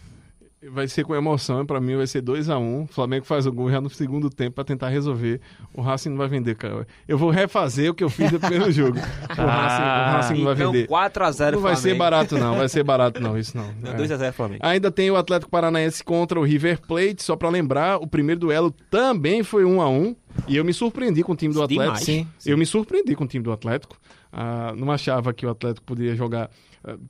Vai 0.69 0.87
ser 0.87 1.03
com 1.03 1.15
emoção, 1.15 1.65
pra 1.65 1.81
mim 1.81 1.95
vai 1.95 2.05
ser 2.05 2.21
2x1. 2.21 2.83
O 2.83 2.87
Flamengo 2.87 3.25
faz 3.25 3.47
o 3.47 3.51
gol 3.51 3.71
já 3.71 3.81
no 3.81 3.89
segundo 3.89 4.29
tempo 4.29 4.53
pra 4.55 4.63
tentar 4.63 4.89
resolver. 4.89 5.41
O 5.73 5.81
Racing 5.81 6.09
não 6.09 6.17
vai 6.17 6.27
vender, 6.27 6.53
cara. 6.55 6.85
Eu 7.07 7.17
vou 7.17 7.31
refazer 7.31 7.89
o 7.89 7.95
que 7.95 8.03
eu 8.03 8.09
fiz 8.11 8.31
no 8.31 8.39
primeiro 8.39 8.69
jogo. 8.71 8.99
O 8.99 9.41
Racing, 9.41 9.41
o 9.41 10.11
Racing 10.11 10.33
não 10.35 10.43
vai 10.45 10.53
Então 10.53 10.71
vender. 10.71 10.87
4x0 10.87 11.51
Não 11.53 11.59
vai 11.61 11.75
ser 11.75 11.95
barato, 11.95 12.37
não. 12.37 12.57
Vai 12.57 12.69
ser 12.69 12.83
barato, 12.83 13.19
não. 13.19 13.35
Isso 13.39 13.57
não. 13.57 13.73
Não, 13.81 13.91
É. 13.91 13.97
2x0 13.97 14.31
Flamengo. 14.33 14.59
Ainda 14.63 14.91
tem 14.91 15.09
o 15.09 15.15
Atlético 15.15 15.49
Paranaense 15.49 16.03
contra 16.03 16.39
o 16.39 16.43
River 16.43 16.79
Plate, 16.81 17.23
só 17.23 17.35
pra 17.35 17.49
lembrar, 17.49 17.97
o 17.97 18.05
primeiro 18.05 18.41
duelo 18.41 18.69
também 18.91 19.41
foi 19.41 19.65
1 19.65 19.81
a 19.81 19.89
1 19.89 20.15
e 20.47 20.57
eu 20.57 20.63
me 20.63 20.73
surpreendi 20.73 21.23
com 21.23 21.31
o 21.31 21.35
time 21.35 21.55
do 21.55 21.63
Atlético. 21.63 21.85
Demais. 21.85 22.03
Sim. 22.03 22.27
Eu 22.45 22.55
me 22.55 22.67
surpreendi 22.67 23.15
com 23.15 23.23
o 23.23 23.27
time 23.27 23.43
do 23.43 23.51
Atlético. 23.51 23.97
Ah, 24.31 24.73
não 24.77 24.91
achava 24.91 25.33
que 25.33 25.43
o 25.43 25.49
Atlético 25.49 25.87
poderia 25.87 26.15
jogar 26.15 26.45
ah, 26.45 26.49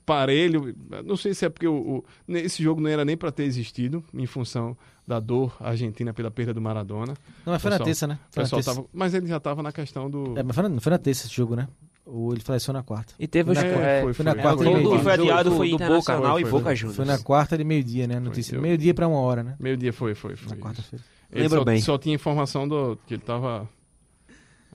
parelho. 0.05 0.75
Não 1.05 1.15
sei 1.17 1.33
se 1.33 1.45
é 1.45 1.49
porque 1.49 1.67
o, 1.67 2.03
o- 2.27 2.35
esse 2.37 2.61
jogo 2.61 2.81
não 2.81 2.89
era 2.89 3.03
nem 3.05 3.15
pra 3.17 3.31
ter 3.31 3.43
existido, 3.43 4.03
em 4.13 4.25
função 4.25 4.75
da 5.07 5.19
dor 5.19 5.55
argentina 5.59 6.13
pela 6.13 6.29
perda 6.31 6.53
do 6.53 6.61
Maradona. 6.61 7.13
Não, 7.45 7.53
mas 7.53 7.61
foi 7.61 7.69
na 7.71 7.75
Pessoal, 7.77 7.85
terça, 7.85 8.07
né? 8.07 8.19
Foi 8.31 8.41
na 8.43 8.45
pessoal 8.45 8.61
terça. 8.61 8.75
tava, 8.75 8.87
mas 8.93 9.13
ele 9.13 9.27
já 9.27 9.37
estava 9.37 9.63
na 9.63 9.71
questão 9.71 10.09
do. 10.09 10.37
É, 10.37 10.43
mas 10.43 10.53
foi 10.55 10.63
na, 10.63 10.69
não 10.69 10.79
foi 10.81 10.89
na 10.91 10.97
terça 10.97 11.25
esse 11.27 11.35
jogo, 11.35 11.55
né? 11.55 11.67
Ou 12.05 12.31
ele 12.33 12.41
faleceu 12.41 12.73
na 12.73 12.81
quarta. 12.83 13.13
E 13.19 13.27
teve. 13.27 13.53
Na- 13.53 13.61
é, 13.63 14.01
foi, 14.01 14.13
foi 14.13 14.25
na 14.25 14.31
foi. 14.33 14.41
quarta 14.41 14.63
Foi 14.63 14.71
e 14.81 14.83
foi 14.83 14.99
do- 15.01 15.09
adiado 15.09 15.49
do- 15.49 15.55
foi 15.55 15.69
do 15.71 15.77
Boca. 15.77 16.17
Foi, 16.17 16.41
e 16.41 16.43
foi, 16.43 16.51
Boca 16.51 16.63
foi. 16.65 16.75
Juniors. 16.75 16.95
Foi 16.97 17.05
na 17.05 17.17
quarta 17.19 17.57
de 17.57 17.63
meio-dia, 17.63 18.07
né? 18.07 18.19
Notícia. 18.19 18.59
Meio-dia 18.59 18.93
pra 18.93 19.07
uma 19.07 19.19
hora, 19.19 19.43
né? 19.43 19.55
Meio-dia 19.59 19.93
foi, 19.93 20.13
foi, 20.15 20.35
foi. 20.35 20.55
Na 20.57 20.61
quarta-feira. 20.63 21.03
Ele 21.31 21.43
Lembro 21.43 21.59
só, 21.59 21.63
bem. 21.65 21.81
só 21.81 21.97
tinha 21.97 22.15
informação 22.15 22.67
do 22.67 22.97
que 23.07 23.13
ele 23.13 23.21
tava. 23.21 23.69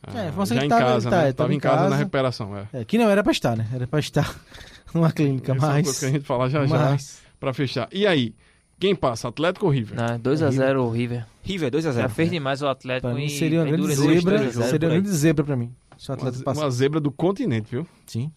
ah, 0.03 0.19
É, 0.19 0.33
já 0.47 0.65
em 0.65 0.69
tava- 0.69 0.85
casa, 0.85 1.11
tá, 1.11 1.17
né? 1.17 1.23
Tava, 1.25 1.33
tava 1.35 1.53
em 1.53 1.57
em 1.57 1.61
casa, 1.61 1.77
na 1.77 1.83
casa. 1.85 1.97
recuperação, 1.97 2.57
é. 2.57 2.69
É, 2.73 2.85
que 2.85 2.97
não 2.97 3.11
era 3.11 3.23
pra 3.23 3.33
estar, 3.33 3.57
né? 3.57 3.67
Era 3.75 3.87
pra 3.87 3.99
estar 3.99 4.35
numa 4.97 5.13
clínica, 5.13 5.53
Essa 5.53 5.65
é 5.65 5.69
uma 5.69 5.75
mas. 5.75 5.85
coisa 5.85 5.99
que 6.01 6.05
a 6.07 6.11
gente 6.11 6.25
falar 6.25 6.49
já 6.49 6.67
já 6.67 6.77
mas 6.91 7.21
pra 7.39 7.53
fechar. 7.53 7.89
E 7.93 8.07
aí, 8.07 8.35
quem 8.81 8.95
passa, 8.95 9.29
Atlético 9.29 9.67
ou 9.67 9.73
River? 9.73 9.97
Não, 9.97 10.19
2x0 10.19 10.77
o 10.81 10.91
River. 10.91 11.27
River, 11.43 11.71
Já 11.81 11.91
2x0. 11.93 12.09
fez 12.11 12.31
demais 12.31 12.63
o 12.63 12.67
Atlético 12.67 13.09
pra 13.09 13.17
mim 13.17 13.27
e 13.27 13.31
seria 13.31 13.61
uma 13.61 13.67
grande 13.67 13.95
zebra. 13.95 14.03
Seria 14.03 14.21
por 14.23 14.33
uma 14.33 14.75
aí. 14.75 14.79
grande 15.01 15.09
zebra 15.17 15.45
pra 15.45 15.57
mim. 15.57 15.73
Se 15.97 16.11
o 16.11 16.13
Uma, 16.13 16.17
Atlético 16.17 16.39
ze- 16.39 16.45
passar. 16.45 16.61
uma 16.65 16.71
zebra 16.71 17.01
do 17.01 17.11
continente, 17.13 17.71
viu? 17.71 17.87
Sim. 18.07 18.31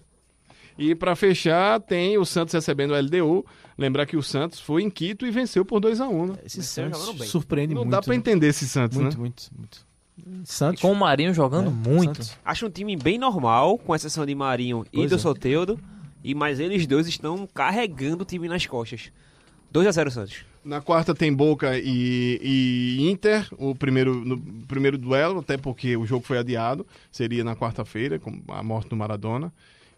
E 0.78 0.95
pra 0.95 1.14
fechar, 1.14 1.80
tem 1.82 2.18
o 2.18 2.24
Santos 2.26 2.53
recebendo 2.53 2.91
o 2.91 2.95
LDU. 2.95 3.45
Lembrar 3.78 4.05
que 4.05 4.16
o 4.16 4.24
Santos 4.24 4.62
foi 4.62 4.82
em 4.82 4.89
Quito 4.89 5.26
e 5.26 5.32
venceu 5.32 5.66
por 5.66 5.82
2x1, 5.82 6.28
né? 6.30 6.36
Esse 6.45 6.64
Santos 6.64 6.99
jogando 7.01 7.20
bem. 7.20 7.28
surpreende 7.28 7.74
Não 7.74 7.82
muito. 7.82 7.91
dá 7.91 8.01
pra 8.01 8.14
né? 8.14 8.18
entender 8.18 8.47
esse 8.47 8.66
Santos, 8.68 8.97
Muito, 8.97 9.14
né? 9.16 9.20
muito, 9.20 9.43
muito. 9.57 9.89
Santos. 10.45 10.82
Com 10.82 10.91
o 10.91 10.95
Marinho 10.95 11.34
jogando 11.34 11.68
É, 11.68 11.89
muito. 11.89 12.24
Santos. 12.24 12.38
Acho 12.45 12.66
um 12.68 12.70
time 12.70 12.95
bem 12.95 13.18
normal, 13.18 13.78
com 13.78 13.93
exceção 13.95 14.26
de 14.26 14.34
Marinho 14.36 14.86
e 14.93 14.97
Pois 14.97 15.10
do 15.10 15.16
é. 15.16 15.20
Soteudo. 15.20 15.78
E 16.24 16.36
mas 16.36 16.59
eles 16.59 16.86
dois 16.86 17.07
estão 17.07 17.47
carregando 17.53 18.24
o 18.24 18.26
time 18.26 18.47
nas 18.47 18.65
costas. 18.65 19.11
2x0 19.74 20.09
Santos. 20.09 20.45
Na 20.65 20.82
quarta 20.82 21.15
tem 21.15 21.34
Boca 21.34 21.78
e, 21.78 22.39
e 22.99 23.09
Inter, 23.09 23.47
o 23.57 23.74
primeiro, 23.74 24.13
no 24.26 24.38
primeiro 24.67 24.97
duelo, 24.97 25.39
até 25.39 25.57
porque 25.57 25.95
o 25.95 26.05
jogo 26.05 26.26
foi 26.26 26.38
adiado, 26.38 26.86
seria 27.11 27.43
na 27.43 27.55
quarta-feira, 27.55 28.20
com 28.20 28.41
a 28.49 28.61
morte 28.61 28.89
do 28.89 28.95
Maradona. 28.95 29.53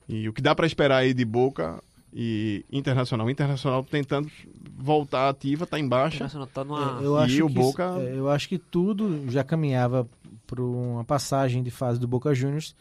E 0.08 0.28
o 0.30 0.34
que 0.34 0.42
dá 0.42 0.54
pra 0.54 0.68
esperar 0.68 0.98
aí 0.98 1.14
de 1.14 1.26
Boca 1.26 1.82
e 2.14 2.64
Internacional? 2.72 3.30
Internacional 3.30 3.84
tentando 3.84 4.30
voltar 4.78 5.30
ativa, 5.30 5.66
tá 5.66 5.80
em 5.80 5.86
O 5.86 5.90
baixa. 5.90 6.16
Internacional 6.18 6.48
tá 6.48 6.64
numa... 6.64 7.02
Eu 7.02 7.16
E 7.20 7.24
acho 7.24 7.46
o 7.46 7.48
que, 7.48 7.54
Boca- 7.56 7.96
é, 8.00 8.14
eu 8.18 8.30
acho 8.30 8.48
que 8.50 8.58
tudo 8.60 9.32
já 9.32 9.44
caminhava 9.44 10.08
para 10.46 10.62
uma 10.62 11.04
passagem 11.04 11.64
de 11.64 11.72
fase 11.72 12.00
do 12.00 12.08
Boca 12.08 12.36
Juniors 12.36 12.76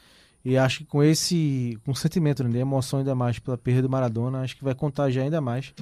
e 0.45 0.57
acho 0.57 0.79
que 0.79 0.85
com 0.87 1.03
esse 1.03 1.79
com 1.85 1.93
o 1.93 1.95
sentimento 1.97 2.43
né, 2.45 2.51
de 2.51 2.59
emoção 2.59 2.99
ainda 3.01 3.15
mais 3.15 3.39
pela 3.39 3.59
perda 3.59 3.83
do 3.83 3.91
Maradona 3.91 4.41
acho 4.41 4.57
que 4.57 4.65
vai 4.65 4.75
contagiar 4.75 5.25
ainda 5.25 5.41
mais 5.41 5.73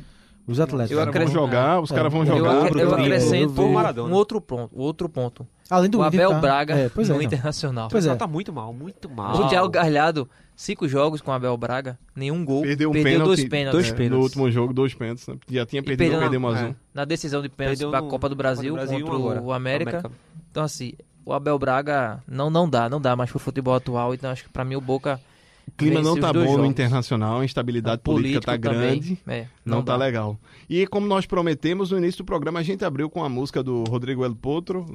os 0.47 0.59
atletas. 0.59 0.97
Os 0.97 1.05
caras 1.13 1.31
vão 1.31 1.43
jogar, 1.43 1.81
os 1.81 1.91
É, 1.91 1.95
caras 1.95 2.13
vão 2.13 2.25
eu 2.25 2.29
Eu, 2.33 2.39
jogar. 2.39 2.55
eu 2.67 2.71
Bruno, 2.71 2.95
acrescento 2.95 3.61
um 3.63 4.13
outro 4.13 4.41
ponto. 4.41 4.71
Outro 4.75 5.09
ponto. 5.09 5.47
Além 5.71 5.91
do 5.91 5.99
O 5.99 6.03
Abel 6.03 6.31
tá- 6.31 6.39
Braga 6.41 6.75
é, 6.75 6.89
pois 6.89 7.09
é, 7.11 7.13
no 7.13 7.19
não. 7.19 7.25
Internacional. 7.25 7.89
Pois 7.91 8.07
é. 8.07 8.15
tá 8.17 8.27
muito 8.27 8.51
mal, 8.51 8.73
muito 8.73 9.11
mal. 9.11 9.37
O 9.37 9.49
Thiago 9.51 9.69
Galhardo, 9.69 10.27
cinco 10.57 10.89
jogos 10.89 11.21
com 11.21 11.31
o 11.31 11.35
Abel 11.35 11.55
Braga, 11.59 11.99
nenhum 12.17 12.43
gol. 12.47 12.63
Perdeu 12.63 12.89
um 12.89 12.93
dois 12.95 13.05
pênalti, 13.05 13.47
pênaltis. 13.49 13.73
dois 13.73 13.89
é, 13.89 13.93
pênaltis. 13.95 14.17
No 14.17 14.23
último 14.23 14.51
jogo, 14.51 14.73
dois 14.73 14.95
pênaltis. 14.95 15.27
Né? 15.29 15.37
Já 15.51 15.67
tinha 15.67 15.83
perdido, 15.83 15.99
perdeu 15.99 16.21
perdeu 16.21 16.41
mais 16.41 16.59
é. 16.63 16.65
um. 16.69 16.75
Na 16.95 17.05
decisão 17.05 17.43
de 17.43 17.51
pênaltis 17.51 17.81
Perdeu 17.81 17.91
da 17.93 18.01
no- 18.01 18.09
Copa 18.09 18.31
do 18.31 18.35
Brasil 18.35 18.73
Brasil, 18.73 19.01
contra 19.01 19.13
um 19.15 19.21
agora. 19.21 19.43
o 19.43 19.53
América. 19.53 20.11
Então, 20.51 20.65
assim, 20.65 20.95
o 21.29 21.33
Abel 21.35 21.59
Braga 21.59 22.23
não, 22.27 22.49
não 22.49 22.69
dá, 22.69 22.89
não 22.89 22.99
dá 22.99 23.15
mais 23.15 23.31
pro 23.31 23.39
futebol 23.39 23.75
atual. 23.75 24.15
Então, 24.15 24.31
acho 24.31 24.45
que 24.45 24.49
pra 24.49 24.65
mim 24.65 24.77
o 24.77 24.81
Boca. 24.81 25.21
O 25.67 25.71
clima 25.73 26.01
não 26.01 26.19
tá 26.19 26.33
bom 26.33 26.41
no 26.41 26.47
jogos. 26.47 26.67
internacional, 26.71 27.41
a 27.41 27.45
instabilidade 27.45 28.01
política 28.01 28.57
tá 28.57 28.71
também, 28.71 28.99
grande. 29.01 29.19
é, 29.27 29.47
Não, 29.63 29.83
tá 29.83 29.93
dá. 29.93 29.99
legal. 29.99 30.39
E 30.71 30.87
como 30.87 31.07
nós 31.07 31.27
prometemos 31.27 31.91
no 31.91 31.99
início 31.99 32.25
do 32.25 32.25
programa, 32.25 32.61
a 32.61 32.63
gente 32.63 32.83
abriu 32.83 33.11
com 33.11 33.23
a 33.23 33.29
música 33.29 33.63
do 33.63 33.85
Rodrigo 33.85 34.25
El 34.25 34.35
Potro, 34.35 34.87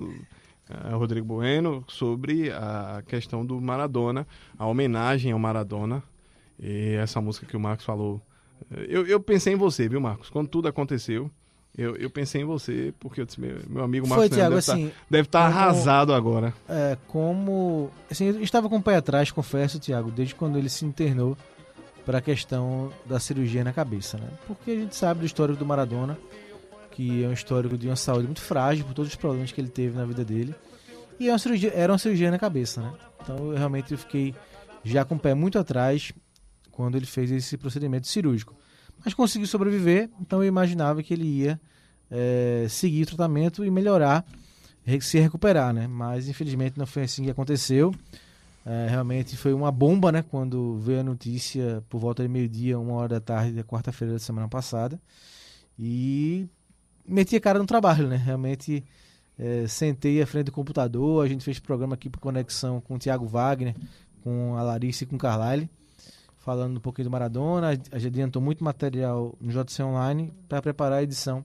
eh, 0.67 0.89
Rodrigo 0.95 1.27
Bueno, 1.27 1.83
sobre 1.87 2.51
a 2.51 3.03
questão 3.05 3.45
do 3.45 3.61
Maradona, 3.61 4.25
a 4.57 4.65
homenagem 4.65 5.31
ao 5.31 5.37
Maradona. 5.37 6.01
E 6.59 6.95
essa 6.95 7.21
música 7.21 7.45
que 7.45 7.55
o 7.55 7.59
Marcos 7.59 7.85
falou. 7.85 8.19
Eu, 8.71 9.05
eu 9.05 9.19
pensei 9.19 9.53
em 9.53 9.57
você, 9.57 9.87
viu, 9.87 10.01
Marcos? 10.01 10.31
Quando 10.31 10.47
tudo 10.47 10.67
aconteceu, 10.67 11.29
eu, 11.77 11.95
eu 11.95 12.09
pensei 12.09 12.41
em 12.41 12.45
você, 12.45 12.93
porque 12.99 13.21
eu 13.21 13.25
disse, 13.25 13.41
meu, 13.41 13.57
meu 13.67 13.83
amigo 13.83 14.05
Foi, 14.07 14.17
Marcos 14.17 14.37
Leandro 14.37 14.61
Thiago, 14.61 14.75
deve 14.75 14.83
assim, 14.83 14.87
estar 14.87 15.05
deve 15.09 15.27
tá 15.27 15.39
arrasado 15.45 16.13
agora. 16.13 16.53
é, 16.69 16.97
como. 17.07 17.89
Assim, 18.09 18.25
eu 18.27 18.43
estava 18.43 18.69
com 18.69 18.77
o 18.77 18.81
pé 18.81 18.95
atrás, 18.95 19.31
confesso, 19.31 19.79
Thiago, 19.79 20.11
desde 20.11 20.35
quando 20.35 20.57
ele 20.57 20.69
se 20.69 20.85
internou 20.85 21.35
para 22.05 22.19
a 22.19 22.21
questão 22.21 22.91
da 23.05 23.19
cirurgia 23.19 23.63
na 23.63 23.73
cabeça, 23.73 24.17
né? 24.17 24.27
Porque 24.45 24.71
a 24.71 24.75
gente 24.75 24.95
sabe 24.95 25.21
do 25.21 25.25
histórico 25.25 25.57
do 25.57 25.65
Maradona, 25.65 26.17
que 26.91 27.23
é 27.23 27.27
um 27.27 27.33
histórico 27.33 27.77
de 27.77 27.87
uma 27.87 27.95
saúde 27.95 28.25
muito 28.25 28.41
frágil 28.41 28.85
por 28.85 28.93
todos 28.93 29.09
os 29.09 29.15
problemas 29.15 29.51
que 29.51 29.59
ele 29.59 29.69
teve 29.69 29.97
na 29.97 30.05
vida 30.05 30.23
dele. 30.23 30.53
E 31.19 31.29
é 31.29 31.31
uma 31.31 31.39
cirurgia, 31.39 31.71
era 31.73 31.91
uma 31.91 31.97
cirurgia 31.97 32.29
na 32.29 32.37
cabeça, 32.37 32.81
né? 32.81 32.91
Então 33.21 33.51
eu 33.51 33.57
realmente 33.57 33.95
fiquei 33.97 34.35
já 34.83 35.03
com 35.05 35.15
o 35.15 35.19
pé 35.19 35.33
muito 35.33 35.57
atrás 35.57 36.11
quando 36.71 36.95
ele 36.95 37.05
fez 37.05 37.31
esse 37.31 37.57
procedimento 37.57 38.07
cirúrgico. 38.07 38.53
Mas 39.03 39.13
conseguiu 39.13 39.47
sobreviver, 39.47 40.09
então 40.21 40.41
eu 40.41 40.47
imaginava 40.47 41.03
que 41.03 41.13
ele 41.13 41.25
ia 41.25 41.59
é, 42.09 42.65
seguir 42.69 43.03
o 43.03 43.05
tratamento 43.05 43.65
e 43.65 43.71
melhorar, 43.71 44.25
se 45.01 45.19
recuperar, 45.19 45.73
né? 45.73 45.87
Mas 45.87 46.27
infelizmente 46.27 46.77
não 46.77 46.85
foi 46.85 47.03
assim 47.03 47.23
que 47.23 47.29
aconteceu. 47.29 47.93
É, 48.65 48.87
realmente 48.89 49.35
foi 49.35 49.53
uma 49.53 49.71
bomba, 49.71 50.11
né? 50.11 50.21
Quando 50.21 50.77
veio 50.77 51.01
a 51.01 51.03
notícia 51.03 51.83
por 51.89 51.99
volta 51.99 52.23
de 52.23 52.29
meio-dia, 52.29 52.79
uma 52.79 52.93
hora 52.93 53.09
da 53.09 53.19
tarde 53.19 53.51
da 53.51 53.63
quarta-feira 53.63 54.13
da 54.13 54.19
semana 54.19 54.47
passada. 54.47 54.99
E 55.77 56.47
meti 57.05 57.35
a 57.35 57.41
cara 57.41 57.59
no 57.59 57.65
trabalho, 57.65 58.07
né? 58.07 58.15
Realmente 58.15 58.83
é, 59.37 59.67
sentei 59.67 60.21
à 60.21 60.27
frente 60.27 60.45
do 60.45 60.51
computador, 60.51 61.25
a 61.25 61.27
gente 61.27 61.43
fez 61.43 61.59
programa 61.59 61.95
aqui 61.95 62.09
por 62.09 62.19
conexão 62.19 62.79
com 62.79 62.95
o 62.95 62.99
Thiago 62.99 63.25
Wagner, 63.25 63.75
com 64.23 64.55
a 64.55 64.63
Larissa 64.63 65.03
e 65.03 65.07
com 65.07 65.15
o 65.15 65.19
Carlyle, 65.19 65.69
falando 66.43 66.77
um 66.77 66.79
pouquinho 66.79 67.07
do 67.07 67.11
Maradona. 67.11 67.69
A 67.69 67.73
gente 67.99 68.07
adiantou 68.07 68.41
muito 68.41 68.63
material 68.63 69.33
no 69.39 69.51
JC 69.51 69.81
Online 69.81 70.33
para 70.47 70.61
preparar 70.61 70.99
a 70.99 71.03
edição 71.03 71.43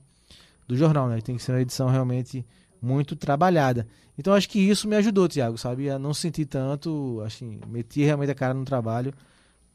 do 0.67 0.75
jornal, 0.75 1.07
né? 1.07 1.19
Tem 1.21 1.35
que 1.37 1.41
ser 1.41 1.53
uma 1.53 1.61
edição 1.61 1.87
realmente 1.89 2.45
muito 2.81 3.15
trabalhada. 3.15 3.87
Então 4.17 4.33
acho 4.33 4.49
que 4.49 4.59
isso 4.59 4.87
me 4.87 4.95
ajudou, 4.97 5.27
Thiago, 5.27 5.57
sabe? 5.57 5.89
A 5.89 5.97
não 5.97 6.13
sentir 6.13 6.45
tanto, 6.45 7.21
assim, 7.25 7.59
meti 7.67 8.03
realmente 8.03 8.31
a 8.31 8.35
cara 8.35 8.53
no 8.53 8.65
trabalho, 8.65 9.13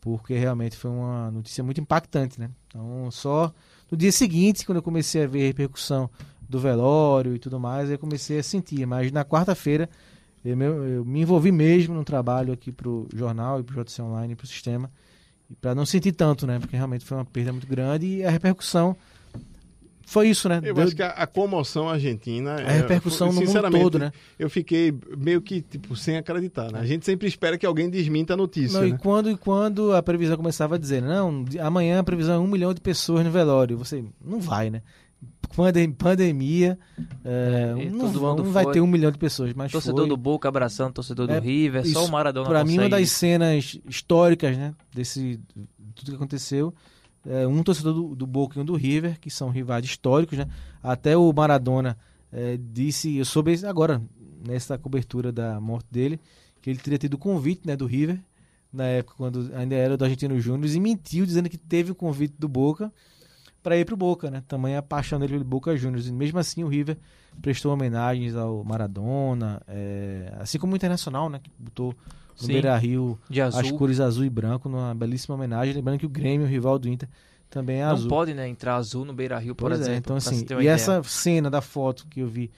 porque 0.00 0.34
realmente 0.34 0.76
foi 0.76 0.90
uma 0.90 1.30
notícia 1.30 1.64
muito 1.64 1.80
impactante, 1.80 2.38
né? 2.38 2.50
Então 2.68 3.10
só 3.10 3.52
no 3.90 3.96
dia 3.96 4.12
seguinte, 4.12 4.64
quando 4.66 4.76
eu 4.76 4.82
comecei 4.82 5.24
a 5.24 5.26
ver 5.26 5.44
a 5.44 5.46
repercussão 5.46 6.10
do 6.48 6.60
velório 6.60 7.34
e 7.34 7.38
tudo 7.38 7.58
mais, 7.58 7.90
eu 7.90 7.98
comecei 7.98 8.38
a 8.38 8.42
sentir. 8.42 8.86
Mas 8.86 9.10
na 9.10 9.24
quarta-feira 9.24 9.88
eu, 10.44 10.54
me- 10.56 11.20
envolvi 11.22 11.50
mesmo 11.50 11.94
no 11.94 12.04
trabalho 12.04 12.52
aqui 12.52 12.70
pro 12.70 13.08
jornal 13.14 13.60
e 13.60 13.62
pro 13.62 13.82
JC 13.82 14.02
Online 14.02 14.34
e 14.34 14.36
pro 14.36 14.46
sistema, 14.46 14.90
para 15.60 15.74
não 15.74 15.84
sentir 15.86 16.12
tanto, 16.12 16.46
né? 16.46 16.58
Porque 16.58 16.76
realmente 16.76 17.04
foi 17.04 17.16
uma 17.16 17.24
perda 17.24 17.52
muito 17.52 17.66
grande 17.66 18.06
e 18.06 18.24
a 18.24 18.30
repercussão 18.30 18.96
foi 20.06 20.28
isso, 20.28 20.48
né? 20.50 20.60
Eu 20.62 20.74
Deu- 20.74 20.84
acho 20.84 20.94
que 20.94 21.02
a, 21.02 21.08
a 21.08 21.26
comoção 21.26 21.88
argentina. 21.88 22.56
a 22.56 22.70
repercussão 22.70 23.32
no 23.32 23.40
mundo 23.40 23.70
todo, 23.70 23.98
né? 23.98 24.12
Eu 24.38 24.50
fiquei 24.50 24.94
meio 25.16 25.40
que, 25.40 25.62
tipo, 25.62 25.96
sem 25.96 26.16
acreditar, 26.18 26.70
né? 26.70 26.78
A 26.78 26.84
gente 26.86 27.06
sempre 27.06 27.26
espera 27.26 27.56
que 27.56 27.64
alguém 27.64 27.88
desminta 27.88 28.34
a 28.34 28.36
notícia, 28.36 28.78
Não, 28.80 28.86
né? 28.88 28.94
e 28.94 28.98
quando 28.98 29.30
e 29.30 29.36
quando 29.36 29.94
a 29.94 30.02
previsão 30.02 30.36
começava 30.36 30.74
a 30.74 30.78
dizer, 30.78 31.00
não, 31.02 31.42
de- 31.42 31.58
amanhã 31.58 32.00
a 32.00 32.04
previsão 32.04 32.34
é 32.36 32.38
um 32.38 32.46
milhão 32.46 32.74
de 32.74 32.82
pessoas 32.82 33.24
no 33.24 33.30
velório, 33.30 33.78
você 33.78 34.04
não 34.22 34.40
vai, 34.40 34.68
né? 34.68 34.82
Pandem- 35.56 35.92
pandemia, 35.92 36.76
é, 37.24 37.74
É, 37.78 37.90
não, 37.90 38.10
vão, 38.10 38.36
não 38.36 38.44
vai 38.46 38.66
ter 38.72 38.80
um 38.80 38.86
milhão 38.88 39.12
de 39.12 39.18
pessoas, 39.18 39.52
mas 39.54 39.70
Torcedor 39.70 40.00
foi. 40.00 40.08
do 40.08 40.16
Boca 40.16 40.48
abraçando 40.48 40.92
torcedor 40.94 41.28
do 41.28 41.32
É, 41.32 41.38
River, 41.38 41.82
só 41.84 42.00
isso, 42.00 42.08
o 42.08 42.10
Maradona 42.10 42.48
Pra 42.48 42.64
mim, 42.64 42.72
uma 42.72 42.82
consegue 42.84 43.02
das 43.02 43.10
cenas 43.12 43.78
históricas, 43.88 44.56
né? 44.56 44.74
Desse 44.92 45.38
tudo 45.94 46.10
que 46.10 46.16
aconteceu. 46.16 46.74
É, 47.24 47.46
um 47.46 47.62
torcedor 47.62 47.94
do, 47.94 48.16
do 48.16 48.26
Boca 48.26 48.58
e 48.58 48.62
um 48.62 48.64
do 48.64 48.74
River, 48.74 49.18
que 49.20 49.30
são 49.30 49.48
rivais 49.48 49.84
históricos, 49.84 50.36
né? 50.36 50.48
Até 50.82 51.16
o 51.16 51.32
Maradona 51.32 51.96
é, 52.32 52.58
disse, 52.58 53.16
eu 53.16 53.24
soube 53.24 53.54
agora, 53.64 54.02
nessa 54.46 54.76
cobertura 54.76 55.30
da 55.30 55.60
morte 55.60 55.86
dele, 55.90 56.18
que 56.60 56.68
ele 56.68 56.80
teria 56.80 56.98
tido 56.98 57.14
o 57.14 57.18
convite 57.18 57.62
né, 57.64 57.76
do 57.76 57.86
River, 57.86 58.18
na 58.72 58.84
época 58.86 59.14
quando 59.16 59.50
ainda 59.54 59.76
era 59.76 59.96
do 59.96 60.02
Argentino 60.04 60.38
Júnior, 60.40 60.68
e 60.68 60.80
mentiu 60.80 61.24
dizendo 61.24 61.48
que 61.48 61.56
teve 61.56 61.92
o 61.92 61.94
convite 61.94 62.34
do 62.38 62.48
Boca 62.48 62.92
para 63.64 63.76
ir 63.76 63.84
pro 63.84 63.96
Boca, 63.96 64.30
né? 64.30 64.42
Tamanha 64.46 64.78
a 64.78 64.82
paixão 64.82 65.18
dele 65.18 65.32
pelo 65.32 65.44
Boca 65.44 65.74
Juniors. 65.76 66.06
E 66.06 66.12
mesmo 66.12 66.38
assim 66.38 66.62
o 66.62 66.68
River 66.68 66.96
prestou 67.42 67.72
homenagens 67.72 68.36
ao 68.36 68.62
Maradona, 68.62 69.60
é, 69.66 70.32
assim 70.38 70.58
como 70.58 70.74
o 70.74 70.76
Internacional, 70.76 71.28
né? 71.28 71.40
Que 71.42 71.50
botou 71.58 71.88
no 72.40 72.46
Sim. 72.46 72.52
Beira 72.52 72.76
Rio 72.76 73.18
de 73.28 73.40
azul. 73.40 73.60
as 73.60 73.72
cores 73.72 73.98
azul 74.00 74.24
e 74.24 74.30
branco 74.30 74.68
numa 74.68 74.94
belíssima 74.94 75.34
homenagem. 75.34 75.74
Lembrando 75.74 75.98
que 75.98 76.06
o 76.06 76.10
Grêmio, 76.10 76.46
o 76.46 76.50
rival 76.50 76.78
do 76.78 76.88
Inter, 76.88 77.08
também 77.48 77.80
é 77.80 77.84
Não 77.86 77.92
azul. 77.92 78.08
pode, 78.08 78.34
né, 78.34 78.46
entrar 78.48 78.76
azul 78.76 79.04
no 79.04 79.12
Beira 79.14 79.38
Rio, 79.38 79.54
por 79.54 79.68
Pois 79.70 79.80
é, 79.80 79.82
exemplo. 79.84 79.98
então 79.98 80.18
pra 80.18 80.30
assim, 80.30 80.62
e 80.62 80.68
essa 80.68 81.02
cena 81.02 81.50
da 81.50 81.60
foto 81.60 82.06
que 82.08 82.20
eu 82.20 82.28
vi 82.28 82.50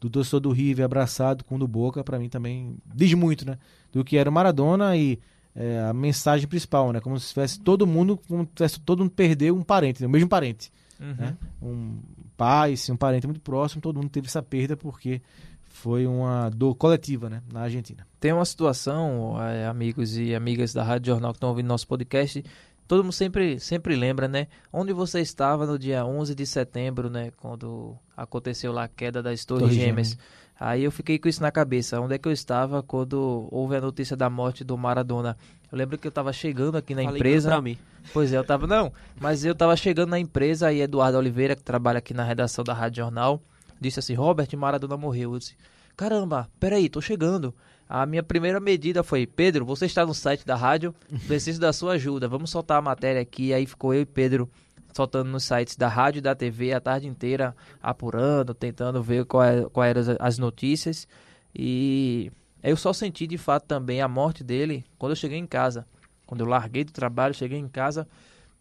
do 0.00 0.08
torcedor 0.08 0.40
do 0.40 0.50
River 0.52 0.84
abraçado 0.84 1.44
com 1.44 1.56
o 1.56 1.58
do 1.58 1.66
Boca, 1.68 2.02
pra 2.04 2.18
mim 2.18 2.28
também 2.28 2.76
diz 2.94 3.12
muito, 3.14 3.44
né? 3.46 3.58
Do 3.92 4.04
que 4.04 4.16
era 4.16 4.28
o 4.30 4.32
Maradona 4.32 4.96
e 4.96 5.18
é, 5.54 5.80
a 5.80 5.92
mensagem 5.92 6.48
principal, 6.48 6.92
né? 6.92 7.00
Como 7.00 7.18
se 7.18 7.28
tivesse 7.28 7.60
todo 7.60 7.86
mundo, 7.86 8.18
como 8.28 8.44
se 8.44 8.50
tivesse 8.54 8.80
todo 8.80 9.00
mundo 9.00 9.10
perdeu 9.12 9.56
um 9.56 9.62
parente, 9.62 10.00
né? 10.00 10.06
o 10.06 10.10
mesmo 10.10 10.28
parente 10.28 10.72
Uhum. 11.00 11.14
né? 11.14 11.36
um 11.60 11.98
pai, 12.36 12.74
um 12.90 12.96
parente 12.96 13.26
muito 13.26 13.40
próximo, 13.40 13.82
todo 13.82 13.96
mundo 13.96 14.08
teve 14.08 14.28
essa 14.28 14.42
perda 14.42 14.76
porque 14.76 15.20
foi 15.62 16.06
uma 16.06 16.48
dor 16.50 16.74
coletiva, 16.76 17.28
né, 17.28 17.42
na 17.52 17.62
Argentina. 17.62 18.06
Tem 18.20 18.32
uma 18.32 18.44
situação, 18.44 19.36
eh, 19.42 19.66
amigos 19.66 20.16
e 20.16 20.34
amigas 20.34 20.72
da 20.72 20.84
Rádio 20.84 21.12
Jornal 21.12 21.32
que 21.32 21.38
estão 21.38 21.48
ouvindo 21.48 21.66
nosso 21.66 21.88
podcast, 21.88 22.44
todo 22.86 23.02
mundo 23.02 23.12
sempre, 23.12 23.58
sempre 23.58 23.96
lembra, 23.96 24.28
né? 24.28 24.46
Onde 24.72 24.92
você 24.92 25.20
estava 25.20 25.66
no 25.66 25.78
dia 25.78 26.04
11 26.04 26.34
de 26.34 26.46
setembro, 26.46 27.08
né? 27.08 27.32
Quando 27.38 27.96
aconteceu 28.16 28.70
lá 28.70 28.84
a 28.84 28.88
queda 28.88 29.22
das 29.22 29.44
Torres 29.44 29.62
Torres 29.62 29.76
Gêmeas. 29.76 30.08
Gêmeas. 30.10 30.18
Aí 30.64 30.84
eu 30.84 30.92
fiquei 30.92 31.18
com 31.18 31.28
isso 31.28 31.42
na 31.42 31.50
cabeça. 31.50 32.00
Onde 32.00 32.14
é 32.14 32.18
que 32.18 32.28
eu 32.28 32.30
estava 32.30 32.84
quando 32.84 33.48
houve 33.50 33.74
a 33.74 33.80
notícia 33.80 34.16
da 34.16 34.30
morte 34.30 34.62
do 34.62 34.78
Maradona? 34.78 35.36
Eu 35.72 35.76
lembro 35.76 35.98
que 35.98 36.06
eu 36.06 36.10
estava 36.10 36.32
chegando 36.32 36.76
aqui 36.76 36.94
na 36.94 37.00
ligando 37.00 37.16
empresa. 37.16 37.48
Pra 37.48 37.60
mim. 37.60 37.76
Pois 38.12 38.32
é, 38.32 38.36
eu 38.36 38.44
tava. 38.44 38.64
Não, 38.64 38.92
mas 39.20 39.44
eu 39.44 39.56
tava 39.56 39.76
chegando 39.76 40.10
na 40.10 40.20
empresa 40.20 40.72
e 40.72 40.80
Eduardo 40.80 41.18
Oliveira, 41.18 41.56
que 41.56 41.64
trabalha 41.64 41.98
aqui 41.98 42.14
na 42.14 42.22
redação 42.22 42.62
da 42.62 42.72
Rádio 42.72 43.02
Jornal, 43.02 43.42
disse 43.80 43.98
assim: 43.98 44.14
Robert 44.14 44.48
Maradona 44.56 44.96
morreu. 44.96 45.32
Eu 45.32 45.38
disse: 45.40 45.56
Caramba, 45.96 46.48
peraí, 46.60 46.88
tô 46.88 47.00
chegando. 47.00 47.52
A 47.88 48.06
minha 48.06 48.22
primeira 48.22 48.60
medida 48.60 49.02
foi: 49.02 49.26
Pedro, 49.26 49.64
você 49.64 49.86
está 49.86 50.06
no 50.06 50.14
site 50.14 50.46
da 50.46 50.54
rádio, 50.54 50.94
preciso 51.26 51.60
da 51.60 51.72
sua 51.72 51.94
ajuda. 51.94 52.28
Vamos 52.28 52.50
soltar 52.50 52.78
a 52.78 52.82
matéria 52.82 53.20
aqui. 53.20 53.52
Aí 53.52 53.66
ficou 53.66 53.92
eu 53.92 54.02
e 54.02 54.06
Pedro 54.06 54.48
soltando 54.92 55.30
nos 55.30 55.44
sites 55.44 55.76
da 55.76 55.88
rádio 55.88 56.18
e 56.18 56.22
da 56.22 56.34
TV 56.34 56.72
a 56.72 56.80
tarde 56.80 57.06
inteira, 57.06 57.54
apurando, 57.82 58.54
tentando 58.54 59.02
ver 59.02 59.24
qual 59.24 59.42
é- 59.42 59.64
quais 59.68 59.90
eram 59.90 60.00
as- 60.00 60.16
as 60.20 60.38
notícias. 60.38 61.08
E 61.54 62.30
eu 62.62 62.76
só 62.76 62.92
senti 62.92 63.26
de 63.26 63.38
fato 63.38 63.64
também 63.64 64.00
a 64.00 64.08
morte 64.08 64.44
dele 64.44 64.84
quando 64.98 65.12
eu 65.12 65.16
cheguei 65.16 65.38
em 65.38 65.46
casa. 65.46 65.86
Quando 66.26 66.40
eu 66.40 66.46
larguei 66.46 66.84
do 66.84 66.92
trabalho, 66.92 67.34
cheguei 67.34 67.58
em 67.58 67.68
casa, 67.68 68.06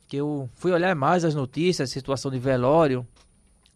que 0.08 0.18
eu 0.18 0.50
fui 0.56 0.72
olhar 0.72 0.94
mais 0.96 1.24
as 1.24 1.34
notícias, 1.36 1.90
situação 1.90 2.30
de 2.30 2.40
velório, 2.40 3.08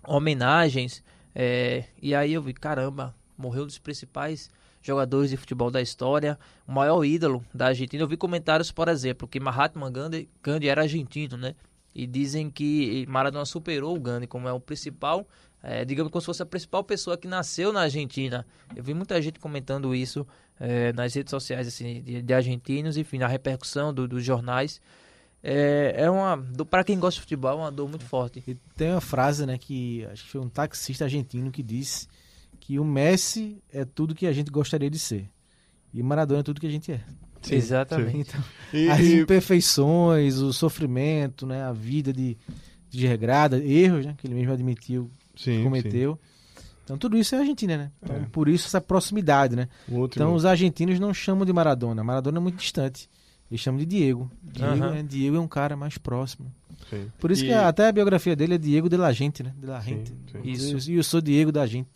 homenagens, 0.06 1.04
é, 1.34 1.86
e 2.02 2.14
aí 2.14 2.34
eu 2.34 2.42
vi, 2.42 2.54
caramba, 2.54 3.16
morreu 3.38 3.64
um 3.64 3.68
dos 3.68 3.78
principais 3.78 4.50
jogadores 4.82 5.30
de 5.32 5.38
futebol 5.38 5.72
da 5.72 5.82
história, 5.82 6.38
o 6.68 6.72
maior 6.72 7.04
ídolo 7.04 7.44
da 7.54 7.68
Argentina. 7.68 8.04
Eu 8.04 8.08
vi 8.08 8.18
comentários, 8.18 8.72
por 8.72 8.88
exemplo, 8.88 9.28
que 9.28 9.40
Mahatma 9.40 9.90
Gandhi, 9.90 10.30
Gandhi 10.44 10.70
era 10.70 10.82
argentino, 10.84 11.38
né? 11.38 11.56
E 11.96 12.06
dizem 12.06 12.50
que 12.50 13.06
Maradona 13.08 13.46
superou 13.46 13.96
o 13.96 14.00
Gandhi 14.00 14.28
como 14.28 14.48
é 14.50 14.52
o 14.52 14.60
principal, 14.60 15.26
é, 15.64 15.86
digamos 15.86 16.12
como 16.12 16.20
se 16.22 16.26
fosse 16.26 16.44
a 16.44 16.46
principal 16.46 16.84
pessoa 16.84 17.18
que 17.18 17.28
nasceu 17.28 17.72
na 17.72 17.82
Argentina. 17.82 18.46
Eu 18.76 18.84
vi 18.84 18.94
muita 18.94 19.20
gente 19.22 19.40
comentando 19.40 19.96
isso 19.96 20.28
é, 20.60 20.92
nas 20.92 21.14
redes 21.14 21.32
sociais 21.32 21.68
assim, 21.68 22.02
de, 22.02 22.22
de 22.22 22.34
argentinos, 22.34 22.98
enfim, 22.98 23.18
na 23.18 23.28
repercussão 23.28 23.94
do- 23.94 24.08
dos 24.08 24.24
jornais. 24.26 24.82
É, 25.42 25.94
é 25.98 26.10
uma, 26.10 26.38
para 26.70 26.84
quem 26.84 27.00
gosta 27.00 27.16
de 27.16 27.22
futebol, 27.22 27.52
é 27.52 27.56
uma 27.56 27.72
dor 27.72 27.88
muito 27.88 28.04
forte. 28.04 28.44
E 28.46 28.56
tem 28.76 28.92
uma 28.92 29.00
frase, 29.02 29.46
né, 29.46 29.58
que 29.58 30.04
acho 30.12 30.24
que 30.26 30.30
foi 30.32 30.42
um 30.42 30.50
taxista 30.50 31.06
argentino 31.06 31.50
que 31.52 31.64
disse 31.64 32.08
que 32.60 32.78
o 32.80 32.84
Messi 32.84 33.62
é 33.72 33.86
tudo 33.86 34.16
que 34.16 34.26
a 34.28 34.34
gente 34.34 34.50
gostaria 34.52 34.90
de 34.90 34.98
ser. 35.00 35.30
E 35.94 36.04
Maradona 36.04 36.42
é 36.42 36.44
tudo 36.44 36.60
que 36.60 36.68
a 36.68 36.72
gente 36.72 36.92
é. 36.92 37.00
Sim, 37.48 37.56
Exatamente. 37.56 38.30
Então, 38.30 38.44
E, 38.74 38.90
as 38.90 39.00
e- 39.00 39.16
imperfeições, 39.22 40.38
o 40.40 40.52
sofrimento, 40.54 41.46
né, 41.46 41.64
a 41.64 41.72
vida 41.72 42.12
de, 42.14 42.38
de 42.90 43.08
regrada, 43.08 43.58
erros, 43.64 44.06
né, 44.06 44.16
que 44.18 44.28
ele 44.28 44.34
mesmo 44.36 44.52
admitiu 44.54 45.10
sim, 45.36 45.58
que 45.58 45.64
cometeu. 45.64 46.20
Então 46.84 46.98
tudo 46.98 47.18
isso 47.18 47.34
é 47.36 47.40
Argentina, 47.40 47.78
né? 47.78 47.92
Então, 48.04 48.16
É. 48.16 48.20
Por 48.32 48.48
isso 48.48 48.68
essa 48.68 48.80
proximidade, 48.80 49.56
né? 49.56 49.68
sim. 49.88 50.04
Então 50.04 50.34
os 50.36 50.46
argentinos 50.46 51.00
não 51.00 51.14
chamam 51.14 51.44
de 51.46 51.52
Maradona. 51.52 52.04
Maradona 52.04 52.38
é 52.38 52.42
muito 52.42 52.58
distante. 52.58 53.10
Eles 53.50 53.62
chamam 53.62 53.80
de 53.80 53.86
Diego. 53.86 54.30
Diego, 54.44 54.84
Aham. 54.84 54.96
é, 54.96 55.04
Diego 55.04 55.36
é 55.36 55.40
um 55.40 55.48
cara 55.48 55.76
mais 55.76 55.98
próximo. 55.98 56.52
sim. 56.90 57.08
Por 57.20 57.32
isso 57.32 57.44
E- 57.44 57.48
que 57.48 57.54
até 57.54 57.88
a 57.88 57.92
biografia 57.92 58.36
dele 58.36 58.56
é 58.56 58.58
Diego 58.58 58.88
de 58.90 58.98
la 58.98 59.12
gente, 59.14 59.42
né? 59.42 59.54
De 59.60 59.66
la 59.66 59.82
Sim, 59.82 59.90
gente. 59.90 60.10
sim. 60.32 60.42
Isso. 60.44 60.92
E 60.92 60.96
eu 60.96 61.04
sou 61.04 61.22
Diego 61.22 61.52
da 61.52 61.66
gente. 61.66 61.90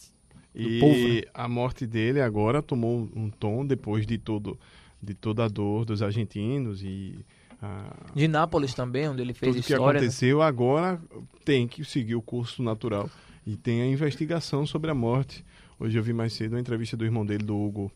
E 0.55 0.79
povo, 0.79 1.07
né? 1.07 1.21
a 1.33 1.47
morte 1.47 1.85
dele 1.85 2.19
agora 2.21 2.61
tomou 2.61 3.07
um 3.15 3.29
tom 3.29 3.63
depois 3.65 4.05
de 4.07 4.17
todo 4.17 4.59
de 5.01 5.13
toda 5.13 5.45
a 5.45 5.47
dor 5.47 5.85
dos 5.85 6.01
argentinos 6.01 6.83
e 6.83 7.25
a, 7.61 7.93
De 8.15 8.27
Nápoles 8.27 8.73
também, 8.73 9.07
onde 9.07 9.21
ele 9.21 9.33
fez 9.33 9.53
tudo 9.53 9.63
que 9.63 9.73
história. 9.73 9.93
né? 9.93 9.99
aconteceu 9.99 10.41
agora 10.41 11.01
tem 11.43 11.67
que 11.67 11.83
seguir 11.83 12.15
o 12.15 12.21
curso 12.21 12.63
natural 12.63 13.09
e 13.45 13.55
tem 13.55 13.81
a 13.81 13.87
investigação 13.87 14.65
sobre 14.65 14.91
a 14.91 14.93
morte. 14.93 15.43
Hoje 15.79 15.97
eu 15.97 16.03
vi 16.03 16.13
mais 16.13 16.33
cedo 16.33 16.53
uma 16.53 16.59
entrevista 16.59 16.95
do 16.97 17.05
irmão 17.05 17.25
dele, 17.25 17.43
do 17.43 17.57
Hugo, 17.57 17.91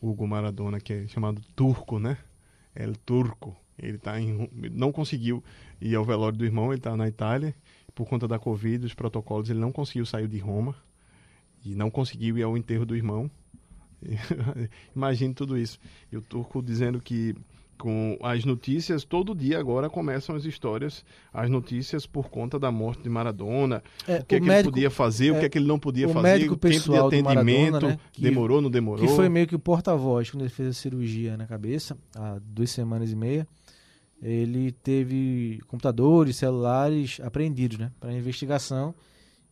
Hugo 0.00 0.26
Maradona, 0.26 0.80
que 0.80 0.92
é 0.92 1.06
chamado 1.08 1.40
Turco, 1.56 1.98
né? 1.98 2.16
El 2.74 2.94
Turco. 3.04 3.56
Ele 3.78 3.98
tá 3.98 4.20
em, 4.20 4.48
não 4.72 4.92
conseguiu 4.92 5.42
ir 5.80 5.94
ao 5.96 6.04
velório 6.04 6.38
do 6.38 6.44
irmão, 6.44 6.72
ele 6.72 6.80
tá 6.80 6.96
na 6.96 7.08
Itália. 7.08 7.54
por 7.94 8.08
conta 8.08 8.26
da 8.26 8.38
Covid, 8.38 8.86
os 8.86 8.94
protocolos, 8.94 9.50
ele 9.50 9.58
não 9.58 9.72
conseguiu 9.72 10.06
sair 10.06 10.28
de 10.28 10.38
Roma 10.38 10.74
e 11.64 11.74
não 11.74 11.90
conseguiu 11.90 12.38
ir 12.38 12.42
ao 12.42 12.56
enterro 12.56 12.84
do 12.84 12.96
irmão. 12.96 13.30
Imagine 14.94 15.34
tudo 15.34 15.56
isso. 15.58 15.78
E 16.12 16.16
o 16.16 16.22
Turco 16.22 16.62
dizendo 16.62 17.00
que 17.00 17.34
com 17.76 18.16
as 18.22 18.44
notícias, 18.44 19.02
todo 19.04 19.34
dia 19.34 19.58
agora 19.58 19.90
começam 19.90 20.36
as 20.36 20.44
histórias, 20.44 21.04
as 21.32 21.50
notícias 21.50 22.06
por 22.06 22.30
conta 22.30 22.56
da 22.56 22.70
morte 22.70 23.02
de 23.02 23.08
Maradona, 23.10 23.82
É, 24.06 24.18
o 24.20 24.24
que, 24.24 24.34
é 24.36 24.38
o 24.38 24.40
que 24.40 24.46
médico- 24.46 24.52
ele 24.68 24.72
podia 24.74 24.90
fazer, 24.90 25.30
o 25.32 25.34
que 25.34 25.40
é, 25.40 25.44
é 25.46 25.48
que 25.48 25.58
ele 25.58 25.66
não 25.66 25.78
podia 25.78 26.06
o 26.06 26.12
fazer, 26.12 26.22
médico 26.28 26.54
o 26.54 26.56
tempo 26.56 26.72
de 26.72 26.78
pessoal 26.80 27.06
atendimento, 27.08 27.72
Maradona, 27.72 27.88
né, 27.94 28.00
que- 28.12 28.22
demorou, 28.22 28.60
não 28.62 28.70
demorou. 28.70 29.04
Que 29.06 29.12
foi 29.12 29.28
meio 29.28 29.46
que 29.48 29.56
o 29.56 29.58
porta-voz 29.58 30.30
quando 30.30 30.42
ele 30.42 30.50
fez 30.50 30.68
a 30.68 30.72
cirurgia 30.72 31.36
na 31.36 31.46
cabeça, 31.46 31.98
há 32.14 32.38
duas 32.46 32.70
semanas 32.70 33.10
e 33.10 33.16
meia. 33.16 33.46
Ele 34.22 34.70
teve 34.70 35.60
computadores, 35.66 36.36
celulares 36.36 37.18
apreendidos, 37.22 37.76
né, 37.78 37.90
para 37.98 38.12
investigação 38.12 38.94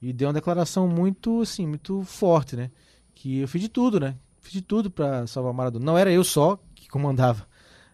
e 0.00 0.12
deu 0.12 0.28
uma 0.28 0.34
declaração 0.34 0.86
muito, 0.86 1.42
assim, 1.42 1.66
muito 1.66 2.02
forte, 2.04 2.54
né, 2.56 2.70
que 3.14 3.40
eu 3.40 3.48
fiz 3.48 3.60
de 3.60 3.68
tudo, 3.68 3.98
né, 3.98 4.14
fiz 4.42 4.52
de 4.52 4.62
tudo 4.62 4.90
para 4.90 5.26
salvar 5.26 5.52
o 5.52 5.54
Maradona. 5.54 5.84
Não 5.84 5.96
era 5.96 6.10
eu 6.12 6.22
só 6.24 6.58
que 6.74 6.88
comandava 6.88 7.46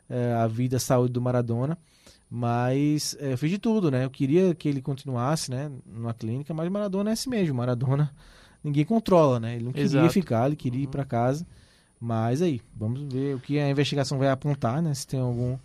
eh, 0.08 0.32
a 0.34 0.46
vida, 0.46 0.76
a 0.78 0.80
saúde 0.80 1.12
do 1.12 1.20
Maradona, 1.20 1.78
mas 2.30 3.16
eh, 3.20 3.32
eu 3.32 3.38
fiz 3.38 3.50
de 3.50 3.58
tudo, 3.58 3.90
né. 3.90 4.04
Eu 4.04 4.10
queria 4.10 4.54
que 4.54 4.68
ele 4.68 4.82
continuasse, 4.82 5.50
né, 5.50 5.70
numa 5.86 6.12
clínica, 6.14 6.52
mas 6.52 6.68
o 6.68 6.70
Maradona 6.70 7.10
é 7.10 7.12
assim 7.12 7.30
mesmo, 7.30 7.54
Maradona 7.54 8.10
ninguém 8.62 8.84
controla, 8.84 9.38
né. 9.38 9.54
Ele 9.56 9.64
não 9.64 9.72
queria 9.72 9.84
Exato. 9.86 10.12
ficar, 10.12 10.46
ele 10.46 10.56
queria 10.56 10.80
ir 10.82 10.84
Uhum. 10.86 10.90
para 10.90 11.04
casa. 11.04 11.46
Mas 12.00 12.42
aí, 12.42 12.60
vamos 12.76 13.12
ver 13.12 13.34
o 13.34 13.40
que 13.40 13.58
a 13.58 13.68
investigação 13.68 14.18
vai 14.18 14.28
apontar, 14.30 14.80
né? 14.80 14.94
Se 14.94 15.04
tem 15.06 15.18
algum. 15.18 15.58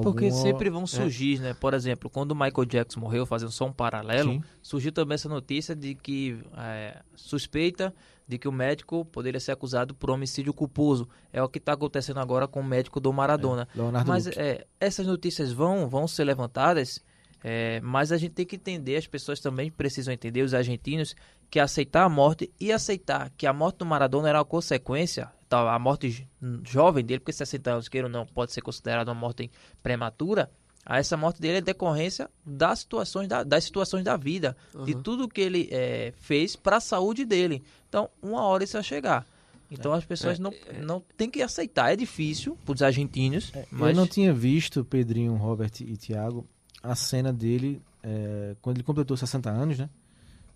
Porque 0.00 0.26
alguma- 0.26 0.42
sempre 0.42 0.70
vão 0.70 0.84
é. 0.84 0.86
surgir, 0.86 1.40
né? 1.40 1.54
Por 1.54 1.74
exemplo, 1.74 2.08
quando 2.08 2.32
o 2.32 2.34
Michael 2.34 2.64
Jackson 2.64 3.00
morreu, 3.00 3.26
fazendo 3.26 3.50
só 3.50 3.66
um 3.66 3.72
paralelo, 3.72 4.32
Sim. 4.32 4.42
surgiu 4.62 4.92
também 4.92 5.14
essa 5.16 5.28
notícia 5.28 5.74
de 5.74 5.94
que 5.94 6.38
é, 6.56 7.00
suspeita 7.14 7.94
de 8.26 8.38
que 8.38 8.48
o 8.48 8.52
médico 8.52 9.04
poderia 9.04 9.40
ser 9.40 9.52
acusado 9.52 9.94
por 9.94 10.10
homicídio 10.10 10.54
culposo. 10.54 11.08
É 11.32 11.42
o 11.42 11.48
que 11.48 11.58
está 11.58 11.72
acontecendo 11.72 12.20
agora 12.20 12.46
com 12.46 12.60
o 12.60 12.64
médico 12.64 13.00
do 13.00 13.12
Maradona. 13.12 13.68
Leonardo 13.74 14.08
Mas 14.08 14.26
é, 14.28 14.66
essas 14.80 15.06
notícias 15.06 15.52
vão, 15.52 15.88
vão 15.88 16.06
ser 16.08 16.24
levantadas, 16.24 17.00
é, 17.44 17.80
mas 17.80 18.12
a 18.12 18.16
gente 18.16 18.32
tem 18.32 18.46
que 18.46 18.56
entender, 18.56 18.96
as 18.96 19.06
pessoas 19.06 19.40
também 19.40 19.70
precisam 19.70 20.12
entender, 20.14 20.42
os 20.42 20.54
argentinos, 20.54 21.14
que 21.50 21.58
aceitar 21.60 22.04
a 22.04 22.08
morte 22.08 22.50
e 22.60 22.72
aceitar 22.72 23.30
que 23.36 23.46
a 23.46 23.52
morte 23.52 23.78
do 23.78 23.86
Maradona 23.86 24.28
era 24.28 24.38
uma 24.38 24.44
consequência, 24.44 25.30
tá, 25.48 25.74
a 25.74 25.78
morte 25.78 26.08
jo- 26.08 26.60
jovem 26.64 27.04
dele, 27.04 27.20
porque 27.20 27.32
60 27.32 27.70
anos, 27.70 27.88
queira 27.88 28.06
ou 28.06 28.12
não, 28.12 28.24
pode 28.26 28.52
ser 28.52 28.62
considerada 28.62 29.10
uma 29.12 29.20
morte 29.20 29.50
prematura, 29.82 30.50
a 30.84 30.98
essa 30.98 31.16
morte 31.16 31.40
dele 31.40 31.58
é 31.58 31.60
decorrência 31.60 32.28
das 32.44 32.80
situações 32.80 33.28
da, 33.28 33.42
das 33.44 33.62
situações 33.64 34.02
da 34.04 34.16
vida, 34.16 34.56
de 34.84 34.94
tudo 34.96 35.28
que 35.28 35.40
ele 35.40 35.68
é, 35.70 36.12
fez 36.16 36.56
para 36.56 36.78
a 36.78 36.80
saúde 36.80 37.24
dele. 37.24 37.62
Então, 37.88 38.08
uma 38.20 38.42
hora 38.42 38.64
isso 38.64 38.72
vai 38.72 38.82
chegar. 38.82 39.26
Então 39.70 39.92
as 39.92 40.04
pessoas 40.04 40.38
não, 40.38 40.52
não 40.82 41.02
tem 41.16 41.30
que 41.30 41.40
aceitar. 41.40 41.92
É 41.92 41.96
difícil 41.96 42.58
para 42.64 42.74
os 42.74 42.82
argentinos, 42.82 43.52
mas 43.70 43.90
Eu 43.90 43.96
não 43.96 44.06
tinha 44.06 44.32
visto, 44.32 44.84
Pedrinho, 44.84 45.34
Robert 45.36 45.70
e 45.80 45.96
Thiago, 45.96 46.46
a 46.82 46.94
cena 46.94 47.32
dele 47.32 47.80
é, 48.02 48.54
quando 48.60 48.76
ele 48.78 48.84
completou 48.84 49.16
60 49.16 49.48
anos, 49.50 49.78
né? 49.78 49.88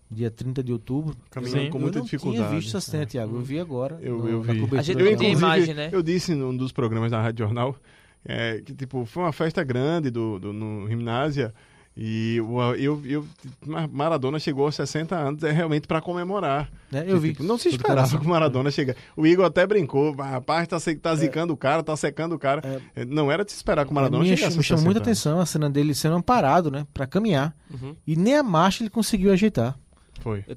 Dia 0.09 0.31
30 0.31 0.63
de 0.63 0.71
outubro. 0.71 1.15
Caminhando 1.29 1.63
Eu 1.65 1.69
com 1.71 1.79
muita 1.79 1.99
não 1.99 2.05
dificuldade. 2.05 2.47
tinha 2.47 2.59
visto 2.59 2.77
essa 2.77 2.91
cena, 2.91 3.05
Thiago. 3.05 3.35
Eu 3.35 3.41
vi 3.41 3.59
agora. 3.59 3.97
Eu- 4.01 4.17
no- 4.19 4.29
eu 4.29 4.41
vi. 4.41 4.77
A 4.77 4.81
gente 4.81 4.99
Eu, 5.01 5.17
tem 5.17 5.33
imagem, 5.33 5.73
né? 5.73 5.89
eu 5.91 6.01
disse 6.01 6.33
num 6.33 6.55
dos 6.55 6.71
programas 6.71 7.11
da 7.11 7.21
Rádio 7.21 7.45
Jornal 7.45 7.75
é, 8.25 8.61
que 8.61 8.73
tipo, 8.73 9.05
foi 9.05 9.23
uma 9.23 9.33
festa 9.33 9.63
grande 9.63 10.09
do, 10.09 10.39
do, 10.39 10.53
no 10.53 10.87
Gimnásia 10.87 11.53
e 11.99 12.39
o- 12.41 12.75
eu, 12.75 13.01
eu, 13.05 13.25
Ma- 13.65 13.87
Maradona 13.87 14.37
chegou 14.39 14.65
aos 14.65 14.75
60 14.75 15.15
anos 15.15 15.41
é 15.43 15.51
realmente 15.51 15.87
para 15.87 15.99
comemorar. 15.99 16.69
É, 16.93 17.03
eu 17.11 17.19
vi. 17.19 17.31
Tipo, 17.31 17.43
não 17.43 17.57
se 17.57 17.69
esperava 17.69 18.07
que 18.19 18.25
o 18.25 18.29
Maradona 18.29 18.69
chegasse. 18.69 18.99
O 19.15 19.25
Igor 19.25 19.45
até 19.45 19.65
brincou, 19.65 20.15
"Ah, 20.19 20.25
rapaz, 20.31 20.67
tá, 20.67 20.77
tá 21.01 21.15
zicando 21.15 21.53
o 21.53 21.57
cara, 21.57 21.81
tá 21.81 21.95
secando 21.97 22.33
o 22.35 22.39
cara. 22.39 22.81
É, 22.95 23.03
Não 23.03 23.31
era 23.31 23.43
de 23.43 23.51
se 23.51 23.57
esperar 23.57 23.83
que 23.85 23.91
o 23.91 23.95
Maradona 23.95 24.23
me, 24.23 24.29
chegasse 24.37 24.55
me 24.57 24.63
chamou 24.63 24.79
60 24.81 24.85
muita 24.85 24.99
anos. 24.99 25.07
atenção 25.19 25.41
a 25.41 25.45
cena 25.45 25.69
dele 25.69 25.95
sendo 25.95 26.15
amparado, 26.15 26.69
né? 26.69 26.85
Pra 26.93 27.07
caminhar. 27.07 27.55
Uhum. 27.71 27.95
E 28.05 28.15
nem 28.15 28.35
a 28.37 28.43
marcha 28.43 28.83
ele 28.83 28.89
conseguiu 28.91 29.31
ajeitar. 29.33 29.75
Foi. 30.19 30.43
Eu 30.47 30.55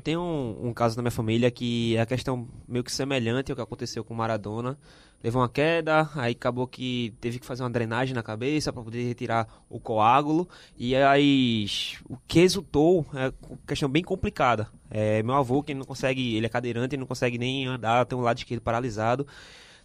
tenho 0.00 0.20
um, 0.20 0.68
um 0.68 0.72
caso 0.72 0.96
na 0.96 1.02
minha 1.02 1.10
família 1.10 1.50
que 1.50 1.96
é 1.96 2.00
a 2.00 2.06
questão 2.06 2.48
meio 2.66 2.82
que 2.82 2.90
semelhante 2.92 3.52
ao 3.52 3.56
que 3.56 3.62
aconteceu 3.62 4.04
com 4.04 4.14
Maradona. 4.14 4.78
Levou 5.22 5.40
uma 5.40 5.48
queda, 5.48 6.10
aí 6.16 6.32
acabou 6.32 6.66
que 6.66 7.14
teve 7.18 7.38
que 7.38 7.46
fazer 7.46 7.62
uma 7.62 7.70
drenagem 7.70 8.14
na 8.14 8.22
cabeça 8.22 8.70
para 8.70 8.82
poder 8.82 9.06
retirar 9.06 9.48
o 9.70 9.80
coágulo. 9.80 10.46
E 10.76 10.94
aí 10.94 11.66
o 12.08 12.18
que 12.28 12.40
resultou 12.40 13.06
é 13.14 13.32
uma 13.48 13.58
questão 13.66 13.88
bem 13.88 14.02
complicada. 14.02 14.68
É, 14.90 15.22
meu 15.22 15.34
avô, 15.34 15.62
que 15.62 15.72
não 15.72 15.86
consegue, 15.86 16.36
ele 16.36 16.44
é 16.44 16.48
cadeirante, 16.48 16.94
ele 16.94 17.00
não 17.00 17.06
consegue 17.06 17.38
nem 17.38 17.66
andar, 17.66 18.04
tem 18.04 18.18
um 18.18 18.20
lado 18.20 18.36
esquerdo 18.36 18.60
paralisado. 18.60 19.26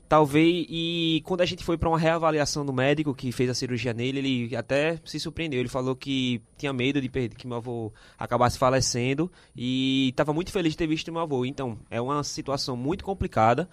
Talvez, 0.09 0.65
e 0.67 1.21
quando 1.23 1.41
a 1.41 1.45
gente 1.45 1.63
foi 1.63 1.77
para 1.77 1.87
uma 1.87 1.99
reavaliação 1.99 2.65
do 2.65 2.73
médico 2.73 3.13
que 3.13 3.31
fez 3.31 3.47
a 3.47 3.53
cirurgia 3.53 3.93
nele, 3.93 4.17
ele 4.17 4.55
até 4.55 4.99
se 5.05 5.19
surpreendeu. 5.19 5.59
Ele 5.59 5.69
falou 5.69 5.95
que 5.95 6.41
tinha 6.57 6.73
medo 6.73 6.99
de 6.99 7.07
perder, 7.07 7.35
que 7.35 7.45
meu 7.45 7.57
avô 7.57 7.93
acabasse 8.17 8.57
falecendo 8.57 9.31
e 9.55 10.09
estava 10.09 10.33
muito 10.33 10.51
feliz 10.51 10.71
de 10.71 10.77
ter 10.77 10.87
visto 10.87 11.11
meu 11.11 11.21
avô. 11.21 11.45
Então, 11.45 11.77
é 11.91 12.01
uma 12.01 12.23
situação 12.23 12.75
muito 12.75 13.03
complicada, 13.03 13.69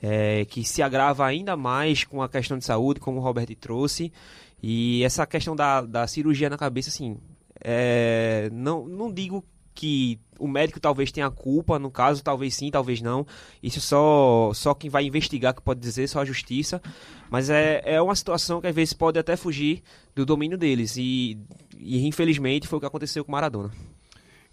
é, 0.00 0.44
que 0.44 0.62
se 0.62 0.82
agrava 0.82 1.26
ainda 1.26 1.56
mais 1.56 2.04
com 2.04 2.22
a 2.22 2.28
questão 2.28 2.56
de 2.56 2.64
saúde, 2.64 3.00
como 3.00 3.18
o 3.18 3.20
Robert 3.20 3.48
trouxe. 3.56 4.12
E 4.62 5.02
essa 5.02 5.26
questão 5.26 5.56
da, 5.56 5.80
da 5.80 6.06
cirurgia 6.06 6.48
na 6.48 6.56
cabeça, 6.56 6.90
assim, 6.90 7.18
é, 7.60 8.48
não, 8.52 8.86
não 8.86 9.12
digo 9.12 9.44
que 9.74 10.18
o 10.38 10.48
médico 10.48 10.80
talvez 10.80 11.12
tenha 11.12 11.30
culpa, 11.30 11.78
no 11.78 11.90
caso, 11.90 12.22
talvez 12.22 12.54
sim, 12.54 12.70
talvez 12.70 13.00
não. 13.00 13.26
Isso 13.62 13.80
só, 13.80 14.52
só 14.54 14.74
quem 14.74 14.90
vai 14.90 15.04
investigar 15.04 15.54
que 15.54 15.62
pode 15.62 15.80
dizer, 15.80 16.08
só 16.08 16.20
a 16.20 16.24
justiça. 16.24 16.80
Mas 17.30 17.48
é, 17.48 17.82
é 17.84 18.02
uma 18.02 18.14
situação 18.14 18.60
que 18.60 18.66
às 18.66 18.74
vezes 18.74 18.92
pode 18.92 19.18
até 19.18 19.36
fugir 19.36 19.82
do 20.14 20.26
domínio 20.26 20.58
deles. 20.58 20.96
E, 20.96 21.38
e 21.78 22.06
infelizmente 22.06 22.66
foi 22.66 22.76
o 22.78 22.80
que 22.80 22.86
aconteceu 22.86 23.24
com 23.24 23.30
o 23.30 23.32
Maradona. 23.32 23.70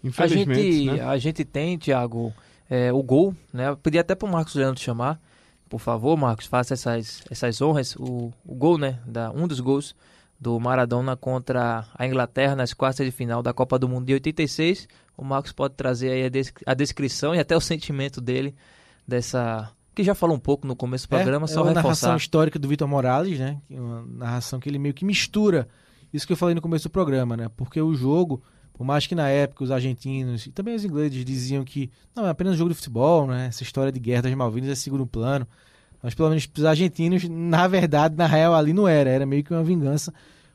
A 0.02 0.06
Infelizmente, 0.06 0.72
gente, 0.72 0.90
né? 0.92 1.02
a 1.02 1.18
gente 1.18 1.44
tem, 1.44 1.76
Thiago, 1.76 2.32
é, 2.68 2.92
o 2.92 3.02
gol, 3.02 3.34
né? 3.52 3.68
Eu 3.68 3.76
pedi 3.76 3.98
até 3.98 4.14
pro 4.14 4.28
Marcos 4.28 4.54
Leandro 4.54 4.80
chamar. 4.80 5.20
Por 5.68 5.78
favor, 5.78 6.16
Marcos, 6.16 6.46
faça 6.46 6.74
essas, 6.74 7.22
essas 7.30 7.60
honras. 7.60 7.94
O, 7.96 8.32
o 8.44 8.54
gol, 8.54 8.78
né? 8.78 8.98
Da, 9.06 9.30
um 9.30 9.46
dos 9.46 9.60
gols 9.60 9.94
do 10.40 10.58
Maradona 10.58 11.16
contra 11.16 11.84
a 11.94 12.06
Inglaterra 12.06 12.56
nas 12.56 12.72
quartas 12.72 13.04
de 13.04 13.12
final 13.12 13.42
da 13.42 13.52
Copa 13.52 13.78
do 13.78 13.88
Mundo 13.88 14.06
de 14.06 14.14
86. 14.14 14.88
O 15.16 15.22
Marcos 15.24 15.52
pode 15.52 15.74
trazer 15.74 16.10
aí 16.12 16.24
a, 16.24 16.28
des- 16.30 16.52
a 16.64 16.72
descrição 16.72 17.34
e 17.34 17.38
até 17.38 17.54
o 17.56 17.60
sentimento 17.60 18.20
dele 18.20 18.54
dessa. 19.06 19.70
Que 19.94 20.04
já 20.04 20.14
falou 20.14 20.36
um 20.36 20.40
pouco 20.40 20.66
no 20.66 20.76
começo 20.76 21.06
do 21.06 21.10
programa, 21.18 21.44
é, 21.44 21.48
só 21.48 21.60
é 21.60 21.62
uma 21.64 21.74
narração 21.74 22.10
histórica 22.16 22.58
do 22.58 22.68
Vitor 22.68 22.88
Morales, 22.88 23.38
né? 23.38 23.60
é 23.70 23.78
Uma 23.80 24.02
narração 24.06 24.60
que 24.60 24.68
ele 24.68 24.78
meio 24.78 24.94
que 24.94 25.04
mistura 25.04 25.68
isso 26.12 26.26
que 26.26 26.32
eu 26.32 26.36
falei 26.36 26.54
no 26.54 26.60
começo 26.62 26.84
do 26.88 26.90
programa, 26.90 27.36
né? 27.36 27.50
Porque 27.56 27.80
o 27.82 27.92
jogo, 27.94 28.42
por 28.72 28.84
mais 28.84 29.06
que 29.06 29.14
na 29.14 29.28
época 29.28 29.64
os 29.64 29.70
argentinos 29.70 30.46
e 30.46 30.52
também 30.52 30.74
os 30.74 30.84
ingleses 30.84 31.22
diziam 31.24 31.64
que 31.64 31.90
não, 32.16 32.24
é 32.24 32.30
apenas 32.30 32.54
um 32.54 32.56
jogo 32.56 32.70
de 32.70 32.76
futebol, 32.76 33.26
né? 33.26 33.46
Essa 33.48 33.62
história 33.62 33.92
de 33.92 34.00
guerra 34.00 34.22
das 34.22 34.34
Malvinas 34.34 34.70
é 34.70 34.74
segundo 34.74 35.06
plano. 35.06 35.46
Mas 36.02 36.14
pelo 36.14 36.28
menos 36.28 36.48
os 36.56 36.64
argentinos, 36.64 37.28
na 37.28 37.68
verdade, 37.68 38.16
na 38.16 38.26
real 38.26 38.54
ali 38.54 38.72
não 38.72 38.88
era, 38.88 39.10
era 39.10 39.26
meio 39.26 39.44
que 39.44 39.52
uma 39.52 39.62
vingança, 39.62 40.12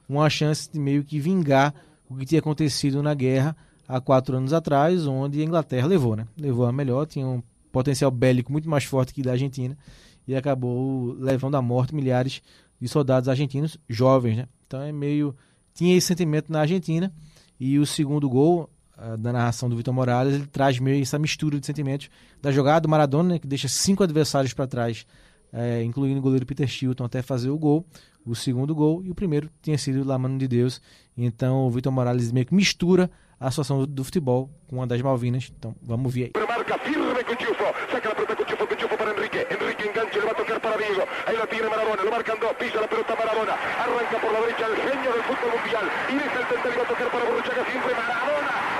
uma 0.08 0.30
chance 0.30 0.72
de 0.72 0.80
meio 0.80 1.04
que 1.04 1.20
vingar 1.20 1.74
o 2.10 2.16
que 2.16 2.26
tinha 2.26 2.39
acontecido 2.39 3.02
na 3.02 3.14
guerra 3.14 3.56
há 3.88 4.00
quatro 4.00 4.38
anos 4.38 4.54
atrás, 4.54 5.06
onde 5.06 5.41
a 5.41 5.43
Inglaterra 5.43 5.88
levou, 5.88 6.16
né? 6.16 6.28
Levou 6.38 6.66
a 6.66 6.72
melhor, 6.72 7.06
tinha 7.06 7.26
um 7.28 7.41
potencial 7.72 8.10
bélico 8.10 8.52
muito 8.52 8.70
mais 8.70 8.84
forte 8.84 9.14
que 9.14 9.22
da 9.22 9.32
Argentina 9.32 9.78
e 10.28 10.36
acabou 10.36 11.14
levando 11.20 11.56
à 11.56 11.62
morte 11.62 11.93
milhares 11.93 12.41
de 12.80 12.88
soldados 12.88 13.30
argentinos 13.30 13.78
jovens, 13.88 14.38
né? 14.38 14.48
Então 14.66 14.82
é 14.82 14.91
meio 14.91 15.36
tinha 15.74 15.96
esse 15.96 16.08
sentimento 16.08 16.52
na 16.52 16.62
Argentina 16.62 17.12
e 17.60 17.78
o 17.78 17.86
segundo 17.86 18.30
gol 18.30 18.70
ah, 18.98 19.16
da 19.18 19.34
narração 19.34 19.70
do 19.70 19.76
Vitor 19.76 19.93
Morales 19.93 20.36
ele 20.36 20.48
traz 20.48 20.80
meio 20.80 21.02
essa 21.02 21.20
mistura 21.20 21.60
de 21.60 21.66
sentimentos 21.66 22.10
da 22.41 22.52
jogada 22.52 22.82
do 22.82 22.89
Maradona, 22.89 23.34
né, 23.34 23.39
que 23.39 23.48
deixa 23.48 23.68
cinco 23.68 24.04
adversários 24.04 24.54
para 24.54 24.68
trás, 24.68 25.06
eh, 25.56 25.82
incluindo 25.84 26.20
o 26.20 26.22
goleiro 26.22 26.45
Peter 26.45 26.68
Shilton 26.68 27.06
até 27.06 27.22
fazer 27.22 27.49
o 27.49 27.58
gol, 27.58 27.86
o 28.26 28.36
segundo 28.36 28.76
gol 28.76 29.01
e 29.03 29.10
o 29.10 29.16
primeiro 29.16 29.49
tinha 29.62 29.78
sido 29.78 30.03
La 30.03 30.18
Mano 30.18 30.38
de 30.38 30.47
Deus. 30.47 30.82
Então 31.18 31.66
o 31.66 31.70
Vitor 31.70 31.91
Morales 31.93 32.32
meio 32.32 32.45
que 32.45 32.53
mistura 32.53 33.10
a 33.39 33.49
situação 33.49 33.80
do, 33.80 33.88
do 33.88 34.03
futebol 34.03 34.49
com 34.68 34.82
a 34.82 34.86
das 34.86 35.01
Malvinas. 35.01 35.51
Então 35.58 35.74
vamos 35.82 36.14
ver 36.14 36.26
aí. 36.26 36.32
Marca 36.45 36.78
firme 36.80 37.06
saca 37.91 38.10
la 38.10 38.16
pelota 38.16 38.36
para 38.97 39.12
Enrique, 39.12 39.47
Enrique 39.49 39.88
enganche, 39.88 40.20
le 40.20 40.26
va 40.26 40.32
a 40.32 40.36
tocar 40.36 40.60
para 40.60 40.78
Diego, 40.78 41.03
tiene 41.49 41.70
Maradona, 41.70 42.03
lo 42.03 42.53
pisa 42.58 42.88
pelota 42.88 43.16
Maradona, 43.16 43.53
arranca 43.53 44.18
por 44.20 44.32
la 44.34 44.39
derecha 44.41 44.68
genio 44.76 45.12
mundial, 45.56 45.86
a 45.86 46.88
tocar 46.88 47.12
para 47.12 47.26
Borruchaga 47.26 47.64
Maradona, 47.64 48.74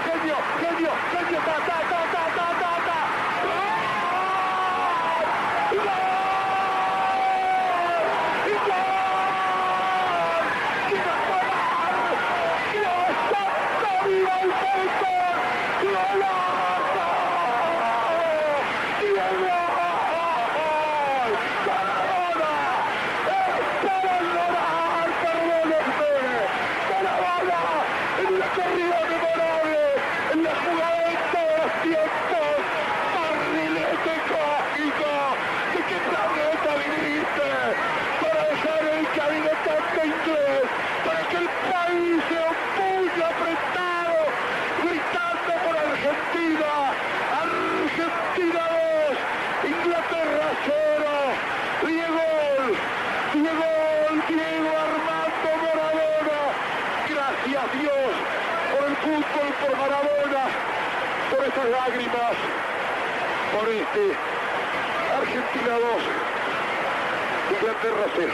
0. 68.16 68.32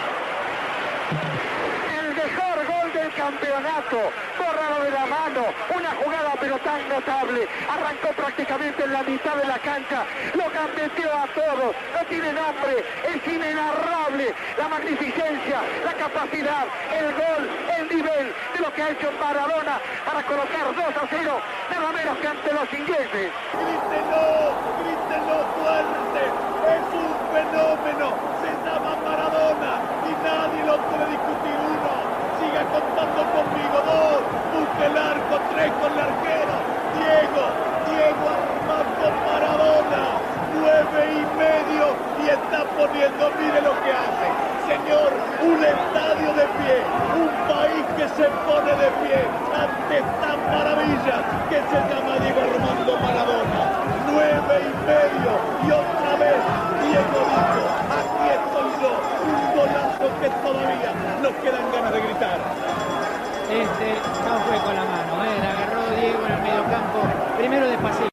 El 2.01 2.15
mejor 2.15 2.55
gol 2.67 2.93
del 2.93 3.13
campeonato, 3.13 4.11
bórralo 4.37 4.83
de 4.83 4.91
la 4.91 5.05
mano, 5.05 5.45
una 5.75 5.91
jugada 5.91 6.33
pero 6.39 6.57
tan 6.59 6.87
notable, 6.89 7.47
arrancó 7.69 8.09
prácticamente 8.09 8.83
en 8.83 8.93
la 8.93 9.03
mitad 9.03 9.35
de 9.35 9.47
la 9.47 9.57
cancha, 9.59 10.05
lo 10.35 10.49
gambeteó 10.49 11.11
a 11.13 11.27
todos, 11.27 11.75
no 11.93 12.05
tiene 12.09 12.33
nombre, 12.33 12.83
es 13.05 13.27
inenarrable, 13.27 14.33
la 14.57 14.67
magnificencia, 14.67 15.61
la 15.83 15.93
capacidad, 15.93 16.65
el 16.93 17.13
gol, 17.13 17.49
el 17.77 17.95
nivel 17.95 18.33
de 18.53 18.59
lo 18.59 18.73
que 18.73 18.81
ha 18.83 18.89
hecho 18.89 19.11
Maradona 19.19 19.79
para 20.05 20.23
colocar 20.23 20.65
2 20.75 20.77
a 20.77 21.07
0, 21.09 21.41
nada 21.71 21.91
menos 21.91 22.17
que 22.17 22.27
ante 22.27 22.53
los 22.53 22.73
ingleses. 22.73 23.31
Grítenlo, 23.51 24.53
grítenlo 24.81 25.37
fuerte, 25.57 26.21
es 26.69 26.85
un 26.93 27.11
fenómeno, 27.33 28.40
llama 28.65 28.95
Maradona 29.05 29.73
y 30.05 30.11
nadie 30.23 30.61
lo 30.65 30.77
puede 30.89 31.05
discutir 31.09 31.55
uno. 31.57 31.93
Siga 32.39 32.63
contando 32.73 33.21
conmigo, 33.33 33.77
dos, 33.85 34.21
busque 34.53 34.85
el 34.85 34.97
arco, 34.97 35.35
tres 35.53 35.71
con 35.81 35.91
el 35.93 35.99
arquero, 35.99 36.55
Diego, 36.97 37.45
Diego 37.85 38.25
Armando 38.29 39.07
Maradona, 39.25 40.03
nueve 40.57 40.99
y 41.11 41.23
medio 41.37 41.85
y 42.23 42.29
está 42.29 42.65
poniendo, 42.77 43.31
mire 43.39 43.61
lo 43.61 43.73
que 43.81 43.91
hace. 43.93 44.27
Señor, 44.67 45.11
un 45.41 45.63
estadio 45.63 46.33
de 46.33 46.45
pie, 46.61 46.77
un 47.13 47.29
país 47.47 47.85
que 47.97 48.07
se 48.09 48.29
pone 48.45 48.71
de 48.75 48.89
pie 49.03 49.19
ante 49.53 49.97
esta 49.97 50.37
maravilla 50.49 51.17
que 51.49 51.59
se 51.69 51.79
llama 51.89 52.19
Diego 52.19 52.41
Armando 52.41 52.97
Maradona. 52.97 53.69
Nueve 54.05 54.55
y 54.61 54.73
medio 54.85 55.31
y 55.59 55.71
otra 55.71 56.15
vez 56.15 56.43
Diego 56.79 57.25
dijo, 57.25 57.71
yo, 58.81 58.91
un 59.25 59.57
golazo 59.57 60.09
que 60.19 60.29
todavía 60.29 60.93
nos 61.21 61.33
quedan 61.33 61.71
ganas 61.71 61.93
de 61.93 62.01
gritar. 62.01 62.39
Este 63.51 63.93
no 64.25 64.39
fue 64.39 64.57
con 64.59 64.75
la 64.75 64.85
mano, 64.85 65.25
¿eh? 65.25 65.39
la 65.39 65.51
agarró 65.51 65.95
Diego 65.95 66.25
en 66.25 66.33
el 66.33 66.41
medio 66.41 66.63
campo, 66.63 66.99
primero 67.37 67.67
despacito. 67.67 68.11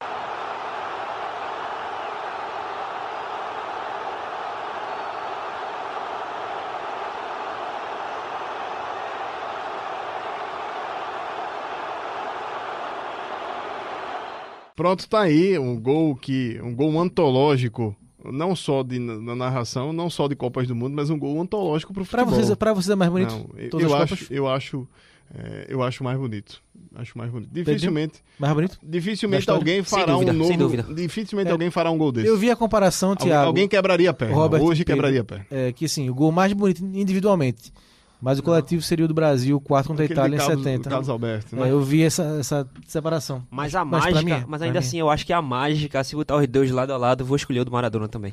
Pronto, 14.75 15.09
tá 15.09 15.23
aí 15.23 15.59
um 15.59 15.81
gol 15.81 16.15
que 16.15 16.61
um 16.63 16.73
gol 16.73 17.01
antológico, 17.01 17.97
não 18.25 18.55
só 18.57 18.83
de 18.83 18.99
na 18.99 19.35
narração, 19.35 19.93
não 19.93 20.09
só 20.11 20.27
de 20.29 20.35
Copas 20.37 20.67
do 20.67 20.75
Mundo, 20.75 20.95
mas 20.95 21.11
um 21.11 21.19
gol 21.19 21.41
antológico 21.41 21.93
pro 21.93 22.05
Pra 22.05 22.25
futebol. 22.25 22.45
vocês, 22.45 22.57
pra 22.57 22.73
vocês 22.73 22.91
é 22.91 22.97
mais 22.97 23.11
bonito? 23.11 23.31
Não, 23.33 23.47
eu, 23.59 23.71
Todas 23.71 23.87
eu 23.87 23.95
as 23.97 24.03
acho, 24.03 24.15
Copas? 24.17 24.31
eu 24.37 24.49
acho, 24.49 24.89
é, 25.35 25.67
eu 25.69 25.83
acho 25.83 26.03
mais 26.05 26.19
bonito. 26.19 26.63
Acho 26.95 27.17
mais 27.19 27.31
bonito. 27.31 27.51
Dificilmente, 27.53 28.15
Mais 28.39 28.53
bonito? 28.55 28.79
Dificilmente 28.83 29.49
alguém 29.51 29.83
fará 29.85 30.15
dúvida, 30.15 30.33
um 30.33 30.35
novo, 30.35 30.95
dificilmente 30.95 31.49
É. 31.49 31.53
alguém 31.53 31.71
fará 31.71 31.91
um 31.91 31.99
gol 31.99 32.11
desse. 32.11 32.27
Eu 32.27 32.37
vi 32.37 32.51
a 32.51 32.57
comparação, 32.57 33.11
Alguém, 33.11 33.27
Thiago. 33.29 33.47
alguém 33.47 33.69
quebraria 33.69 34.11
a 34.11 34.15
perna. 34.15 34.35
Robert 34.35 34.63
Hoje 34.63 34.85
Pedro. 34.85 34.95
quebraria 34.95 35.21
a 35.21 35.25
perna. 35.25 35.47
É, 35.51 35.71
que 35.73 35.85
assim, 35.85 36.09
o 36.11 36.15
gol 36.15 36.33
mais 36.33 36.53
bonito 36.55 36.83
individualmente. 36.85 37.73
Mas 38.21 38.39
o 38.39 38.43
coletivo 38.43 38.83
seria 38.83 39.05
o 39.05 39.09
do 39.09 39.15
Brasil, 39.15 39.57
o 39.57 39.61
quarto 39.61 39.87
contra 39.89 40.03
a 40.05 40.07
Itália 40.07 40.35
em 40.37 40.39
de 40.39 40.45
Carlos, 40.45 40.65
70. 40.65 40.91
Carlos 40.91 41.09
Alberto, 41.09 41.55
É, 41.55 41.61
né? 41.61 41.71
eu 41.71 41.81
vi 41.81 42.03
essa, 42.03 42.25
essa 42.41 42.69
separação. 42.87 43.47
Mas 43.51 43.75
a 43.77 43.85
Mas 43.85 44.05
mágica, 44.07 44.23
mim 44.23 44.33
é, 44.33 44.45
mas 44.47 44.61
ainda 44.63 44.73
mim 44.81 44.85
é. 44.85 44.89
assim 44.89 44.99
eu 44.99 45.09
acho 45.09 45.25
que 45.25 45.33
a 45.33 45.41
mágica, 45.41 46.03
se 46.03 46.17
botar 46.17 46.37
os 46.37 46.47
dois 46.49 46.71
lado 46.73 46.93
a 46.93 46.97
lado, 46.97 47.23
eu 47.23 47.27
vou 47.27 47.37
escolher 47.37 47.61
o 47.61 47.65
do 47.65 47.71
Maradona 47.71 48.09
também. 48.09 48.33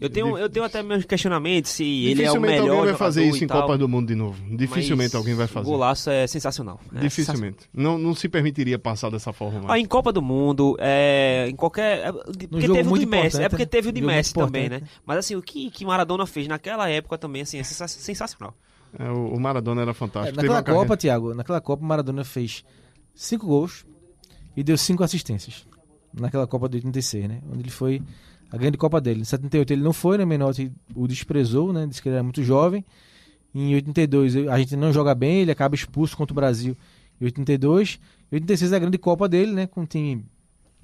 Eu 0.00 0.10
tenho, 0.10 0.36
eu 0.36 0.50
tenho 0.50 0.64
até 0.64 0.82
meus 0.82 1.04
questionamentos 1.04 1.70
se 1.70 1.84
ele 1.84 2.24
é 2.24 2.28
o 2.28 2.32
Dificilmente 2.34 2.60
melhor 2.60 2.70
alguém 2.78 2.90
vai 2.90 2.98
fazer 2.98 3.24
isso 3.24 3.44
em 3.44 3.46
Copa 3.46 3.78
do 3.78 3.88
Mundo 3.88 4.08
de 4.08 4.16
novo. 4.16 4.36
Dificilmente 4.56 5.14
alguém 5.14 5.34
vai 5.36 5.44
O 5.44 5.48
fazer. 5.48 5.64
golaço 5.70 6.10
é 6.10 6.26
sensacional. 6.26 6.80
É 6.92 6.98
Dificilmente. 6.98 7.68
Não, 7.72 7.96
não 7.98 8.12
se 8.12 8.28
permitiria 8.28 8.80
passar 8.80 9.10
dessa 9.12 9.32
forma 9.32 9.60
Ah, 9.60 9.62
mais. 9.68 9.80
em 9.84 9.86
Copa 9.86 10.12
do 10.12 10.20
Mundo, 10.20 10.76
é, 10.80 11.46
em 11.48 11.54
qualquer. 11.54 12.00
é, 12.08 12.10
Porque 12.12 12.48
jogo 12.66 12.74
teve 12.74 12.88
o 12.92 12.98
de 12.98 13.06
Messi. 13.06 13.40
É 13.44 13.48
porque 13.48 13.62
né? 13.62 13.68
teve 13.70 13.88
o 13.90 13.92
de 13.92 14.00
Messi 14.02 14.34
também, 14.34 14.68
né? 14.68 14.82
Mas 15.06 15.18
assim, 15.18 15.36
o 15.36 15.42
que, 15.42 15.70
que 15.70 15.84
Maradona 15.84 16.26
fez 16.26 16.48
naquela 16.48 16.88
época 16.90 17.16
também, 17.16 17.42
assim, 17.42 17.60
é 17.60 17.62
sensa- 17.62 17.86
sensacional. 17.86 18.56
É, 18.98 19.10
o, 19.10 19.34
o 19.34 19.40
Maradona 19.40 19.82
era 19.82 19.94
fantástico. 19.94 20.38
É, 20.38 20.42
naquela 20.42 20.62
carreira- 20.62 20.86
Copa, 20.86 20.96
Thiago, 20.96 21.34
naquela 21.34 21.60
Copa, 21.60 21.84
Maradona 21.84 22.24
fez 22.24 22.64
cinco 23.14 23.46
gols 23.46 23.84
e 24.56 24.62
deu 24.62 24.76
cinco 24.76 25.02
assistências. 25.02 25.66
Naquela 26.12 26.46
Copa 26.46 26.68
de 26.68 26.76
86, 26.76 27.28
né? 27.28 27.40
Onde 27.50 27.60
ele 27.62 27.70
foi 27.70 28.02
a 28.50 28.56
grande 28.56 28.76
Copa 28.76 29.00
dele. 29.00 29.22
Em 29.22 29.24
78 29.24 29.72
ele 29.72 29.82
não 29.82 29.92
foi, 29.94 30.18
né? 30.18 30.24
Menotti 30.26 30.70
o 30.94 31.06
desprezou, 31.08 31.72
né? 31.72 31.86
Disse 31.86 32.02
que 32.02 32.08
ele 32.08 32.16
era 32.16 32.22
muito 32.22 32.42
jovem. 32.42 32.84
Em 33.54 33.74
82 33.74 34.36
a 34.48 34.58
gente 34.58 34.76
não 34.76 34.92
joga 34.92 35.14
bem, 35.14 35.40
ele 35.40 35.50
acaba 35.50 35.74
expulso 35.74 36.16
contra 36.16 36.32
o 36.32 36.36
Brasil 36.36 36.76
em 37.20 37.24
82. 37.24 37.98
Em 38.30 38.36
86 38.36 38.72
é 38.72 38.76
a 38.76 38.78
grande 38.78 38.98
Copa 38.98 39.26
dele, 39.28 39.52
né? 39.52 39.66
Com 39.66 39.82
um 39.82 39.86
time 39.86 40.24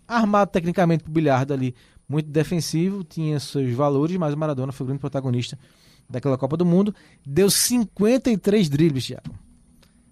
armado 0.07 0.51
tecnicamente 0.51 1.05
pro 1.05 1.13
bilhardo 1.13 1.53
ali, 1.53 1.75
muito 2.09 2.31
defensivo, 2.31 3.05
tinha 3.05 3.39
seus 3.39 3.71
valores, 3.75 4.17
mas 4.17 4.33
o 4.33 4.37
Maradona 4.39 4.73
foi 4.73 4.85
o 4.85 4.87
grande 4.87 5.01
protagonista 5.01 5.59
daquela 6.09 6.39
Copa 6.39 6.57
do 6.57 6.65
Mundo. 6.65 6.95
Deu 7.27 7.51
53 7.51 8.69
dribles, 8.69 9.07
Thiago, 9.07 9.31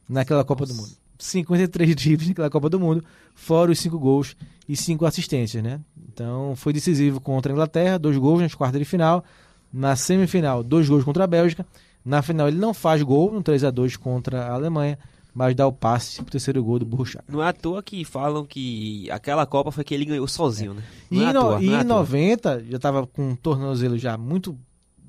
naquela 0.08 0.44
Copa 0.44 0.66
do 0.66 0.74
Mundo. 0.74 0.90
53 1.18 1.94
dribles 1.96 2.28
naquela 2.28 2.50
Copa 2.50 2.68
do 2.68 2.78
Mundo, 2.78 3.02
fora 3.34 3.70
os 3.72 3.78
5 3.78 3.98
gols 3.98 4.36
e 4.68 4.76
5 4.76 5.06
assistências, 5.06 5.62
né? 5.62 5.80
Então 6.12 6.54
foi 6.56 6.72
decisivo 6.72 7.20
contra 7.20 7.50
a 7.50 7.54
Inglaterra, 7.54 7.98
dois 7.98 8.16
gols 8.18 8.40
nas 8.42 8.54
quartas 8.54 8.78
de 8.78 8.84
final. 8.84 9.24
Na 9.72 9.96
semifinal, 9.96 10.62
dois 10.62 10.88
gols 10.88 11.04
contra 11.04 11.24
a 11.24 11.26
Bélgica. 11.26 11.66
Na 12.04 12.22
final 12.22 12.48
ele 12.48 12.58
não 12.58 12.72
faz 12.72 13.02
gol 13.02 13.32
no 13.32 13.42
3 13.42 13.64
a 13.64 13.70
2 13.70 13.96
contra 13.96 14.44
a 14.44 14.52
Alemanha, 14.54 14.98
mas 15.34 15.54
dá 15.54 15.66
o 15.66 15.72
passe 15.72 16.16
pro 16.22 16.30
terceiro 16.30 16.62
gol 16.62 16.78
do 16.78 16.86
Burro. 16.86 17.04
Não 17.28 17.42
é 17.42 17.48
à 17.48 17.52
toa 17.52 17.82
que 17.82 18.04
falam 18.04 18.44
que 18.46 19.10
aquela 19.10 19.44
Copa 19.44 19.72
foi 19.72 19.82
que 19.84 19.92
ele 19.94 20.04
ganhou 20.04 20.28
sozinho, 20.28 20.74
né? 20.74 20.82
E, 21.10 21.16
Não 21.18 21.28
é 21.28 21.32
no- 21.32 21.40
toa, 21.40 21.62
e 21.62 21.66
não 21.66 21.74
é 21.74 21.78
à 21.78 21.80
em 21.82 21.86
toa. 21.86 21.96
90, 21.98 22.64
já 22.70 22.78
tava 22.78 23.06
com 23.06 23.32
o 23.32 23.36
tornozelo 23.36 23.98
já 23.98 24.16
muito 24.16 24.56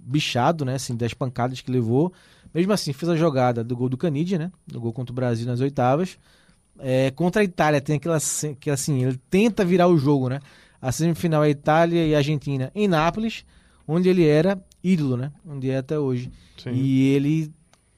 bichado, 0.07 0.63
né? 0.63 0.75
Assim, 0.75 0.95
das 0.95 1.13
pancadas 1.13 1.61
que 1.61 1.71
levou. 1.71 2.13
Mesmo 2.53 2.71
assim, 2.71 2.93
fez 2.93 3.09
a 3.09 3.15
jogada 3.15 3.63
do 3.63 3.75
gol 3.75 3.89
do 3.89 3.97
Canidia, 3.97 4.37
né? 4.37 4.51
Do 4.65 4.79
gol 4.79 4.93
contra 4.93 5.11
o 5.11 5.15
Brasil 5.15 5.45
nas 5.45 5.59
oitavas. 5.59 6.17
É, 6.79 7.11
contra 7.11 7.41
a 7.41 7.45
Itália, 7.45 7.81
tem 7.81 7.97
aquela 7.97 8.17
que 8.59 8.69
assim, 8.69 9.03
ele 9.03 9.19
tenta 9.29 9.65
virar 9.65 9.87
o 9.87 9.97
jogo, 9.97 10.29
né? 10.29 10.39
A 10.81 10.91
semifinal 10.91 11.43
é 11.43 11.49
Itália 11.49 12.05
e 12.05 12.15
Argentina 12.15 12.71
em 12.73 12.87
Nápoles, 12.87 13.43
onde 13.87 14.07
ele 14.09 14.25
era 14.25 14.59
ídolo, 14.83 15.17
né? 15.17 15.31
Onde 15.45 15.69
é 15.69 15.77
até 15.77 15.97
hoje. 15.97 16.31
Sim. 16.57 16.71
E 16.71 17.13
ele 17.13 17.51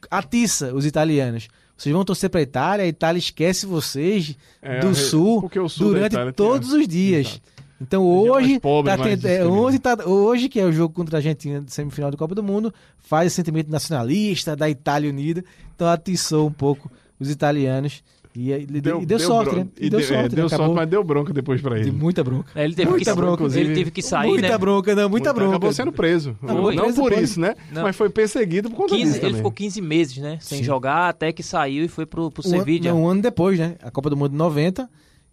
atiça 0.10 0.74
os 0.74 0.86
italianos. 0.86 1.50
Vocês 1.78 1.94
vão 1.94 2.04
torcer 2.04 2.30
para 2.30 2.40
a 2.40 2.44
Itália, 2.44 2.86
a 2.86 2.88
Itália 2.88 3.20
esquece 3.20 3.66
vocês 3.66 4.36
É, 4.62 4.80
do 4.80 4.94
Sul 4.96 5.50
Sul 5.70 5.94
durante 5.94 6.16
todos 6.34 6.74
os 6.74 6.88
dias. 6.88 7.28
Exato. 7.28 7.59
Então 7.82 8.04
mais 8.04 8.30
hoje, 8.32 8.60
pobre, 8.60 8.92
tá 8.96 9.04
tendo- 9.04 9.26
é, 9.28 9.46
hoje, 9.46 9.80
tá- 9.80 9.98
hoje, 10.06 10.50
que 10.50 10.60
é 10.60 10.66
o 10.66 10.72
jogo 10.72 10.94
contra 10.94 11.18
a 11.18 11.20
Argentina 11.20 11.62
de 11.62 11.72
semifinal 11.72 12.12
da 12.12 12.18
Copa 12.18 12.36
do 12.36 12.44
Mundo, 12.44 12.74
faz 12.98 13.28
esse 13.28 13.38
sentimento 13.38 13.70
nacionalista 13.72 14.56
da 14.56 14.70
Itália 14.70 15.10
unida. 15.10 15.44
Então 15.76 15.88
atiçou 15.88 16.48
um 16.48 16.52
pouco 16.52 16.92
os 17.20 17.30
italianos 17.30 18.04
e, 18.36 18.52
e 18.52 18.66
deu, 18.66 19.02
e 19.02 19.06
deu 19.06 19.18
sorte, 19.20 19.50
bron- 19.52 19.60
né? 19.62 19.68
E 19.80 19.90
deu, 19.90 20.00
é, 20.00 20.04
sorte, 20.04 20.36
deu 20.36 20.44
né? 20.44 20.50
sorte, 20.50 20.56
Acabou 20.56 20.76
mas 20.76 20.90
deu 20.90 21.04
bronca 21.04 21.34
depois 21.34 21.62
pra 21.62 21.76
de 21.76 21.82
ele. 21.84 21.92
muita 21.92 22.22
bronca. 22.24 22.52
É, 22.54 22.66
Ele 22.66 22.76
teve, 22.76 22.90
Muita 22.92 23.12
que, 23.12 23.16
bronca, 23.18 23.34
inclusive. 23.36 23.66
ele 23.66 23.74
teve 23.76 23.92
que 23.92 24.02
sair, 24.02 24.28
muita 24.28 24.50
né? 24.50 24.58
bronca, 24.58 24.94
não, 24.96 25.10
muita 25.10 25.34
bronca. 25.34 25.52
Acabou 25.52 25.72
sendo 25.74 25.92
preso. 25.94 26.38
Acabou 26.44 26.72
não 26.74 26.84
preso 26.84 27.02
por 27.02 27.14
isso, 27.14 27.40
né? 27.40 27.56
Não. 27.72 27.84
Mas 27.84 27.96
foi 27.96 28.10
perseguido 28.10 28.70
por 28.70 28.76
conta 28.76 28.96
15 28.96 29.04
disso 29.06 29.16
ele 29.18 29.22
também. 29.22 29.36
ficou 29.38 29.52
15 29.52 29.82
meses, 29.82 30.18
né? 30.18 30.38
Sem 30.42 30.60
Sim. 30.60 30.64
jogar, 30.66 31.10
até 31.10 31.32
que 31.32 31.42
saiu 31.42 31.86
e 31.86 31.88
foi 31.88 32.06
pro, 32.06 32.30
pro 32.30 32.44
Um 32.46 32.50
ano- 32.52 32.60
Sevilla. 32.60 32.92
não, 32.92 33.04
um 33.04 33.08
ano 33.08 33.22
depois, 33.22 33.58
né? 33.58 33.76
A 33.82 33.90
Copa 33.90 34.10
do 34.10 34.18
Mundo 34.18 34.32
de 34.32 34.38
90 34.38 34.90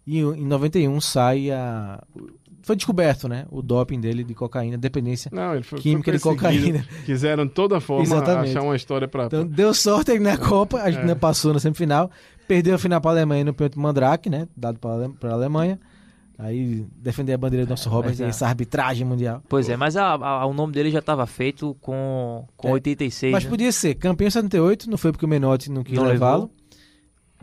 e 0.07 0.19
em 0.19 0.45
91 0.45 0.99
sai 1.01 1.51
a. 1.51 2.01
Foi 2.63 2.75
descoberto, 2.75 3.29
né? 3.29 3.45
O 3.51 3.61
doping 3.61 3.99
dele 3.99 4.23
de 4.23 4.33
cocaína, 4.33 4.77
dependência. 4.77 5.29
Não, 5.33 5.53
ele 5.53 5.63
foi, 5.63 5.79
Química 5.79 6.11
foi 6.11 6.17
de 6.17 6.23
cocaína. 6.23 6.85
Quiseram 7.05 7.47
toda 7.47 7.79
forma 7.79 8.03
Exatamente. 8.03 8.49
achar 8.49 8.61
uma 8.63 8.75
história 8.75 9.07
pra... 9.07 9.25
Então 9.25 9.45
deu 9.47 9.73
sorte 9.73 10.11
aí 10.11 10.19
na 10.19 10.37
Copa, 10.37 10.77
a 10.77 10.81
É. 10.81 10.83
Argentina 10.87 11.15
passou 11.15 11.53
na 11.53 11.59
semifinal, 11.59 12.11
perdeu 12.45 12.75
a 12.75 12.77
final 12.77 12.99
para 12.99 13.11
a 13.11 13.13
Alemanha 13.13 13.45
no 13.45 13.53
pênalti 13.53 13.77
Mandrake, 13.79 14.29
né? 14.29 14.47
Dado 14.57 14.79
para 14.79 15.29
a 15.31 15.33
Alemanha. 15.33 15.79
Aí 16.37 16.85
defender 16.97 17.33
a 17.33 17.37
bandeira 17.37 17.65
do 17.65 17.69
nosso 17.69 17.89
Robert 17.89 18.11
mas 18.11 18.19
e 18.19 18.23
é. 18.23 18.27
essa 18.27 18.45
arbitragem 18.47 19.07
mundial. 19.07 19.41
Pois 19.49 19.69
é, 19.69 19.75
mas 19.77 19.95
a- 19.97 20.13
a- 20.13 20.45
o 20.45 20.53
nome 20.53 20.71
dele 20.73 20.91
já 20.91 20.99
estava 20.99 21.25
feito 21.25 21.75
com, 21.81 22.45
com 22.55 22.67
É. 22.67 22.71
86. 22.73 23.31
Mas 23.31 23.43
né? 23.45 23.49
podia 23.49 23.71
ser 23.71 23.95
campeão 23.95 24.27
em 24.27 24.31
78, 24.31 24.89
não 24.89 24.97
foi 24.97 25.11
porque 25.11 25.25
o 25.25 25.29
Menotti 25.29 25.71
não 25.71 25.83
quis 25.83 25.97
levá-lo. 25.97 26.51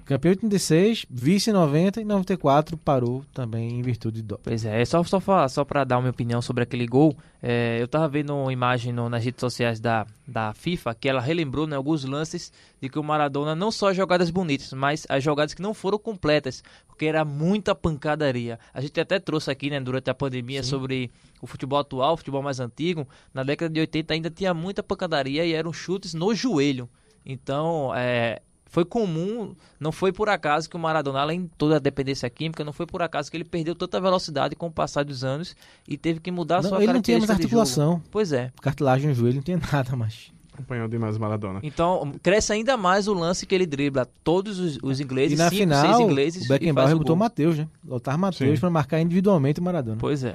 Campeão 0.05 0.33
em 0.33 0.37
86, 0.37 1.07
vice 1.09 1.49
em 1.49 1.53
90 1.55 2.01
e 2.03 2.05
94 2.05 2.77
parou 2.77 3.25
também 3.33 3.79
em 3.79 3.81
virtude 3.81 4.21
do 4.21 4.39
Pois 4.43 4.63
é, 4.65 4.85
só, 4.85 5.03
só, 5.03 5.49
só 5.49 5.65
para 5.65 5.83
dar 5.83 5.99
uma 5.99 6.11
opinião 6.11 6.43
sobre 6.43 6.63
aquele 6.63 6.87
gol, 6.87 7.17
é, 7.43 7.79
eu 7.81 7.89
tava 7.89 8.07
vendo 8.07 8.37
uma 8.37 8.53
imagem 8.53 8.93
no- 8.93 9.09
nas 9.09 9.25
redes 9.25 9.41
sociais 9.41 9.81
da, 9.81 10.07
da 10.29 10.53
FIFA 10.53 10.95
que 10.95 11.09
ela 11.09 11.23
relembrou 11.23 11.67
né, 11.67 11.75
alguns 11.75 12.05
lances 12.05 12.53
de 12.83 12.91
que 12.91 12.99
o 12.99 13.03
Maradona 13.03 13.55
não 13.55 13.71
só 13.71 13.89
as 13.89 13.97
jogadas 13.97 14.29
bonitas, 14.29 14.75
mas 14.75 15.07
as 15.09 15.25
jogadas 15.25 15.55
que 15.55 15.63
não 15.63 15.73
foram 15.73 15.99
completas, 15.99 16.63
porque 16.87 17.07
era 17.07 17.25
muita 17.25 17.75
pancadaria. 17.75 18.59
A 18.75 18.83
gente 18.83 19.01
até 19.01 19.19
trouxe 19.19 19.51
aqui 19.51 19.71
né, 19.71 19.81
durante 19.81 20.11
a 20.11 20.15
pandemia 20.15 20.63
sobre 20.63 21.11
o 21.41 21.47
futebol 21.47 21.79
atual, 21.79 22.13
o 22.13 22.17
futebol 22.19 22.43
mais 22.43 22.61
antigo. 22.61 23.09
Na 23.33 23.43
década 23.43 23.73
de 23.73 23.81
80 23.81 24.13
ainda 24.13 24.31
tinha 24.31 24.53
muita 24.53 24.83
pancadaria 24.83 25.47
e 25.47 25.55
eram 25.55 25.73
chutes 25.73 26.13
no 26.13 26.35
joelho. 26.35 26.91
Então, 27.25 27.91
é, 27.97 28.43
foi 28.75 28.85
comum, 28.85 29.55
não 29.79 29.93
foi 29.93 30.13
por 30.13 30.29
acaso 30.29 30.69
que 30.69 30.75
o 30.75 30.79
Maradona, 30.81 31.21
além 31.21 31.43
de 31.43 31.51
toda 31.57 31.77
a 31.77 31.79
dependência 31.79 32.29
química, 32.29 32.65
não 32.65 32.73
foi 32.73 32.87
por 32.87 33.03
acaso 33.03 33.31
que 33.31 33.37
ele 33.37 33.45
perdeu 33.45 33.73
tanta 33.73 34.01
velocidade 34.01 34.57
com 34.57 34.67
o 34.67 34.71
passar 34.71 35.05
dos 35.05 35.23
anos 35.23 35.55
e 35.87 35.97
teve 35.97 36.19
que 36.19 36.29
mudar 36.33 36.57
a 36.59 36.63
Não, 36.63 36.71
sua 36.71 36.83
ele 36.83 36.93
não 36.93 37.01
tinha 37.01 37.19
mais 37.19 37.29
característica 37.29 37.37
de 37.37 37.51
jogo. 37.51 37.61
articulação. 37.63 38.11
Pois 38.11 38.33
é. 38.33 38.51
Cartilagem 38.61 39.11
no 39.11 39.15
joelho, 39.15 39.37
não 39.37 39.43
tinha 39.45 39.61
nada 39.73 39.95
mais. 39.95 40.33
Acompanhou 40.53 40.89
demais 40.89 41.17
o 41.17 41.21
Maradona. 41.21 41.61
Então, 41.63 42.13
cresce 42.21 42.53
ainda 42.53 42.77
mais 42.77 43.07
o 43.07 43.15
lance 43.15 43.47
que 43.47 43.55
ele 43.55 43.65
dribla 43.65 44.09
todos 44.25 44.59
os, 44.59 44.77
os 44.83 44.99
ingleses, 44.99 45.39
E 45.39 45.41
na 45.41 45.51
cinco, 45.51 45.63
final, 45.63 45.87
seis 45.87 45.99
ingleses, 46.01 46.45
o 46.45 46.49
Beckenbauer 46.49 46.97
botou 46.99 47.15
o. 47.15 47.19
Matheus, 47.19 47.57
né? 47.57 47.69
Lotar 47.87 48.19
Matheus 48.19 48.59
para 48.59 48.71
marcar 48.71 49.01
individualmente 49.01 49.61
o 49.61 49.63
Maradona. 49.63 49.99
Pois 50.01 50.25
é. 50.25 50.35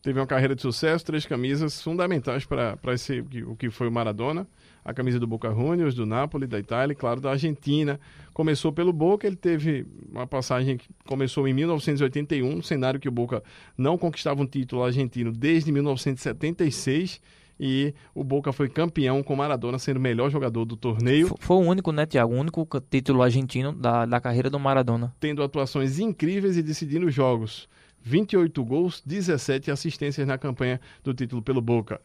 Teve 0.00 0.18
uma 0.18 0.26
carreira 0.26 0.54
de 0.54 0.62
sucesso, 0.62 1.04
três 1.04 1.26
camisas 1.26 1.82
fundamentais 1.82 2.46
para 2.46 2.78
esse 2.94 3.20
o 3.46 3.54
que 3.54 3.68
foi 3.68 3.86
o 3.88 3.92
Maradona. 3.92 4.46
A 4.86 4.94
camisa 4.94 5.18
do 5.18 5.26
Boca 5.26 5.52
Juniors, 5.52 5.96
do 5.96 6.06
Napoli, 6.06 6.46
da 6.46 6.60
Itália 6.60 6.92
e, 6.92 6.96
claro, 6.96 7.20
da 7.20 7.32
Argentina. 7.32 7.98
Começou 8.32 8.72
pelo 8.72 8.92
Boca, 8.92 9.26
ele 9.26 9.34
teve 9.34 9.84
uma 10.08 10.28
passagem 10.28 10.76
que 10.76 10.86
começou 11.04 11.48
em 11.48 11.52
1981, 11.52 12.48
um 12.48 12.62
cenário 12.62 13.00
que 13.00 13.08
o 13.08 13.12
Boca 13.12 13.42
não 13.76 13.98
conquistava 13.98 14.40
um 14.40 14.46
título 14.46 14.84
argentino 14.84 15.32
desde 15.32 15.72
1976. 15.72 17.20
E 17.58 17.94
o 18.14 18.22
Boca 18.22 18.52
foi 18.52 18.68
campeão 18.68 19.22
com 19.24 19.34
Maradona 19.34 19.78
sendo 19.78 19.96
o 19.96 20.00
melhor 20.00 20.30
jogador 20.30 20.64
do 20.64 20.76
torneio. 20.76 21.34
Foi 21.40 21.56
o 21.56 21.60
único, 21.60 21.90
né, 21.90 22.06
Tiago? 22.06 22.32
O 22.32 22.38
único 22.38 22.64
título 22.88 23.22
argentino 23.22 23.72
da, 23.72 24.06
da 24.06 24.20
carreira 24.20 24.48
do 24.48 24.60
Maradona. 24.60 25.12
tendo 25.18 25.42
atuações 25.42 25.98
incríveis 25.98 26.56
e 26.56 26.62
decidindo 26.62 27.10
jogos. 27.10 27.68
28 28.02 28.64
gols, 28.64 29.02
17 29.04 29.68
assistências 29.70 30.28
na 30.28 30.38
campanha 30.38 30.80
do 31.02 31.12
título 31.12 31.42
pelo 31.42 31.60
Boca. 31.60 32.00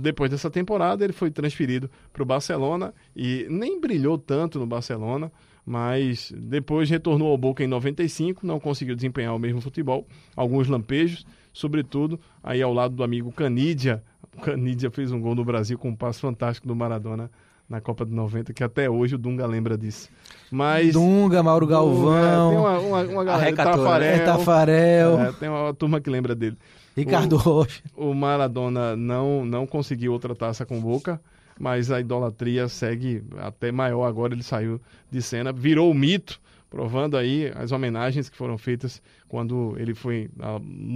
Depois 0.00 0.30
dessa 0.30 0.50
temporada, 0.50 1.04
ele 1.04 1.12
foi 1.12 1.30
transferido 1.30 1.90
para 2.12 2.22
o 2.22 2.26
Barcelona 2.26 2.94
e 3.14 3.46
nem 3.50 3.80
brilhou 3.80 4.16
tanto 4.16 4.58
no 4.58 4.66
Barcelona, 4.66 5.30
mas 5.66 6.32
depois 6.36 6.88
retornou 6.88 7.30
ao 7.30 7.38
Boca 7.38 7.64
em 7.64 7.66
95, 7.66 8.46
não 8.46 8.60
conseguiu 8.60 8.94
desempenhar 8.94 9.34
o 9.34 9.38
mesmo 9.38 9.60
futebol, 9.60 10.06
alguns 10.36 10.68
lampejos, 10.68 11.26
sobretudo 11.52 12.20
aí 12.42 12.62
ao 12.62 12.72
lado 12.72 12.94
do 12.94 13.02
amigo 13.02 13.32
Canidia. 13.32 14.02
O 14.36 14.40
Canidia 14.40 14.90
fez 14.90 15.10
um 15.12 15.20
gol 15.20 15.34
no 15.34 15.44
Brasil 15.44 15.78
com 15.78 15.88
um 15.88 15.96
passo 15.96 16.20
fantástico 16.20 16.68
do 16.68 16.74
Maradona 16.74 17.30
na 17.68 17.80
Copa 17.80 18.04
de 18.04 18.12
90, 18.12 18.52
que 18.52 18.62
até 18.62 18.90
hoje 18.90 19.14
o 19.14 19.18
Dunga 19.18 19.46
lembra 19.46 19.76
disso. 19.76 20.10
Mas 20.50 20.92
Dunga, 20.92 21.42
Mauro 21.42 21.66
Galvão, 21.66 22.50
tem 22.50 22.58
uma, 22.58 22.78
uma, 22.78 23.02
uma 23.02 23.24
galera? 23.24 23.56
Tafarel, 23.56 24.14
é, 24.14 24.18
Tafarel, 24.18 25.20
é, 25.20 25.32
tem 25.32 25.48
uma 25.48 25.72
turma 25.72 26.00
que 26.00 26.10
lembra 26.10 26.34
dele. 26.34 26.58
Ricardo 26.96 27.36
Rocha. 27.36 27.82
O 27.96 28.14
Maradona 28.14 28.96
não, 28.96 29.44
não 29.44 29.66
conseguiu 29.66 30.12
outra 30.12 30.34
taça 30.34 30.64
com 30.64 30.80
Boca, 30.80 31.20
mas 31.58 31.90
a 31.90 32.00
idolatria 32.00 32.68
segue 32.68 33.22
até 33.38 33.72
maior 33.72 34.04
agora, 34.04 34.34
ele 34.34 34.42
saiu 34.42 34.80
de 35.10 35.20
cena, 35.22 35.52
virou 35.52 35.90
o 35.90 35.94
mito, 35.94 36.40
provando 36.70 37.16
aí 37.16 37.52
as 37.54 37.70
homenagens 37.72 38.28
que 38.28 38.36
foram 38.36 38.58
feitas 38.58 39.00
quando 39.28 39.76
ele 39.78 39.94
foi 39.94 40.28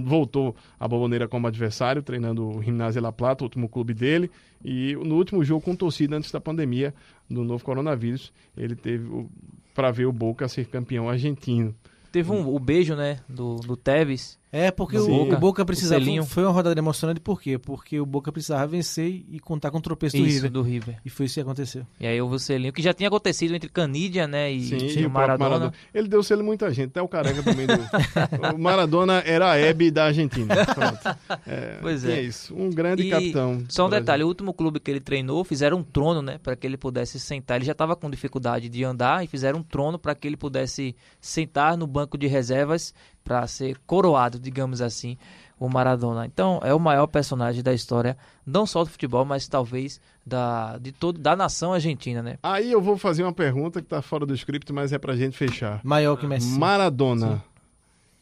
voltou 0.05 0.55
à 0.79 0.87
Boboneira 0.87 1.27
como 1.27 1.47
adversário, 1.47 2.01
treinando 2.01 2.49
o 2.49 2.61
Gimnasia 2.61 3.01
La 3.01 3.11
Plata, 3.11 3.43
o 3.43 3.45
último 3.45 3.69
clube 3.69 3.93
dele, 3.93 4.29
e 4.63 4.95
no 4.95 5.15
último 5.15 5.43
jogo 5.43 5.61
com 5.61 5.75
torcida 5.75 6.17
antes 6.17 6.31
da 6.31 6.41
pandemia 6.41 6.93
do 7.29 7.43
novo 7.43 7.63
coronavírus, 7.63 8.33
ele 8.57 8.75
teve 8.75 9.27
para 9.73 9.91
ver 9.91 10.05
o 10.05 10.11
Boca 10.11 10.47
ser 10.47 10.65
campeão 10.65 11.09
argentino. 11.09 11.73
Teve 12.11 12.31
um, 12.31 12.53
o 12.53 12.59
beijo, 12.59 12.95
né, 12.95 13.19
do, 13.29 13.55
do 13.57 13.77
Tevez. 13.77 14.38
É, 14.51 14.71
porque 14.71 14.97
o 14.97 15.05
Boca, 15.07 15.35
o 15.35 15.39
Boca 15.39 15.61
o 15.61 15.65
precisava. 15.65 16.01
selinho. 16.01 16.25
Foi 16.25 16.43
uma 16.43 16.51
rodada 16.51 16.79
emocionante, 16.79 17.19
por 17.19 17.39
quê? 17.39 17.59
Porque 17.59 17.99
o 17.99 18.05
Boca 18.05 18.31
precisava 18.31 18.65
vencer 18.65 19.23
e 19.29 19.39
contar 19.39 19.69
com 19.69 19.77
o 19.77 19.81
tropeço 19.81 20.17
do 20.17 20.23
Isso, 20.25 20.35
River. 20.37 20.51
do 20.51 20.61
River. 20.63 20.97
E 21.05 21.09
foi 21.09 21.27
isso 21.27 21.35
que 21.35 21.41
aconteceu. 21.41 21.85
E 21.99 22.07
aí 22.07 22.19
houve 22.19 22.35
o 22.35 22.39
selinho, 22.39 22.73
que 22.73 22.81
já 22.81 22.91
tinha 22.93 23.07
acontecido 23.09 23.53
entre 23.55 23.69
Canidia, 23.69 24.27
né, 24.27 24.51
e, 24.51 24.63
Sim, 24.63 24.77
e 24.77 24.99
e 25.01 25.05
o 25.05 25.07
o 25.07 25.11
Maradona. 25.11 25.49
Maradona. 25.49 25.73
Ele 25.93 26.07
deu 26.07 26.23
selo 26.23 26.41
em 26.41 26.45
muita 26.45 26.71
gente, 26.73 26.89
até 26.89 27.01
o 27.01 27.07
Careca 27.07 27.43
também 27.43 27.67
deu. 27.67 27.77
o 28.55 28.57
Maradona 28.57 29.21
era 29.25 29.51
a 29.51 29.57
Hebe 29.57 29.91
da 29.91 30.05
Argentina. 30.05 30.55
Pronto. 30.65 31.19
É, 31.45 31.77
Pois 31.81 32.01
tinha 32.01 32.15
é. 32.15 32.21
isso. 32.21 32.55
Um 32.55 32.71
grande 32.71 33.03
E 33.03 33.09
capitão. 33.11 33.63
Só 33.69 33.85
um 33.85 33.89
detalhe, 33.89 34.23
o 34.23 34.27
último 34.27 34.51
clube 34.53 34.79
que 34.79 34.89
ele 34.89 34.99
treinou, 34.99 35.43
fizeram 35.43 35.77
um 35.77 35.83
trono, 35.83 36.21
né, 36.23 36.39
para 36.41 36.55
que 36.55 36.65
ele 36.65 36.77
pudesse 36.77 37.19
sentar. 37.19 37.57
Ele 37.57 37.65
já 37.65 37.73
estava 37.73 37.95
com 37.95 38.09
dificuldade 38.09 38.67
de 38.67 38.83
andar 38.83 39.23
e 39.23 39.27
fizeram 39.27 39.59
um 39.59 39.63
trono 39.63 39.99
para 39.99 40.15
que 40.15 40.27
ele 40.27 40.37
pudesse 40.37 40.95
sentar 41.21 41.77
no 41.77 41.85
banco 41.85 42.17
de 42.17 42.25
reservas 42.25 42.95
para 43.29 43.45
ser 43.45 43.77
coroado, 43.85 44.39
digamos 44.39 44.81
assim, 44.81 45.15
o 45.59 45.69
Maradona. 45.69 46.25
Então, 46.25 46.59
é 46.63 46.73
o 46.73 46.79
maior 46.79 47.05
personagem 47.05 47.61
da 47.61 47.71
história, 47.71 48.17
não 48.43 48.65
só 48.65 48.83
do 48.83 48.89
futebol, 48.89 49.23
mas 49.23 49.47
talvez 49.47 50.01
da 50.25 50.79
de 50.79 50.91
todo 50.91 51.19
da 51.19 51.35
nação 51.35 51.71
argentina, 51.71 52.23
né? 52.23 52.39
Aí 52.41 52.71
eu 52.71 52.81
vou 52.81 52.97
fazer 52.97 53.21
uma 53.21 53.31
pergunta 53.31 53.83
que 53.83 53.87
tá 53.87 54.01
fora 54.01 54.25
do 54.25 54.33
script, 54.33 54.73
mas 54.73 54.91
é 54.91 54.97
pra 54.97 55.15
gente 55.15 55.37
fechar. 55.37 55.79
Maior 55.83 56.15
que 56.15 56.25
Messi. 56.25 56.57
Maradona 56.57 57.43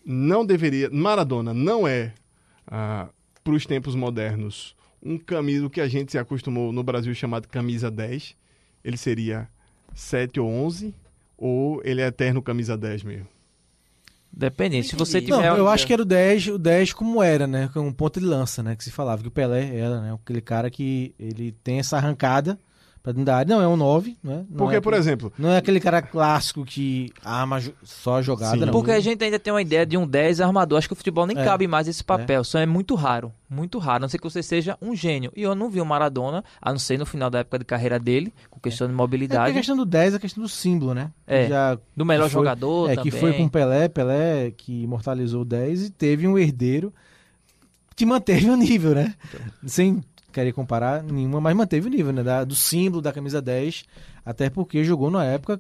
não 0.06 0.46
deveria. 0.46 0.90
Maradona 0.90 1.54
não 1.54 1.88
é, 1.88 2.14
ah, 2.68 3.08
para 3.46 3.54
os 3.54 3.66
tempos 3.66 3.96
modernos, 3.96 4.76
um 5.02 5.18
camisa 5.18 5.66
o 5.66 5.70
que 5.70 5.80
a 5.80 5.88
gente 5.88 6.12
se 6.12 6.18
acostumou 6.18 6.74
no 6.74 6.84
Brasil 6.84 7.16
chamado 7.16 7.48
camisa 7.48 7.90
10. 7.90 8.36
Ele 8.84 8.98
seria 8.98 9.48
7 9.96 10.38
ou 10.42 10.50
11, 10.50 10.94
ou 11.38 11.82
ele 11.86 12.02
é 12.02 12.08
eterno 12.08 12.42
camisa 12.42 12.78
10 12.78 13.04
mesmo? 13.04 13.37
Dependente. 14.32 14.90
Se 14.90 14.96
você 14.96 15.20
Não, 15.22 15.38
tiver 15.38 15.58
eu 15.58 15.68
acho 15.68 15.88
que 15.88 15.94
era 15.94 16.02
o 16.02 16.06
10, 16.06 16.48
o 16.50 16.58
10 16.58 16.94
como 16.94 17.24
era, 17.24 17.48
né? 17.48 17.70
Com 17.74 17.82
um 17.82 17.94
ponto 17.94 18.20
de 18.20 18.26
lança, 18.26 18.62
né? 18.62 18.76
Que 18.76 18.84
se 18.84 18.92
falava 18.92 19.22
que 19.22 19.28
o 19.28 19.32
Pelé 19.32 19.76
era, 19.76 20.02
né? 20.02 20.14
Aquele 20.14 20.42
cara 20.42 20.70
que 20.70 21.16
ele 21.18 21.52
tem 21.64 21.80
essa 21.80 21.98
arrancada 21.98 22.60
pra 23.08 23.14
dentro 23.14 23.26
da 23.26 23.38
área. 23.38 23.56
Não, 23.56 23.62
é 23.62 23.68
um 23.68 23.78
9, 23.78 24.18
né? 24.22 24.46
Não 24.50 24.58
Porque, 24.58 24.76
é 24.76 24.82
por 24.82 24.94
exemplo, 24.94 25.32
Não 25.38 25.50
é 25.50 25.58
aquele 25.58 25.80
cara 25.80 26.02
clássico 26.02 26.66
que 26.66 27.10
arma 27.24 27.62
só 27.84 28.18
a 28.18 28.22
jogada, 28.22 28.58
Sim. 28.58 28.66
não. 28.66 28.72
Porque 28.74 28.92
a 28.92 29.00
gente 29.00 29.24
ainda 29.24 29.40
tem 29.40 29.54
uma 29.54 29.62
ideia 29.62 29.86
de 29.86 29.96
um 29.98 30.06
10 30.06 30.42
armador. 30.42 30.78
Acho 30.78 30.88
que 30.90 30.94
o 30.94 30.96
futebol 30.98 31.26
nem 31.26 31.38
É. 31.38 31.44
cabe 31.44 31.68
mais 31.68 31.88
esse 31.88 32.04
papel. 32.04 32.44
Só 32.44 32.60
é 32.60 32.66
muito 32.66 32.96
raro. 32.96 33.32
Muito 33.50 33.78
raro. 33.80 33.98
A 33.98 34.00
não 34.02 34.10
ser 34.10 34.18
que 34.18 34.26
você 34.26 34.44
seja 34.44 34.78
um 34.82 34.94
gênio. 34.94 35.32
E 35.36 35.42
eu 35.42 35.56
não 35.56 35.70
vi 35.70 35.80
o 35.80 35.86
Maradona, 35.86 36.44
a 36.62 36.72
não 36.72 36.80
ser 36.80 36.98
no 37.00 37.06
final 37.06 37.30
da 37.30 37.40
época 37.40 37.60
de 37.60 37.66
carreira 37.66 37.98
dele, 37.98 38.34
com 38.50 38.60
questão 38.60 38.88
de 38.88 38.94
É 38.94 38.96
porque 38.98 39.02
a 39.02 39.06
mobilidade. 39.06 39.54
questão 39.54 39.78
do 39.78 39.86
10 39.86 40.14
é 40.14 40.18
a 40.18 40.20
questão 40.20 40.44
do 40.44 40.50
símbolo, 40.50 40.94
né? 40.94 41.10
É, 41.26 41.48
Já 41.48 41.78
do 41.96 42.06
melhor 42.06 42.24
foi- 42.30 42.32
jogador 42.32 42.90
É, 42.92 42.96
também. 42.96 43.10
que 43.12 43.18
foi 43.18 43.32
com 43.34 43.46
o 43.46 43.50
Pelé, 43.50 43.88
Pelé 43.88 44.52
que 44.52 44.84
imortalizou 44.84 45.44
o 45.44 45.46
10 45.46 45.84
e 45.86 45.90
teve 45.90 46.28
um 46.28 46.38
herdeiro 46.38 46.94
que 47.96 48.06
manteve 48.06 48.50
o 48.50 48.58
nível, 48.58 48.94
né? 48.94 49.16
Sem 49.66 50.04
querer 50.38 50.54
comparar 50.54 51.02
nenhuma, 51.04 51.42
mas 51.42 51.56
manteve 51.56 51.88
o 51.88 51.90
nível, 51.90 52.14
né? 52.14 52.22
Da- 52.24 52.44
do 52.44 52.56
símbolo 52.56 53.02
da 53.02 53.12
camisa 53.12 53.42
10, 53.42 53.84
até 54.26 54.50
porque 54.50 54.84
jogou 54.84 55.10
na 55.10 55.24
época 55.26 55.60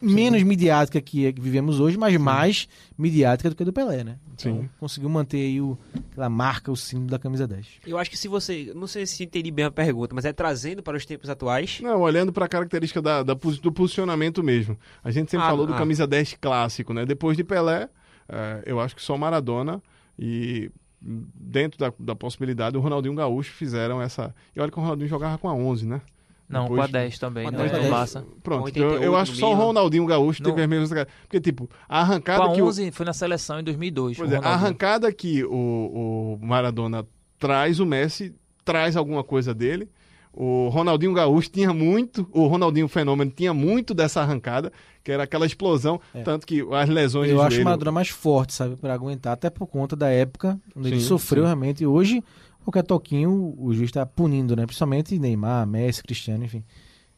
menos 0.00 0.42
midiática 0.42 1.00
que, 1.00 1.32
que 1.32 1.40
vivemos 1.40 1.80
hoje, 1.80 1.96
mas 1.96 2.14
mais 2.18 2.68
midiática 2.98 3.48
do 3.48 3.56
que 3.56 3.62
a 3.62 3.66
do 3.66 3.72
Pelé, 3.72 4.04
né? 4.04 4.18
Então, 4.34 4.60
Sim. 4.62 4.68
conseguiu 4.78 5.08
manter 5.08 5.38
aí 5.38 5.60
o, 5.60 5.76
aquela 6.12 6.28
marca, 6.28 6.70
o 6.70 6.76
símbolo 6.76 7.08
da 7.10 7.18
camisa 7.18 7.46
10. 7.46 7.66
Eu 7.86 7.96
acho 7.98 8.10
que 8.10 8.16
se 8.18 8.28
você. 8.28 8.72
Não 8.74 8.86
sei 8.86 9.06
se 9.06 9.24
entendi 9.24 9.50
bem 9.50 9.64
a 9.64 9.70
pergunta, 9.70 10.14
mas 10.14 10.26
é 10.26 10.32
trazendo 10.34 10.82
para 10.82 10.96
os 10.98 11.06
tempos 11.06 11.30
atuais. 11.30 11.80
Não, 11.82 12.00
olhando 12.02 12.30
para 12.32 12.44
a 12.44 12.48
característica 12.48 13.00
da, 13.00 13.22
da 13.22 13.32
do 13.34 13.72
posicionamento 13.72 14.42
mesmo. 14.42 14.78
A 15.02 15.10
gente 15.10 15.30
sempre 15.30 15.46
Ah, 15.46 15.50
falou 15.50 15.66
do 15.66 15.72
ah. 15.72 15.78
camisa 15.78 16.06
10 16.06 16.36
clássico, 16.40 16.92
né? 16.92 17.06
Depois 17.06 17.34
de 17.36 17.42
Pelé, 17.44 17.88
eh, 18.28 18.62
eu 18.66 18.78
acho 18.80 18.94
que 18.94 19.02
só 19.02 19.16
Maradona 19.16 19.82
e 20.18 20.70
dentro 21.00 21.78
da, 21.78 21.92
da 21.98 22.14
possibilidade 22.14 22.76
o 22.76 22.80
Ronaldinho 22.80 23.14
Gaúcho 23.14 23.52
fizeram 23.52 24.00
essa... 24.00 24.34
E 24.54 24.60
olha 24.60 24.70
que 24.70 24.78
o 24.78 24.82
Ronaldinho 24.82 25.08
jogava 25.08 25.38
com 25.38 25.48
a 25.48 25.54
11, 25.54 25.86
né? 25.86 26.00
Não, 26.48 26.62
Depois- 26.62 26.78
com 26.78 26.84
a 26.84 26.86
10 26.86 27.18
também. 27.18 27.42
Com 27.44 27.48
a 27.48 27.52
né? 27.52 27.58
10 27.58 27.72
no 27.72 27.76
também. 27.78 27.90
Barça. 27.90 28.24
Pronto, 28.42 28.62
Com 28.62 28.68
então 28.68 28.82
eu, 28.82 28.88
88 28.90 29.04
eu 29.04 29.16
acho 29.16 29.30
no 29.32 29.34
que 29.34 29.40
só 29.40 29.50
o. 29.52 29.54
Ronaldinho 29.54 30.06
Gaúcho 30.06 30.42
Não. 30.42 30.50
teve 30.50 30.62
as 30.62 30.68
mesmas... 30.68 31.06
Porque, 31.22 31.40
tipo, 31.40 31.68
a 31.88 31.88
Com 31.88 31.94
arrancada 32.12 32.44
a 32.44 32.52
que... 32.54 32.62
o- 32.62 32.66
11 32.66 32.90
foi 32.92 33.06
na 33.06 33.12
seleção 33.12 33.58
em 33.60 33.64
2002. 33.64 34.16
Pois 34.16 34.32
é, 34.32 34.36
a 34.36 34.40
arrancada 34.50 35.12
que 35.12 35.44
o, 35.44 36.38
o 36.40 36.46
Maradona 36.46 37.04
traz, 37.38 37.80
o 37.80 37.86
Messi 37.86 38.34
traz 38.64 38.96
alguma 38.96 39.22
coisa 39.24 39.52
dele. 39.54 39.88
O 40.38 40.68
Ronaldinho 40.68 41.14
Gaúcho 41.14 41.48
tinha 41.48 41.72
muito, 41.72 42.28
o 42.30 42.46
Ronaldinho 42.46 42.86
Fenômeno 42.88 43.30
tinha 43.34 43.54
muito 43.54 43.94
dessa 43.94 44.20
arrancada, 44.20 44.70
que 45.02 45.10
era 45.10 45.22
aquela 45.22 45.46
explosão, 45.46 45.98
tanto 46.26 46.46
que 46.46 46.60
as 46.72 46.90
lesões 46.90 47.30
Eu 47.30 47.36
de 47.36 47.40
acho 47.40 47.48
o 47.48 47.50
joelho... 47.52 47.64
Maradona 47.64 47.90
mais 47.90 48.10
forte, 48.10 48.52
sabe, 48.52 48.76
Pra 48.76 48.92
aguentar, 48.92 49.32
até 49.32 49.48
por 49.48 49.66
conta 49.66 49.96
da 49.96 50.10
época 50.10 50.60
onde 50.76 50.88
ele 50.88 51.00
Sim, 51.00 51.06
sofreu 51.06 51.44
sim. 51.44 51.46
realmente. 51.46 51.82
E 51.82 51.86
hoje, 51.86 52.22
qualquer 52.62 52.82
toquinho, 52.82 53.54
o 53.56 53.72
juiz 53.72 53.88
está 53.88 54.04
punindo, 54.04 54.54
né? 54.54 54.66
Principalmente 54.66 55.18
Neymar, 55.18 55.66
Messi, 55.66 56.02
Cristiano, 56.02 56.44
enfim. 56.44 56.62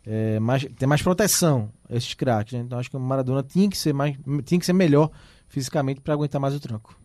é, 0.06 0.38
mais, 0.38 0.64
tem 0.78 0.88
mais 0.88 1.02
proteção, 1.02 1.70
esses 1.90 2.14
craques. 2.14 2.52
Né? 2.52 2.60
Então 2.60 2.78
acho 2.78 2.88
que 2.88 2.96
o 2.96 3.00
Maradona 3.00 3.42
tinha 3.42 3.68
que 3.68 3.76
ser, 3.76 3.92
mais, 3.92 4.16
tinha 4.44 4.60
que 4.60 4.64
ser 4.66 4.72
melhor 4.72 5.10
fisicamente 5.48 6.00
para 6.00 6.14
aguentar 6.14 6.40
mais 6.40 6.54
o 6.54 6.60
tranco. 6.60 6.96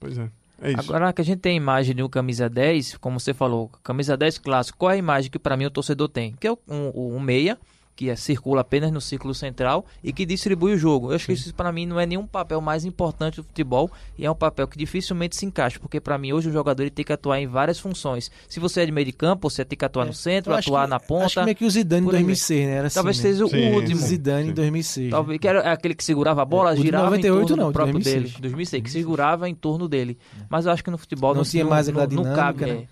Pois 0.00 0.16
é. 0.16 0.30
É. 0.60 0.72
Agora 0.78 1.12
que 1.12 1.20
a 1.20 1.24
gente 1.24 1.38
tem 1.38 1.52
a 1.52 1.56
imagem 1.56 1.94
de 1.94 2.02
um 2.02 2.08
camisa 2.08 2.48
10, 2.48 2.96
como 2.96 3.20
você 3.20 3.32
falou, 3.32 3.70
camisa 3.82 4.16
10 4.16 4.38
clássico, 4.38 4.78
qual 4.78 4.90
é 4.90 4.94
a 4.94 4.98
imagem 4.98 5.30
que 5.30 5.38
para 5.38 5.56
mim 5.56 5.66
o 5.66 5.70
torcedor 5.70 6.08
tem? 6.08 6.32
Que 6.38 6.46
é 6.48 6.52
o- 6.52 6.58
um, 6.68 7.14
um 7.16 7.20
meia, 7.20 7.56
que 7.98 8.08
é, 8.08 8.14
circula 8.14 8.60
apenas 8.60 8.92
no 8.92 9.00
círculo 9.00 9.34
central 9.34 9.84
e 10.04 10.12
que 10.12 10.24
distribui 10.24 10.72
o 10.72 10.78
jogo. 10.78 11.10
Eu 11.10 11.16
acho 11.16 11.26
que 11.26 11.32
isso 11.32 11.52
para 11.52 11.72
mim 11.72 11.84
não 11.84 11.98
é 11.98 12.06
nenhum 12.06 12.24
papel 12.28 12.60
mais 12.60 12.84
importante 12.84 13.38
do 13.38 13.42
futebol 13.42 13.90
e 14.16 14.24
é 14.24 14.30
um 14.30 14.36
papel 14.36 14.68
que 14.68 14.78
dificilmente 14.78 15.34
se 15.34 15.44
encaixa, 15.44 15.80
porque 15.80 15.98
para 16.00 16.16
mim 16.16 16.32
hoje 16.32 16.48
o 16.48 16.52
jogador 16.52 16.82
ele 16.84 16.92
tem 16.92 17.04
que 17.04 17.12
atuar 17.12 17.40
em 17.40 17.48
várias 17.48 17.80
funções. 17.80 18.30
Se 18.48 18.60
você 18.60 18.82
é 18.82 18.86
de 18.86 18.92
meio 18.92 19.04
de 19.04 19.10
campo, 19.12 19.50
você 19.50 19.64
tem 19.64 19.76
que 19.76 19.84
atuar 19.84 20.04
no 20.06 20.12
centro, 20.14 20.52
Eu 20.52 20.56
acho 20.58 20.68
atuar 20.68 20.84
que- 20.84 20.90
na 20.90 20.96
Acho 20.96 21.06
ponta. 21.08 21.28
que 21.28 21.44
meio 21.44 21.56
que 21.56 21.64
o 21.64 21.70
Zidane 21.70 22.02
em 22.02 22.04
por 22.04 22.14
aí 22.14 22.20
2006, 22.22 22.66
né? 22.68 22.72
Era 22.76 22.86
assim, 22.86 22.94
Talvez 22.94 23.16
né? 23.16 23.22
seja 23.22 23.44
o 23.44 23.48
Sim, 23.48 23.72
último. 23.72 24.00
Zidane 24.00 24.44
sim. 24.44 24.50
em 24.50 24.54
2006. 24.54 25.10
Talvez 25.10 25.40
que 25.40 25.48
era 25.48 25.72
aquele 25.72 25.94
que 25.96 26.04
segurava 26.04 26.42
a 26.42 26.44
bola, 26.44 26.70
É, 26.70 26.72
o 26.74 26.76
de 26.76 26.82
girava 26.82 27.04
98 27.06 27.42
em 27.42 27.46
torno 27.48 27.62
não, 27.64 27.70
do 27.70 27.72
próprio 27.72 27.94
2006. 27.94 28.30
dele. 28.30 28.42
2006, 28.42 28.82
que 28.84 28.90
segurava 28.92 29.48
em 29.48 29.54
torno 29.56 29.88
dele. 29.88 30.16
Mas 30.48 30.66
eu 30.66 30.70
acho 30.72 30.84
que 30.84 30.90
no 30.92 30.98
futebol 30.98 31.30
Não 31.34 31.38
não, 31.38 31.44
tinha 31.44 31.64
mais 31.64 31.88
não, 31.88 31.94
não 32.00 32.06
dinâmica, 32.06 32.36
cabe. 32.36 32.64
né? 32.64 32.84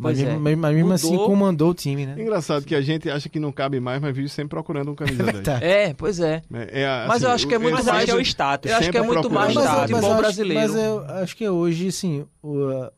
É. 0.00 0.02
Mas, 0.02 0.18
Pois 0.18 0.28
é. 0.28 0.38
mesmo- 0.38 0.60
mas 0.62 0.74
mesmo 0.74 0.92
assim 0.92 1.16
comandou 1.16 1.70
o 1.70 1.74
time, 1.74 2.06
né? 2.06 2.16
Engraçado 2.18 2.64
que 2.64 2.74
a 2.74 2.80
gente 2.80 3.08
acha 3.10 3.28
que 3.28 3.38
não 3.38 3.52
cabe 3.52 3.78
mais, 3.80 4.00
mas 4.00 4.14
vive 4.14 4.28
sempre 4.28 4.50
procurando 4.50 4.90
um 4.90 4.94
camisa 4.94 5.22
10. 5.24 5.40
Tá. 5.44 5.58
É, 5.62 5.92
pois 5.94 6.18
é. 6.20 6.42
É, 6.52 6.82
é, 6.82 7.04
Mas 7.06 7.16
assim, 7.18 7.24
eu 7.26 7.30
acho 7.32 7.46
que 7.48 7.54
é 7.54 7.58
muito 7.58 7.74
Mas 7.74 7.84
que 8.04 8.10
é 8.10 8.14
o 8.14 8.16
mais- 8.16 8.28
status. 8.28 8.70
Eu 8.70 8.76
acho 8.78 8.90
que 8.90 8.98
é 8.98 9.02
muito 9.02 9.30
mais 9.30 9.54
Mas- 9.54 9.80
futebol 9.80 10.00
eu 10.02 10.10
acho- 10.12 10.18
brasileiro. 10.22 10.60
Mas 10.72 10.74
eu 10.82 11.00
acho 11.22 11.36
que 11.36 11.48
hoje, 11.48 11.88
assim, 11.88 12.24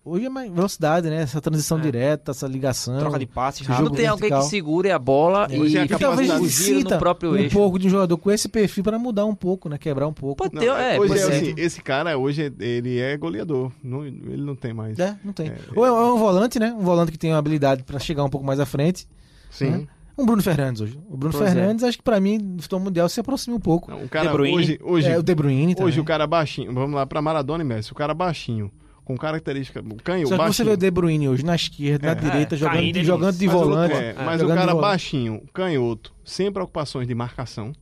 hoje 0.04 0.26
é 0.26 0.28
mais 0.28 0.50
velocidade, 0.50 1.08
né? 1.10 1.22
Essa 1.22 1.40
transição 1.40 1.78
É. 1.78 1.80
direta, 1.80 2.30
essa 2.30 2.46
ligação. 2.46 2.98
Troca 2.98 3.18
de 3.18 3.26
passes 3.26 3.60
Jogo 3.66 3.72
não 3.72 3.84
rápido. 3.86 3.96
tem 3.96 4.06
alguém 4.06 4.30
que 4.30 4.42
segure 4.44 4.90
a 4.90 4.98
bola 4.98 5.46
Hoje 5.50 5.74
e 5.74 5.78
é 5.78 5.82
a 5.82 5.84
E 5.84 5.88
talvez 5.88 6.00
capacidade- 6.28 6.40
o 6.40 6.44
ele 6.44 6.48
giro 6.48 6.78
sinta 6.80 6.94
no 6.94 7.00
próprio 7.00 7.30
um 7.32 7.36
eixo. 7.36 7.56
pouco 7.56 7.78
de 7.78 7.86
um 7.86 7.90
jogador 7.90 8.16
com 8.16 8.30
esse 8.30 8.48
perfil 8.48 8.84
para 8.84 8.98
mudar 8.98 9.24
um 9.26 9.34
pouco, 9.34 9.68
né? 9.68 9.78
Quebrar 9.78 10.06
um 10.06 10.12
pouco. 10.12 10.36
Pode 10.36 10.54
Não, 10.54 10.60
ter, 10.62 10.68
é, 10.68 10.98
hoje 10.98 11.08
pois 11.08 11.20
é 11.20 11.24
é. 11.24 11.36
assim, 11.36 11.54
esse 11.56 11.82
cara 11.82 12.16
hoje 12.16 12.52
ele 12.60 12.98
é 13.00 13.16
goleador. 13.16 13.70
Não, 13.82 14.04
ele 14.04 14.42
não 14.42 14.54
tem 14.54 14.72
mais. 14.72 14.98
É, 14.98 15.16
não 15.24 15.32
tem. 15.32 15.48
É, 15.48 15.56
Ou 15.74 15.84
é, 15.86 15.90
ou 15.90 15.98
é 15.98 16.12
um 16.14 16.18
volante, 16.18 16.58
né? 16.58 16.72
Um 16.72 16.80
volante 16.82 16.91
que 17.12 17.19
tem 17.19 17.31
uma 17.32 17.39
habilidade 17.39 17.82
para 17.85 17.98
chegar 17.98 18.24
um 18.24 18.28
pouco 18.28 18.47
mais 18.47 18.60
à 18.60 18.66
frente. 18.66 19.06
Sim. 19.51 19.70
né? 19.70 19.86
Um 20.16 20.27
Bruno 20.27 20.43
Fernandes 20.43 20.81
hoje. 20.82 20.98
O 21.09 21.16
Bruno 21.16 21.35
Pois 21.36 21.51
é. 21.51 21.55
Fernandes, 21.55 21.85
acho 21.85 21.97
que 21.97 22.05
para 22.05 22.20
mim, 22.20 22.36
no 22.39 22.60
futebol 22.62 22.81
mundial, 22.85 23.09
se 23.09 23.19
aproxima 23.19 23.56
um 23.56 23.60
pouco. 23.60 23.90
Não, 23.90 24.05
o 24.05 24.09
cara 24.09 24.27
De 24.28 24.32
Bruyne. 24.32 24.56
hoje, 24.56 24.78
hoje, 24.82 25.09
é, 25.09 25.19
o 25.19 25.23
De 25.23 25.35
Bruyne 25.35 25.74
também. 25.74 25.89
hoje 25.89 26.01
o 26.01 26.05
cara 26.05 26.27
baixinho. 26.27 26.73
Vamos 26.73 26.94
lá 26.94 27.06
pra 27.06 27.23
Maradona 27.23 27.64
e 27.64 27.66
Messi. 27.66 27.93
O 27.93 27.94
cara 27.94 28.12
baixinho, 28.12 28.70
com 29.05 29.16
característica 29.16 29.82
canho, 30.05 30.27
Só 30.28 30.35
que 30.35 30.36
você 30.36 30.36
baixinho. 30.36 30.69
vê 30.69 30.73
o 30.74 30.77
De 30.77 30.90
Bruyne 30.90 31.28
hoje 31.31 31.43
na 31.44 31.55
esquerda, 31.55 32.09
É, 32.09 32.14
na 32.14 32.20
direita, 32.20 32.55
é, 32.55 32.59
jogando, 32.59 32.74
caindo, 32.77 33.02
jogando 33.05 33.36
de 33.39 33.47
Mas 33.47 33.55
o- 33.55 33.59
volante. 33.59 33.94
é, 33.94 34.14
mas 34.23 34.43
o 34.43 34.47
cara 34.48 34.60
volante. 34.66 34.81
baixinho, 34.82 35.43
canhoto, 35.52 36.12
sem 36.24 36.52
preocupações 36.52 37.09
de 37.09 37.14
marcação. 37.14 37.73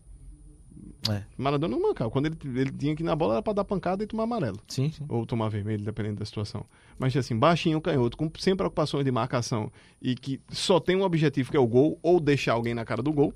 É. 1.09 1.23
Maradona 1.39 1.75
não 1.77 1.83
mancava. 1.83 2.11
Quando 2.11 2.27
ele, 2.27 2.37
ele 2.61 2.71
tinha 2.73 2.95
que 2.95 3.03
ir 3.03 3.07
na 3.07 3.17
bola 3.17 3.35
era 3.35 3.43
pra 3.43 3.53
dar 3.53 3.65
pancada 3.65 4.03
e 4.05 4.07
tomar 4.07 4.25
amarelo. 4.25 4.59
Sim, 4.69 4.91
sim. 4.91 5.05
Ou 5.09 5.25
tomar 5.25 5.49
vermelho, 5.49 5.83
dependendo 5.85 6.17
da 6.19 6.25
situação. 6.27 6.67
Mas 6.99 7.17
assim, 7.17 7.37
baixinho, 7.39 7.81
canhoto, 7.81 8.17
com, 8.17 8.31
sem 8.39 8.55
preocupações 8.55 9.05
de 9.05 9.11
marcação 9.11 9.73
e 10.03 10.15
que 10.15 10.41
só 10.51 10.79
tem 10.79 10.97
um 10.97 11.03
objetivo 11.03 11.51
que 11.51 11.57
é 11.57 11.61
o 11.61 11.67
gol, 11.67 11.99
ou 12.03 12.21
deixar 12.21 12.53
alguém 12.53 12.75
na 12.75 12.85
cara 12.85 13.03
do 13.03 13.13
gol. 13.13 13.33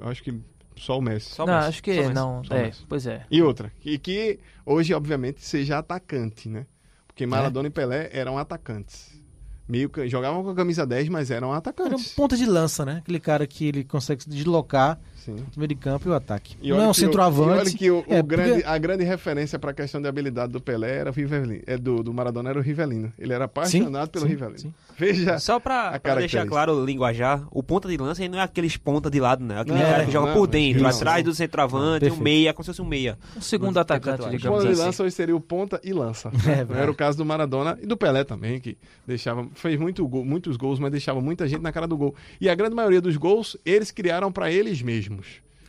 Acho 0.00 0.22
que 0.22 0.38
só 0.76 0.98
o 0.98 1.02
Messi. 1.02 1.30
Só 1.30 1.44
o 1.44 1.46
Não, 1.46 1.54
Messi, 1.54 1.68
acho 1.68 1.82
que 1.82 1.92
Messi. 1.92 2.12
não. 2.12 2.42
É, 2.50 2.70
pois 2.88 3.06
é. 3.06 3.24
E 3.30 3.40
outra, 3.42 3.72
e 3.84 3.98
que 3.98 4.38
hoje, 4.66 4.92
obviamente, 4.92 5.42
seja 5.44 5.78
atacante, 5.78 6.48
né? 6.48 6.66
Porque 7.06 7.26
Maradona 7.26 7.68
e 7.68 7.70
Pelé 7.70 8.10
eram 8.12 8.36
atacantes. 8.36 9.22
Meio 9.68 9.88
que 9.88 10.06
jogavam 10.08 10.42
com 10.42 10.50
a 10.50 10.54
camisa 10.54 10.84
10, 10.86 11.08
mas 11.08 11.30
eram 11.30 11.48
Era 11.48 11.54
um 11.54 11.58
atacantes. 11.58 12.12
ponta 12.14 12.36
de 12.36 12.44
lança, 12.44 12.84
né? 12.84 12.96
Aquele 12.98 13.20
cara 13.20 13.46
que 13.46 13.64
ele 13.66 13.82
consegue 13.84 14.24
se 14.24 14.28
deslocar 14.28 15.00
Sim. 15.24 15.36
meio 15.56 15.68
de 15.68 15.74
campo 15.74 16.08
e 16.08 16.10
o 16.10 16.14
ataque. 16.14 16.56
E 16.60 16.70
não 16.70 16.76
é 16.76 16.80
um 16.82 16.84
que 16.84 16.90
o- 16.90 16.94
centroavante. 16.94 17.50
olha 17.60 17.70
que 17.70 17.90
o, 17.90 17.98
o 18.00 18.04
é, 18.12 18.22
grande, 18.22 18.50
porque- 18.50 18.66
a 18.66 18.78
grande 18.78 19.04
referência 19.04 19.58
para 19.58 19.70
a 19.70 19.74
questão 19.74 20.00
de 20.02 20.08
habilidade 20.08 20.52
do 20.52 20.60
Pelé 20.60 20.96
era 20.98 21.10
o 21.10 21.12
Rivelino. 21.12 21.62
É, 21.66 21.76
do, 21.78 22.02
do 22.02 22.12
Maradona 22.12 22.50
era 22.50 22.58
o 22.58 22.62
Rivelino. 22.62 23.12
Ele 23.18 23.32
era 23.32 23.44
apaixonado 23.44 24.06
Sim, 24.06 24.10
pelo 24.12 24.24
sim, 24.26 24.30
Rivelino. 24.30 24.58
sim. 24.58 24.74
Veja. 24.96 25.38
Só 25.40 25.58
pra, 25.58 25.88
A 25.88 25.90
pra 25.92 25.98
característica. 26.00 26.42
deixar 26.42 26.46
claro 26.48 26.72
o 26.74 26.84
linguajar, 26.84 27.44
o 27.50 27.62
ponta 27.62 27.88
de 27.88 27.96
lança 27.96 28.26
não 28.28 28.38
é 28.38 28.42
aqueles 28.42 28.76
ponta 28.76 29.10
de 29.10 29.18
lado, 29.18 29.44
né? 29.44 29.60
Aquele 29.60 29.78
Não, 29.78 29.84
cara 29.84 30.04
que 30.04 30.12
joga 30.12 30.26
não, 30.28 30.34
por 30.34 30.46
dentro, 30.46 30.82
não, 30.82 30.90
atrás 30.90 31.24
não. 31.24 31.30
do 31.32 31.34
centroavante, 31.34 32.10
um 32.10 32.16
meia, 32.16 32.52
como 32.52 32.62
se 32.64 32.68
fosse 32.70 32.80
um 32.82 32.84
meia. 32.86 33.18
Um 33.36 33.40
segundo 33.40 33.78
atacante, 33.78 34.22
O 34.22 34.30
digamos 34.30 34.58
ponta 34.58 34.66
de 34.68 34.72
assim. 34.74 34.82
lança 34.86 35.02
hoje 35.02 35.14
seria 35.16 35.34
o 35.34 35.40
ponta 35.40 35.80
e 35.82 35.92
lança. 35.92 36.30
É, 36.46 36.80
era 36.82 36.90
o 36.90 36.94
caso 36.94 37.18
do 37.18 37.24
Maradona 37.24 37.76
e 37.82 37.86
do 37.86 37.96
Pelé 37.96 38.22
também, 38.22 38.60
que 38.60 38.76
deixava, 39.06 39.46
fez 39.54 39.78
muito 39.80 40.06
gol- 40.06 40.24
muitos 40.24 40.56
gols, 40.56 40.78
mas 40.78 40.92
deixava 40.92 41.20
muita 41.20 41.48
gente 41.48 41.60
na 41.62 41.72
cara 41.72 41.86
do 41.88 41.96
gol. 41.96 42.14
E 42.40 42.48
a 42.48 42.54
grande 42.54 42.74
maioria 42.76 43.00
dos 43.00 43.16
gols 43.16 43.56
eles 43.64 43.90
criaram 43.90 44.30
para 44.30 44.50
eles 44.52 44.80
mesmos. 44.82 45.13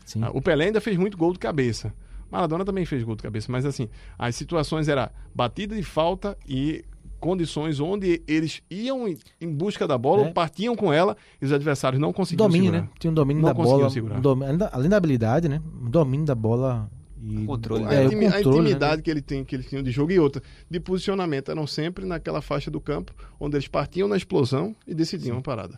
Sim. 0.05 0.21
Ah, 0.23 0.29
O 0.33 0.41
Pelé 0.41 0.65
ainda 0.65 0.79
fez 0.81 0.97
muito 0.97 1.17
gol 1.17 1.33
de 1.33 1.39
cabeça. 1.39 1.93
Maradona 2.31 2.65
também 2.65 2.85
fez 2.85 3.03
gol 3.03 3.15
de 3.15 3.23
cabeça, 3.23 3.51
mas 3.51 3.65
assim, 3.65 3.87
as 4.17 4.35
situações 4.35 4.87
era 4.87 5.11
batida 5.33 5.75
de 5.75 5.83
falta 5.83 6.37
e 6.47 6.83
condições 7.19 7.79
onde 7.79 8.21
eles 8.27 8.61
iam 8.69 9.07
em- 9.07 9.51
busca 9.53 9.87
da 9.87 9.97
bola, 9.97 10.23
É. 10.23 10.25
ou 10.27 10.33
partiam 10.33 10.75
com 10.75 10.91
ela 10.93 11.15
e 11.41 11.45
os 11.45 11.51
adversários 11.51 11.99
não 11.99 12.11
conseguiam 12.13 12.47
domínio, 12.47 12.65
segurar. 12.71 12.83
né? 12.83 12.89
Tinha 12.99 13.09
um 13.11 13.13
domínio 13.13 13.41
Não 13.41 13.49
da 13.49 13.53
bola. 13.53 13.89
segurar. 13.89 14.17
um 14.17 14.21
domínio- 14.21 14.69
além 14.71 14.89
da 14.89 14.97
habilidade, 14.97 15.47
né? 15.49 15.61
Um 15.81 15.89
domínio 15.89 16.25
da 16.25 16.35
bola 16.35 16.89
e 17.23 17.45
Controle, 17.45 17.85
A, 17.85 17.93
é, 17.93 18.03
o 18.03 18.05
intimi- 18.07 18.27
a 18.27 18.33
controle, 18.33 18.57
né? 18.57 18.63
intimidade 18.65 19.01
que, 19.01 19.09
ele 19.09 19.21
tem, 19.21 19.43
que 19.43 19.55
eles 19.55 19.65
tinham 19.67 19.81
de 19.81 19.89
jogo 19.89 20.11
e 20.11 20.19
outra, 20.19 20.43
de 20.69 20.79
posicionamento, 20.79 21.49
eram 21.49 21.65
sempre 21.65 22.05
naquela 22.05 22.41
faixa 22.41 22.69
do 22.69 22.79
campo, 22.79 23.11
onde 23.39 23.55
eles 23.55 23.67
partiam 23.67 24.07
na 24.07 24.15
explosão 24.17 24.75
e 24.85 24.93
decidiam 24.93 25.37
a 25.37 25.41
parada. 25.41 25.75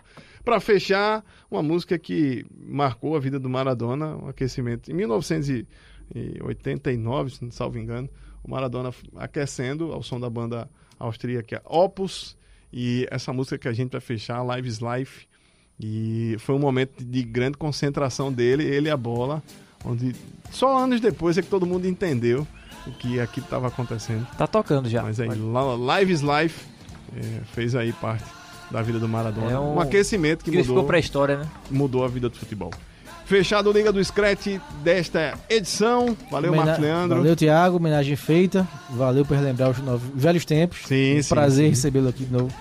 Para 0.48 0.60
fechar, 0.62 1.26
uma 1.52 1.62
música 1.62 2.00
que 2.00 2.46
marcou 2.58 3.18
a 3.18 3.20
vida 3.20 3.38
do 3.38 3.50
Maradona, 3.50 4.16
um 4.16 4.30
aquecimento. 4.30 4.90
Em 4.90 4.94
1989, 4.94 7.32
se 7.32 7.44
não 7.44 7.52
salvo 7.52 7.78
engano, 7.78 8.10
o 8.42 8.50
Maradona 8.50 8.94
aquecendo 9.18 9.92
ao 9.92 10.02
som 10.02 10.18
da 10.18 10.30
banda 10.30 10.70
austríaca 10.98 11.62
Opus, 11.66 12.38
e 12.72 13.06
essa 13.12 13.34
música 13.34 13.58
que 13.58 13.68
a 13.68 13.74
gente 13.74 13.92
vai 13.92 14.00
fechar, 14.00 14.42
Lives 14.56 14.80
Life, 14.80 15.28
e 15.78 16.38
foi 16.40 16.56
um 16.56 16.60
momento 16.60 17.04
de 17.04 17.24
grande 17.24 17.58
concentração 17.58 18.32
dele, 18.32 18.64
ele 18.64 18.88
e 18.88 18.92
a 18.92 18.96
bola, 18.96 19.44
onde 19.84 20.16
só 20.50 20.78
anos 20.78 21.02
depois 21.02 21.38
é 21.38 21.42
que 21.42 21.50
todo 21.50 21.66
mundo 21.66 21.90
entendeu 21.90 22.48
o 22.88 22.92
que 22.94 23.20
aqui 23.20 23.42
estava 23.42 23.68
acontecendo. 23.68 24.26
Tá 24.38 24.48
tocando 24.48 24.88
já. 24.88 25.04
Mas 25.04 25.20
aí, 25.20 25.28
Lives 25.28 26.22
Life 26.22 26.66
é, 27.18 27.42
fez 27.48 27.76
aí 27.76 27.92
parte 27.92 28.37
da 28.72 28.82
vida 28.82 29.00
do 29.00 29.08
Maradona. 29.08 29.52
É 29.52 29.60
um... 29.60 29.76
um- 29.76 29.80
aquecimento 29.80 30.44
que 30.44 30.52
Que 30.52 30.58
mudou, 30.58 30.84
pra 30.84 31.00
história, 31.00 31.38
né? 31.38 31.46
mudou 31.70 32.04
a 32.04 32.08
vida 32.08 32.30
do 32.30 32.38
futebol. 32.38 32.72
Fechado 33.26 33.70
o 33.70 33.74
Liga 33.74 33.92
do 33.92 34.04
Scratch 34.04 34.58
desta 34.84 35.34
edição. 35.50 36.16
Valeu, 36.32 36.50
Homena- 36.52 36.66
Marcos 36.68 36.84
Leandro. 36.84 37.18
Valeu, 37.18 37.36
Tiago. 37.36 37.76
Homenagem 37.76 38.16
feita. 38.16 38.66
Valeu 38.90 39.26
por 39.26 39.36
relembrar 39.36 39.70
os 39.72 39.80
novos, 39.80 40.10
velhos 40.16 40.46
tempos. 40.46 40.80
Sim, 40.86 41.20
um 41.20 41.24
sim, 41.24 41.30
prazer 41.30 41.70
recebê-lo 41.70 42.08
aqui 42.08 42.24
de 42.24 42.32
novo. 42.32 42.54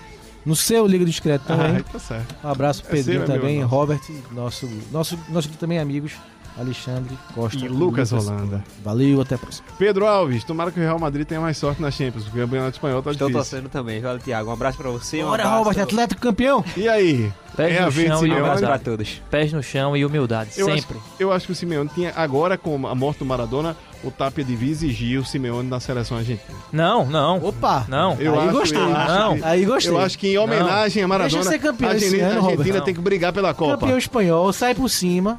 No 0.45 0.57
seu 0.57 0.85
Liga 0.87 1.05
do 1.05 1.11
Discreto 1.11 1.45
também. 1.47 1.77
Ah, 1.79 1.93
tá 1.93 1.99
certo. 2.01 2.35
Um 2.45 2.49
abraço 2.49 2.83
É 2.87 2.91
Pedrinho 2.91 3.23
é 3.23 3.27
meu, 3.27 3.37
também, 3.37 3.61
nosso. 3.61 3.75
Robert, 3.75 4.01
nosso, 4.33 4.69
nosso, 4.93 5.19
nosso 5.29 5.49
também 5.51 5.79
amigos, 5.79 6.13
Alexandre 6.59 7.17
Costa 7.35 7.59
E 7.65 7.69
Lucas 7.69 8.13
Holanda. 8.13 8.65
Valeu, 8.85 9.21
até 9.21 9.35
a 9.35 9.39
próxima. 9.39 9.67
Pedro 9.79 10.07
Alves, 10.07 10.43
tomara 10.45 10.71
que 10.71 10.81
o 10.81 10.83
Real 10.83 10.99
Madrid 10.99 11.27
tenha 11.27 11.41
mais 11.41 11.57
sorte 11.59 11.81
na 11.83 11.91
Champions. 11.91 12.25
porque 12.25 12.39
O 12.39 12.43
campeonato 12.43 12.77
espanhol 12.77 13.03
tá 13.03 13.11
Estou 13.11 13.29
difícil. 13.29 13.51
torcendo 13.51 13.69
também. 13.71 14.01
Valeu, 14.01 14.19
Thiago. 14.21 14.49
Um 14.51 14.53
abraço 14.53 14.79
pra 14.79 14.91
você. 14.91 15.23
Um 15.23 15.29
Bora, 15.29 15.43
abraço 15.45 15.65
Robert, 15.65 15.83
Atlético 15.83 16.21
campeão! 16.21 16.65
E 16.77 16.89
aí? 16.89 17.33
Pés 17.57 17.75
é 17.77 17.85
no 17.85 17.91
chão 17.93 18.27
e 18.27 18.31
Um 18.31 18.33
humildade. 18.35 18.61
pra 18.61 18.79
todos. 18.79 19.23
Pés 19.31 19.53
no 19.53 19.63
chão 19.63 19.97
e 19.97 20.05
humildade, 20.05 20.51
Eu 20.57 20.67
sempre. 20.67 20.99
Acho, 20.99 21.07
eu 21.19 21.33
acho 21.33 21.47
que 21.47 21.53
o 21.53 21.55
Simeone 21.55 21.89
tinha, 21.95 22.13
agora 22.15 22.59
com 22.59 22.87
a 22.87 22.95
morte 22.95 23.19
do 23.21 23.25
Maradona, 23.25 23.75
o 24.05 24.11
Tapia 24.11 24.45
devia 24.45 24.71
exigir 24.71 25.19
o 25.19 25.25
Simeone 25.25 25.67
na 25.67 25.81
seleção 25.81 26.19
argentina. 26.19 26.59
Não, 26.71 27.07
não. 27.07 27.43
Opa! 27.43 27.87
Não. 27.89 28.15
Eu 28.21 28.39
Aí 28.39 28.49
acho, 28.49 28.59
gostei. 28.59 28.79
eu 28.79 28.89
Não. 28.91 29.37
que- 29.39 29.45
Aí 29.45 29.65
gostei. 29.65 29.91
Eu 29.93 29.99
acho 30.01 30.19
que 30.19 30.29
em 30.35 30.39
homenagem 30.39 31.03
a 31.03 31.09
Maradona, 31.09 31.43
Deixa 31.43 31.51
ser 31.51 31.59
campeão 31.67 31.91
a 31.91 31.95
esse 31.97 32.05
Argentina, 32.05 32.29
ano, 32.29 32.41
a 32.41 32.43
Argentina 32.51 32.65
Robert. 32.69 32.83
tem 32.85 32.95
que 32.95 33.01
brigar 33.01 33.33
pela 33.33 33.55
Copa. 33.55 33.79
Campeão 33.79 33.97
espanhol, 33.99 34.53
sai 34.53 34.75
por 34.75 34.91
cima. 34.91 35.39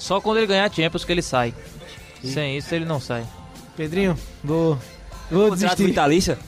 Só 0.00 0.20
quando 0.20 0.38
ele 0.38 0.46
ganhar 0.46 0.72
Champions 0.72 1.04
que 1.04 1.12
ele 1.12 1.22
sai. 1.22 1.54
Sem 2.24 2.56
isso 2.56 2.74
ele 2.74 2.84
não 2.84 2.98
sai. 2.98 3.24
Pedrinho, 3.76 4.18
vou, 4.42 4.78
vou 5.30 5.50
Contrato 5.50 5.58
desistir. 5.60 5.86
vitalício. 5.86 6.38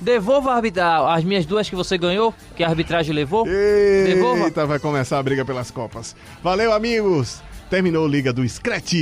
Devolva 0.00 0.52
a 0.52 1.14
as 1.14 1.24
minhas 1.24 1.46
duas 1.46 1.68
que 1.68 1.74
você 1.74 1.96
ganhou, 1.96 2.34
que 2.54 2.62
a 2.62 2.68
arbitragem 2.68 3.14
levou. 3.14 3.44
Devolva. 3.44 4.44
Eita, 4.44 4.66
vai 4.66 4.78
começar 4.78 5.18
a 5.18 5.22
briga 5.22 5.44
pelas 5.44 5.70
Copas. 5.70 6.14
Valeu, 6.42 6.72
amigos! 6.72 7.40
Terminou 7.70 8.04
a 8.04 8.08
Liga 8.08 8.32
do 8.32 8.46
Scratch. 8.46 8.92